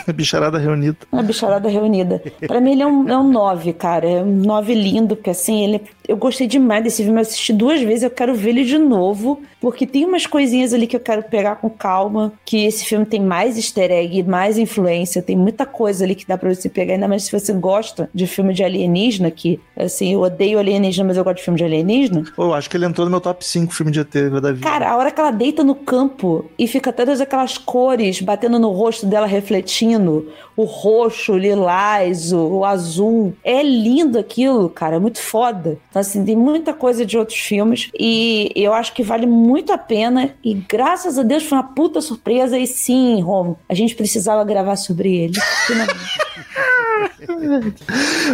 A 0.06 0.12
bicharada 0.12 0.58
reunida. 0.58 0.96
A 1.12 1.22
bicharada 1.22 1.68
reunida. 1.68 2.22
Pra 2.46 2.60
mim, 2.60 2.72
ele 2.72 2.82
é 2.82 2.86
um, 2.86 3.08
é 3.08 3.16
um 3.16 3.28
nove, 3.30 3.72
cara. 3.72 4.08
É 4.08 4.22
um 4.22 4.36
nove 4.36 4.74
lindo, 4.74 5.16
porque 5.16 5.30
assim, 5.30 5.64
ele, 5.64 5.82
eu 6.06 6.16
gostei 6.16 6.46
demais 6.46 6.82
desse 6.82 7.02
filme. 7.02 7.18
Eu 7.18 7.22
assisti 7.22 7.52
duas 7.52 7.80
vezes, 7.80 8.02
eu 8.02 8.10
quero 8.10 8.34
ver 8.34 8.50
ele 8.50 8.64
de 8.64 8.78
novo, 8.78 9.40
porque 9.60 9.86
tem 9.86 10.04
umas 10.04 10.26
coisinhas 10.26 10.72
ali 10.72 10.86
que 10.86 10.96
eu 10.96 11.00
quero 11.00 11.22
pegar 11.22 11.56
com 11.56 11.68
calma. 11.68 12.32
Que 12.44 12.64
esse 12.64 12.84
filme 12.84 13.04
tem 13.04 13.20
mais 13.20 13.56
easter 13.56 13.90
egg, 13.90 14.22
mais 14.22 14.58
influência, 14.58 15.22
tem 15.22 15.36
muita 15.36 15.66
coisa 15.66 16.04
ali 16.04 16.14
que 16.14 16.26
dá 16.26 16.36
pra 16.36 16.52
você 16.52 16.68
pegar, 16.68 16.94
ainda 16.94 17.08
mais 17.08 17.24
se 17.24 17.32
você 17.32 17.52
gosta 17.52 18.08
de 18.14 18.26
filme 18.26 18.52
de 18.54 18.64
alienígena, 18.64 19.30
que 19.30 19.60
assim, 19.76 20.14
eu 20.14 20.20
odeio 20.20 20.58
alienígena, 20.58 21.08
mas 21.08 21.16
eu 21.16 21.24
gosto 21.24 21.38
de 21.38 21.42
filme 21.44 21.58
de 21.58 21.64
alienígena. 21.64 22.24
Pô, 22.34 22.44
eu 22.44 22.54
acho 22.54 22.68
que 22.68 22.76
ele 22.76 22.86
entrou 22.86 23.04
no 23.04 23.10
meu 23.10 23.20
top 23.20 23.44
5 23.44 23.72
filme 23.72 23.92
de 23.92 24.00
ET 24.00 24.12
da 24.40 24.52
vida. 24.52 24.68
Cara, 24.68 24.90
a 24.90 24.96
hora 24.96 25.10
que 25.10 25.20
ela 25.20 25.30
deita 25.30 25.62
no 25.62 25.74
campo 25.74 26.50
e 26.58 26.66
fica 26.66 26.92
todas 26.92 27.20
aquelas 27.20 27.56
cores 27.56 28.20
batendo 28.20 28.58
no 28.58 28.70
rosto 28.70 29.06
dela, 29.06 29.26
refletindo, 29.40 30.28
o 30.56 30.64
roxo, 30.64 31.32
o 31.32 31.38
lilás, 31.38 32.32
o, 32.32 32.58
o 32.58 32.64
azul. 32.64 33.34
É 33.42 33.62
lindo 33.62 34.18
aquilo, 34.18 34.68
cara, 34.68 34.96
é 34.96 34.98
muito 34.98 35.20
foda. 35.20 35.78
Então, 35.88 36.00
assim, 36.00 36.24
tem 36.24 36.36
muita 36.36 36.72
coisa 36.72 37.06
de 37.06 37.16
outros 37.16 37.38
filmes 37.38 37.90
e 37.98 38.52
eu 38.54 38.72
acho 38.72 38.92
que 38.92 39.02
vale 39.02 39.26
muito 39.26 39.72
a 39.72 39.78
pena. 39.78 40.34
E 40.44 40.54
graças 40.54 41.18
a 41.18 41.22
Deus 41.22 41.44
foi 41.44 41.58
uma 41.58 41.64
puta 41.64 42.00
surpresa. 42.00 42.58
E 42.58 42.66
sim, 42.66 43.20
Rom, 43.20 43.56
a 43.68 43.74
gente 43.74 43.94
precisava 43.94 44.44
gravar 44.44 44.76
sobre 44.76 45.16
ele. 45.16 45.38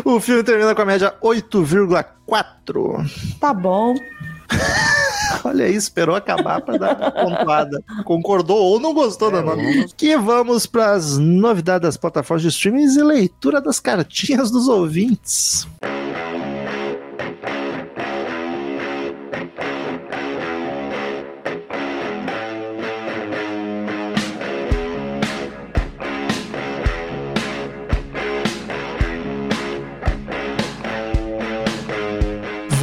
o 0.04 0.20
filme 0.20 0.42
termina 0.42 0.74
com 0.74 0.82
a 0.82 0.86
média 0.86 1.14
8,4. 1.22 3.38
Tá 3.40 3.54
bom. 3.54 3.94
Olha 5.44 5.64
aí, 5.64 5.74
esperou 5.74 6.14
acabar 6.14 6.60
para 6.60 6.78
dar 6.78 6.96
uma 6.96 7.10
pontuada. 7.10 7.82
Concordou 8.04 8.58
ou 8.58 8.80
não 8.80 8.94
gostou 8.94 9.28
é, 9.28 9.32
da 9.32 9.42
nota. 9.42 9.62
Que 9.96 10.16
vamos 10.16 10.66
para 10.66 10.92
as 10.92 11.18
novidades 11.18 11.82
das 11.82 11.96
plataformas 11.96 12.42
de 12.42 12.48
streaming 12.48 12.84
e 12.84 13.02
leitura 13.02 13.60
das 13.60 13.78
cartinhas 13.78 14.50
dos 14.50 14.68
ouvintes. 14.68 15.66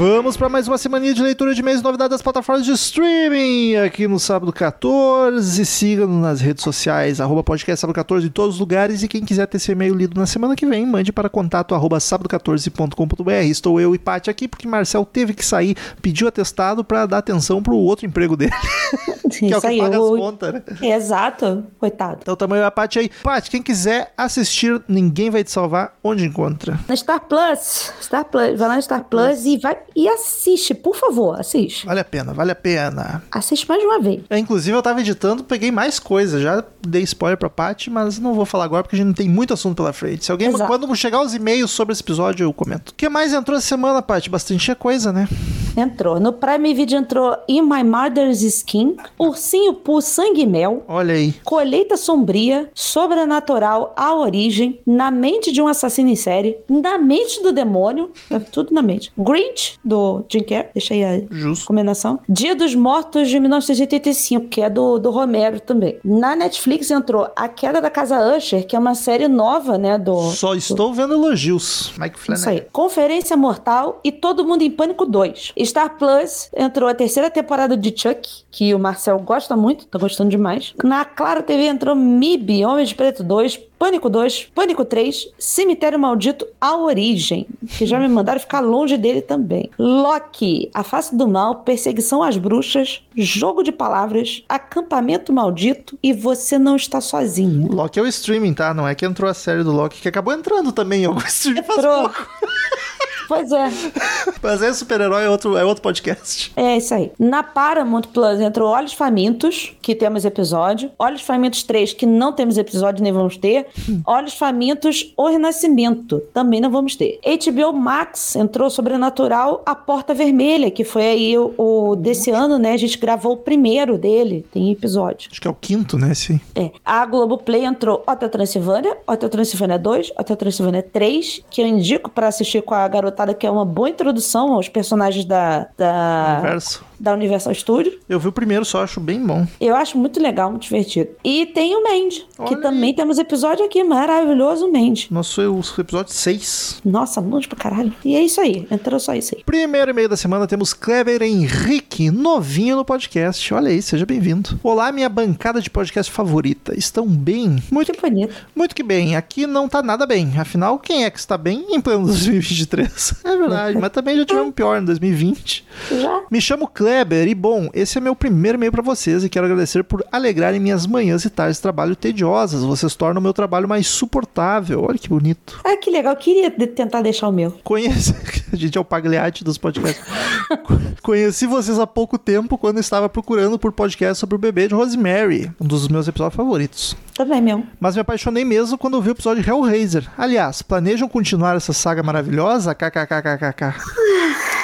Vamos 0.05 0.35
para 0.35 0.49
mais 0.49 0.67
uma 0.67 0.77
semaninha 0.77 1.13
de 1.13 1.23
leitura 1.23 1.55
de 1.55 1.63
mês 1.63 1.79
e 1.79 1.83
novidades 1.83 2.09
das 2.11 2.21
plataformas 2.21 2.65
de 2.65 2.73
streaming 2.73 3.77
aqui 3.77 4.05
no 4.05 4.19
Sábado 4.19 4.51
14. 4.51 5.65
Siga-nos 5.65 6.21
nas 6.21 6.41
redes 6.41 6.61
sociais, 6.61 7.21
arroba 7.21 7.41
podcast 7.41 7.79
Sábado 7.79 7.95
14 7.95 8.27
em 8.27 8.29
todos 8.29 8.55
os 8.55 8.59
lugares. 8.59 9.01
E 9.01 9.07
quem 9.07 9.23
quiser 9.23 9.47
ter 9.47 9.59
seu 9.59 9.71
e-mail 9.71 9.95
lido 9.95 10.19
na 10.19 10.25
semana 10.25 10.57
que 10.57 10.65
vem, 10.65 10.85
mande 10.85 11.13
para 11.13 11.29
contato 11.29 11.73
arroba 11.73 11.99
sábado14.com.br. 11.99 13.31
Estou 13.45 13.79
eu 13.79 13.95
e 13.95 13.97
Paty 13.97 14.29
aqui 14.29 14.45
porque 14.45 14.67
Marcel 14.67 15.05
teve 15.05 15.33
que 15.33 15.45
sair, 15.45 15.77
pediu 16.01 16.27
atestado 16.27 16.83
para 16.83 17.05
dar 17.05 17.19
atenção 17.19 17.63
pro 17.63 17.77
outro 17.77 18.05
emprego 18.05 18.35
dele. 18.35 18.51
que 19.31 19.53
é 19.53 19.57
o 19.57 19.61
que 19.61 19.67
aí, 19.67 19.77
paga 19.79 19.95
eu- 19.95 20.15
as 20.15 20.19
contas, 20.19 20.53
né? 20.53 20.63
Exato, 20.81 21.63
coitado. 21.79 22.17
Então 22.23 22.35
tamanho 22.35 22.65
a 22.65 22.71
Paty 22.71 22.99
aí. 22.99 23.09
Paty, 23.23 23.49
quem 23.49 23.61
quiser 23.63 24.11
assistir 24.17 24.83
Ninguém 24.85 25.29
Vai 25.29 25.45
Te 25.45 25.51
Salvar, 25.51 25.93
onde 26.03 26.25
encontra? 26.25 26.77
Na 26.89 26.95
Star 26.97 27.21
Plus, 27.21 27.93
Star 28.01 28.25
Plus, 28.25 28.59
vai 28.59 28.67
lá 28.67 28.75
na 28.75 28.81
Star 28.81 29.05
Plus 29.05 29.45
e 29.45 29.57
vai 29.57 29.77
e 29.95 30.07
assiste, 30.07 30.73
por 30.73 30.95
favor, 30.95 31.39
assiste. 31.39 31.85
Vale 31.85 31.99
a 31.99 32.03
pena, 32.05 32.33
vale 32.33 32.51
a 32.51 32.55
pena. 32.55 33.23
Assiste 33.31 33.67
mais 33.67 33.83
uma 33.83 33.99
vez. 33.99 34.21
É, 34.29 34.37
inclusive, 34.37 34.75
eu 34.75 34.81
tava 34.81 34.99
editando, 35.01 35.43
peguei 35.43 35.71
mais 35.71 35.99
coisa. 35.99 36.39
Já 36.39 36.63
dei 36.85 37.03
spoiler 37.03 37.37
pra 37.37 37.49
Paty, 37.49 37.89
mas 37.89 38.19
não 38.19 38.33
vou 38.33 38.45
falar 38.45 38.65
agora 38.65 38.83
porque 38.83 38.95
a 38.95 38.97
gente 38.97 39.07
não 39.07 39.13
tem 39.13 39.29
muito 39.29 39.53
assunto 39.53 39.77
pela 39.77 39.93
frente. 39.93 40.25
Se 40.25 40.31
alguém, 40.31 40.49
Exato. 40.49 40.65
quando 40.67 40.93
chegar 40.95 41.21
os 41.21 41.33
e-mails 41.33 41.71
sobre 41.71 41.93
esse 41.93 42.01
episódio, 42.01 42.43
eu 42.45 42.53
comento. 42.53 42.91
O 42.91 42.95
que 42.95 43.07
mais 43.09 43.33
entrou 43.33 43.57
essa 43.57 43.67
semana, 43.67 44.01
Paty? 44.01 44.29
Bastante 44.29 44.73
coisa, 44.75 45.11
né? 45.11 45.27
Entrou. 45.75 46.19
No 46.19 46.33
Prime 46.33 46.73
Video 46.73 46.97
entrou 46.99 47.35
In 47.47 47.63
My 47.63 47.83
Mother's 47.83 48.41
Skin, 48.43 48.95
Ursinho 49.17 49.73
Poo 49.73 50.01
Sangue 50.01 50.41
e 50.41 50.45
Mel, 50.45 50.83
Olha 50.87 51.15
aí. 51.15 51.33
Colheita 51.43 51.97
Sombria, 51.97 52.69
Sobrenatural, 52.75 53.93
A 53.97 54.13
Origem, 54.15 54.79
Na 54.85 55.09
Mente 55.11 55.51
de 55.51 55.61
um 55.61 55.67
Assassino 55.67 56.09
em 56.09 56.15
Série, 56.15 56.57
Na 56.69 56.97
Mente 56.97 57.41
do 57.41 57.51
Demônio, 57.51 58.11
tá 58.29 58.39
tudo 58.39 58.73
na 58.73 58.81
mente. 58.81 59.11
Grinch, 59.17 59.79
do 59.83 60.23
Jim 60.31 60.43
Carrey, 60.43 60.69
deixa 60.73 60.93
aí 60.93 61.03
a 61.03 61.21
Justo. 61.29 61.63
recomendação. 61.63 62.19
Dia 62.27 62.55
dos 62.55 62.73
Mortos 62.75 63.29
de 63.29 63.39
1985, 63.39 64.47
que 64.47 64.61
é 64.61 64.69
do, 64.69 64.97
do 64.99 65.11
Romero 65.11 65.59
também. 65.59 65.97
Na 66.03 66.35
Netflix 66.35 66.89
entrou 66.91 67.29
A 67.35 67.47
Queda 67.47 67.81
da 67.81 67.89
Casa 67.89 68.35
Usher, 68.35 68.65
que 68.65 68.75
é 68.75 68.79
uma 68.79 68.95
série 68.95 69.27
nova, 69.27 69.77
né, 69.77 69.97
do... 69.97 70.31
Só 70.31 70.53
estou 70.55 70.93
vendo 70.93 71.13
elogios. 71.13 71.93
Mike 71.97 72.15
Isso 72.17 72.25
Flanagan. 72.25 72.49
aí. 72.51 72.67
Conferência 72.71 73.35
Mortal 73.37 73.99
e 74.03 74.11
Todo 74.11 74.45
Mundo 74.45 74.61
em 74.61 74.71
Pânico 74.71 75.05
2. 75.05 75.53
Star 75.63 75.97
Plus 75.97 76.49
entrou 76.55 76.89
a 76.89 76.93
terceira 76.93 77.29
temporada 77.29 77.75
de 77.75 77.89
Chuck, 77.95 78.43
que 78.51 78.73
o 78.73 78.79
Marcel 78.79 79.19
gosta 79.19 79.55
muito, 79.55 79.85
tá 79.87 79.97
gostando 79.99 80.29
demais. 80.29 80.73
Na 80.83 81.03
Claro 81.05 81.43
TV 81.43 81.65
entrou 81.65 81.95
MIB, 81.95 82.65
Homem 82.65 82.85
de 82.85 82.95
Preto 82.95 83.23
2, 83.23 83.59
Pânico 83.83 84.09
2, 84.09 84.51
Pânico 84.55 84.85
3, 84.85 85.27
Cemitério 85.37 85.99
Maldito, 85.99 86.47
A 86.61 86.77
Origem, 86.77 87.45
que 87.67 87.85
já 87.85 87.99
me 87.99 88.07
mandaram 88.07 88.39
ficar 88.39 88.61
longe 88.61 88.95
dele 88.95 89.21
também. 89.21 89.69
Loki, 89.77 90.71
A 90.73 90.83
Face 90.83 91.13
do 91.13 91.27
Mal, 91.27 91.55
Perseguição 91.63 92.23
às 92.23 92.37
Bruxas, 92.37 93.01
Jogo 93.13 93.61
de 93.61 93.73
Palavras, 93.73 94.41
Acampamento 94.47 95.33
Maldito 95.33 95.99
e 96.01 96.13
Você 96.13 96.57
Não 96.57 96.77
Está 96.77 97.01
Sozinho. 97.01 97.69
Loki 97.73 97.99
é 97.99 98.01
o 98.01 98.07
streaming, 98.07 98.53
tá? 98.53 98.73
Não 98.73 98.87
é 98.87 98.95
que 98.95 99.05
entrou 99.05 99.29
a 99.29 99.33
série 99.33 99.65
do 99.65 99.73
Loki, 99.73 99.99
que 100.01 100.07
acabou 100.07 100.33
entrando 100.33 100.71
também 100.71 101.01
em 101.03 101.05
algum 101.05 101.19
streaming 101.27 101.63
faz 101.63 101.79
Entrou. 101.79 102.03
pouco. 102.03 102.29
Pois 103.27 103.51
é. 103.51 103.69
Mas 104.41 104.61
é 104.61 104.73
super-herói, 104.73 105.25
é 105.25 105.29
outro, 105.29 105.57
é 105.57 105.63
outro 105.63 105.81
podcast. 105.81 106.51
É 106.55 106.77
isso 106.77 106.93
aí. 106.93 107.11
Na 107.17 107.43
Paramount 107.43 108.03
Plus 108.13 108.39
entrou 108.39 108.69
Olhos 108.69 108.93
Famintos, 108.93 109.73
que 109.81 109.95
temos 109.95 110.25
episódio. 110.25 110.91
Olhos 110.97 111.21
Famintos 111.21 111.63
3, 111.63 111.93
que 111.93 112.05
não 112.05 112.33
temos 112.33 112.57
episódio, 112.57 113.03
nem 113.03 113.11
vamos 113.11 113.37
ter. 113.37 113.67
Olhos 114.05 114.33
Famintos, 114.33 115.13
O 115.17 115.27
Renascimento, 115.27 116.21
também 116.33 116.59
não 116.59 116.69
vamos 116.69 116.95
ter. 116.95 117.19
HBO 117.23 117.73
Max 117.73 118.35
entrou 118.35 118.69
Sobrenatural, 118.69 119.61
A 119.65 119.75
Porta 119.75 120.13
Vermelha, 120.13 120.69
que 120.69 120.83
foi 120.83 121.03
aí 121.03 121.37
o, 121.37 121.53
o 121.57 121.95
desse 121.95 122.31
ano, 122.31 122.57
né? 122.57 122.73
A 122.73 122.77
gente 122.77 122.97
gravou 122.97 123.33
o 123.33 123.37
primeiro 123.37 123.97
dele, 123.97 124.45
tem 124.51 124.71
episódio. 124.71 125.29
Acho 125.31 125.41
que 125.41 125.47
é 125.47 125.51
o 125.51 125.55
quinto, 125.55 125.97
né? 125.97 126.11
Esse. 126.11 126.41
É. 126.55 126.71
A 126.85 127.05
Globoplay 127.05 127.65
entrou 127.65 128.03
Hotel 128.07 128.29
Transilvânia, 128.29 128.97
Hotel 129.07 129.29
Transilvânia 129.29 129.79
2, 129.79 130.11
Hotel 130.19 130.35
Transilvânia 130.35 130.83
3, 130.83 131.43
que 131.49 131.61
eu 131.61 131.67
indico 131.67 132.09
pra 132.09 132.27
assistir 132.27 132.61
com 132.61 132.73
a 132.73 132.87
garotada, 133.13 133.33
que 133.33 133.45
é 133.45 133.51
uma 133.51 133.65
boa 133.65 133.89
introdução 133.89 134.53
aos 134.53 134.67
personagens 134.67 135.25
da, 135.25 135.67
da, 135.77 136.39
Verso. 136.41 136.83
Da 137.03 137.13
Universal 137.13 137.53
Studio. 137.53 137.99
Eu 138.07 138.17
vi 138.17 138.29
o 138.29 138.31
primeiro 138.31 138.63
só, 138.63 138.81
acho 138.81 139.01
bem 139.01 139.19
bom. 139.19 139.45
Eu 139.59 139.75
acho 139.75 139.97
muito 139.97 140.21
legal, 140.21 140.49
muito 140.49 140.63
divertido. 140.63 141.09
E 141.21 141.45
tem 141.47 141.75
o 141.75 141.83
Mandy, 141.83 142.25
que 142.47 142.53
Olha 142.53 142.61
também 142.61 142.93
temos 142.93 143.19
episódio 143.19 143.65
aqui, 143.65 143.83
maravilhoso 143.83 144.71
Mandy. 144.71 145.09
Nosso 145.11 145.41
o 145.41 145.81
episódio 145.81 146.13
6. 146.13 146.81
Nossa, 146.85 147.19
longe 147.19 147.45
pra 147.45 147.57
caralho. 147.57 147.93
E 148.05 148.15
é 148.15 148.23
isso 148.23 148.39
aí, 148.39 148.65
entrou 148.71 148.97
só 149.01 149.13
isso 149.13 149.35
aí. 149.35 149.43
Primeiro 149.43 149.91
e-mail 149.91 150.07
da 150.07 150.15
semana 150.15 150.47
temos 150.47 150.73
Kleber 150.73 151.21
Henrique, 151.21 152.09
novinho 152.09 152.77
no 152.77 152.85
podcast. 152.85 153.53
Olha 153.53 153.69
aí, 153.69 153.81
seja 153.81 154.05
bem-vindo. 154.05 154.57
Olá, 154.63 154.89
minha 154.93 155.09
bancada 155.09 155.59
de 155.59 155.69
podcast 155.69 156.09
favorita. 156.09 156.73
Estão 156.77 157.05
bem? 157.05 157.61
Muito 157.69 157.91
Que 157.91 157.99
bonito. 157.99 158.33
Muito 158.55 158.73
que 158.73 158.83
bem, 158.83 159.17
aqui 159.17 159.45
não 159.45 159.67
tá 159.67 159.83
nada 159.83 160.05
bem. 160.05 160.31
Afinal, 160.39 160.79
quem 160.79 161.03
é 161.03 161.09
que 161.09 161.19
está 161.19 161.37
bem 161.37 161.65
em 161.69 161.81
pleno 161.81 162.05
2023? 162.05 163.15
É 163.33 163.35
verdade, 163.37 163.77
mas 163.77 163.91
também 163.91 164.15
já 164.15 164.25
tivemos 164.25 164.53
pior 164.55 164.79
em 164.81 164.85
2020. 164.85 165.65
Já? 165.91 166.21
Me 166.31 166.39
chamo 166.39 166.67
Kleber 166.93 167.27
e, 167.27 167.33
bom, 167.33 167.71
esse 167.73 167.97
é 167.97 168.01
meu 168.01 168.15
primeiro 168.15 168.55
e-mail 168.55 168.71
para 168.71 168.83
vocês 168.83 169.23
e 169.23 169.29
quero 169.29 169.47
agradecer 169.47 169.83
por 169.83 170.05
alegrarem 170.11 170.59
minhas 170.59 170.85
manhãs 170.85 171.25
e 171.25 171.29
tardes 171.31 171.57
de 171.57 171.63
trabalho 171.63 171.95
tediosas. 171.95 172.61
Vocês 172.63 172.93
tornam 172.95 173.19
o 173.19 173.23
meu 173.23 173.33
trabalho 173.33 173.67
mais 173.67 173.87
suportável. 173.87 174.85
Olha 174.87 174.99
que 174.99 175.09
bonito. 175.09 175.59
Ah, 175.65 175.75
que 175.75 175.89
legal. 175.89 176.13
Eu 176.13 176.17
queria 176.19 176.51
de- 176.51 176.67
tentar 176.67 177.01
deixar 177.01 177.29
o 177.29 177.31
meu. 177.31 177.49
Conheci. 177.63 178.13
A 178.53 178.55
gente 178.55 178.77
é 178.77 178.81
o 178.81 178.85
Pagliatti 178.85 179.43
dos 179.43 179.57
podcasts. 179.57 180.05
Conheci 181.01 181.47
vocês 181.47 181.79
há 181.79 181.87
pouco 181.87 182.19
tempo 182.19 182.59
quando 182.59 182.79
estava 182.79 183.09
procurando 183.09 183.57
por 183.57 183.71
podcast 183.71 184.19
sobre 184.19 184.35
o 184.35 184.39
bebê 184.39 184.67
de 184.67 184.75
Rosemary, 184.75 185.51
um 185.59 185.65
dos 185.65 185.87
meus 185.87 186.07
episódios 186.07 186.35
favoritos. 186.35 186.95
Também 187.15 187.41
meu. 187.41 187.63
Mas 187.79 187.95
me 187.95 188.01
apaixonei 188.01 188.45
mesmo 188.45 188.77
quando 188.77 189.01
vi 189.01 189.09
o 189.09 189.13
episódio 189.13 189.41
de 189.41 189.49
Hellraiser. 189.49 190.07
Aliás, 190.15 190.61
planejam 190.61 191.09
continuar 191.09 191.55
essa 191.55 191.73
saga 191.73 192.03
maravilhosa? 192.03 192.75
KKKKK. 192.75 193.73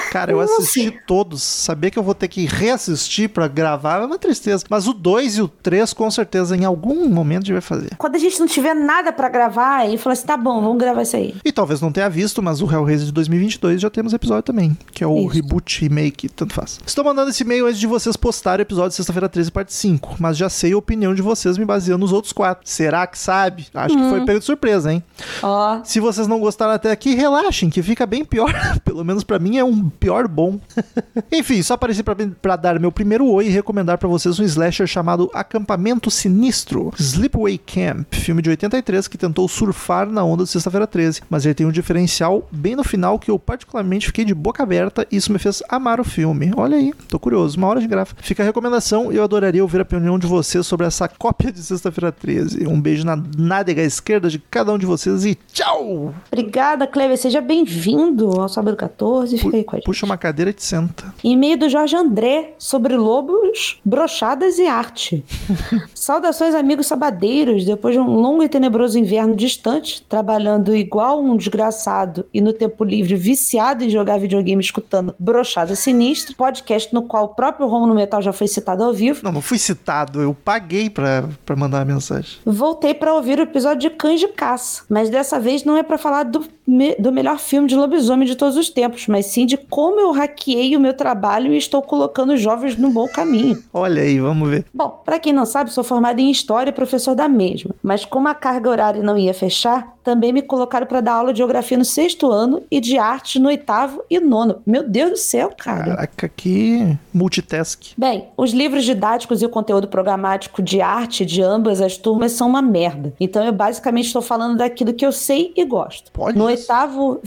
Cara, 0.10 0.32
eu 0.32 0.40
assisti 0.40 0.92
todos. 1.06 1.42
Saber 1.42 1.92
que 1.92 2.00
eu 2.00 2.04
vou 2.04 2.16
ter 2.16 2.28
que 2.28 2.46
reassistir 2.46 3.30
pra 3.30 3.48
gravar 3.48 4.02
é 4.02 4.06
uma 4.06 4.18
tristeza. 4.18 4.66
Mas 4.70 4.88
o 4.88 4.94
2 4.94 5.38
e 5.38 5.42
o 5.42 5.48
3, 5.48 5.94
com 5.94 6.10
certeza, 6.10 6.56
em 6.56 6.66
algum 6.66 7.08
momento 7.08 7.44
a 7.44 7.46
gente 7.46 7.54
vai 7.54 7.62
fazer. 7.62 7.92
Quando 7.98 8.16
a 8.16 8.20
gente 8.20 8.40
não 8.40 8.48
tiver 8.48 8.74
nada 8.74 9.12
pra 9.12 9.30
gravar, 9.30 9.78
aí 9.78 9.98
fala 9.98 10.14
assim: 10.14 10.26
tá 10.26 10.38
bom, 10.38 10.62
vamos 10.62 10.78
gravar 10.78 11.02
isso 11.02 11.16
aí. 11.16 11.36
E 11.44 11.52
talvez 11.52 11.82
não 11.82 11.92
tenha 11.92 12.10
visto, 12.10 12.42
mas 12.42 12.62
o 12.62 12.72
Hellraiser 12.72 13.06
de 13.06 13.12
2022 13.12 13.82
já 13.82 13.90
temos 13.90 14.14
episódio 14.14 14.44
também, 14.44 14.78
que 14.92 15.04
é 15.04 15.08
o 15.08 15.20
Isso. 15.20 15.28
reboot, 15.28 15.82
remake, 15.82 16.30
tanto 16.30 16.54
faz. 16.54 16.80
Estou 16.86 17.04
mandando 17.04 17.30
esse 17.30 17.44
e-mail 17.44 17.68
antes 17.68 17.80
de 17.80 17.88
vocês 17.88 18.16
postarem 18.16 18.64
o 18.64 18.66
episódio 18.66 18.90
de 18.90 18.96
sexta-feira 18.96 19.30
13, 19.30 19.52
parte 19.52 19.74
5, 19.74 20.16
mas 20.20 20.38
já 20.38 20.50
sei 20.50 20.74
a 20.74 20.78
opinião 20.78 21.14
de 21.14 21.22
vocês 21.22 21.58
me 21.58 21.66
baseando 21.66 22.00
nos 22.00 22.12
outros 22.12 22.34
quatro. 22.34 22.68
Será 22.68 23.06
que 23.06 23.18
sabe? 23.18 23.68
Acho 23.74 23.96
que 23.96 24.10
foi 24.10 24.26
pego 24.26 24.40
de 24.40 24.46
surpresa, 24.46 24.92
hein? 24.92 25.04
Ó. 25.44 25.82
Se 25.84 26.00
vocês 26.00 26.28
não 26.28 26.40
gostaram 26.40 26.74
até 26.74 26.92
aqui, 26.92 27.16
relaxem, 27.16 27.70
que 27.70 27.82
fica 27.84 28.06
bem 28.06 28.24
pior. 28.24 28.54
Pelo 28.84 29.04
menos 29.04 29.24
pra 29.24 29.40
mim 29.40 29.58
é 29.58 29.64
um 29.64 29.90
pior 30.00 30.28
bom. 30.28 30.60
Enfim, 31.32 31.62
só 31.62 31.74
apareci 31.74 32.04
pra, 32.04 32.16
pra 32.42 32.56
dar 32.56 32.80
meu 32.80 32.92
primeiro 32.92 33.28
oi 33.28 33.48
e 33.48 33.50
recomendar 33.50 33.98
pra 33.98 34.08
vocês 34.08 34.40
um 34.40 34.44
slasher 34.44 34.88
chamado 34.88 35.30
Acampamento 35.34 36.10
Sinistro, 36.10 36.92
Sleepaway 36.98 37.58
Camp, 37.58 38.14
filme 38.14 38.42
de 38.42 38.50
83 38.50 39.08
que 39.08 39.18
tentou 39.18 39.48
surfar 39.48 40.10
na 40.10 40.24
onda 40.24 40.44
de 40.44 40.50
sexta-feira 40.50 40.88
13, 40.88 41.22
mas 41.30 41.46
ele 41.46 41.54
tem 41.54 41.66
um 41.66 41.72
diferencial 41.72 42.48
bem 42.52 42.76
no 42.76 42.84
final 42.84 43.20
que 43.20 43.30
eu 43.30 43.38
particularmente 43.38 44.08
fiquei 44.08 44.26
de 44.26 44.34
boca 44.34 44.64
aberta 44.64 45.06
e 45.12 45.18
isso 45.18 45.32
me 45.32 45.40
fez 45.40 45.62
amar 45.70 46.00
o 46.00 46.04
filme. 46.04 46.52
Olha 46.56 46.78
aí, 46.78 46.94
tô 47.08 47.20
curioso, 47.20 47.58
uma 47.58 47.68
hora 47.68 47.82
de 47.82 47.88
grafa. 47.88 48.16
Fica 48.22 48.44
a 48.44 48.46
recomendação 48.46 49.12
e 49.12 49.18
eu 49.18 49.24
adoraria 49.24 49.62
ouvir 49.62 49.80
a 49.80 49.84
opinião 49.84 50.18
de 50.18 50.28
vocês 50.28 50.66
sobre 50.66 50.88
essa 50.88 51.08
cópia 51.08 51.52
de 51.52 51.62
sexta-feira 51.62 52.12
13. 52.12 52.68
Um 52.68 52.80
beijo 52.80 53.06
na 53.06 53.22
nádega 53.38 53.82
esquerda 53.82 54.30
de 54.30 54.40
cada 54.40 54.72
um 54.72 54.78
de 54.78 54.86
vocês 54.86 55.26
e 55.26 55.38
tchau! 55.52 56.14
Obrigada, 56.32 56.88
Cleber. 56.88 57.18
Seja 57.18 57.42
bem-vindo 57.42 58.40
ao 58.40 58.48
Sábado 58.48 58.78
14. 58.78 59.38
Fica 59.38 59.58
aí 59.58 59.64
com 59.64 59.76
a 59.76 59.80
gente. 59.80 59.86
Puxa 59.90 60.06
uma 60.06 60.18
cadeira 60.20 60.52
e 60.52 60.54
te 60.54 60.64
senta. 60.64 61.12
E-mail 61.24 61.58
do 61.58 61.68
Jorge 61.68 61.96
André 61.96 62.54
sobre 62.60 62.96
lobos, 62.96 63.80
brochadas 63.84 64.60
e 64.60 64.68
arte. 64.68 65.26
Saudações, 65.96 66.54
amigos 66.54 66.86
sabadeiros. 66.86 67.66
Depois 67.66 67.96
de 67.96 68.00
um 68.00 68.06
longo 68.20 68.44
e 68.44 68.48
tenebroso 68.50 69.00
inverno 69.00 69.36
distante, 69.36 70.04
trabalhando 70.08 70.76
igual 70.76 71.20
um 71.20 71.36
desgraçado 71.36 72.24
e 72.32 72.40
no 72.40 72.54
tempo 72.54 72.84
livre 72.84 73.16
viciado 73.16 73.84
em 73.84 73.90
jogar 73.90 74.20
videogame 74.20 74.62
escutando 74.62 75.16
Brochada 75.18 75.76
Sinistra, 75.76 76.36
podcast 76.38 76.94
no 76.94 77.02
qual 77.02 77.26
o 77.26 77.30
próprio 77.30 77.66
Romulo 77.68 77.96
Metal 77.96 78.22
já 78.22 78.32
foi 78.32 78.48
citado 78.48 78.84
ao 78.84 78.94
vivo, 78.94 79.22
Não, 79.24 79.32
não 79.32 79.42
fui 79.42 79.58
citado, 79.58 80.22
eu 80.22 80.36
paguei 80.36 80.88
pra, 80.88 81.28
pra 81.44 81.56
mandar 81.56 81.82
a 81.82 81.86
mensagem. 81.86 82.38
voltei 82.46 82.94
para 82.94 83.16
ouvir 83.16 83.40
o 83.40 83.42
episódio 83.42 83.90
de 83.90 83.96
Cães 83.96 84.20
de 84.20 84.28
Caça. 84.28 84.84
Mas 84.88 85.10
dessa 85.10 85.40
vez 85.40 85.64
não 85.64 85.76
é 85.76 85.82
para 85.82 85.98
falar 85.98 86.24
do, 86.24 86.46
me- 86.68 86.96
do 87.00 87.12
melhor 87.12 87.40
filme 87.40 87.68
de 87.68 87.76
lobisomem 87.76 88.28
de 88.28 88.36
todos 88.36 88.56
os 88.56 88.70
tempos, 88.70 89.08
mas 89.08 89.26
sim 89.26 89.48
de 89.48 89.58
como 89.80 89.98
eu 89.98 90.12
hackeei 90.12 90.76
o 90.76 90.80
meu 90.80 90.94
trabalho 90.94 91.54
e 91.54 91.58
estou 91.58 91.82
colocando 91.82 92.34
os 92.34 92.42
jovens 92.42 92.76
no 92.76 92.90
bom 92.90 93.08
caminho. 93.08 93.64
Olha 93.72 94.02
aí, 94.02 94.20
vamos 94.20 94.50
ver. 94.50 94.66
Bom, 94.74 95.02
para 95.06 95.18
quem 95.18 95.32
não 95.32 95.46
sabe, 95.46 95.72
sou 95.72 95.86
formada 95.86 96.20
em 96.20 96.30
História 96.30 96.70
e 96.70 96.74
professor 96.74 97.16
da 97.16 97.30
mesma. 97.30 97.74
Mas 97.82 98.04
como 98.04 98.28
a 98.28 98.36
carga 98.36 98.70
horária 98.70 99.02
não 99.02 99.18
ia 99.18 99.34
fechar, 99.34 99.96
Também 100.10 100.34
me 100.34 100.42
colocaram 100.42 100.88
para 100.88 101.02
dar 101.02 101.14
aula 101.14 101.32
de 101.32 101.38
geografia 101.38 101.78
no 101.78 101.86
sexto 101.86 102.32
ano 102.32 102.64
e 102.72 102.82
de 102.82 102.98
arte 102.98 103.38
no 103.38 103.48
oitavo 103.48 104.02
e 104.10 104.20
nono. 104.20 104.60
Meu 104.66 104.82
Deus 104.90 105.12
do 105.12 105.18
céu, 105.18 105.52
cara. 105.56 105.84
Caraca, 105.84 106.28
que 106.28 106.98
multitask. 107.14 107.92
Bem, 107.96 108.28
os 108.36 108.52
livros 108.52 108.84
didáticos 108.86 109.44
e 109.44 109.46
o 109.46 109.50
conteúdo 109.50 109.88
programático 109.88 110.64
de 110.64 110.82
arte 110.82 111.24
de 111.24 111.44
ambas 111.44 111.80
as 111.80 111.96
turmas 111.96 112.32
são 112.32 112.48
uma 112.50 112.60
merda. 112.62 113.14
Então 113.20 113.46
eu 113.46 113.52
basicamente 113.54 114.06
estou 114.08 114.22
falando 114.24 114.58
daquilo 114.58 114.94
que 114.96 115.06
eu 115.06 115.12
sei 115.12 115.54
e 115.56 115.64
gosto. 115.64 116.12
Pode 116.12 116.36
no 116.36 116.50
isso. 116.50 116.64
oitavo, 116.64 117.22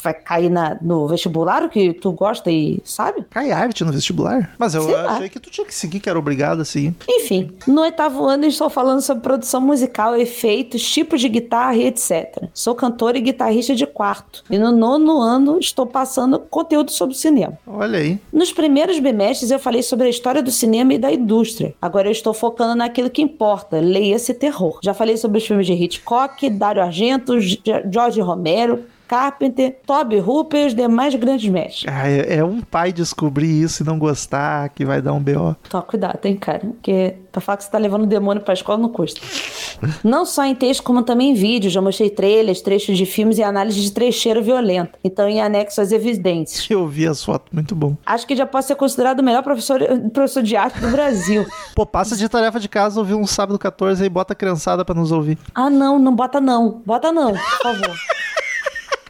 vai 0.00 0.14
cair 0.14 0.48
na- 0.48 0.76
no 0.80 1.08
vestibular 1.08 1.64
o 1.64 1.68
que 1.68 1.92
tu 1.92 2.12
gosta 2.12 2.52
e 2.52 2.80
sabe? 2.84 3.24
Cai 3.30 3.50
arte 3.50 3.82
no 3.84 3.90
vestibular? 3.90 4.54
Mas 4.56 4.76
eu 4.76 4.82
Sei 4.82 4.94
lá. 4.94 5.14
achei 5.14 5.28
que 5.28 5.40
tu 5.40 5.50
tinha 5.50 5.66
que 5.66 5.74
seguir, 5.74 5.98
que 5.98 6.08
era 6.08 6.16
obrigado 6.18 6.60
a 6.60 6.64
seguir. 6.64 6.94
Enfim, 7.08 7.50
no 7.66 7.80
oitavo 7.82 8.24
ano 8.26 8.44
eu 8.44 8.48
estou 8.48 8.70
falando 8.70 9.00
sobre 9.00 9.24
produção 9.24 9.60
musical, 9.60 10.14
efeitos, 10.14 10.88
tipos 10.88 11.20
de 11.20 11.28
guitarra 11.28 11.74
e 11.74 11.86
etc. 11.86 12.27
Sou 12.54 12.74
cantora 12.74 13.18
e 13.18 13.20
guitarrista 13.20 13.74
de 13.74 13.86
quarto. 13.86 14.42
E 14.50 14.58
no 14.58 14.70
nono 14.72 15.20
ano 15.20 15.58
estou 15.58 15.86
passando 15.86 16.38
conteúdo 16.38 16.90
sobre 16.90 17.14
cinema. 17.14 17.58
Olha 17.66 17.98
aí. 17.98 18.18
Nos 18.32 18.52
primeiros 18.52 18.98
bimestres 18.98 19.50
eu 19.50 19.58
falei 19.58 19.82
sobre 19.82 20.06
a 20.06 20.10
história 20.10 20.42
do 20.42 20.50
cinema 20.50 20.94
e 20.94 20.98
da 20.98 21.12
indústria. 21.12 21.74
Agora 21.80 22.08
eu 22.08 22.12
estou 22.12 22.34
focando 22.34 22.74
naquilo 22.74 23.10
que 23.10 23.22
importa, 23.22 23.80
leia-se 23.80 24.34
terror. 24.34 24.78
Já 24.82 24.92
falei 24.94 25.16
sobre 25.16 25.38
os 25.38 25.46
filmes 25.46 25.66
de 25.66 25.72
Hitchcock, 25.72 26.48
Dario 26.50 26.82
Argento, 26.82 27.40
J- 27.40 27.84
George 27.90 28.20
Romero, 28.20 28.84
Carpenter, 29.08 29.78
Toby 29.86 30.20
Hooper 30.20 30.60
e 30.60 30.66
os 30.66 30.74
demais 30.74 31.14
grandes 31.14 31.50
mestres. 31.50 31.84
Ah, 31.88 32.08
é, 32.08 32.36
é 32.36 32.44
um 32.44 32.60
pai 32.60 32.92
descobrir 32.92 33.48
isso 33.48 33.82
e 33.82 33.86
não 33.86 33.98
gostar, 33.98 34.68
que 34.68 34.84
vai 34.84 35.00
dar 35.00 35.14
um 35.14 35.20
B.O. 35.20 35.54
Toma 35.68 35.82
cuidado, 35.82 36.24
hein, 36.24 36.36
cara? 36.36 36.60
Porque 36.60 37.14
pra 37.32 37.40
falar 37.40 37.56
que 37.56 37.64
você 37.64 37.70
tá 37.70 37.78
levando 37.78 38.02
o 38.02 38.06
demônio 38.06 38.42
pra 38.42 38.52
escola 38.54 38.78
não 38.78 38.90
custa. 38.90 39.20
Não 40.02 40.26
só 40.26 40.44
em 40.44 40.56
texto, 40.56 40.82
como 40.82 41.04
também 41.04 41.30
em 41.30 41.34
vídeo. 41.34 41.70
Já 41.70 41.80
mostrei 41.80 42.10
trailers, 42.10 42.60
trechos 42.60 42.98
de 42.98 43.06
filmes 43.06 43.38
e 43.38 43.44
análise 43.44 43.80
de 43.80 43.92
trecheiro 43.92 44.42
violento. 44.42 44.98
Então, 45.04 45.28
em 45.28 45.40
anexo 45.40 45.80
às 45.80 45.92
evidências. 45.92 46.68
Eu 46.68 46.86
vi 46.88 47.06
as 47.06 47.24
fotos, 47.24 47.48
muito 47.52 47.76
bom. 47.76 47.96
Acho 48.04 48.26
que 48.26 48.34
já 48.34 48.44
posso 48.44 48.66
ser 48.68 48.74
considerado 48.74 49.20
o 49.20 49.22
melhor 49.22 49.42
professor, 49.44 49.80
professor 50.12 50.42
de 50.42 50.56
arte 50.56 50.80
do 50.80 50.90
Brasil. 50.90 51.46
Pô, 51.76 51.86
passa 51.86 52.16
de 52.16 52.28
tarefa 52.28 52.58
de 52.58 52.68
casa, 52.68 52.98
ouvir 52.98 53.14
um 53.14 53.24
sábado 53.24 53.56
14 53.56 54.04
e 54.04 54.08
bota 54.08 54.32
a 54.32 54.36
criançada 54.36 54.84
pra 54.84 54.94
nos 54.94 55.12
ouvir. 55.12 55.38
Ah, 55.54 55.70
não, 55.70 55.96
não 55.96 56.14
bota 56.14 56.40
não. 56.40 56.82
Bota 56.84 57.12
não, 57.12 57.32
por 57.32 57.62
favor. 57.62 57.96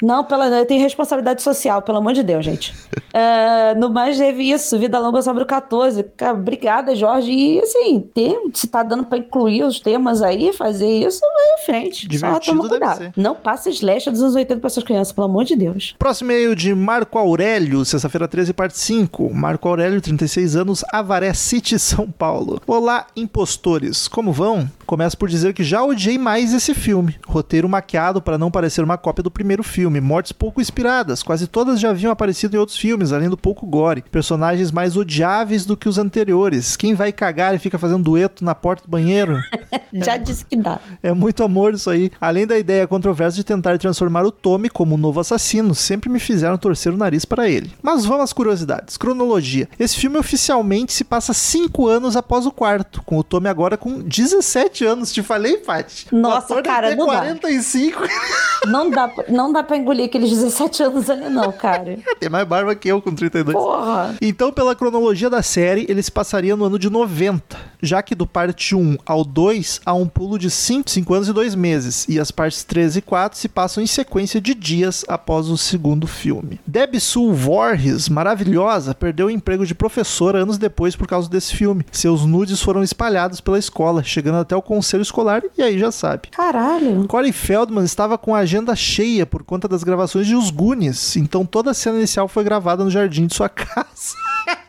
Não, 0.03 0.25
pela, 0.25 0.47
eu 0.49 0.67
tenho 0.67 0.83
responsabilidade 0.83 1.43
social, 1.43 1.83
pelo 1.83 1.99
amor 1.99 2.13
de 2.13 2.23
Deus, 2.23 2.45
gente. 2.45 2.75
É, 3.11 3.75
no 3.75 3.89
mais, 3.91 4.19
teve 4.19 4.51
isso, 4.51 4.79
Vida 4.79 4.99
Longa 4.99 5.23
sobre 5.23 5.43
o 5.43 5.47
14. 5.47 6.05
Cara, 6.17 6.35
obrigada, 6.35 6.95
Jorge. 6.95 7.33
E 7.33 7.59
assim, 7.59 8.01
tem, 8.15 8.51
se 8.53 8.69
tá 8.69 8.83
dando 8.83 9.05
pra 9.07 9.17
incluir 9.19 9.65
os 9.65 9.81
temas 9.81 10.21
aí, 10.23 10.53
fazer 10.53 10.87
isso, 10.87 11.21
vai 11.21 11.55
em 11.55 11.65
frente. 11.65 12.03
Só 12.03 12.09
Divertido 12.09 12.57
toma 12.59 12.69
deve 12.69 12.79
cuidado. 12.81 12.99
ser. 12.99 13.13
Não 13.17 13.35
passa 13.35 13.71
slash 13.71 14.11
dos 14.11 14.21
anos 14.21 14.35
80 14.35 14.61
para 14.61 14.71
suas 14.71 14.85
crianças, 14.85 15.13
pelo 15.13 15.25
amor 15.27 15.45
de 15.45 15.57
Deus. 15.57 15.97
Próximo 15.99 16.31
e-mail 16.31 16.55
de 16.55 16.75
Marco 16.75 17.19
Aurélio, 17.19 17.83
sexta-feira 17.85 18.29
13, 18.29 18.53
parte 18.53 18.79
5. 18.79 19.33
Marco 19.35 19.67
Aurélio, 19.69 20.01
36 20.03 20.55
anos, 20.55 20.85
Avaré 20.93 21.33
City, 21.33 21.79
São 21.79 22.09
Paulo. 22.11 22.61
Olá, 22.67 23.07
impostores. 23.17 24.07
Como 24.07 24.33
vão? 24.33 24.69
Começo 24.89 25.18
por 25.18 25.28
dizer 25.28 25.53
que 25.53 25.62
já 25.62 25.84
odiei 25.84 26.16
mais 26.16 26.55
esse 26.55 26.72
filme. 26.72 27.16
Roteiro 27.26 27.68
maquiado 27.68 28.22
para 28.22 28.39
não 28.39 28.51
parecer 28.51 28.82
uma 28.82 28.97
cópia 28.97 29.22
do 29.22 29.30
primeiro 29.30 29.62
filme. 29.62 30.01
Mortes 30.01 30.32
pouco 30.32 30.62
inspiradas. 30.62 31.22
Quase 31.22 31.47
todas 31.47 31.78
já 31.78 31.91
haviam 31.91 32.11
aparecido 32.11 32.57
em 32.57 32.59
outros 32.59 32.78
filmes, 32.78 33.12
além 33.12 33.28
do 33.28 33.36
pouco 33.36 33.66
gore. 33.66 34.03
Personagens 34.11 34.72
mais 34.72 34.97
odiáveis 34.97 35.66
do 35.66 35.76
que 35.76 35.91
os 35.91 35.99
anteriores. 35.99 36.74
Quem 36.74 36.95
vai 36.95 37.12
cagar 37.12 37.55
e 37.55 37.59
fica 37.59 37.78
fazendo 37.78 38.03
dueto 38.03 38.43
na 38.43 38.55
porta 38.55 38.84
do 38.84 38.91
banheiro? 38.91 39.39
Já 39.93 40.16
disse 40.16 40.45
que 40.45 40.57
dá. 40.57 40.78
É 41.03 41.12
muito 41.12 41.43
amor 41.43 41.74
isso 41.74 41.91
aí. 41.91 42.11
Além 42.20 42.47
da 42.47 42.59
ideia 42.59 42.86
controversa 42.86 43.36
de 43.36 43.45
tentar 43.45 43.78
transformar 43.78 44.24
o 44.24 44.32
Tommy 44.32 44.68
como 44.68 44.95
um 44.95 44.99
novo 44.99 45.20
assassino, 45.20 45.74
sempre 45.74 46.09
me 46.09 46.18
fizeram 46.18 46.59
torcer 46.59 46.93
o 46.93 46.97
nariz 46.97 47.24
para 47.24 47.49
ele. 47.49 47.72
Mas 47.82 48.05
vamos 48.05 48.24
às 48.24 48.32
curiosidades. 48.32 48.97
Cronologia. 48.97 49.68
Esse 49.78 49.97
filme 49.97 50.18
oficialmente 50.18 50.93
se 50.93 51.05
passa 51.05 51.32
5 51.32 51.86
anos 51.89 52.16
após 52.16 52.47
o 52.47 52.53
quarto, 52.53 53.03
com 53.03 53.18
o 53.18 53.24
Tommy 53.24 53.49
agora 53.49 53.76
com 53.76 54.01
17 54.01 54.78
anos. 54.85 55.12
Te 55.12 55.22
falei, 55.22 55.59
Paty? 55.59 56.07
Nossa, 56.12 56.55
o 56.55 56.59
ator 56.59 56.62
deve 56.62 56.68
cara, 56.68 56.97
não 56.97 57.07
dá. 57.07 57.18
45. 57.18 58.03
Não 58.66 58.91
dá, 58.91 59.11
não 59.29 59.53
dá 59.53 59.62
pra 59.62 59.76
engolir 59.76 60.07
aqueles 60.07 60.31
17 60.31 60.83
anos 60.83 61.09
ali, 61.09 61.29
não, 61.29 61.53
cara. 61.53 61.97
Tem 62.18 62.29
mais 62.29 62.47
barba 62.47 62.74
que 62.74 62.89
eu 62.89 63.01
com 63.01 63.14
32. 63.14 63.57
Porra. 63.57 64.16
Então, 64.20 64.53
pela 64.53 64.74
cronologia 64.74 65.31
da 65.31 65.43
série, 65.43 65.87
ele 65.89 66.03
se 66.03 66.11
passaria 66.11 66.57
no 66.57 66.64
ano 66.64 66.76
de 66.76 66.91
90, 66.91 67.57
já 67.81 68.03
que 68.03 68.16
do 68.16 68.26
parte 68.26 68.74
1 68.74 68.99
ao 69.07 69.24
2 69.24 69.81
há 69.87 69.95
um 69.95 70.09
pulo 70.09 70.39
de 70.39 70.51
5, 70.51 70.91
5 70.91 71.14
anos 71.14 71.29
e 71.29 71.33
2 71.33 71.55
meses, 71.55 72.05
e 72.09 72.18
as 72.18 72.33
partes 72.33 72.64
3 72.64 72.97
e 72.97 73.01
4 73.01 73.39
se 73.39 73.49
passam 73.49 73.83
em 73.83 73.87
sequência 73.87 74.41
de 74.41 74.55
dias 74.55 75.05
após 75.07 75.49
o 75.49 75.57
segundo 75.57 76.09
filme. 76.09 76.59
Deb 76.66 76.99
Sue 76.99 77.33
Voorhees, 77.33 78.09
maravilhosa, 78.09 78.93
perdeu 78.93 79.29
o 79.29 79.31
emprego 79.31 79.64
de 79.64 79.74
professora 79.74 80.41
anos 80.41 80.59
depois 80.59 80.97
por 80.97 81.07
causa 81.07 81.31
desse 81.31 81.55
filme. 81.55 81.87
Seus 81.93 82.26
nudes 82.26 82.61
foram 82.61 82.83
espalhados 82.83 83.41
pela 83.41 83.59
escola, 83.59 84.03
chegando 84.03 84.39
até 84.39 84.57
o 84.57 84.62
conselho 84.69 85.01
escolar, 85.01 85.43
e 85.57 85.62
aí 85.62 85.79
já 85.79 85.91
sabe. 85.91 86.29
Caralho. 86.31 87.07
Corey 87.09 87.33
Feldman 87.33 87.85
estava 87.85 88.19
com 88.19 88.35
a 88.35 88.41
agenda 88.41 88.77
cheia 88.77 89.25
por 89.25 89.43
conta 89.43 89.66
das 89.66 89.83
gravações 89.83 90.27
de 90.27 90.35
Os 90.37 90.51
Goonies, 90.51 91.16
então 91.16 91.47
toda 91.47 91.71
a 91.71 91.75
cena 91.75 91.97
inicial 91.97 92.29
foi 92.29 92.45
gravada 92.45 92.85
no 92.85 92.91
jardim 92.91 93.27
de 93.27 93.35
sua 93.35 93.49
casa. 93.49 94.14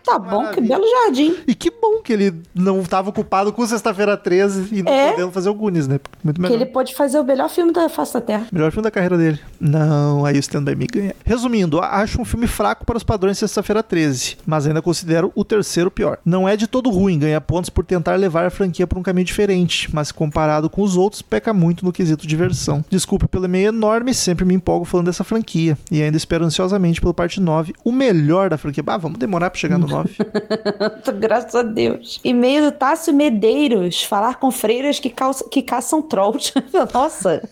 Tá 0.10 0.20
bom, 0.20 0.48
que 0.48 0.60
belo 0.62 0.84
jardim. 0.90 1.36
E 1.48 1.54
que 1.54 1.70
bom 1.70 2.02
que 2.04 2.12
ele 2.14 2.34
não 2.56 2.80
estava 2.82 3.10
ocupado 3.10 3.54
com 3.54 3.66
Sexta-feira 3.66 4.18
13 4.18 4.70
e 4.76 4.82
não 4.84 4.92
É. 4.92 5.12
podendo 5.12 5.32
fazer 5.32 5.50
o 5.50 5.54
Goonies, 5.54 5.88
né? 5.88 6.00
Muito 6.24 6.36
Que 6.38 6.42
melhor. 6.42 6.56
ele 6.56 6.66
pode 6.66 6.96
fazer 6.96 7.20
o 7.20 7.24
melhor 7.24 7.50
filme 7.50 7.72
da 7.72 7.88
face 7.90 8.14
da 8.14 8.22
Terra. 8.22 8.48
Melhor 8.52 8.72
filme 8.72 8.84
da 8.84 8.92
carreira 8.92 9.18
dele. 9.18 9.40
Não, 9.60 10.26
aí 10.26 10.36
o 10.36 10.40
Stand 10.40 10.64
By 10.64 10.76
Me 10.76 10.88
ganha. 10.88 11.16
Resumindo, 11.26 11.80
acho 11.80 12.20
um 12.22 12.26
filme 12.26 12.48
fraco 12.48 12.86
para 12.86 12.98
os 12.98 13.04
padrões 13.04 13.36
de 13.36 13.40
Sexta-feira 13.42 13.84
13, 13.84 14.38
mas 14.46 14.66
ainda 14.66 14.82
considero 14.82 15.32
o 15.36 15.44
terceiro 15.46 15.92
pior. 15.92 16.18
Não 16.26 16.48
é 16.48 16.56
de 16.58 16.66
todo 16.68 16.90
ruim, 16.90 17.20
ganha 17.20 17.40
pontos 17.42 17.70
por 17.70 17.86
tentar 17.86 18.16
levar 18.16 18.46
a 18.46 18.50
franquia 18.50 18.88
por 18.88 18.98
um 18.98 19.04
caminho 19.04 19.26
diferente, 19.26 19.90
mas 19.94 20.12
comparado 20.12 20.70
com 20.70 20.82
os 20.82 20.98
outros, 20.98 21.22
peca 21.22 21.54
muito 21.54 21.86
no 21.86 21.92
quesito 21.92 22.26
diversão. 22.26 22.84
Desculpe 22.90 23.28
pelo 23.28 23.46
e-mail 23.46 23.70
enorme, 23.70 24.14
sempre 24.14 24.46
me 24.46 24.54
empolgo 24.54 24.86
falando 24.86 25.06
dessa 25.08 25.24
franquia, 25.24 25.78
e 25.92 26.02
ainda 26.02 26.18
espero 26.18 26.46
ansiosamente 26.46 27.00
pelo 27.02 27.14
parte 27.14 27.40
9, 27.40 27.74
o 27.84 27.92
melhor 27.92 28.50
da 28.50 28.58
franquia. 28.58 28.84
Ah, 28.88 28.98
vamos 28.98 29.20
demorar 29.20 29.50
para 29.50 29.60
chegar 29.60 29.78
no 29.78 29.86
9. 29.88 29.99
Graças 31.20 31.56
a 31.56 31.64
Deus. 31.64 32.20
E-mail 32.24 32.66
do 32.66 32.72
Tássio 32.72 33.14
Medeiros. 33.14 34.04
Falar 34.04 34.36
com 34.40 34.52
freiras 34.52 35.00
que, 35.00 35.10
calça- 35.10 35.46
que 35.50 35.62
caçam 35.62 36.02
trolls. 36.02 36.52
Nossa. 36.94 37.48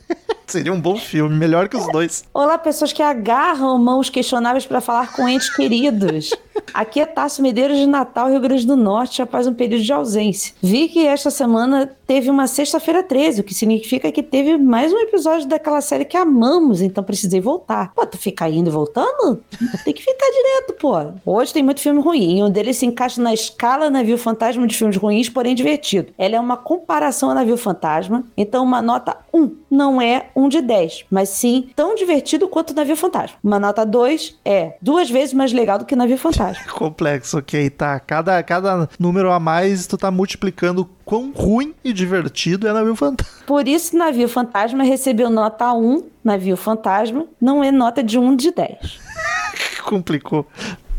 Seria 0.45 0.72
um 0.72 0.80
bom 0.80 0.95
filme, 0.95 1.36
melhor 1.36 1.68
que 1.68 1.76
os 1.76 1.91
dois. 1.91 2.24
Olá, 2.34 2.58
pessoas 2.58 2.93
que 2.93 3.04
agarram 3.04 3.78
mãos 3.78 4.10
questionáveis 4.10 4.66
para 4.66 4.80
falar 4.80 5.12
com 5.12 5.28
entes 5.28 5.54
queridos. 5.54 6.30
Aqui 6.74 6.99
é 6.99 7.05
Tássio 7.05 7.43
Medeiros 7.43 7.78
de 7.78 7.86
Natal, 7.86 8.30
Rio 8.30 8.39
Grande 8.39 8.65
do 8.65 8.76
Norte, 8.76 9.22
após 9.22 9.47
um 9.47 9.53
período 9.53 9.84
de 9.84 9.93
ausência. 9.93 10.53
Vi 10.61 10.88
que 10.88 11.05
esta 11.05 11.32
semana 11.32 11.89
teve 12.05 12.30
uma 12.30 12.47
sexta-feira 12.47 13.03
13, 13.03 13.41
o 13.41 13.43
que 13.43 13.53
significa 13.53 14.11
que 14.11 14.24
teve 14.24 14.57
mais 14.57 14.93
um 14.93 14.99
episódio 14.99 15.47
daquela 15.47 15.82
série 15.82 16.05
que 16.05 16.15
amamos, 16.15 16.82
então 16.82 17.03
precisei 17.03 17.41
voltar. 17.41 17.93
Pô, 17.93 18.05
tu 18.05 18.18
fica 18.18 18.47
indo 18.47 18.70
e 18.70 18.72
voltando? 18.72 19.43
Tem 19.84 19.93
que 19.93 20.03
ficar 20.03 20.30
direto, 20.32 20.74
pô. 20.80 20.93
Hoje 21.26 21.53
tem 21.53 21.63
muito 21.63 21.82
filme 21.82 22.01
ruim, 22.01 22.39
e 22.39 22.43
um 22.43 22.49
deles 22.49 22.78
se 22.78 22.86
encaixa 22.86 23.22
na 23.22 23.34
escala 23.34 23.89
Navio 23.89 24.18
Fantasma 24.18 24.65
de 24.68 24.76
filmes 24.76 24.97
ruins, 24.97 25.30
porém 25.30 25.55
divertido. 25.55 26.13
Ela 26.18 26.36
é 26.36 26.39
uma 26.39 26.57
comparação 26.57 27.30
a 27.30 27.34
Navio 27.34 27.57
Fantasma, 27.57 28.24
então 28.36 28.63
uma 28.63 28.82
nota 28.82 29.18
1 29.34 29.55
não 29.70 30.01
é 30.01 30.28
um 30.36 30.47
de 30.47 30.61
10, 30.61 31.05
mas 31.09 31.30
sim 31.30 31.70
tão 31.76 31.95
divertido 31.95 32.47
quanto 32.47 32.74
Navio 32.74 32.95
Fantasma. 32.95 33.38
Uma 33.43 33.59
nota 33.59 33.86
2 33.86 34.39
é 34.45 34.76
duas 34.82 35.09
vezes 35.09 35.34
mais 35.34 35.51
legal 35.51 35.80
do 35.80 35.86
que 35.86 35.95
Navio 35.95 36.18
Fantasma. 36.18 36.57
Complexo, 36.72 37.38
ok, 37.38 37.70
tá. 37.70 37.99
Cada, 37.99 38.41
cada 38.43 38.89
número 38.99 39.32
a 39.32 39.39
mais, 39.39 39.88
tu 39.88 39.97
tá 39.97 40.12
multiplicando 40.12 40.89
quão 41.05 41.32
ruim 41.32 41.74
e 41.84 41.93
divertido 41.93 42.68
é 42.68 42.74
Navio 42.74 42.95
Fantasma. 42.95 43.34
Por 43.45 43.68
isso, 43.68 43.97
Navio 43.97 44.28
Fantasma 44.28 44.84
recebeu 44.84 45.30
nota 45.30 45.72
1, 45.74 46.03
Navio 46.24 46.58
Fantasma, 46.58 47.26
não 47.39 47.64
é 47.64 47.72
nota 47.72 48.03
de 48.03 48.18
1 48.18 48.36
de 48.36 48.51
10. 48.51 48.99
Complicou. 49.84 50.45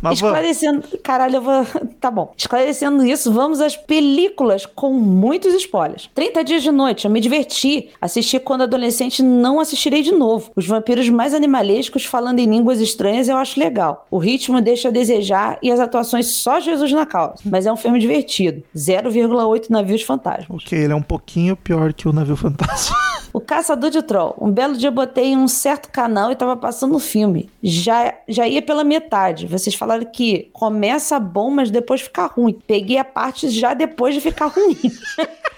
Mas. 0.01 0.15
Esclarecendo. 0.15 0.83
Caralho, 1.03 1.37
eu 1.37 1.43
vou. 1.43 1.67
Tá 2.01 2.11
bom. 2.13 2.33
Esclarecendo 2.37 3.05
isso, 3.05 3.33
vamos 3.33 3.61
às 3.61 3.77
películas 3.77 4.65
com 4.65 4.93
muitos 4.93 5.53
spoilers. 5.55 6.09
30 6.15 6.45
Dias 6.45 6.63
de 6.63 6.71
Noite, 6.71 7.07
eu 7.07 7.11
me 7.11 7.21
diverti. 7.21 7.89
Assisti 8.01 8.39
quando 8.39 8.63
adolescente, 8.63 9.21
não 9.21 9.59
assistirei 9.59 10.03
de 10.03 10.13
novo. 10.13 10.53
Os 10.55 10.67
vampiros 10.67 11.09
mais 11.09 11.35
animalescos 11.35 12.05
falando 12.05 12.39
em 12.39 12.47
línguas 12.47 12.81
estranhas 12.81 13.29
eu 13.29 13.37
acho 13.37 13.59
legal. 13.59 14.07
O 14.11 14.19
ritmo 14.19 14.61
deixa 14.61 14.89
a 14.89 14.91
desejar 14.93 15.59
e 15.61 15.73
as 15.73 15.81
atuações 15.81 16.27
só 16.27 16.61
Jesus 16.61 16.93
na 16.93 17.05
causa. 17.05 17.39
Mas 17.45 17.67
é 17.67 17.73
um 17.73 17.77
filme 17.77 17.99
divertido. 17.99 18.63
0,8 18.77 19.71
navios 19.71 20.03
fantasmas. 20.03 20.63
Ok, 20.65 20.79
ele 20.79 20.93
é 20.93 20.97
um 20.97 21.03
pouquinho 21.03 21.57
pior 21.57 21.93
que 21.93 22.09
o 22.09 22.13
Navio 22.13 22.37
Fantasma. 22.37 22.97
O 23.39 23.41
Caçador 23.41 23.91
de 23.91 24.03
Troll. 24.03 24.35
Um 24.41 24.51
belo 24.51 24.77
dia 24.77 24.89
eu 24.89 24.93
botei 24.93 25.27
em 25.27 25.37
um 25.37 25.47
certo 25.47 25.91
canal 25.93 26.33
e 26.33 26.35
tava 26.35 26.57
passando 26.57 26.97
o 26.97 26.99
filme. 26.99 27.49
Já, 27.63 28.13
já 28.27 28.49
ia 28.49 28.61
pela 28.61 28.83
metade. 28.83 29.47
Vocês 29.47 29.77
falaram 29.77 30.05
que 30.07 30.51
começa 30.53 31.21
bom, 31.21 31.49
mas 31.49 31.71
depois 31.71 32.01
fica 32.01 32.27
ruim. 32.27 32.59
Peguei 32.67 32.99
a 32.99 33.05
parte 33.05 33.49
já 33.49 33.75
depois 33.75 34.13
de 34.17 34.21
ficar 34.21 34.47
ruim. 34.47 34.77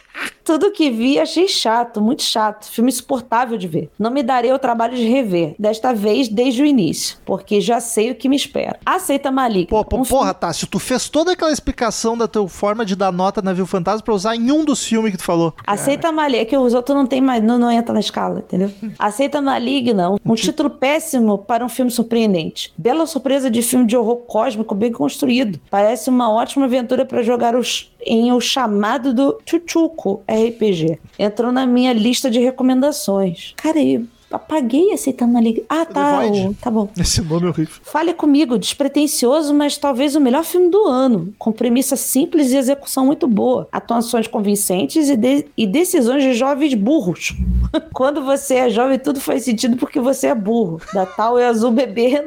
Tudo 0.51 0.73
que 0.73 0.91
vi 0.91 1.17
achei 1.17 1.47
chato, 1.47 2.01
muito 2.01 2.25
chato. 2.25 2.69
Filme 2.69 2.91
insuportável 2.91 3.57
de 3.57 3.69
ver. 3.69 3.89
Não 3.97 4.11
me 4.11 4.21
darei 4.21 4.53
o 4.53 4.59
trabalho 4.59 4.97
de 4.97 5.05
rever. 5.05 5.55
Desta 5.57 5.95
vez, 5.95 6.27
desde 6.27 6.61
o 6.61 6.67
início. 6.67 7.19
Porque 7.25 7.61
já 7.61 7.79
sei 7.79 8.11
o 8.11 8.17
que 8.17 8.29
me 8.29 8.35
espera. 8.35 8.77
Aceita 8.85 9.31
Malik. 9.31 9.71
Pô, 9.71 9.85
pô, 9.85 9.99
Um 9.99 10.03
porra, 10.03 10.35
Tássio, 10.35 10.67
tu 10.67 10.81
fez 10.81 11.09
toda 11.09 11.31
aquela 11.31 11.53
explicação 11.53 12.19
da 12.19 12.27
tua 12.27 12.49
forma 12.49 12.85
de 12.85 12.97
dar 12.97 13.13
nota 13.13 13.41
Navio 13.41 13.65
Fantasma 13.65 14.03
pra 14.03 14.13
usar 14.13 14.35
em 14.35 14.51
um 14.51 14.65
dos 14.65 14.85
filmes 14.85 15.13
que 15.13 15.19
tu 15.19 15.23
falou. 15.23 15.55
Aceita 15.65 16.11
Maligna, 16.11 16.45
que 16.45 16.57
os 16.57 16.75
outros 16.75 16.97
não 16.99 17.07
tem 17.07 17.21
mais, 17.21 17.41
não, 17.45 17.57
não 17.57 17.71
entra 17.71 17.95
na 17.95 18.01
escala, 18.01 18.41
entendeu? 18.41 18.73
Aceita 18.99 19.41
Maligna, 19.41 20.17
um 20.27 20.35
título 20.35 20.69
péssimo 20.69 21.39
para 21.39 21.65
um 21.65 21.69
filme 21.69 21.93
surpreendente. 21.93 22.73
Bela 22.77 23.07
surpresa 23.07 23.49
de 23.49 23.63
filme 23.63 23.87
de 23.87 23.97
horror 23.97 24.17
cósmico 24.27 24.75
bem 24.75 24.91
construído. 24.91 25.61
Parece 25.71 26.11
uma 26.11 26.29
ótima 26.29 26.65
aventura 26.65 27.05
para 27.07 27.23
jogar 27.23 27.55
os, 27.55 27.93
em 28.05 28.33
o 28.33 28.41
chamado 28.41 29.13
do 29.13 29.39
Chuchuco 29.45 30.23
RPG. 30.29 30.99
Entrou 31.19 31.53
na 31.53 31.67
minha 31.67 31.93
lista 31.93 32.31
de 32.31 32.39
recomendações. 32.39 33.55
Cara, 33.57 33.81
eu 33.81 34.05
apaguei 34.31 34.93
Aceita 34.93 35.27
Maligna. 35.27 35.63
Ah, 35.69 35.85
tá, 35.85 36.23
o- 36.27 36.55
tá 36.55 36.71
bom. 36.71 36.89
Esse 36.99 37.21
nome 37.23 37.47
é 37.47 37.49
horrível. 37.51 37.75
Fale 37.83 38.13
comigo, 38.15 38.59
despretensioso, 38.59 39.53
mas 39.55 39.77
talvez 39.77 40.15
o 40.17 40.21
melhor 40.21 40.45
filme 40.45 40.69
do 40.71 40.85
ano, 40.87 41.33
com 41.39 41.53
premissa 41.53 41.97
simples 41.97 42.51
e 42.53 42.57
execução 42.57 43.07
muito 43.07 43.27
boa, 43.27 43.69
atuações 43.73 44.27
convincentes 44.27 45.09
e, 45.09 45.17
de- 45.17 45.47
e 45.57 45.67
decisões 45.67 46.23
de 46.23 46.33
jovens 46.35 46.75
burros. 46.75 47.35
Quando 47.93 48.23
você 48.25 48.55
é 48.57 48.71
jovem, 48.71 48.99
tudo 48.99 49.21
faz 49.21 49.45
sentido 49.45 49.77
porque 49.77 50.01
você 50.01 50.29
é 50.29 50.35
burro. 50.35 50.81
Da 50.95 51.07
tal 51.07 51.39
e 51.39 51.45
azul 51.45 51.71
bebê. 51.71 52.11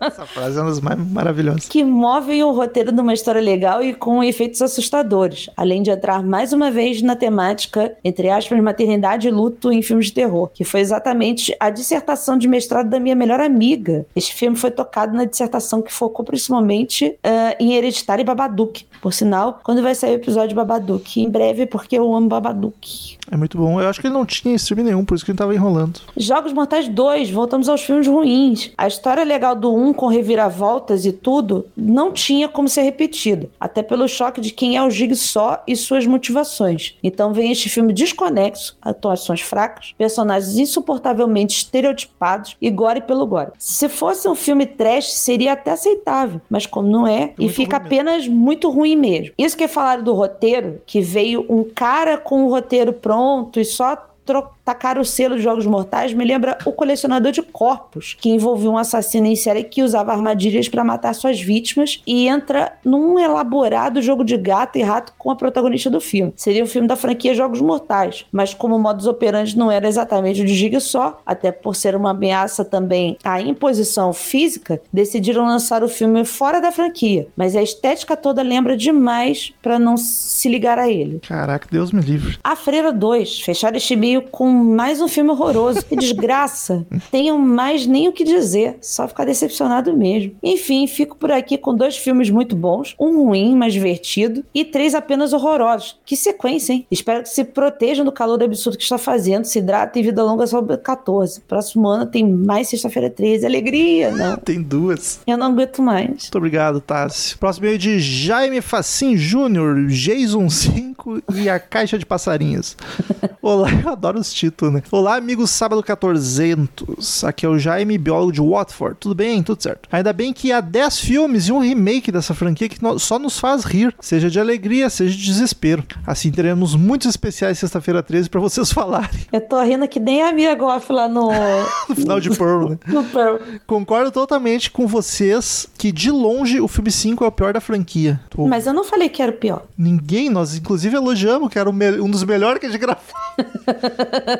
Essa 0.00 0.26
frase 0.26 0.58
é 0.58 0.60
uma 0.60 0.68
das 0.70 0.80
mais 0.80 0.98
maravilhosas. 0.98 1.66
que 1.66 1.82
movem 1.82 2.42
o 2.42 2.50
roteiro 2.52 2.92
de 2.92 3.00
uma 3.00 3.14
história 3.14 3.40
legal 3.40 3.82
e 3.82 3.94
com 3.94 4.22
efeitos 4.22 4.60
assustadores, 4.60 5.48
além 5.56 5.82
de 5.82 5.90
entrar 5.90 6.22
mais 6.22 6.52
uma 6.52 6.70
vez 6.70 7.00
na 7.00 7.16
temática, 7.16 7.96
entre 8.04 8.28
aspas, 8.28 8.60
maternidade 8.60 9.28
e 9.28 9.30
luto 9.30 9.72
em 9.72 9.80
filmes 9.82 10.06
de 10.06 10.12
terror, 10.12 10.50
que 10.52 10.64
foi 10.64 10.80
exatamente 10.86 11.54
a 11.58 11.70
dissertação 11.70 12.38
de 12.38 12.48
mestrado 12.48 12.88
da 12.88 12.98
minha 12.98 13.14
melhor 13.14 13.40
amiga. 13.40 14.06
Este 14.14 14.34
filme 14.34 14.56
foi 14.56 14.70
tocado 14.70 15.14
na 15.14 15.24
dissertação 15.24 15.82
que 15.82 15.92
focou 15.92 16.24
principalmente 16.24 17.18
ah, 17.22 17.56
em 17.58 17.74
Hereditário 17.74 18.22
e 18.22 18.24
Babadook. 18.24 18.86
Por 19.02 19.12
sinal, 19.12 19.60
quando 19.62 19.82
vai 19.82 19.94
sair 19.94 20.12
o 20.12 20.14
episódio 20.14 20.50
de 20.50 20.54
Babadook? 20.54 21.20
Em 21.20 21.28
breve, 21.28 21.66
porque 21.66 21.98
eu 21.98 22.14
amo 22.14 22.28
Babadook. 22.28 23.16
É 23.30 23.36
muito 23.36 23.58
bom. 23.58 23.80
Eu 23.80 23.88
acho 23.88 24.00
que 24.00 24.06
ele 24.06 24.14
não 24.14 24.24
tinha 24.24 24.54
stream 24.54 24.84
nenhum, 24.84 25.04
por 25.04 25.14
isso 25.14 25.24
que 25.24 25.30
ele 25.30 25.38
tava 25.38 25.54
enrolando. 25.54 26.00
Jogos 26.16 26.52
Mortais 26.52 26.88
2, 26.88 27.30
voltamos 27.30 27.68
aos 27.68 27.82
filmes 27.82 28.06
ruins. 28.06 28.70
A 28.78 28.86
história 28.86 29.24
legal 29.24 29.54
do 29.54 29.74
1 29.74 29.92
com 29.92 30.06
reviravoltas 30.06 31.04
e 31.04 31.12
tudo 31.12 31.66
não 31.76 32.12
tinha 32.12 32.48
como 32.48 32.68
ser 32.68 32.82
repetida, 32.82 33.48
até 33.58 33.82
pelo 33.82 34.08
choque 34.08 34.40
de 34.40 34.50
quem 34.50 34.76
é 34.76 34.82
o 34.82 34.90
Jigsaw 34.90 35.62
e 35.66 35.74
suas 35.74 36.06
motivações. 36.06 36.94
Então 37.02 37.32
vem 37.32 37.50
este 37.50 37.68
filme 37.68 37.92
desconexo, 37.92 38.76
atuações 38.80 39.40
fracas, 39.40 39.94
personagens 39.98 40.56
insuportavelmente 40.76 41.56
estereotipados 41.56 42.56
e 42.60 42.70
gore 42.70 43.00
pelo 43.00 43.26
gore. 43.26 43.50
Se 43.58 43.88
fosse 43.88 44.28
um 44.28 44.34
filme 44.34 44.66
trash, 44.66 45.12
seria 45.12 45.52
até 45.54 45.72
aceitável, 45.72 46.40
mas 46.50 46.66
como 46.66 46.88
não 46.88 47.06
é, 47.06 47.32
e 47.38 47.42
muito 47.44 47.54
fica 47.54 47.78
ruim 47.78 47.82
mesmo. 47.84 47.86
apenas 47.86 48.28
muito 48.28 48.70
ruim 48.70 48.96
mesmo. 48.96 49.34
Isso 49.38 49.56
que 49.56 49.64
é 49.64 49.68
falar 49.68 50.02
do 50.02 50.12
roteiro, 50.12 50.80
que 50.86 51.00
veio 51.00 51.44
um 51.48 51.64
cara 51.64 52.18
com 52.18 52.44
o 52.44 52.50
roteiro 52.50 52.92
pronto 52.92 53.58
e 53.58 53.64
só 53.64 53.96
tro- 54.24 54.48
tacar 54.66 54.98
o 54.98 55.04
selo 55.04 55.36
de 55.36 55.42
Jogos 55.42 55.64
Mortais 55.64 56.12
me 56.12 56.24
lembra 56.24 56.58
o 56.66 56.72
colecionador 56.72 57.30
de 57.30 57.40
corpos, 57.40 58.16
que 58.20 58.30
envolvia 58.30 58.68
um 58.68 58.76
assassino 58.76 59.28
em 59.28 59.36
série 59.36 59.62
que 59.62 59.80
usava 59.80 60.10
armadilhas 60.10 60.68
para 60.68 60.82
matar 60.82 61.14
suas 61.14 61.40
vítimas 61.40 62.02
e 62.04 62.26
entra 62.26 62.72
num 62.84 63.16
elaborado 63.16 64.02
jogo 64.02 64.24
de 64.24 64.36
gato 64.36 64.76
e 64.76 64.82
rato 64.82 65.12
com 65.16 65.30
a 65.30 65.36
protagonista 65.36 65.88
do 65.88 66.00
filme. 66.00 66.32
Seria 66.34 66.64
um 66.64 66.66
filme 66.66 66.88
da 66.88 66.96
franquia 66.96 67.32
Jogos 67.32 67.60
Mortais, 67.60 68.26
mas 68.32 68.52
como 68.54 68.74
o 68.74 68.78
modus 68.78 69.06
operandi 69.06 69.56
não 69.56 69.70
era 69.70 69.86
exatamente 69.86 70.42
o 70.42 70.44
de 70.44 70.52
Jigsaw, 70.52 71.22
até 71.24 71.52
por 71.52 71.76
ser 71.76 71.94
uma 71.94 72.10
ameaça 72.10 72.64
também 72.64 73.16
à 73.22 73.40
imposição 73.40 74.12
física, 74.12 74.82
decidiram 74.92 75.46
lançar 75.46 75.84
o 75.84 75.88
filme 75.88 76.24
fora 76.24 76.60
da 76.60 76.72
franquia, 76.72 77.28
mas 77.36 77.54
a 77.54 77.62
estética 77.62 78.16
toda 78.16 78.42
lembra 78.42 78.76
demais 78.76 79.54
para 79.62 79.78
não 79.78 79.96
se 79.96 80.48
ligar 80.48 80.76
a 80.76 80.90
ele. 80.90 81.20
Caraca, 81.20 81.68
Deus 81.70 81.92
me 81.92 82.00
livre. 82.00 82.36
A 82.42 82.56
Freira 82.56 82.92
2, 82.92 83.42
fechar 83.42 83.76
este 83.76 83.94
e-mail 83.94 84.22
com 84.22 84.55
mais 84.56 85.00
um 85.00 85.08
filme 85.08 85.30
horroroso. 85.30 85.84
Que 85.84 85.96
desgraça. 85.96 86.86
Tenho 87.10 87.38
mais 87.38 87.86
nem 87.86 88.08
o 88.08 88.12
que 88.12 88.24
dizer, 88.24 88.78
só 88.80 89.06
ficar 89.06 89.24
decepcionado 89.24 89.96
mesmo. 89.96 90.34
Enfim, 90.42 90.86
fico 90.86 91.16
por 91.16 91.30
aqui 91.30 91.58
com 91.58 91.74
dois 91.74 91.96
filmes 91.96 92.30
muito 92.30 92.56
bons, 92.56 92.94
um 92.98 93.24
ruim, 93.24 93.54
mas 93.54 93.72
divertido, 93.72 94.44
e 94.54 94.64
três 94.64 94.94
apenas 94.94 95.32
horrorosos. 95.32 95.98
Que 96.04 96.16
sequência, 96.16 96.72
hein? 96.72 96.86
Espero 96.90 97.22
que 97.22 97.28
se 97.28 97.44
protejam 97.44 98.04
do 98.04 98.12
calor 98.12 98.42
absurdo 98.42 98.76
que 98.76 98.82
está 98.82 98.98
fazendo, 98.98 99.44
se 99.44 99.58
hidratem 99.58 100.02
e 100.02 100.06
vida 100.06 100.22
longa 100.22 100.46
sobre 100.46 100.76
14. 100.76 101.40
Próximo 101.42 101.88
ano 101.88 102.06
tem 102.06 102.26
mais 102.26 102.68
sexta-feira 102.68 103.10
13. 103.10 103.46
Alegria, 103.46 104.10
não. 104.10 104.36
Tem 104.46 104.62
duas. 104.62 105.20
Eu 105.26 105.36
não 105.36 105.46
aguento 105.46 105.82
mais. 105.82 106.08
Muito 106.08 106.38
obrigado, 106.38 106.80
Tassi. 106.80 107.36
Próximo 107.36 107.66
e-mail 107.66 107.78
de 107.78 107.98
Jaime 107.98 108.60
Facim 108.60 109.16
Júnior, 109.16 109.86
Jason 109.86 110.48
5 110.48 111.22
e 111.34 111.48
a 111.48 111.58
Caixa 111.58 111.98
de 111.98 112.06
Passarinhos. 112.06 112.76
Olá, 113.42 113.68
eu 113.72 113.88
adoro 113.88 114.18
os 114.18 114.32
títulos, 114.32 114.45
né? 114.70 114.82
Olá, 114.90 115.16
amigos 115.16 115.50
Sábado 115.50 115.82
1400. 115.86 117.24
Aqui 117.24 117.46
é 117.46 117.48
o 117.48 117.58
Jaime, 117.58 117.98
biólogo 117.98 118.32
de 118.32 118.40
Watford. 118.40 118.96
Tudo 119.00 119.14
bem? 119.14 119.42
Tudo 119.42 119.62
certo. 119.62 119.88
Ainda 119.90 120.12
bem 120.12 120.32
que 120.32 120.52
há 120.52 120.60
10 120.60 120.98
filmes 121.00 121.48
e 121.48 121.52
um 121.52 121.58
remake 121.58 122.10
dessa 122.12 122.34
franquia 122.34 122.68
que 122.68 122.78
só 122.98 123.18
nos 123.18 123.38
faz 123.38 123.64
rir, 123.64 123.94
seja 124.00 124.30
de 124.30 124.38
alegria, 124.40 124.88
seja 124.90 125.16
de 125.16 125.24
desespero. 125.24 125.84
Assim 126.06 126.30
teremos 126.30 126.74
muitos 126.74 127.08
especiais 127.08 127.58
sexta-feira 127.58 128.02
13 128.02 128.28
pra 128.30 128.40
vocês 128.40 128.70
falarem. 128.72 129.20
Eu 129.32 129.40
tô 129.40 129.60
rindo 129.62 129.86
que 129.88 130.00
nem 130.00 130.22
a 130.22 130.32
Mia 130.32 130.54
Goff 130.54 130.92
lá 130.92 131.08
no. 131.08 131.30
No 131.88 131.94
final 131.94 132.20
de 132.20 132.30
Pearl, 132.30 132.70
né? 132.70 132.78
no 132.88 133.04
Pearl. 133.04 133.36
Concordo 133.66 134.10
totalmente 134.10 134.70
com 134.70 134.86
vocês 134.86 135.68
que, 135.78 135.92
de 135.92 136.10
longe, 136.10 136.60
o 136.60 136.66
filme 136.68 136.90
5 136.90 137.24
é 137.24 137.28
o 137.28 137.32
pior 137.32 137.52
da 137.52 137.60
franquia. 137.60 138.20
Tô- 138.30 138.46
Mas 138.46 138.66
eu 138.66 138.72
não 138.72 138.84
falei 138.84 139.08
que 139.08 139.22
era 139.22 139.30
o 139.30 139.34
pior. 139.34 139.64
Ninguém, 139.78 140.28
nós 140.28 140.56
inclusive 140.56 140.96
elogiamos 140.96 141.48
que 141.50 141.58
era 141.58 141.68
um 141.70 142.10
dos 142.10 142.24
melhores 142.24 142.58
que 142.60 142.66
a 142.66 142.68
gente 142.70 142.80
gravou. 142.80 143.02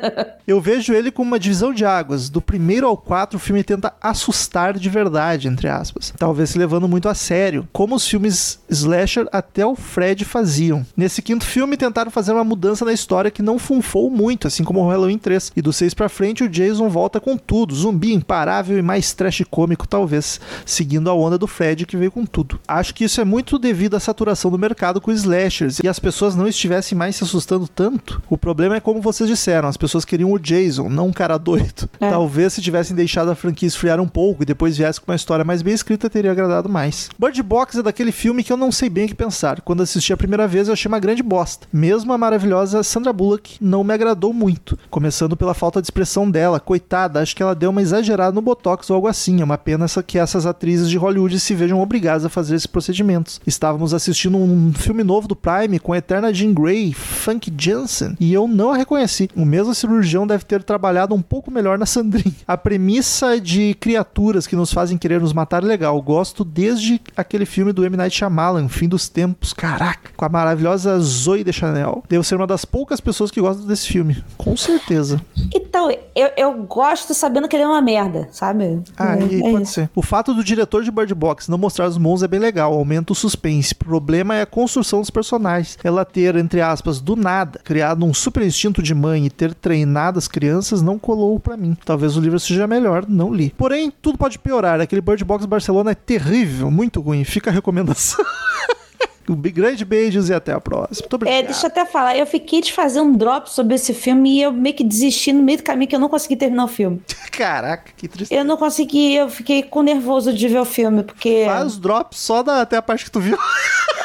Eu 0.47 0.61
vejo 0.61 0.93
ele 0.93 1.11
como 1.11 1.31
uma 1.31 1.39
divisão 1.39 1.73
de 1.73 1.83
águas. 1.83 2.29
Do 2.29 2.41
primeiro 2.41 2.87
ao 2.87 2.95
quatro, 2.95 3.37
o 3.37 3.39
filme 3.39 3.63
tenta 3.63 3.93
assustar 4.01 4.77
de 4.77 4.89
verdade, 4.89 5.47
entre 5.47 5.67
aspas. 5.67 6.13
Talvez 6.17 6.51
se 6.51 6.57
levando 6.57 6.87
muito 6.87 7.09
a 7.09 7.13
sério, 7.13 7.67
como 7.73 7.95
os 7.95 8.07
filmes 8.07 8.59
slasher 8.69 9.27
até 9.31 9.65
o 9.65 9.75
Fred 9.75 10.23
faziam. 10.23 10.85
Nesse 10.95 11.21
quinto 11.21 11.45
filme, 11.45 11.75
tentaram 11.75 12.09
fazer 12.09 12.31
uma 12.31 12.43
mudança 12.43 12.85
na 12.85 12.93
história 12.93 13.31
que 13.31 13.41
não 13.41 13.59
funfou 13.59 14.09
muito, 14.09 14.47
assim 14.47 14.63
como 14.63 14.79
o 14.79 14.89
Halloween 14.89 15.17
3. 15.17 15.51
E 15.55 15.61
do 15.61 15.73
6 15.73 15.93
pra 15.93 16.07
frente, 16.07 16.43
o 16.43 16.49
Jason 16.49 16.87
volta 16.89 17.19
com 17.19 17.37
tudo. 17.37 17.75
Zumbi 17.75 18.13
imparável 18.13 18.77
e 18.77 18.81
mais 18.81 19.13
trash 19.13 19.43
cômico, 19.49 19.87
talvez, 19.87 20.39
seguindo 20.65 21.09
a 21.09 21.13
onda 21.13 21.37
do 21.37 21.47
Fred 21.47 21.85
que 21.85 21.97
veio 21.97 22.11
com 22.11 22.25
tudo. 22.25 22.59
Acho 22.67 22.93
que 22.93 23.03
isso 23.03 23.19
é 23.19 23.25
muito 23.25 23.59
devido 23.59 23.95
à 23.95 23.99
saturação 23.99 24.49
do 24.49 24.57
mercado 24.57 25.01
com 25.01 25.11
slashers 25.11 25.79
e 25.83 25.87
as 25.87 25.99
pessoas 25.99 26.35
não 26.35 26.47
estivessem 26.47 26.97
mais 26.97 27.15
se 27.15 27.23
assustando 27.23 27.67
tanto. 27.67 28.21
O 28.29 28.37
problema 28.37 28.75
é 28.75 28.79
como 28.79 29.01
vocês 29.01 29.29
disseram, 29.29 29.67
as 29.67 29.77
pessoas 29.77 29.86
queriam 30.05 30.31
o 30.31 30.39
Jason, 30.39 30.89
não 30.89 31.07
um 31.07 31.13
cara 31.13 31.37
doido. 31.37 31.89
É. 31.99 32.09
Talvez 32.09 32.53
se 32.53 32.61
tivessem 32.61 32.95
deixado 32.95 33.31
a 33.31 33.35
franquia 33.35 33.67
esfriar 33.67 33.99
um 33.99 34.07
pouco 34.07 34.43
e 34.43 34.45
depois 34.45 34.77
viesse 34.77 34.99
com 34.99 35.11
uma 35.11 35.15
história 35.15 35.43
mais 35.43 35.61
bem 35.61 35.73
escrita, 35.73 36.09
teria 36.09 36.31
agradado 36.31 36.69
mais. 36.69 37.09
Bird 37.17 37.41
Box 37.41 37.79
é 37.79 37.83
daquele 37.83 38.11
filme 38.11 38.43
que 38.43 38.53
eu 38.53 38.57
não 38.57 38.71
sei 38.71 38.89
bem 38.89 39.05
o 39.05 39.07
que 39.07 39.15
pensar. 39.15 39.61
Quando 39.61 39.83
assisti 39.83 40.13
a 40.13 40.17
primeira 40.17 40.47
vez, 40.47 40.67
eu 40.67 40.73
achei 40.73 40.87
uma 40.87 40.99
grande 40.99 41.23
bosta. 41.23 41.67
Mesmo 41.71 42.13
a 42.13 42.17
maravilhosa 42.17 42.83
Sandra 42.83 43.11
Bullock 43.11 43.57
não 43.59 43.83
me 43.83 43.93
agradou 43.93 44.31
muito. 44.33 44.77
Começando 44.89 45.35
pela 45.35 45.53
falta 45.53 45.81
de 45.81 45.85
expressão 45.85 46.29
dela. 46.29 46.59
Coitada, 46.59 47.21
acho 47.21 47.35
que 47.35 47.41
ela 47.41 47.55
deu 47.55 47.69
uma 47.69 47.81
exagerada 47.81 48.33
no 48.33 48.41
Botox 48.41 48.89
ou 48.89 48.95
algo 48.95 49.07
assim. 49.07 49.41
É 49.41 49.43
uma 49.43 49.57
pena 49.57 49.87
que 50.05 50.19
essas 50.19 50.45
atrizes 50.45 50.89
de 50.89 50.97
Hollywood 50.97 51.39
se 51.39 51.55
vejam 51.55 51.81
obrigadas 51.81 52.25
a 52.25 52.29
fazer 52.29 52.55
esses 52.55 52.67
procedimentos. 52.67 53.39
Estávamos 53.45 53.93
assistindo 53.93 54.37
um 54.37 54.73
filme 54.73 55.03
novo 55.03 55.27
do 55.27 55.35
Prime 55.35 55.79
com 55.79 55.93
a 55.93 55.97
eterna 55.97 56.33
Jean 56.33 56.53
Grey, 56.53 56.93
Funk 56.93 57.51
Jansen, 57.57 58.15
e 58.19 58.33
eu 58.33 58.47
não 58.47 58.71
a 58.71 58.77
reconheci. 58.77 59.29
O 59.35 59.45
mesmo 59.45 59.66
cirurgião 59.73 60.25
deve 60.27 60.45
ter 60.45 60.63
trabalhado 60.63 61.13
um 61.13 61.21
pouco 61.21 61.51
melhor 61.51 61.77
na 61.77 61.85
Sandrinha. 61.85 62.35
A 62.47 62.57
premissa 62.57 63.39
de 63.39 63.73
criaturas 63.79 64.47
que 64.47 64.55
nos 64.55 64.71
fazem 64.71 64.97
querer 64.97 65.21
nos 65.21 65.33
matar 65.33 65.63
é 65.63 65.65
legal. 65.65 66.01
Gosto 66.01 66.43
desde 66.43 67.01
aquele 67.15 67.45
filme 67.45 67.71
do 67.73 67.85
M. 67.85 67.97
Night 67.97 68.15
Shyamalan, 68.15 68.67
Fim 68.67 68.87
dos 68.87 69.09
Tempos. 69.09 69.53
Caraca, 69.53 70.11
com 70.15 70.25
a 70.25 70.29
maravilhosa 70.29 70.99
Zoe 70.99 71.43
de 71.43 71.53
Chanel. 71.53 72.03
Devo 72.09 72.23
ser 72.23 72.35
uma 72.35 72.47
das 72.47 72.65
poucas 72.65 72.99
pessoas 72.99 73.31
que 73.31 73.41
gostam 73.41 73.65
desse 73.65 73.87
filme. 73.87 74.23
Com 74.37 74.55
certeza. 74.55 75.21
Então, 75.53 75.89
eu, 76.15 76.29
eu 76.37 76.53
gosto 76.63 77.13
sabendo 77.13 77.47
que 77.47 77.55
ele 77.55 77.63
é 77.63 77.67
uma 77.67 77.81
merda, 77.81 78.27
sabe? 78.31 78.81
Ah, 78.97 79.17
e 79.17 79.41
é 79.41 79.51
pode 79.51 79.63
isso. 79.63 79.73
ser. 79.73 79.89
O 79.95 80.01
fato 80.01 80.33
do 80.33 80.43
diretor 80.43 80.83
de 80.83 80.91
Bird 80.91 81.13
Box 81.13 81.49
não 81.49 81.57
mostrar 81.57 81.87
os 81.87 81.97
monstros 81.97 82.23
é 82.23 82.27
bem 82.27 82.39
legal, 82.39 82.73
aumenta 82.73 83.13
o 83.13 83.15
suspense. 83.15 83.73
O 83.73 83.85
problema 83.85 84.35
é 84.35 84.41
a 84.41 84.45
construção 84.45 85.01
dos 85.01 85.09
personagens. 85.09 85.77
Ela 85.83 86.05
ter, 86.05 86.35
entre 86.35 86.61
aspas, 86.61 86.99
do 86.99 87.15
nada, 87.15 87.59
criado 87.63 88.05
um 88.05 88.13
super 88.13 88.43
instinto 88.43 88.81
de 88.81 88.93
mãe 88.93 89.25
e 89.25 89.29
ter 89.29 89.53
treinado 89.57 90.17
as 90.17 90.27
crianças 90.27 90.81
não 90.81 90.97
colou 90.97 91.39
pra 91.39 91.57
mim. 91.57 91.75
Talvez 91.83 92.15
o 92.15 92.21
livro 92.21 92.39
seja 92.39 92.67
melhor, 92.67 93.05
não 93.07 93.33
li. 93.33 93.53
Porém, 93.57 93.91
tudo 94.01 94.17
pode 94.17 94.39
piorar. 94.39 94.79
Aquele 94.79 95.01
Bird 95.01 95.23
Box 95.25 95.45
Barcelona 95.45 95.91
é 95.91 95.95
terrível, 95.95 96.71
muito 96.71 97.01
ruim. 97.01 97.23
Fica 97.23 97.49
a 97.49 97.53
recomendação. 97.53 98.23
Um 99.29 99.35
grande 99.35 99.83
beijos 99.83 100.29
e 100.29 100.33
até 100.33 100.53
a 100.53 100.59
próxima. 100.61 101.01
Muito 101.01 101.15
obrigado. 101.15 101.37
É, 101.39 101.43
deixa 101.43 101.65
eu 101.65 101.67
até 101.67 101.85
falar, 101.85 102.17
eu 102.17 102.25
fiquei 102.25 102.61
de 102.61 102.71
fazer 102.71 103.01
um 103.01 103.11
drop 103.13 103.51
sobre 103.51 103.75
esse 103.75 103.93
filme 103.93 104.37
e 104.37 104.41
eu 104.41 104.51
meio 104.51 104.75
que 104.75 104.83
desisti 104.83 105.33
no 105.33 105.43
meio 105.43 105.57
do 105.57 105.63
caminho 105.63 105.89
que 105.89 105.95
eu 105.95 105.99
não 105.99 106.09
consegui 106.09 106.35
terminar 106.35 106.65
o 106.65 106.67
filme. 106.67 107.01
Caraca, 107.31 107.91
que 107.95 108.07
triste. 108.07 108.33
Eu 108.33 108.43
não 108.43 108.57
consegui, 108.57 109.13
eu 109.15 109.29
fiquei 109.29 109.61
com 109.63 109.81
nervoso 109.83 110.33
de 110.33 110.47
ver 110.47 110.59
o 110.59 110.65
filme, 110.65 111.03
porque. 111.03 111.43
Faz 111.45 111.77
drop 111.77 112.17
só 112.17 112.41
da, 112.41 112.61
até 112.61 112.77
a 112.77 112.81
parte 112.81 113.05
que 113.05 113.11
tu 113.11 113.19
viu. 113.19 113.37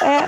É, 0.01 0.27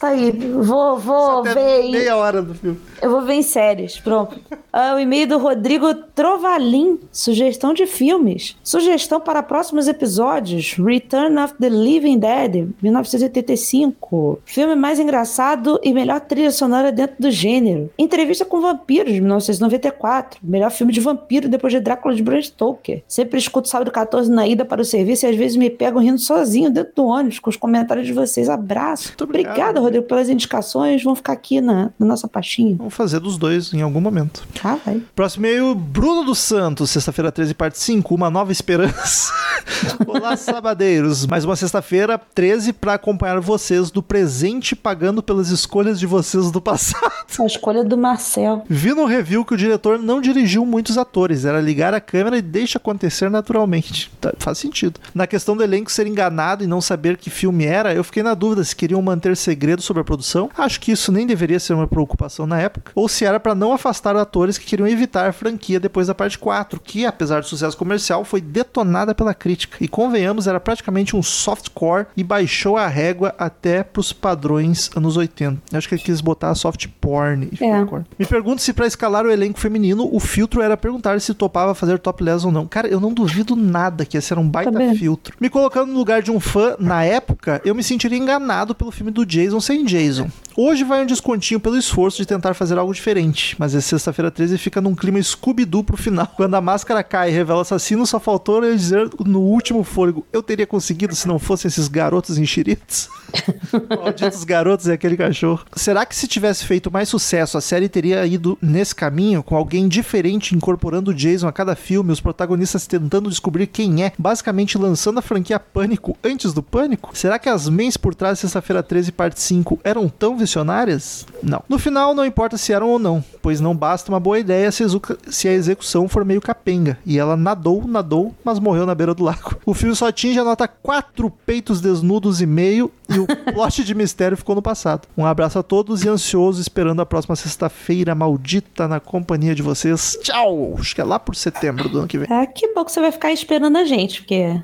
tá 0.00 0.08
aí. 0.08 0.32
Vou, 0.32 0.98
vou 0.98 1.42
ver. 1.44 1.82
em- 1.84 1.92
meia 1.92 2.16
hora 2.16 2.42
do 2.42 2.54
filme. 2.54 2.80
Eu 3.00 3.10
vou 3.10 3.22
ver 3.22 3.34
em 3.34 3.42
séries, 3.42 3.98
pronto. 3.98 4.38
Ah, 4.72 4.94
o 4.96 4.98
e-mail 4.98 5.26
do 5.28 5.38
Rodrigo 5.38 5.94
Trovalim, 6.14 6.98
sugestão 7.12 7.72
de 7.72 7.86
filmes. 7.86 8.56
Sugestão 8.62 9.20
para 9.20 9.42
próximos 9.42 9.86
episódios: 9.88 10.74
Return 10.74 11.38
of 11.38 11.54
the 11.60 11.68
Living 11.68 12.18
Dead, 12.18 12.68
1985. 12.82 14.07
Filme 14.44 14.74
mais 14.74 14.98
engraçado 14.98 15.78
e 15.82 15.92
melhor 15.92 16.20
trilha 16.20 16.50
sonora 16.50 16.90
dentro 16.92 17.16
do 17.18 17.30
gênero. 17.30 17.90
Entrevista 17.98 18.44
com 18.44 18.60
Vampiros, 18.60 19.12
1994. 19.12 20.40
Melhor 20.42 20.70
filme 20.70 20.92
de 20.92 21.00
vampiro 21.00 21.48
depois 21.48 21.72
de 21.72 21.80
Drácula 21.80 22.14
de 22.14 22.22
Bram 22.22 22.40
Stoker. 22.40 23.02
Sempre 23.06 23.38
escuto 23.38 23.68
sábado 23.68 23.90
14 23.90 24.30
na 24.30 24.46
ida 24.46 24.64
para 24.64 24.80
o 24.80 24.84
serviço 24.84 25.26
e 25.26 25.28
às 25.28 25.36
vezes 25.36 25.56
me 25.56 25.70
pego 25.70 25.98
rindo 25.98 26.18
sozinho 26.18 26.70
dentro 26.70 26.92
do 26.94 27.06
ônibus 27.06 27.38
com 27.38 27.50
os 27.50 27.56
comentários 27.56 28.06
de 28.06 28.12
vocês. 28.12 28.48
Abraço. 28.48 29.08
Muito 29.08 29.24
obrigado. 29.24 29.52
Obrigada, 29.52 29.80
Rodrigo, 29.80 30.06
pelas 30.06 30.28
indicações. 30.28 31.02
Vão 31.02 31.14
ficar 31.14 31.32
aqui 31.32 31.60
na, 31.60 31.90
na 31.98 32.06
nossa 32.06 32.28
pastinha. 32.28 32.76
Vamos 32.76 32.94
fazer 32.94 33.20
dos 33.20 33.36
dois 33.36 33.72
em 33.72 33.82
algum 33.82 34.00
momento. 34.00 34.46
Ah, 34.64 34.78
vai. 34.84 35.02
Próximo 35.14 35.46
e-mail, 35.46 35.74
Bruno 35.74 36.24
dos 36.24 36.38
Santos, 36.38 36.90
sexta-feira 36.90 37.30
13, 37.32 37.54
parte 37.54 37.78
5, 37.78 38.14
Uma 38.14 38.30
Nova 38.30 38.52
Esperança. 38.52 39.32
Olá, 40.06 40.36
sabadeiros. 40.36 41.26
Mais 41.26 41.44
uma 41.44 41.56
sexta-feira 41.56 42.18
13 42.18 42.72
para 42.72 42.94
acompanhar 42.94 43.40
vocês 43.40 43.90
do 43.90 43.97
presente, 44.02 44.74
pagando 44.74 45.22
pelas 45.22 45.50
escolhas 45.50 45.98
de 45.98 46.06
vocês 46.06 46.50
do 46.50 46.60
passado. 46.60 47.12
A 47.40 47.46
escolha 47.46 47.84
do 47.84 47.96
Marcel. 47.96 48.64
Vi 48.68 48.92
no 48.94 49.04
review 49.04 49.44
que 49.44 49.54
o 49.54 49.56
diretor 49.56 49.98
não 49.98 50.20
dirigiu 50.20 50.64
muitos 50.64 50.98
atores, 50.98 51.44
era 51.44 51.60
ligar 51.60 51.94
a 51.94 52.00
câmera 52.00 52.38
e 52.38 52.42
deixa 52.42 52.78
acontecer 52.78 53.30
naturalmente. 53.30 54.10
Tá, 54.20 54.32
faz 54.38 54.58
sentido. 54.58 54.98
Na 55.14 55.26
questão 55.26 55.56
do 55.56 55.62
elenco 55.62 55.92
ser 55.92 56.06
enganado 56.06 56.64
e 56.64 56.66
não 56.66 56.80
saber 56.80 57.16
que 57.16 57.30
filme 57.30 57.64
era, 57.64 57.94
eu 57.94 58.02
fiquei 58.02 58.22
na 58.22 58.34
dúvida 58.34 58.64
se 58.64 58.74
queriam 58.74 59.00
manter 59.02 59.36
segredo 59.36 59.82
sobre 59.82 60.00
a 60.00 60.04
produção. 60.04 60.50
Acho 60.56 60.80
que 60.80 60.92
isso 60.92 61.12
nem 61.12 61.26
deveria 61.26 61.60
ser 61.60 61.74
uma 61.74 61.86
preocupação 61.86 62.46
na 62.46 62.60
época. 62.60 62.92
Ou 62.94 63.08
se 63.08 63.24
era 63.24 63.38
para 63.38 63.54
não 63.54 63.72
afastar 63.72 64.16
atores 64.16 64.58
que 64.58 64.66
queriam 64.66 64.88
evitar 64.88 65.28
a 65.28 65.32
franquia 65.32 65.78
depois 65.78 66.06
da 66.06 66.14
parte 66.14 66.38
4, 66.38 66.80
que, 66.80 67.06
apesar 67.06 67.40
do 67.40 67.46
sucesso 67.46 67.76
comercial, 67.76 68.24
foi 68.24 68.40
detonada 68.40 69.14
pela 69.14 69.34
crítica. 69.34 69.76
E 69.80 69.88
convenhamos, 69.88 70.46
era 70.46 70.60
praticamente 70.60 71.14
um 71.14 71.22
softcore 71.22 72.06
e 72.16 72.24
baixou 72.24 72.76
a 72.76 72.86
régua 72.86 73.34
até 73.38 73.82
pros 73.88 74.12
padrões 74.12 74.90
anos 74.96 75.16
80. 75.16 75.60
Acho 75.72 75.88
que 75.88 75.94
ele 75.94 76.02
quis 76.02 76.20
botar 76.20 76.54
soft 76.54 76.86
porn. 77.00 77.48
e 77.52 77.64
É. 77.64 77.86
Me 78.18 78.26
pergunto 78.26 78.62
se 78.62 78.72
pra 78.72 78.86
escalar 78.86 79.24
o 79.24 79.30
elenco 79.30 79.58
feminino, 79.58 80.08
o 80.12 80.20
filtro 80.20 80.60
era 80.60 80.76
perguntar 80.76 81.20
se 81.20 81.34
topava 81.34 81.74
fazer 81.74 81.98
topless 81.98 82.44
ou 82.44 82.52
não. 82.52 82.66
Cara, 82.66 82.88
eu 82.88 83.00
não 83.00 83.12
duvido 83.12 83.56
nada 83.56 84.04
que 84.04 84.16
esse 84.16 84.32
era 84.32 84.40
um 84.40 84.48
baita 84.48 84.72
Também. 84.72 84.94
filtro. 84.96 85.36
Me 85.40 85.48
colocando 85.48 85.92
no 85.92 85.98
lugar 85.98 86.22
de 86.22 86.30
um 86.30 86.40
fã, 86.40 86.76
na 86.78 87.04
época, 87.04 87.60
eu 87.64 87.74
me 87.74 87.82
sentiria 87.82 88.18
enganado 88.18 88.74
pelo 88.74 88.90
filme 88.90 89.10
do 89.10 89.24
Jason 89.24 89.60
sem 89.60 89.84
Jason. 89.84 90.28
Hoje 90.56 90.82
vai 90.82 91.02
um 91.02 91.06
descontinho 91.06 91.60
pelo 91.60 91.76
esforço 91.76 92.16
de 92.16 92.26
tentar 92.26 92.52
fazer 92.52 92.76
algo 92.76 92.92
diferente, 92.92 93.54
mas 93.60 93.76
essa 93.76 93.90
sexta-feira 93.90 94.28
13 94.28 94.58
fica 94.58 94.80
num 94.80 94.92
clima 94.92 95.22
Scooby-Doo 95.22 95.84
pro 95.84 95.96
final. 95.96 96.26
Quando 96.36 96.54
a 96.54 96.60
máscara 96.60 97.04
cai 97.04 97.28
e 97.30 97.32
revela 97.32 97.60
o 97.60 97.62
assassino, 97.62 98.04
só 98.04 98.18
faltou 98.18 98.64
eu 98.64 98.74
dizer 98.74 99.08
no 99.24 99.40
último 99.40 99.84
fôlego, 99.84 100.26
eu 100.32 100.42
teria 100.42 100.66
conseguido 100.66 101.14
se 101.14 101.28
não 101.28 101.38
fossem 101.38 101.68
esses 101.68 101.86
garotos 101.86 102.38
enxeritos. 102.38 103.08
Malditos 103.96 104.44
garotos 104.44 104.86
e 104.86 104.92
aquele 104.92 105.16
cachorro. 105.16 105.64
Será 105.74 106.04
que 106.04 106.14
se 106.14 106.26
tivesse 106.26 106.64
feito 106.64 106.90
mais 106.90 107.08
sucesso, 107.08 107.58
a 107.58 107.60
série 107.60 107.88
teria 107.88 108.26
ido 108.26 108.58
nesse 108.60 108.94
caminho, 108.94 109.42
com 109.42 109.56
alguém 109.56 109.88
diferente 109.88 110.54
incorporando 110.54 111.10
o 111.10 111.14
Jason 111.14 111.48
a 111.48 111.52
cada 111.52 111.74
filme, 111.74 112.12
os 112.12 112.20
protagonistas 112.20 112.86
tentando 112.86 113.28
descobrir 113.28 113.66
quem 113.66 114.04
é, 114.04 114.12
basicamente 114.18 114.78
lançando 114.78 115.18
a 115.18 115.22
franquia 115.22 115.58
Pânico 115.58 116.16
antes 116.22 116.52
do 116.52 116.62
Pânico? 116.62 117.10
Será 117.14 117.38
que 117.38 117.48
as 117.48 117.68
mens 117.68 117.96
por 117.96 118.14
trás 118.14 118.38
de 118.38 118.42
Sexta-feira 118.42 118.82
13, 118.82 119.12
parte 119.12 119.40
5 119.40 119.80
eram 119.84 120.08
tão 120.08 120.36
visionárias? 120.36 121.26
Não. 121.42 121.62
No 121.68 121.78
final, 121.78 122.14
não 122.14 122.24
importa 122.24 122.56
se 122.56 122.72
eram 122.72 122.88
ou 122.88 122.98
não, 122.98 123.22
pois 123.42 123.60
não 123.60 123.76
basta 123.76 124.10
uma 124.10 124.20
boa 124.20 124.38
ideia 124.38 124.70
se, 124.70 124.84
se 125.28 125.48
a 125.48 125.52
execução 125.52 126.08
for 126.08 126.24
meio 126.24 126.40
capenga. 126.40 126.98
E 127.04 127.18
ela 127.18 127.36
nadou, 127.36 127.86
nadou, 127.86 128.34
mas 128.44 128.58
morreu 128.58 128.86
na 128.86 128.94
beira 128.94 129.14
do 129.14 129.24
lago. 129.24 129.56
O 129.64 129.74
filme 129.74 129.94
só 129.94 130.08
atinge 130.08 130.38
a 130.38 130.44
nota 130.44 130.66
4 130.66 131.30
peitos 131.44 131.80
desnudos 131.80 132.40
e 132.40 132.46
meio 132.46 132.90
e 133.08 133.18
o 133.18 133.26
plot 133.58 133.82
de 133.82 133.92
mistério 133.92 134.36
ficou 134.36 134.54
no 134.54 134.62
passado. 134.62 135.08
Um 135.16 135.26
abraço 135.26 135.58
a 135.58 135.64
todos 135.64 136.04
e 136.04 136.08
ansioso 136.08 136.60
esperando 136.60 137.02
a 137.02 137.06
próxima 137.06 137.34
sexta-feira 137.34 138.14
maldita 138.14 138.86
na 138.86 139.00
companhia 139.00 139.52
de 139.52 139.62
vocês. 139.62 140.16
Tchau! 140.22 140.76
Acho 140.78 140.94
que 140.94 141.00
é 141.00 141.04
lá 141.04 141.18
por 141.18 141.34
setembro 141.34 141.88
do 141.88 141.98
ano 141.98 142.06
que 142.06 142.18
vem. 142.18 142.28
Ah, 142.30 142.46
que 142.46 142.72
bom 142.72 142.84
que 142.84 142.92
você 142.92 143.00
vai 143.00 143.10
ficar 143.10 143.32
esperando 143.32 143.76
a 143.76 143.84
gente, 143.84 144.20
porque 144.20 144.62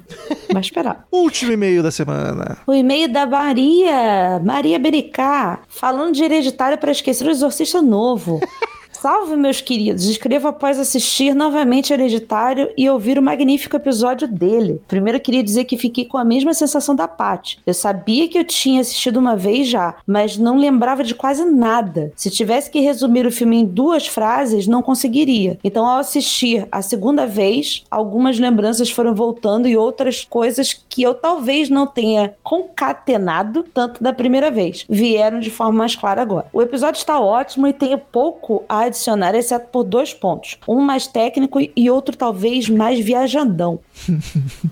vai 0.53 0.61
esperar. 0.61 1.05
Último 1.11 1.51
e-mail 1.51 1.83
da 1.83 1.91
semana. 1.91 2.59
O 2.69 2.73
e-mail 2.73 3.13
da 3.13 3.27
Maria, 3.27 4.41
Maria 4.45 4.79
Bericá, 4.79 5.59
falando 5.69 6.15
de 6.15 6.23
hereditário 6.23 6.79
para 6.79 6.93
esquecer 6.93 7.27
o 7.27 7.31
exorcista 7.31 7.83
novo. 7.83 8.39
Salve, 9.05 9.37
meus 9.37 9.61
queridos! 9.61 10.07
Escrevo 10.07 10.49
após 10.49 10.79
assistir 10.79 11.35
novamente 11.35 11.93
Hereditário 11.93 12.71
e 12.75 12.89
ouvir 12.89 13.19
o 13.19 13.23
magnífico 13.23 13.77
episódio 13.77 14.27
dele. 14.27 14.81
Primeiro, 14.89 15.21
queria 15.21 15.45
dizer 15.45 15.67
que 15.67 15.77
fiquei 15.77 16.07
com 16.07 16.17
a 16.17 16.25
mesma 16.25 16.55
sensação 16.55 16.97
da 16.97 17.07
Paty. 17.07 17.61
Eu 17.67 17.75
sabia 17.75 18.27
que 18.27 18.39
eu 18.39 18.45
tinha 18.45 18.81
assistido 18.81 19.19
uma 19.19 19.37
vez 19.37 19.69
já, 19.69 19.95
mas 20.07 20.39
não 20.39 20.57
lembrava 20.57 21.05
de 21.05 21.15
quase 21.15 21.45
nada. 21.45 22.15
Se 22.17 22.31
tivesse 22.31 22.71
que 22.71 22.81
resumir 22.81 23.27
o 23.27 23.31
filme 23.31 23.59
em 23.59 23.67
duas 23.67 24.07
frases, 24.07 24.67
não 24.67 24.81
conseguiria. 24.81 25.59
Então, 25.63 25.85
ao 25.85 25.99
assistir 25.99 26.67
a 26.73 26.81
segunda 26.81 27.27
vez, 27.27 27.85
algumas 27.91 28.39
lembranças 28.39 28.91
foram 28.91 29.15
voltando 29.15 29.69
e 29.69 29.77
outras 29.77 30.25
coisas 30.25 30.83
que 30.89 31.03
eu 31.03 31.13
talvez 31.13 31.69
não 31.69 31.87
tenha 31.87 32.35
concatenado 32.43 33.65
tanto 33.65 34.03
da 34.03 34.15
primeira 34.15 34.51
vez 34.51 34.87
vieram 34.89 35.41
de 35.41 35.51
forma 35.51 35.81
mais 35.81 35.95
clara 35.95 36.23
agora. 36.23 36.47
O 36.55 36.63
episódio 36.63 36.97
está 36.97 37.21
ótimo 37.21 37.67
e 37.67 37.73
tenho 37.75 37.99
pouco 37.99 38.65
a 38.67 38.94
adicionar, 38.95 39.35
exceto 39.35 39.69
por 39.71 39.85
dois 39.85 40.15
pontos. 40.15 40.59
Um 40.69 40.81
mais 40.81 41.07
técnico 41.07 41.59
e 41.77 41.91
outro 41.91 42.17
talvez 42.17 42.69
mais 42.69 42.99
viajandão. 43.01 43.81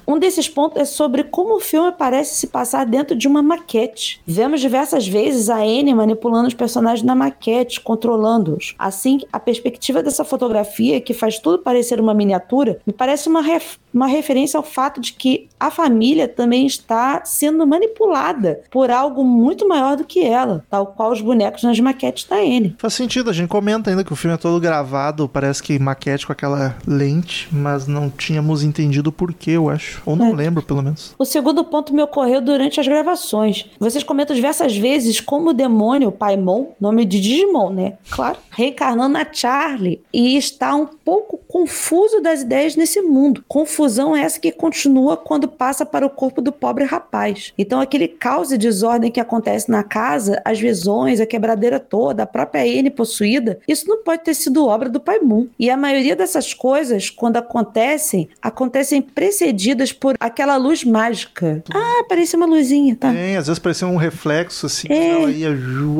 Um 0.07 0.19
desses 0.19 0.49
pontos 0.49 0.81
é 0.81 0.85
sobre 0.85 1.25
como 1.25 1.57
o 1.57 1.61
filme 1.61 1.93
parece 1.93 2.35
se 2.35 2.47
passar 2.49 2.85
dentro 2.85 3.17
de 3.17 3.27
uma 3.29 3.43
maquete. 3.43 4.21
Vemos 4.27 4.61
diversas 4.61 5.07
vezes 5.07 5.49
a 5.49 5.57
Anne 5.59 5.95
manipulando 5.95 6.49
os 6.49 6.55
personagens 6.55 7.03
na 7.05 7.15
maquete, 7.15 7.81
controlando-os. 7.81 8.75
Assim, 8.79 9.21
a 9.33 9.41
perspectiva 9.41 10.03
dessa 10.03 10.25
fotografia, 10.25 11.01
que 11.01 11.15
faz 11.15 11.39
tudo 11.39 11.59
parecer 11.59 12.01
uma 12.01 12.13
miniatura, 12.15 12.81
me 12.87 12.93
parece 12.93 13.29
uma, 13.29 13.41
ref- 13.41 13.77
uma 13.93 14.07
referência 14.07 14.57
ao 14.59 14.63
fato 14.63 15.01
de 15.01 15.13
que 15.13 15.49
a 15.59 15.71
família 15.71 16.27
também 16.27 16.67
está 16.67 17.25
sendo 17.25 17.67
manipulada 17.67 18.61
por 18.71 18.91
algo 18.91 19.23
muito 19.25 19.67
maior 19.69 19.97
do 19.97 20.05
que 20.05 20.21
ela, 20.25 20.65
tal 20.69 20.87
qual 20.87 21.13
os 21.13 21.21
bonecos 21.21 21.63
nas 21.63 21.79
maquetes 21.79 22.25
da 22.29 22.37
Anne. 22.37 22.75
Faz 22.79 22.95
sentido, 22.95 23.31
a 23.31 23.33
gente 23.33 23.49
comenta 23.49 23.91
ainda 23.91 24.03
que 24.05 24.13
o 24.13 24.17
filme 24.17 24.35
é 24.35 24.39
todo 24.39 24.61
gravado, 24.61 25.29
parece 25.29 25.63
que 25.63 25.79
maquete 25.79 26.27
com 26.27 26.33
aquela 26.33 26.77
lente, 26.87 27.49
mas 27.53 27.87
não 27.87 28.11
tínhamos 28.11 28.63
entendido 28.63 29.11
o 29.11 29.13
porquê, 29.13 29.53
eu 29.53 29.69
acho. 29.69 30.03
Ou 30.05 30.17
não 30.17 30.29
É. 30.29 30.33
lembro, 30.33 30.63
pelo 30.63 30.83
menos. 30.83 31.15
O 31.19 31.25
segundo 31.25 31.65
ponto 31.65 31.95
me 31.95 32.03
ocorreu 32.03 32.41
durante 32.41 32.81
as 32.81 32.87
gravações. 32.89 33.67
Vocês 33.79 34.03
comentam 34.05 34.35
diversas 34.35 34.77
vezes 34.77 35.21
como 35.21 35.51
o 35.51 35.55
demônio, 35.55 36.09
o 36.09 36.13
Paimon, 36.13 36.67
nome 36.81 37.05
de 37.05 37.21
Digimon, 37.21 37.71
né? 37.71 37.95
Claro. 38.11 38.37
Reencarnando 38.51 39.17
a 39.19 39.27
Charlie. 39.33 40.01
E 40.13 40.37
está 40.37 40.75
um 40.75 40.87
pouco 40.87 41.39
confuso 41.49 42.21
das 42.21 42.43
ideias 42.43 42.75
nesse 42.77 43.01
mundo. 43.01 43.45
Confusão 43.83 44.15
essa 44.15 44.39
que 44.39 44.53
continua 44.53 45.17
quando 45.17 45.49
passa 45.49 45.85
para 45.85 46.07
o 46.07 46.11
corpo 46.11 46.41
do 46.41 46.53
pobre 46.53 46.85
rapaz. 46.85 47.53
Então, 47.59 47.81
aquele 47.81 48.07
caos 48.07 48.53
e 48.53 48.57
desordem 48.57 49.11
que 49.11 49.19
acontece 49.19 49.69
na 49.69 49.83
casa, 49.83 50.41
as 50.45 50.61
visões, 50.61 51.21
a 51.21 51.27
quebradeira 51.27 51.81
toda, 51.81 52.23
a 52.23 52.27
própria 52.27 52.65
N 52.65 52.89
possuída, 52.91 53.59
isso 53.67 53.89
não 53.89 54.05
pode 54.05 54.23
ter 54.23 54.35
sido 54.35 54.65
obra 54.69 54.89
do 54.89 55.01
Paimon. 55.01 55.47
E 55.59 55.69
a 55.69 55.77
maioria 55.77 56.15
dessas 56.15 56.55
coisas, 56.55 57.11
quando 57.11 57.39
acontecem, 57.39 58.29
acontecem 58.41 59.03
precedidas 59.03 59.93
por 59.93 60.15
aquela 60.21 60.57
luz 60.57 60.85
mágica. 60.85 61.65
Ah, 61.75 62.05
parecia 62.09 62.37
uma 62.37 62.47
luzinha, 62.47 62.95
tá? 62.95 63.11
Tem, 63.13 63.37
às 63.37 63.49
vezes 63.49 63.59
parecia 63.59 63.89
um 63.89 63.97
reflexo, 63.97 64.67
assim, 64.67 64.87
É. 64.89 65.09
ela 65.23 65.31
ia, 65.33 65.49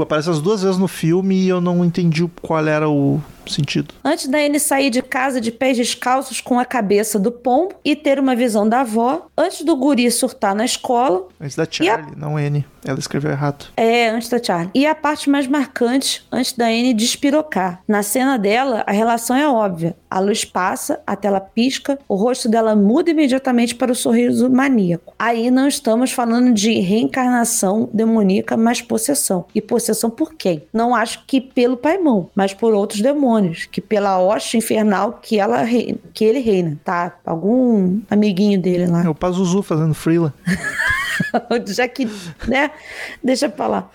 aparece 0.01 0.31
as 0.31 0.41
duas 0.41 0.63
vezes 0.63 0.79
no 0.79 0.87
filme 0.87 1.35
e 1.35 1.49
eu 1.49 1.61
não 1.61 1.85
entendi 1.85 2.25
qual 2.41 2.65
era 2.65 2.89
o 2.89 3.21
sentido. 3.51 3.95
Antes 4.05 4.29
da 4.29 4.39
Anne 4.39 4.61
sair 4.61 4.91
de 4.91 5.03
casa 5.03 5.41
de 5.41 5.51
pés 5.51 5.77
descalços 5.77 6.41
com 6.41 6.59
a 6.59 6.65
cabeça 6.65 7.19
do 7.19 7.33
pombo 7.33 7.75
e 7.85 7.97
ter 7.97 8.19
uma 8.19 8.37
visão 8.37 8.69
da 8.69 8.81
avó, 8.81 9.27
antes 9.37 9.65
do 9.65 9.77
guri 9.77 10.11
surtar 10.11 10.55
na 10.55 10.65
escola, 10.65 11.27
Antes 11.41 11.57
da 11.57 11.67
Charlie, 11.69 12.15
não 12.17 12.39
N. 12.39 12.65
Ela 12.85 12.99
escreveu 12.99 13.31
errado. 13.31 13.67
É, 13.77 14.09
antes 14.09 14.29
da 14.29 14.43
Charlie. 14.43 14.71
E 14.75 14.87
a 14.87 14.95
parte 14.95 15.31
mais 15.31 15.47
marcante, 15.47 16.27
antes 16.31 16.53
da 16.53 16.67
Anne 16.67 16.93
despirocar. 16.93 17.81
Na 17.87 18.03
cena 18.03 18.37
dela, 18.37 18.83
a 18.87 18.93
relação 18.93 19.37
é 19.37 19.49
óbvia. 19.49 19.97
A 20.11 20.19
luz 20.19 20.45
passa, 20.45 21.01
a 21.07 21.17
tela 21.17 21.41
pisca, 21.41 21.99
o 22.09 22.15
rosto 22.15 22.49
dela 22.49 22.75
muda 22.75 23.11
imediatamente 23.11 23.75
para 23.75 23.93
o 23.93 23.95
sorriso 23.95 24.51
maníaco. 24.51 25.15
Aí 25.19 25.51
não 25.51 25.69
estamos 25.69 26.13
falando 26.13 26.53
de 26.53 26.81
reencarnação 26.81 27.89
demoníaca, 27.93 28.57
mas 28.57 28.83
possessão. 28.83 29.47
E 29.55 29.61
possessão 29.61 30.11
por 30.11 30.35
quem? 30.35 30.65
Não 30.73 30.95
acho 30.95 31.25
que 31.27 31.41
pelo 31.41 31.77
Paimon, 31.77 32.27
mas 32.35 32.53
por 32.53 32.75
outros 32.75 33.01
demônios, 33.01 33.67
que 33.71 33.81
pela 33.81 34.21
hoste 34.21 34.57
infernal 34.57 35.21
que, 35.23 35.39
ela, 35.39 35.65
que 36.13 36.25
ele 36.25 36.41
reina, 36.41 36.79
tá? 36.85 37.17
Algum 37.25 38.01
amiguinho 38.11 38.61
dele 38.61 38.87
lá. 38.87 39.05
É 39.05 39.09
o 39.09 39.15
Pazuzu 39.15 39.63
fazendo 39.63 39.95
freela. 39.95 40.35
Já 41.67 41.89
que, 41.89 42.09
né? 42.47 42.71
Deixa 43.23 43.49
pra 43.49 43.67
lá. 43.67 43.91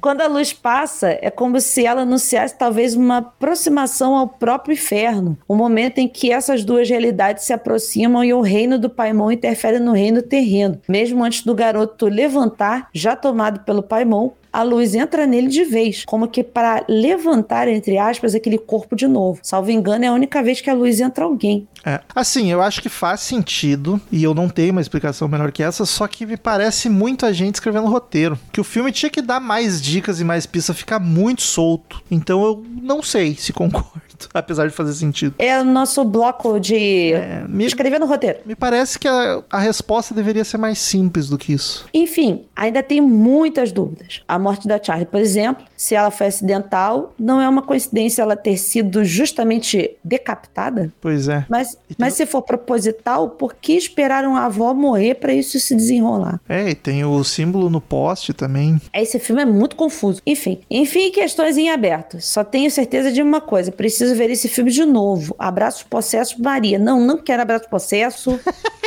Quando 0.00 0.20
a 0.20 0.26
luz 0.26 0.52
passa, 0.52 1.18
é 1.20 1.30
como 1.30 1.60
se 1.60 1.86
ela 1.86 2.02
anunciasse 2.02 2.56
talvez 2.56 2.94
uma 2.94 3.18
aproximação 3.18 4.14
ao 4.14 4.28
próprio 4.28 4.74
inferno. 4.74 5.38
O 5.48 5.54
um 5.54 5.56
momento 5.56 5.98
em 5.98 6.08
que 6.08 6.32
essas 6.32 6.64
duas 6.64 6.88
realidades 6.88 7.44
se 7.44 7.52
aproximam 7.52 8.24
e 8.24 8.34
o 8.34 8.40
reino 8.40 8.78
do 8.78 8.90
Paimon 8.90 9.30
interfere 9.30 9.78
no 9.78 9.92
reino 9.92 10.22
terreno. 10.22 10.80
Mesmo 10.88 11.24
antes 11.24 11.42
do 11.42 11.54
garoto 11.54 12.06
levantar, 12.06 12.88
já 12.92 13.16
tomado 13.16 13.60
pelo 13.60 13.82
Paimon, 13.82 14.32
a 14.54 14.62
luz 14.62 14.94
entra 14.94 15.26
nele 15.26 15.48
de 15.48 15.64
vez, 15.64 16.04
como 16.06 16.28
que 16.28 16.44
para 16.44 16.84
levantar, 16.88 17.66
entre 17.66 17.98
aspas, 17.98 18.36
aquele 18.36 18.56
corpo 18.56 18.94
de 18.94 19.08
novo. 19.08 19.40
Salvo 19.42 19.72
engano, 19.72 20.04
é 20.04 20.08
a 20.08 20.12
única 20.12 20.40
vez 20.44 20.60
que 20.60 20.70
a 20.70 20.74
luz 20.74 21.00
entra 21.00 21.24
alguém. 21.24 21.66
É. 21.84 22.00
Assim, 22.14 22.52
eu 22.52 22.62
acho 22.62 22.80
que 22.80 22.88
faz 22.88 23.20
sentido, 23.20 24.00
e 24.12 24.22
eu 24.22 24.32
não 24.32 24.48
tenho 24.48 24.70
uma 24.70 24.80
explicação 24.80 25.26
melhor 25.26 25.50
que 25.50 25.60
essa, 25.60 25.84
só 25.84 26.06
que 26.06 26.24
me 26.24 26.36
parece 26.36 26.88
muito 26.88 27.26
a 27.26 27.32
gente 27.32 27.56
escrevendo 27.56 27.88
roteiro. 27.88 28.38
Que 28.52 28.60
o 28.60 28.64
filme 28.64 28.92
tinha 28.92 29.10
que 29.10 29.20
dar 29.20 29.40
mais 29.40 29.82
dicas 29.82 30.20
e 30.20 30.24
mais 30.24 30.46
pistas, 30.46 30.78
ficar 30.78 31.00
muito 31.00 31.42
solto. 31.42 32.00
Então 32.08 32.44
eu 32.44 32.64
não 32.80 33.02
sei 33.02 33.34
se 33.34 33.52
concordo, 33.52 34.00
apesar 34.32 34.66
de 34.66 34.74
fazer 34.74 34.94
sentido. 34.94 35.34
É 35.38 35.60
o 35.60 35.64
nosso 35.64 36.04
bloco 36.04 36.58
de 36.58 37.12
é, 37.12 37.44
me, 37.48 37.64
escrever 37.64 37.98
no 37.98 38.06
roteiro. 38.06 38.38
Me 38.44 38.54
parece 38.54 38.98
que 38.98 39.08
a, 39.08 39.42
a 39.50 39.58
resposta 39.58 40.14
deveria 40.14 40.44
ser 40.44 40.58
mais 40.58 40.78
simples 40.78 41.28
do 41.28 41.38
que 41.38 41.52
isso. 41.52 41.86
Enfim, 41.92 42.44
ainda 42.54 42.82
tem 42.82 43.00
muitas 43.00 43.72
dúvidas. 43.72 44.22
A 44.26 44.38
morte 44.38 44.68
da 44.68 44.82
Charlie, 44.82 45.06
por 45.06 45.20
exemplo, 45.20 45.64
se 45.76 45.94
ela 45.94 46.10
foi 46.10 46.26
acidental, 46.26 47.12
não 47.18 47.40
é 47.40 47.48
uma 47.48 47.62
coincidência 47.62 48.22
ela 48.22 48.36
ter 48.36 48.56
sido 48.56 49.04
justamente 49.04 49.96
decapitada? 50.02 50.92
Pois 51.00 51.28
é. 51.28 51.44
Mas, 51.48 51.76
mas 51.98 52.14
se 52.14 52.26
for 52.26 52.42
proposital, 52.42 53.30
por 53.30 53.54
que 53.54 53.72
esperaram 53.72 54.36
a 54.36 54.46
avó 54.46 54.72
morrer 54.74 55.14
para 55.14 55.32
isso 55.32 55.58
se 55.58 55.74
desenrolar? 55.74 56.40
É, 56.48 56.70
e 56.70 56.74
tem 56.74 57.04
o 57.04 57.22
símbolo 57.24 57.70
no 57.70 57.80
poste 57.80 58.32
também. 58.32 58.80
Esse 58.92 59.18
filme 59.18 59.42
é 59.42 59.46
muito 59.46 59.76
confuso. 59.76 60.20
Enfim, 60.26 60.60
enfim, 60.70 61.10
questões 61.10 61.56
em 61.56 61.70
aberto. 61.70 62.20
Só 62.20 62.44
tenho 62.44 62.70
certeza 62.70 63.10
de 63.10 63.22
uma 63.22 63.40
coisa: 63.40 63.72
preciso 63.72 64.03
ver 64.12 64.30
esse 64.30 64.48
filme 64.48 64.70
de 64.70 64.84
novo. 64.84 65.34
Abraços 65.38 65.82
possesso 65.82 66.42
Maria. 66.42 66.78
Não, 66.78 67.00
não 67.00 67.18
quero 67.18 67.42
abraço 67.42 67.68
possesso. 67.68 68.38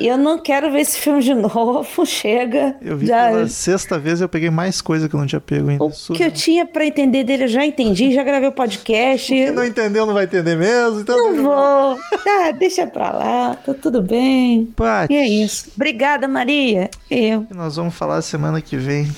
Eu 0.00 0.16
não 0.16 0.38
quero 0.38 0.70
ver 0.70 0.80
esse 0.80 0.98
filme 0.98 1.22
de 1.22 1.34
novo, 1.34 1.84
chega. 2.06 2.76
Eu 2.80 2.96
vi 2.96 3.06
já... 3.06 3.28
pela 3.28 3.48
sexta 3.48 3.98
vez 3.98 4.20
eu 4.20 4.28
peguei 4.28 4.50
mais 4.50 4.80
coisa 4.80 5.08
que 5.08 5.14
eu 5.14 5.20
não 5.20 5.26
tinha 5.26 5.40
pego 5.40 5.68
ainda. 5.68 5.84
O 5.84 5.90
que 5.90 6.22
eu 6.22 6.30
tinha 6.30 6.66
para 6.66 6.84
entender 6.86 7.24
dele 7.24 7.44
eu 7.44 7.48
já 7.48 7.64
entendi, 7.64 8.12
já 8.12 8.22
gravei 8.22 8.48
o 8.48 8.52
podcast. 8.52 9.32
Quem 9.32 9.50
não 9.50 9.64
entendeu 9.64 10.06
não 10.06 10.14
vai 10.14 10.24
entender 10.24 10.56
mesmo, 10.56 11.00
então... 11.00 11.16
Não 11.16 11.42
vou. 11.42 11.98
Ah, 12.44 12.50
deixa 12.52 12.86
pra 12.86 13.10
lá, 13.10 13.54
tá 13.54 13.74
tudo 13.74 14.00
bem. 14.00 14.66
Pati. 14.76 15.12
E 15.12 15.16
é 15.16 15.28
isso. 15.28 15.70
Obrigada, 15.76 16.26
Maria. 16.26 16.88
Eu. 17.10 17.46
E 17.50 17.54
nós 17.54 17.76
vamos 17.76 17.94
falar 17.94 18.22
semana 18.22 18.60
que 18.60 18.76
vem. 18.76 19.08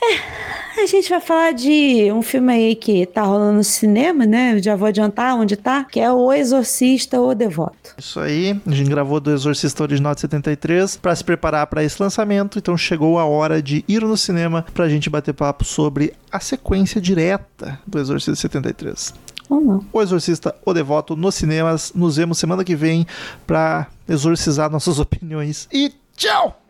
A 0.77 0.87
gente 0.87 1.09
vai 1.09 1.21
falar 1.21 1.53
de 1.53 2.11
um 2.13 2.21
filme 2.21 2.53
aí 2.53 2.75
que 2.75 3.07
tá 3.07 3.23
rolando 3.23 3.59
no 3.59 3.65
cinema, 3.65 4.27
né? 4.27 4.55
Eu 4.55 4.63
já 4.63 4.75
vou 4.75 4.89
adiantar 4.89 5.37
onde 5.37 5.57
tá, 5.57 5.85
que 5.85 6.01
é 6.01 6.13
O 6.13 6.33
Exorcista 6.33 7.21
ou 7.21 7.35
Devoto. 7.35 7.95
Isso 7.97 8.19
aí, 8.19 8.61
a 8.67 8.71
gente 8.71 8.91
gravou 8.91 9.21
do 9.21 9.31
Exorcista 9.31 9.85
original 9.85 10.15
de 10.15 10.23
73 10.23 10.97
para 10.97 11.15
se 11.15 11.23
preparar 11.23 11.67
para 11.69 11.85
esse 11.85 12.03
lançamento, 12.03 12.59
então 12.59 12.77
chegou 12.77 13.19
a 13.19 13.25
hora 13.25 13.63
de 13.63 13.85
ir 13.87 14.03
no 14.03 14.17
cinema 14.17 14.65
pra 14.75 14.89
gente 14.89 15.09
bater 15.09 15.33
papo 15.33 15.65
sobre 15.65 16.13
a 16.31 16.41
sequência 16.41 17.01
direta 17.01 17.79
do 17.87 17.99
Exorcista 17.99 18.35
73. 18.43 19.15
Ou 19.49 19.61
não. 19.61 19.85
O 19.93 20.03
Exorcista, 20.03 20.55
o 20.65 20.75
Devoto, 20.75 21.15
nos 21.15 21.37
cinemas. 21.37 21.93
Nos 21.95 22.17
vemos 22.17 22.39
semana 22.39 22.65
que 22.65 22.75
vem 22.75 23.07
para 23.47 23.87
exorcizar 24.09 24.71
nossas 24.71 24.99
opiniões. 25.01 25.69
E 25.73 25.93
tchau! 26.17 26.61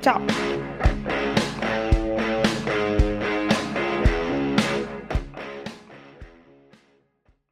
Tchau! 0.00 0.22